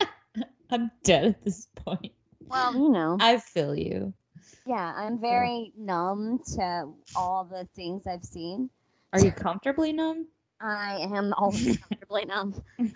I'm 0.72 0.90
dead 1.04 1.26
at 1.26 1.44
this 1.44 1.68
point. 1.76 2.14
Well, 2.48 2.74
you 2.74 2.90
know. 2.90 3.18
I 3.20 3.38
feel 3.40 3.76
you. 3.76 4.14
Yeah, 4.66 4.94
I'm 4.96 5.20
very 5.20 5.74
numb 5.78 6.40
to 6.56 6.94
all 7.16 7.44
the 7.44 7.68
things 7.76 8.08
I've 8.08 8.24
seen. 8.24 8.70
Are 9.12 9.20
you 9.20 9.32
comfortably 9.32 9.92
numb? 9.92 10.28
I 10.62 11.08
am 11.14 11.34
always 11.34 11.78
comfortably 11.90 12.26
numb 12.26 12.64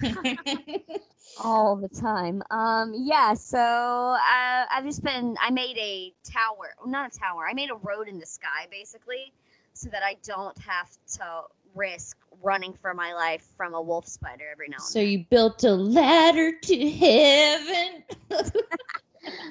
all 1.44 1.76
the 1.76 1.90
time. 1.90 2.42
Um, 2.50 2.94
yeah, 2.96 3.34
so 3.34 3.58
uh, 3.60 4.66
I've 4.72 4.86
just 4.86 5.04
been. 5.04 5.36
I 5.42 5.52
made 5.52 5.78
a 5.78 6.14
tower, 6.24 6.76
not 6.86 7.14
a 7.14 7.20
tower. 7.20 7.46
I 7.50 7.54
made 7.54 7.72
a 7.72 7.76
road 7.76 8.08
in 8.08 8.20
the 8.20 8.26
sky, 8.26 8.68
basically, 8.72 9.34
so 9.74 9.90
that 9.90 10.02
I 10.02 10.16
don't 10.24 10.58
have 10.60 10.90
to 11.18 11.44
risk 11.76 12.18
running 12.42 12.74
for 12.74 12.94
my 12.94 13.14
life 13.14 13.46
from 13.56 13.74
a 13.74 13.82
wolf 13.82 14.08
spider 14.08 14.46
every 14.52 14.68
now 14.68 14.78
and 14.78 14.84
so 14.84 15.00
you 15.00 15.26
built 15.30 15.64
a 15.64 15.72
ladder 15.72 16.52
to 16.62 16.90
heaven. 16.92 18.04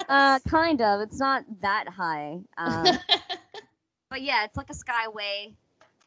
Uh, 0.08 0.40
kind 0.48 0.80
of. 0.82 1.00
It's 1.00 1.20
not 1.20 1.44
that 1.62 1.88
high. 1.88 2.40
Um, 2.58 2.84
but 4.10 4.20
yeah, 4.20 4.44
it's 4.44 4.56
like 4.56 4.68
a 4.68 4.74
skyway 4.74 5.54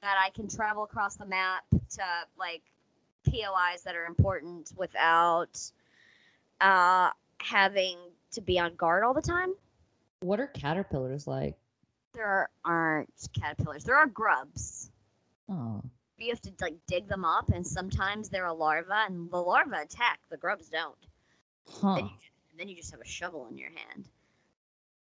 that 0.02 0.18
I 0.22 0.30
can 0.32 0.50
travel 0.50 0.84
across 0.84 1.16
the 1.16 1.26
map 1.26 1.64
to 1.72 2.04
like 2.38 2.62
POIs 3.26 3.84
that 3.86 3.96
are 3.96 4.06
important 4.06 4.74
without 4.76 5.58
uh, 6.60 7.12
having 7.40 7.98
to 8.34 8.42
be 8.42 8.60
on 8.60 8.76
guard 8.76 9.04
all 9.04 9.14
the 9.14 9.22
time. 9.22 9.54
what 10.20 10.42
are 10.42 10.48
caterpillars 10.48 11.26
like? 11.26 11.56
There 12.14 12.50
aren't 12.66 13.14
caterpillars. 13.40 13.86
There 13.86 13.96
are 13.96 14.08
grubs. 14.08 14.92
Oh. 15.50 15.82
You 16.18 16.30
have 16.30 16.42
to 16.42 16.52
like 16.62 16.76
dig 16.88 17.08
them 17.08 17.26
up, 17.26 17.50
and 17.50 17.66
sometimes 17.66 18.30
they're 18.30 18.46
a 18.46 18.54
larva, 18.54 19.06
and 19.08 19.30
the 19.32 19.38
larva 19.38 19.82
attack. 19.82 20.20
The 20.30 20.38
grubs 20.38 20.70
don't. 20.70 20.96
Huh. 21.68 21.96
Then, 21.96 22.06
you, 22.06 22.12
then 22.58 22.68
you 22.70 22.76
just 22.76 22.92
have 22.92 23.02
a 23.02 23.08
shovel 23.08 23.48
in 23.50 23.58
your 23.58 23.70
hand. 23.70 24.08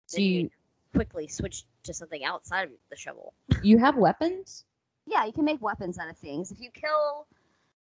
So 0.06 0.18
you 0.18 0.40
you 0.43 0.51
quickly 0.94 1.28
switch 1.28 1.64
to 1.85 1.94
something 1.94 2.24
outside 2.24 2.64
of 2.64 2.70
the 2.90 2.97
shovel. 2.97 3.35
you 3.62 3.78
have 3.78 3.97
weapons? 3.97 4.64
Yeah, 5.06 5.24
you 5.24 5.32
can 5.32 5.44
make 5.44 5.60
weapons 5.60 5.98
out 5.98 6.09
of 6.09 6.16
things. 6.16 6.51
If 6.51 6.60
you 6.60 6.70
kill, 6.70 7.26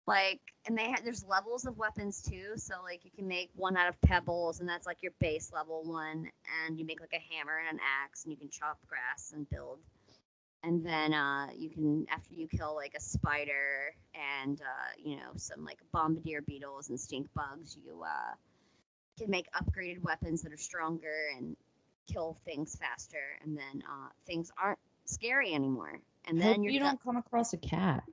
like, 0.06 0.40
and 0.66 0.76
they 0.76 0.90
ha- 0.90 1.01
there's 1.05 1.24
levels 1.24 1.66
of 1.66 1.76
weapons 1.76 2.22
too. 2.22 2.52
So 2.56 2.74
like, 2.82 3.05
you 3.05 3.10
can 3.10 3.28
make 3.28 3.51
one 3.55 3.76
out 3.76 3.89
of 3.89 4.01
pebbles, 4.01 4.60
and 4.60 4.68
that's 4.68 4.86
like 4.86 5.02
your 5.02 5.12
base 5.20 5.52
level 5.52 5.82
one. 5.84 6.30
And 6.64 6.78
you 6.78 6.86
make 6.86 7.01
like 7.01 7.14
a 7.14 7.34
hammer 7.34 7.59
and 7.59 7.78
an 7.78 7.84
axe, 8.05 8.24
and 8.24 8.32
you 8.32 8.39
can 8.39 8.51
chop 8.51 8.78
grass 8.89 9.32
and 9.34 9.48
build. 9.51 9.78
And 10.64 10.84
then 10.86 11.12
uh, 11.12 11.48
you 11.56 11.70
can, 11.70 12.06
after 12.10 12.34
you 12.34 12.47
kill 12.47 12.74
like 12.76 12.94
a 12.97 13.01
spider 13.01 13.94
and 14.40 14.60
uh, 14.60 14.93
you 15.02 15.16
know 15.16 15.32
some 15.36 15.64
like 15.64 15.78
bombardier 15.93 16.40
beetles 16.43 16.89
and 16.89 16.98
stink 17.01 17.26
bugs, 17.34 17.76
you 17.84 18.02
uh, 18.05 18.34
can 19.18 19.28
make 19.30 19.47
upgraded 19.52 20.02
weapons 20.02 20.43
that 20.43 20.52
are 20.52 20.56
stronger 20.56 21.14
and 21.36 21.56
kill 22.12 22.36
things 22.44 22.76
faster. 22.76 23.22
And 23.43 23.56
then 23.56 23.82
uh, 23.89 24.09
things 24.26 24.52
aren't 24.62 24.78
scary 25.06 25.52
anymore. 25.52 26.01
And 26.26 26.40
then 26.40 26.62
you're 26.62 26.72
you 26.72 26.78
don't 26.80 27.02
come 27.02 27.16
across 27.16 27.52
a 27.52 27.59
cat. 27.59 28.05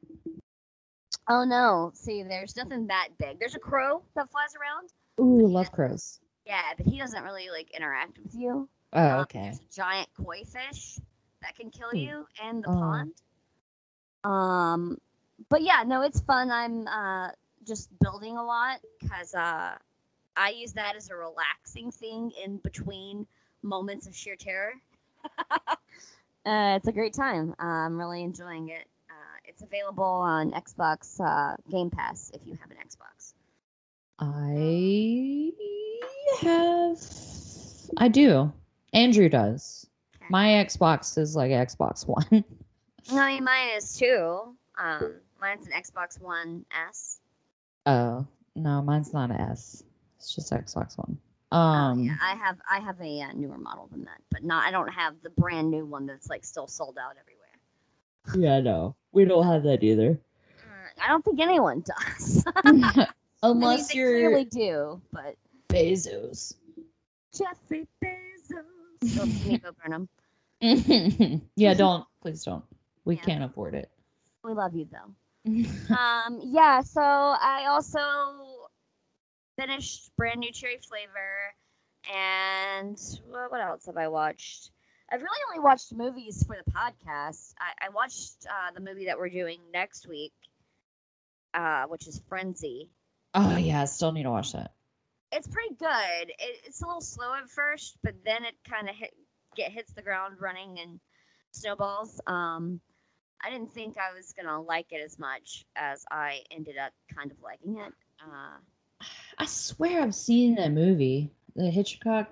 Oh 1.27 1.43
no! 1.43 1.91
See, 1.93 2.23
there's 2.23 2.55
nothing 2.55 2.88
that 2.88 3.09
big. 3.19 3.39
There's 3.39 3.53
a 3.53 3.59
crow 3.59 4.01
that 4.15 4.31
flies 4.31 4.55
around. 4.59 4.89
Ooh, 5.19 5.45
love 5.47 5.71
crows. 5.71 6.19
Yeah, 6.47 6.61
but 6.76 6.88
he 6.88 6.97
doesn't 6.97 7.23
really 7.23 7.49
like 7.51 7.69
interact 7.76 8.17
with 8.17 8.34
you. 8.34 8.67
Oh, 8.93 9.07
Um, 9.07 9.19
okay. 9.19 9.43
There's 9.43 9.59
a 9.59 9.76
giant 9.76 10.09
koi 10.17 10.43
fish 10.43 10.97
that 11.41 11.56
can 11.56 11.70
kill 11.72 11.90
Hmm. 11.91 11.98
you 11.98 12.28
in 12.44 12.61
the 12.61 12.70
Oh. 12.70 12.74
pond. 12.74 13.14
Um, 14.24 14.98
but 15.49 15.61
yeah, 15.61 15.84
no, 15.86 16.02
it's 16.02 16.20
fun. 16.22 16.52
I'm 16.52 16.88
uh 16.88 17.30
just 17.66 17.90
building 17.99 18.38
a 18.38 18.44
lot 18.44 18.80
because 18.99 19.34
uh 19.36 19.78
I 20.36 20.49
use 20.52 20.74
that 20.74 20.95
as 20.95 21.10
a 21.10 21.16
relaxing 21.16 21.91
thing 21.91 22.32
in 22.44 22.57
between 22.57 23.28
moments 23.61 24.07
of 24.07 24.16
sheer 24.16 24.36
terror. 24.36 24.74
Uh, 26.45 26.78
it's 26.78 26.88
a 26.88 26.91
great 26.94 27.14
time. 27.14 27.53
Uh, 27.61 27.66
I'm 27.66 27.98
really 27.99 28.24
enjoying 28.24 28.70
it. 28.70 28.88
Uh, 29.10 29.38
it's 29.45 29.61
available 29.61 30.03
on 30.03 30.52
Xbox 30.52 31.20
uh, 31.20 31.56
Game 31.70 31.90
Pass 31.91 32.32
if 32.34 32.41
you 32.48 32.56
have 32.56 32.72
an 32.72 32.78
Xbox. 32.78 33.34
I 34.20 35.52
have. 36.41 36.98
I 37.98 38.07
do. 38.07 38.53
Andrew 38.94 39.30
does. 39.30 39.89
Okay. 40.30 40.31
My 40.31 40.64
Xbox 40.64 41.18
is 41.18 41.35
like 41.35 41.51
Xbox 41.51 42.07
One. 42.07 42.43
No, 43.11 43.22
I 43.22 43.34
mean, 43.34 43.43
mine 43.43 43.69
is 43.76 43.97
too. 43.97 44.56
Um, 44.77 45.15
mine's 45.41 45.65
an 45.65 45.73
Xbox 45.73 46.22
One 46.22 46.65
S. 46.91 47.19
oh 47.85 48.26
no, 48.56 48.81
mine's 48.81 49.14
not 49.14 49.31
an 49.31 49.38
S. 49.38 49.84
It's 50.18 50.35
just 50.35 50.51
Xbox 50.51 50.97
One. 50.97 51.18
Oh, 51.51 51.57
Um. 51.57 52.03
yeah, 52.03 52.15
I 52.22 52.35
have 52.35 52.57
I 52.69 52.80
have 52.80 52.99
a 53.01 53.22
uh, 53.22 53.31
newer 53.34 53.57
model 53.57 53.88
than 53.91 54.03
that, 54.03 54.22
but 54.30 54.43
not 54.43 54.68
I 54.68 54.72
don't 54.72 54.89
have 54.89 55.15
the 55.23 55.31
brand 55.31 55.72
new 55.72 55.85
one 55.85 56.06
that's 56.06 56.30
like 56.30 56.45
still 56.45 56.68
sold 56.68 56.97
out 57.01 57.15
everywhere. 57.19 58.45
yeah, 58.47 58.60
no, 58.60 58.95
we 59.11 59.26
don't 59.26 59.47
have 59.47 59.64
that 59.64 59.84
either. 59.84 60.19
Uh, 60.60 61.03
I 61.03 61.07
don't 61.07 61.26
think 61.26 61.39
anyone 61.39 61.84
does. 61.84 62.43
I 62.64 62.72
mean, 62.72 62.84
Unless 63.41 63.88
they 63.93 63.99
you're 63.99 64.11
clearly 64.30 64.45
do, 64.45 65.01
but 65.11 65.35
Bezos. 65.69 66.53
Jeffrey 67.35 67.88
Bezos. 68.03 69.19
Oh, 69.19 69.49
Nico 69.49 69.72
Burnham. 69.81 70.10
Yeah, 70.61 71.73
don't. 71.73 72.06
Please 72.22 72.44
don't. 72.44 72.64
We 73.06 73.15
Yeah. 73.15 73.22
can't 73.22 73.44
afford 73.44 73.76
it. 73.76 73.90
We 74.44 74.53
love 74.53 74.76
you 74.76 74.88
though. 74.91 75.14
um, 75.95 76.40
yeah. 76.44 76.81
So 76.81 77.02
I 77.02 77.65
also 77.69 77.99
finished 79.57 80.11
brand 80.18 80.40
new 80.40 80.52
cherry 80.52 80.80
flavor, 80.88 81.53
and 82.14 82.98
what, 83.27 83.52
what 83.52 83.61
else 83.61 83.86
have 83.86 83.98
I 83.98 84.07
watched? 84.07 84.72
I've 85.11 85.22
really 85.22 85.40
only 85.49 85.64
watched 85.64 85.91
movies 85.94 86.44
for 86.45 86.56
the 86.64 86.72
podcast. 86.72 87.53
I, 87.60 87.88
I 87.88 87.90
watched 87.90 88.45
uh, 88.45 88.72
the 88.76 88.81
movie 88.81 89.06
that 89.06 89.18
we're 89.18 89.30
doing 89.30 89.60
next 89.73 90.07
week, 90.07 90.34
uh, 91.53 91.86
which 91.86 92.07
is 92.07 92.22
Frenzy. 92.30 92.90
oh 93.34 93.57
yeah, 93.57 93.81
I 93.81 93.86
still 93.86 94.11
need 94.11 94.23
to 94.23 94.31
watch 94.31 94.53
that. 94.53 94.72
It's 95.31 95.48
pretty 95.48 95.76
good. 95.76 96.30
It, 96.30 96.61
it's 96.65 96.81
a 96.81 96.86
little 96.86 97.02
slow 97.02 97.34
at 97.34 97.49
first, 97.49 97.98
but 98.03 98.14
then 98.26 98.44
it 98.45 98.56
kind 98.69 98.90
of 98.90 98.95
hit 98.95 99.14
get 99.60 99.72
hits 99.72 99.94
the 99.94 100.02
ground 100.02 100.38
running 100.40 100.80
and 100.80 100.99
snowballs. 101.52 102.22
Um, 102.27 102.80
I 103.44 103.49
didn't 103.49 103.72
think 103.73 103.98
I 103.98 104.14
was 104.15 104.34
gonna 104.34 104.61
like 104.61 104.88
it 104.91 105.02
as 105.03 105.19
much 105.19 105.65
as 105.76 106.06
I 106.11 106.41
ended 106.52 106.77
up 106.77 106.94
kind 107.15 107.31
of 107.31 107.38
liking 107.41 107.77
it. 107.77 107.94
Uh, 108.22 108.57
I 109.38 109.45
swear 109.45 110.02
I've 110.02 110.15
seen 110.15 110.56
that 110.56 110.72
movie, 110.72 111.31
the 111.56 111.69
Hitchcock 111.69 112.30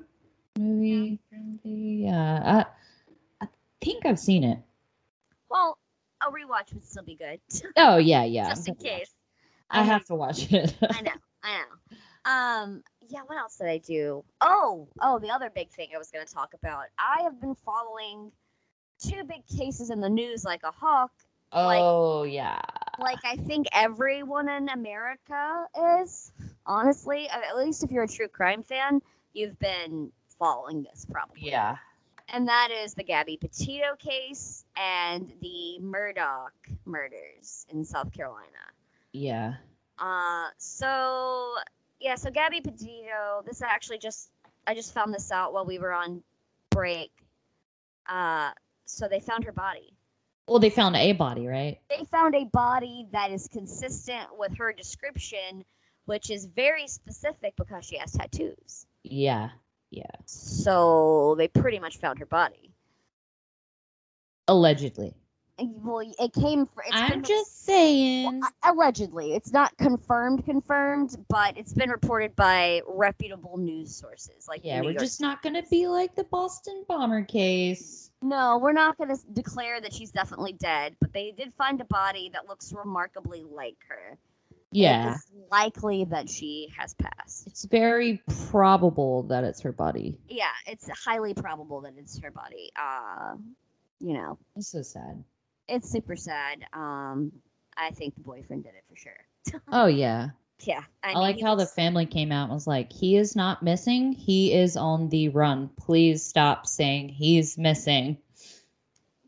movie. 0.58 1.20
Yeah, 1.64 2.66
I, 3.42 3.46
I 3.46 3.48
think 3.82 4.06
I've 4.06 4.20
seen 4.20 4.44
it. 4.44 4.60
well, 5.50 5.78
a 6.22 6.32
rewatch 6.32 6.74
would 6.74 6.86
still 6.86 7.04
be 7.04 7.16
good, 7.16 7.40
Oh 7.78 7.98
yeah, 7.98 8.24
yeah. 8.24 8.50
just 8.50 8.68
in 8.68 8.74
I'm 8.74 8.78
gonna 8.78 8.90
watch 8.92 9.00
case. 9.00 9.08
it. 9.10 9.14
I 9.70 9.84
have 9.84 10.06
to 10.06 10.16
watch 10.16 10.52
it. 10.52 10.76
I 10.92 11.02
know, 11.02 11.12
I 11.44 11.58
know. 11.60 12.32
Um, 12.32 12.84
yeah. 13.10 13.22
What 13.26 13.38
else 13.38 13.58
did 13.58 13.68
I 13.68 13.78
do? 13.80 14.24
Oh, 14.42 14.88
oh, 15.02 15.20
the 15.20 15.30
other 15.30 15.50
big 15.54 15.70
thing 15.70 15.90
I 15.94 15.98
was 15.98 16.10
gonna 16.12 16.26
talk 16.26 16.54
about. 16.54 16.86
I 16.98 17.24
have 17.24 17.40
been 17.40 17.56
following 17.56 18.32
two 19.00 19.24
big 19.24 19.46
cases 19.48 19.90
in 19.90 20.00
the 20.02 20.10
news 20.10 20.44
like 20.44 20.62
a 20.64 20.72
hawk. 20.72 21.12
like- 21.54 21.80
oh 21.82 22.24
yeah. 22.24 22.60
like 23.00 23.20
I 23.24 23.36
think 23.38 23.68
everyone 23.72 24.50
in 24.50 24.70
America 24.70 25.66
is. 26.02 26.32
Honestly, 26.66 27.30
at 27.30 27.56
least 27.56 27.84
if 27.84 27.92
you're 27.92 28.04
a 28.04 28.08
true 28.08 28.28
crime 28.28 28.62
fan, 28.62 29.02
you've 29.34 29.58
been 29.60 30.12
following 30.38 30.84
this 30.84 31.06
probably. 31.10 31.50
Yeah. 31.50 31.78
And 32.30 32.50
that 32.50 32.70
is 32.72 32.94
the 32.94 33.04
Gabby 33.06 33.38
Petito 33.38 33.96
case 33.98 34.66
and 34.76 35.32
the 35.42 35.80
Murdaugh 35.82 36.48
murders 36.86 37.66
in 37.70 37.86
South 37.86 38.12
Carolina. 38.12 38.46
Yeah. 39.14 39.54
Uh, 39.98 40.48
so 40.58 41.56
yeah, 42.00 42.16
so 42.16 42.30
Gabby 42.30 42.62
Petito. 42.62 43.44
This 43.46 43.62
actually 43.62 43.98
just 43.98 44.30
I 44.66 44.76
just 44.76 44.94
found 44.94 45.14
this 45.14 45.32
out 45.32 45.54
while 45.54 45.66
we 45.66 45.80
were 45.80 45.94
on 45.94 46.24
break. 46.70 47.12
Uh, 48.08 48.52
so 48.86 49.08
they 49.08 49.20
found 49.20 49.44
her 49.46 49.52
body. 49.52 49.94
Well, 50.48 50.60
they 50.60 50.70
found 50.70 50.96
a 50.96 51.12
body, 51.12 51.46
right? 51.48 51.80
they 51.90 52.06
found 52.06 52.34
a 52.34 52.46
body 52.46 53.08
that 53.12 53.32
is 53.32 53.50
consistent 53.50 54.28
with 54.38 54.56
her 54.58 54.72
description, 54.72 55.66
which 56.06 56.30
is 56.30 56.46
very 56.46 56.88
specific 56.88 57.54
because 57.58 57.84
she 57.84 57.98
has 57.98 58.14
tattoos. 58.14 58.86
Yeah. 59.04 59.50
Yeah. 59.90 60.04
So 60.26 61.36
they 61.38 61.50
pretty 61.50 61.80
much 61.80 61.98
found 61.98 62.20
her 62.20 62.26
body. 62.26 62.72
Allegedly. 64.48 65.14
Well, 65.60 66.02
it 66.20 66.34
came. 66.34 66.68
It's 66.86 66.90
I'm 66.92 67.24
just 67.24 67.66
saying. 67.66 68.42
allegedly. 68.64 69.34
It's 69.34 69.52
not 69.52 69.76
confirmed, 69.78 70.46
confirmed, 70.46 71.16
but 71.30 71.58
it's 71.58 71.74
been 71.74 71.90
reported 71.90 72.36
by 72.36 72.82
reputable 72.88 73.58
news 73.58 73.96
sources. 73.96 74.48
Like 74.48 74.62
yeah, 74.64 74.82
we're 74.82 74.92
York 74.92 75.00
just 75.00 75.20
not 75.22 75.42
gonna 75.42 75.64
be 75.70 75.88
like 75.88 76.16
the 76.16 76.26
Boston 76.26 76.86
bomber 76.88 77.24
case. 77.24 78.12
No, 78.22 78.58
we're 78.58 78.74
not 78.74 78.98
going 78.98 79.16
to 79.16 79.20
declare 79.34 79.80
that 79.80 79.94
she's 79.94 80.10
definitely 80.10 80.54
dead, 80.54 80.96
but 81.00 81.14
they 81.14 81.32
did 81.38 81.54
find 81.56 81.80
a 81.82 81.86
body 81.86 82.32
that 82.34 82.48
looks 82.48 82.74
remarkably 82.74 83.44
like 83.44 83.78
her. 83.90 84.18
Yeah. 84.72 85.14
It's 85.14 85.32
likely 85.52 86.06
that 86.06 86.28
she 86.30 86.70
has 86.76 86.96
passed. 86.96 87.46
It's 87.48 87.66
very 87.66 88.22
probable 88.50 89.24
that 89.24 89.44
it's 89.44 89.62
her 89.62 89.72
body. 89.72 90.18
yeah, 90.28 90.50
it's 90.66 90.90
highly 90.90 91.34
probable 91.36 91.82
that 91.82 91.94
it's 91.98 92.20
her 92.20 92.32
body. 92.32 92.72
Uh, 92.76 93.36
you 94.00 94.14
know, 94.14 94.38
It's 94.56 94.70
so 94.72 94.82
sad. 94.82 95.24
It's 95.68 95.90
super 95.90 96.16
sad. 96.16 96.66
Um, 96.74 97.32
I 97.76 97.92
think 97.92 98.16
the 98.16 98.22
boyfriend 98.22 98.64
did 98.64 98.74
it 98.74 98.84
for 98.90 98.96
sure. 98.96 99.62
Oh 99.72 99.88
yeah. 99.88 100.30
Yeah, 100.62 100.82
I, 101.04 101.10
mean, 101.10 101.18
like 101.18 101.40
how 101.40 101.54
the 101.54 101.68
family 101.68 102.08
came 102.08 102.32
out 102.32 102.46
and 102.46 102.54
was 102.54 102.66
like, 102.66 102.92
he 102.92 103.16
is 103.16 103.36
not 103.36 103.62
missing. 103.62 104.12
He 104.12 104.54
is 104.54 104.76
on 104.76 105.08
the 105.10 105.30
run. 105.30 105.70
Please 105.80 106.24
stop 106.24 106.66
saying 106.66 107.10
he's 107.10 107.60
missing. 107.60 108.18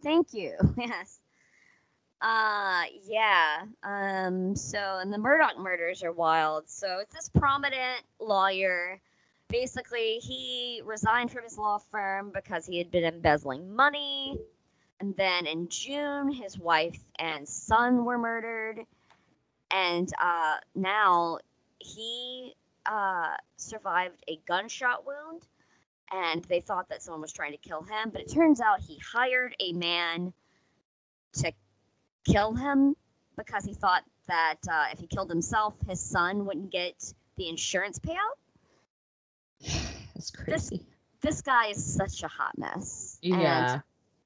Thank 0.02 0.34
you. 0.34 0.56
Yes. 0.78 1.20
Uh, 2.22 2.84
yeah. 3.06 3.64
Um, 3.84 4.56
so, 4.56 4.98
and 5.00 5.14
the 5.14 5.18
Murdaugh 5.18 5.58
murders 5.58 6.04
are 6.04 6.12
wild. 6.12 6.70
So 6.70 7.00
it's 7.00 7.14
this 7.14 7.30
prominent 7.30 8.02
lawyer. 8.20 9.00
Basically, 9.48 10.18
he 10.18 10.82
resigned 10.84 11.32
from 11.32 11.44
his 11.44 11.58
law 11.58 11.78
firm 11.78 12.32
because 12.34 12.66
he 12.66 12.78
had 12.78 12.92
been 12.92 13.06
embezzling 13.06 13.74
money. 13.74 14.38
And 15.00 15.16
then 15.16 15.46
in 15.48 15.70
June, 15.70 16.32
his 16.32 16.58
wife 16.58 17.00
and 17.18 17.48
son 17.48 18.04
were 18.04 18.18
murdered. 18.18 18.82
And 19.72 20.12
uh, 20.22 20.58
now 20.76 21.40
he 21.80 22.56
uh, 22.86 23.36
survived 23.56 24.24
a 24.28 24.40
gunshot 24.48 25.06
wound. 25.06 25.44
And 26.12 26.44
they 26.46 26.60
thought 26.60 26.90
that 26.90 27.04
someone 27.04 27.22
was 27.22 27.32
trying 27.32 27.52
to 27.52 27.58
kill 27.58 27.84
him. 27.84 28.10
But 28.12 28.22
it 28.22 28.34
turns 28.34 28.60
out 28.60 28.82
he 28.82 28.98
hired 28.98 29.56
a 29.60 29.74
man 29.74 30.34
to 31.34 31.52
kill 32.26 32.56
him 32.56 32.96
because 33.38 33.64
he 33.64 33.74
thought 33.74 34.04
that 34.28 34.58
uh, 34.70 34.86
if 34.92 35.00
he 35.00 35.08
killed 35.08 35.30
himself, 35.30 35.76
his 35.88 36.00
son 36.00 36.46
wouldn't 36.46 36.72
get 36.72 37.14
the 37.38 37.48
insurance 37.48 38.00
payout. 38.00 38.36
That's 40.16 40.32
crazy. 40.32 40.86
This 41.22 41.42
guy 41.42 41.68
is 41.68 41.84
such 41.84 42.24
a 42.24 42.28
hot 42.28 42.58
mess. 42.58 43.20
And 43.24 43.42
yeah. 43.42 43.80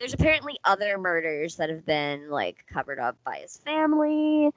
There's 0.03 0.13
apparently 0.13 0.59
other 0.65 0.97
murders 0.97 1.55
that 1.55 1.69
have 1.69 1.85
been 1.85 2.29
like 2.29 2.65
covered 2.67 2.99
up 2.99 3.15
by 3.23 3.37
his 3.37 3.55
family. 3.55 4.49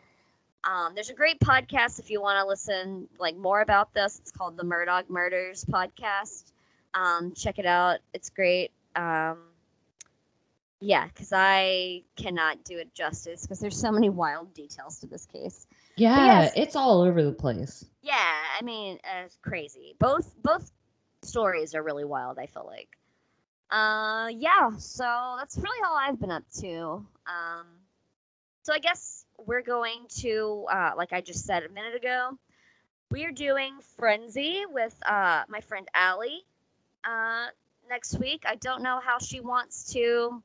Um, 0.65 0.97
there's 0.97 1.09
a 1.09 1.15
great 1.15 1.39
podcast 1.39 2.01
if 2.01 2.11
you 2.11 2.21
want 2.21 2.43
to 2.43 2.49
listen 2.49 3.07
like 3.21 3.37
more 3.37 3.61
about 3.61 3.95
this. 3.95 4.19
It's 4.19 4.33
called 4.33 4.57
the 4.57 4.65
Murdaugh 4.65 5.09
Murders 5.09 5.65
podcast. 5.65 6.51
Um, 6.95 7.33
check 7.33 7.61
it 7.61 7.65
out. 7.65 8.01
It's 8.13 8.29
great. 8.29 8.73
Um, 8.97 9.39
yeah, 10.81 11.07
because 11.07 11.33
I 11.33 12.03
cannot 12.17 12.65
do 12.65 12.79
it 12.79 12.93
justice 12.93 13.43
because 13.43 13.61
there's 13.61 13.81
so 13.81 13.93
many 13.93 14.09
wild 14.09 14.53
details 14.53 14.99
to 14.99 15.07
this 15.07 15.27
case. 15.27 15.69
Yeah, 15.95 16.27
yes. 16.43 16.53
it's 16.57 16.75
all 16.75 17.03
over 17.03 17.23
the 17.23 17.31
place. 17.31 17.85
Yeah, 18.03 18.17
I 18.59 18.65
mean, 18.65 18.99
uh, 19.05 19.27
it's 19.27 19.39
crazy. 19.43 19.95
Both 20.01 20.35
both 20.43 20.73
stories 21.23 21.77
are 21.77 21.85
really 21.85 22.05
wild. 22.05 22.41
I 22.41 22.47
feel 22.47 22.67
like. 22.67 22.96
Uh, 23.71 24.29
yeah. 24.33 24.71
So 24.79 25.37
that's 25.39 25.57
really 25.57 25.83
all 25.85 25.97
I've 25.97 26.21
been 26.21 26.31
up 26.31 26.45
to. 26.61 27.05
Um, 27.27 27.67
so 28.63 28.73
I 28.73 28.79
guess 28.79 29.25
we're 29.47 29.63
going 29.63 30.07
to, 30.21 30.67
uh, 30.71 30.93
like 30.97 31.13
I 31.13 31.21
just 31.21 31.45
said 31.45 31.65
a 31.65 31.69
minute 31.69 31.95
ago, 31.95 32.39
we 33.11 33.25
are 33.25 33.33
doing 33.33 33.75
Frenzy 33.97 34.65
with 34.69 34.97
uh 35.07 35.45
my 35.49 35.61
friend 35.61 35.87
Allie. 35.95 36.45
Uh, 37.05 37.47
next 37.89 38.19
week. 38.19 38.45
I 38.47 38.57
don't 38.57 38.83
know 38.83 39.01
how 39.01 39.19
she 39.19 39.41
wants 39.41 39.93
to 39.93 40.43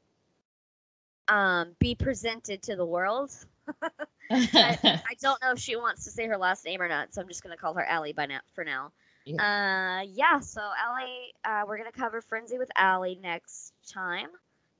um 1.27 1.76
be 1.80 1.95
presented 1.95 2.64
to 2.64 2.76
the 2.76 2.85
world. 2.85 3.31
I 4.31 5.02
don't 5.22 5.41
know 5.41 5.52
if 5.52 5.60
she 5.60 5.76
wants 5.76 6.06
to 6.06 6.10
say 6.10 6.26
her 6.27 6.38
last 6.38 6.65
name 6.65 6.81
or 6.81 6.88
not, 6.88 7.14
so 7.14 7.22
I'm 7.22 7.27
just 7.27 7.43
gonna 7.43 7.57
call 7.57 7.73
her 7.73 7.85
Allie 7.85 8.14
by 8.14 8.26
now 8.26 8.39
for 8.53 8.64
now. 8.64 8.91
Uh, 9.27 10.02
yeah. 10.07 10.39
So 10.39 10.61
Allie, 10.61 11.34
uh, 11.45 11.64
we're 11.68 11.77
gonna 11.77 11.91
cover 11.91 12.22
Frenzy 12.22 12.57
with 12.57 12.72
Allie 12.76 13.19
next 13.22 13.73
time, 13.88 14.30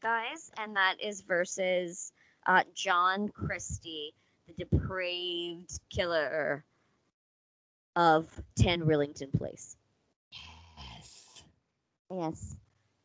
guys, 0.02 0.52
and 0.58 0.76
that 0.76 0.96
is 1.02 1.22
versus 1.22 2.12
uh, 2.46 2.64
John 2.74 3.30
Christie, 3.30 4.14
the 4.48 4.54
depraved 4.66 5.80
killer 5.90 6.64
of 7.96 8.28
Ten 8.56 8.82
Rillington 8.82 9.32
Place. 9.38 9.76
Yes. 10.78 11.44
Yes. 12.10 12.56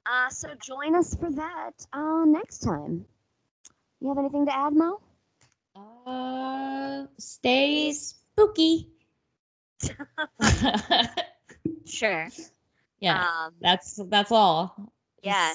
Uh, 0.07 0.31
so 0.31 0.49
join 0.63 0.95
us 0.95 1.15
for 1.17 1.31
that 1.33 1.87
uh, 1.93 2.25
next 2.25 2.59
time. 2.61 3.05
You 4.01 4.09
have 4.09 4.19
anything 4.19 4.47
to 4.47 4.57
add, 4.57 4.73
Mo? 4.73 5.01
Uh, 6.07 7.07
stay 7.19 7.93
spooky. 7.93 8.89
Sure. 11.85 12.29
yeah, 13.01 13.25
Um, 13.47 13.55
that's 13.61 14.01
that's 14.09 14.33
all. 14.33 14.93
yeah. 15.23 15.53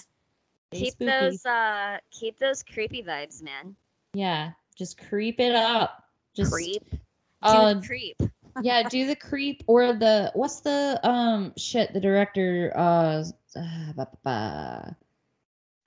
Just 0.73 0.97
Keep 0.97 1.07
those 1.09 1.45
uh 1.45 1.97
keep 2.09 2.39
those 2.39 2.63
creepy 2.63 3.03
vibes, 3.03 3.41
man. 3.43 3.75
Yeah, 4.13 4.51
just 4.77 4.97
creep 4.97 5.39
it 5.39 5.53
up. 5.55 6.03
Just 6.33 6.53
creep. 6.53 6.83
Do 6.91 6.97
Uh, 7.41 7.73
the 7.73 7.85
creep. 7.85 8.21
yeah, 8.61 8.87
do 8.87 9.05
the 9.05 9.15
creep 9.29 9.63
or 9.67 9.93
the 9.93 10.31
what's 10.33 10.61
the 10.61 10.99
um 11.03 11.53
shit 11.57 11.91
the 11.93 11.99
director 11.99 12.71
uh, 12.75 13.23
uh 13.55 13.93
ba- 13.95 14.07
ba- 14.11 14.17
ba. 14.23 14.97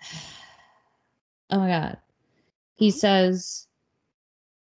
oh 1.51 1.59
my 1.59 1.69
god. 1.69 1.97
He 2.77 2.91
says 2.91 3.67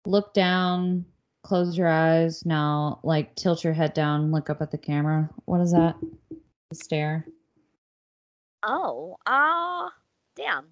look 0.07 0.33
down, 0.33 1.05
close 1.49 1.79
your 1.79 1.89
eyes, 1.89 2.45
now 2.45 3.01
like 3.03 3.35
tilt 3.35 3.65
your 3.65 3.73
head 3.73 3.95
down, 3.95 4.31
look 4.31 4.51
up 4.51 4.61
at 4.61 4.71
the 4.71 4.77
camera. 4.77 5.31
What 5.47 5.63
is 5.63 5.73
that? 5.73 5.97
The 6.69 6.75
stare. 6.75 7.27
Oh, 8.63 9.17
ah, 9.27 9.91
damn. 10.37 10.67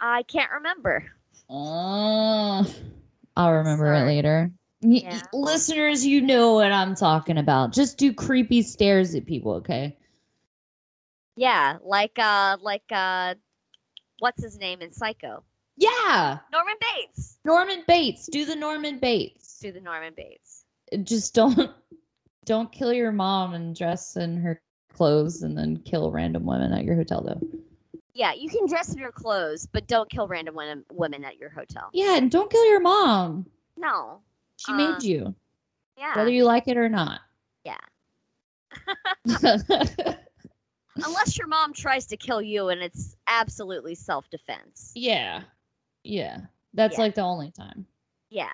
I 0.00 0.24
can't 0.24 0.50
remember. 0.50 1.04
Oh, 1.48 2.66
I'll 3.36 3.52
remember 3.52 3.94
it 3.94 4.06
later. 4.06 4.50
Yeah. 4.80 5.22
Listeners, 5.32 6.04
you 6.04 6.20
know 6.20 6.54
what 6.54 6.72
I'm 6.72 6.96
talking 6.96 7.38
about. 7.38 7.72
Just 7.72 7.96
do 7.96 8.12
creepy 8.12 8.62
stares 8.62 9.14
at 9.14 9.24
people, 9.24 9.52
okay? 9.52 9.96
Yeah, 11.36 11.76
like 11.84 12.18
uh 12.18 12.56
like 12.60 12.90
uh 12.90 13.34
what's 14.18 14.42
his 14.42 14.58
name 14.58 14.82
in 14.82 14.90
Psycho? 14.90 15.44
Yeah. 15.76 16.38
Norman 16.52 16.74
Bates. 16.80 17.38
Norman 17.44 17.84
Bates. 17.86 18.26
Do 18.26 18.44
the 18.44 18.56
Norman 18.56 18.98
Bates. 18.98 19.49
Do 19.60 19.72
the 19.72 19.80
Norman 19.80 20.14
Bates. 20.16 20.64
Just 21.04 21.34
don't 21.34 21.70
don't 22.44 22.72
kill 22.72 22.92
your 22.92 23.12
mom 23.12 23.54
and 23.54 23.76
dress 23.76 24.16
in 24.16 24.38
her 24.40 24.60
clothes 24.92 25.42
and 25.42 25.56
then 25.56 25.76
kill 25.84 26.10
random 26.10 26.44
women 26.46 26.72
at 26.72 26.84
your 26.84 26.96
hotel 26.96 27.22
though. 27.22 27.40
Yeah, 28.14 28.32
you 28.32 28.48
can 28.48 28.66
dress 28.66 28.92
in 28.92 28.98
your 28.98 29.12
clothes, 29.12 29.66
but 29.70 29.86
don't 29.86 30.10
kill 30.10 30.26
random 30.26 30.54
women, 30.54 30.84
women 30.92 31.24
at 31.24 31.38
your 31.38 31.50
hotel. 31.50 31.90
Yeah, 31.92 32.16
and 32.16 32.30
don't 32.30 32.50
kill 32.50 32.64
your 32.66 32.80
mom. 32.80 33.46
No. 33.76 34.20
She 34.56 34.72
made 34.72 34.96
um, 34.96 34.98
you, 35.02 35.34
Yeah. 35.96 36.16
whether 36.16 36.30
you 36.30 36.44
like 36.44 36.66
it 36.66 36.76
or 36.76 36.88
not. 36.88 37.20
Yeah. 37.64 37.76
Unless 41.04 41.38
your 41.38 41.46
mom 41.46 41.72
tries 41.72 42.06
to 42.06 42.16
kill 42.16 42.42
you 42.42 42.68
and 42.68 42.82
it's 42.82 43.16
absolutely 43.28 43.94
self-defense. 43.94 44.92
Yeah. 44.94 45.42
Yeah. 46.02 46.38
That's 46.74 46.96
Yeah. 46.98 47.00
like 47.04 47.14
the 47.14 47.22
only 47.22 47.52
time. 47.52 47.86
Yeah. 48.28 48.48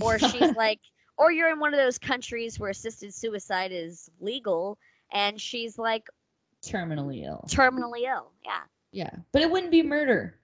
Or 0.00 0.18
she's 0.18 0.54
like 0.56 0.80
or 1.18 1.30
you're 1.32 1.50
in 1.50 1.58
one 1.60 1.74
of 1.74 1.78
those 1.78 1.98
countries 1.98 2.58
where 2.58 2.70
assisted 2.70 3.12
suicide 3.14 3.72
is 3.72 4.08
legal 4.20 4.78
and 5.12 5.40
she's 5.40 5.78
like 5.78 6.06
Terminally 6.62 7.24
ill. 7.24 7.44
terminally 7.48 8.02
ill. 8.06 8.32
Yeah. 8.44 8.60
Yeah. 8.92 9.10
But 9.32 9.42
it 9.42 9.50
wouldn't 9.50 9.70
be 9.70 9.82
murder. 9.82 10.34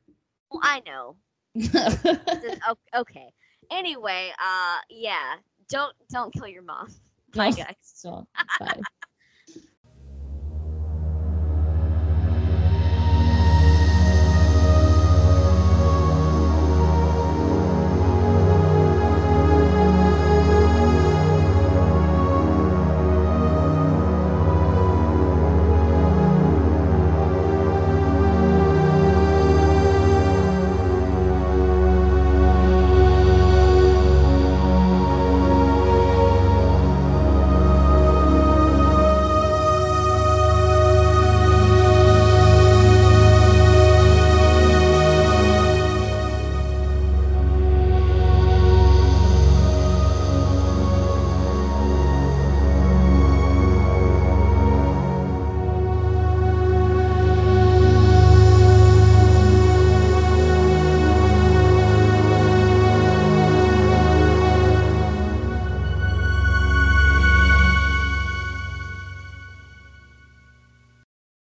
Well, 0.51 0.60
I 0.62 0.81
know. 0.86 1.16
Is- 1.55 2.59
okay. 2.94 3.32
Anyway, 3.70 4.31
uh 4.39 4.78
yeah, 4.90 5.35
don't 5.68 5.94
don't 6.10 6.32
kill 6.32 6.48
your 6.48 6.62
mom. 6.62 6.89
Bye 7.35 7.51
guys. 7.51 7.74
So, 7.82 8.27
bye. 8.60 8.81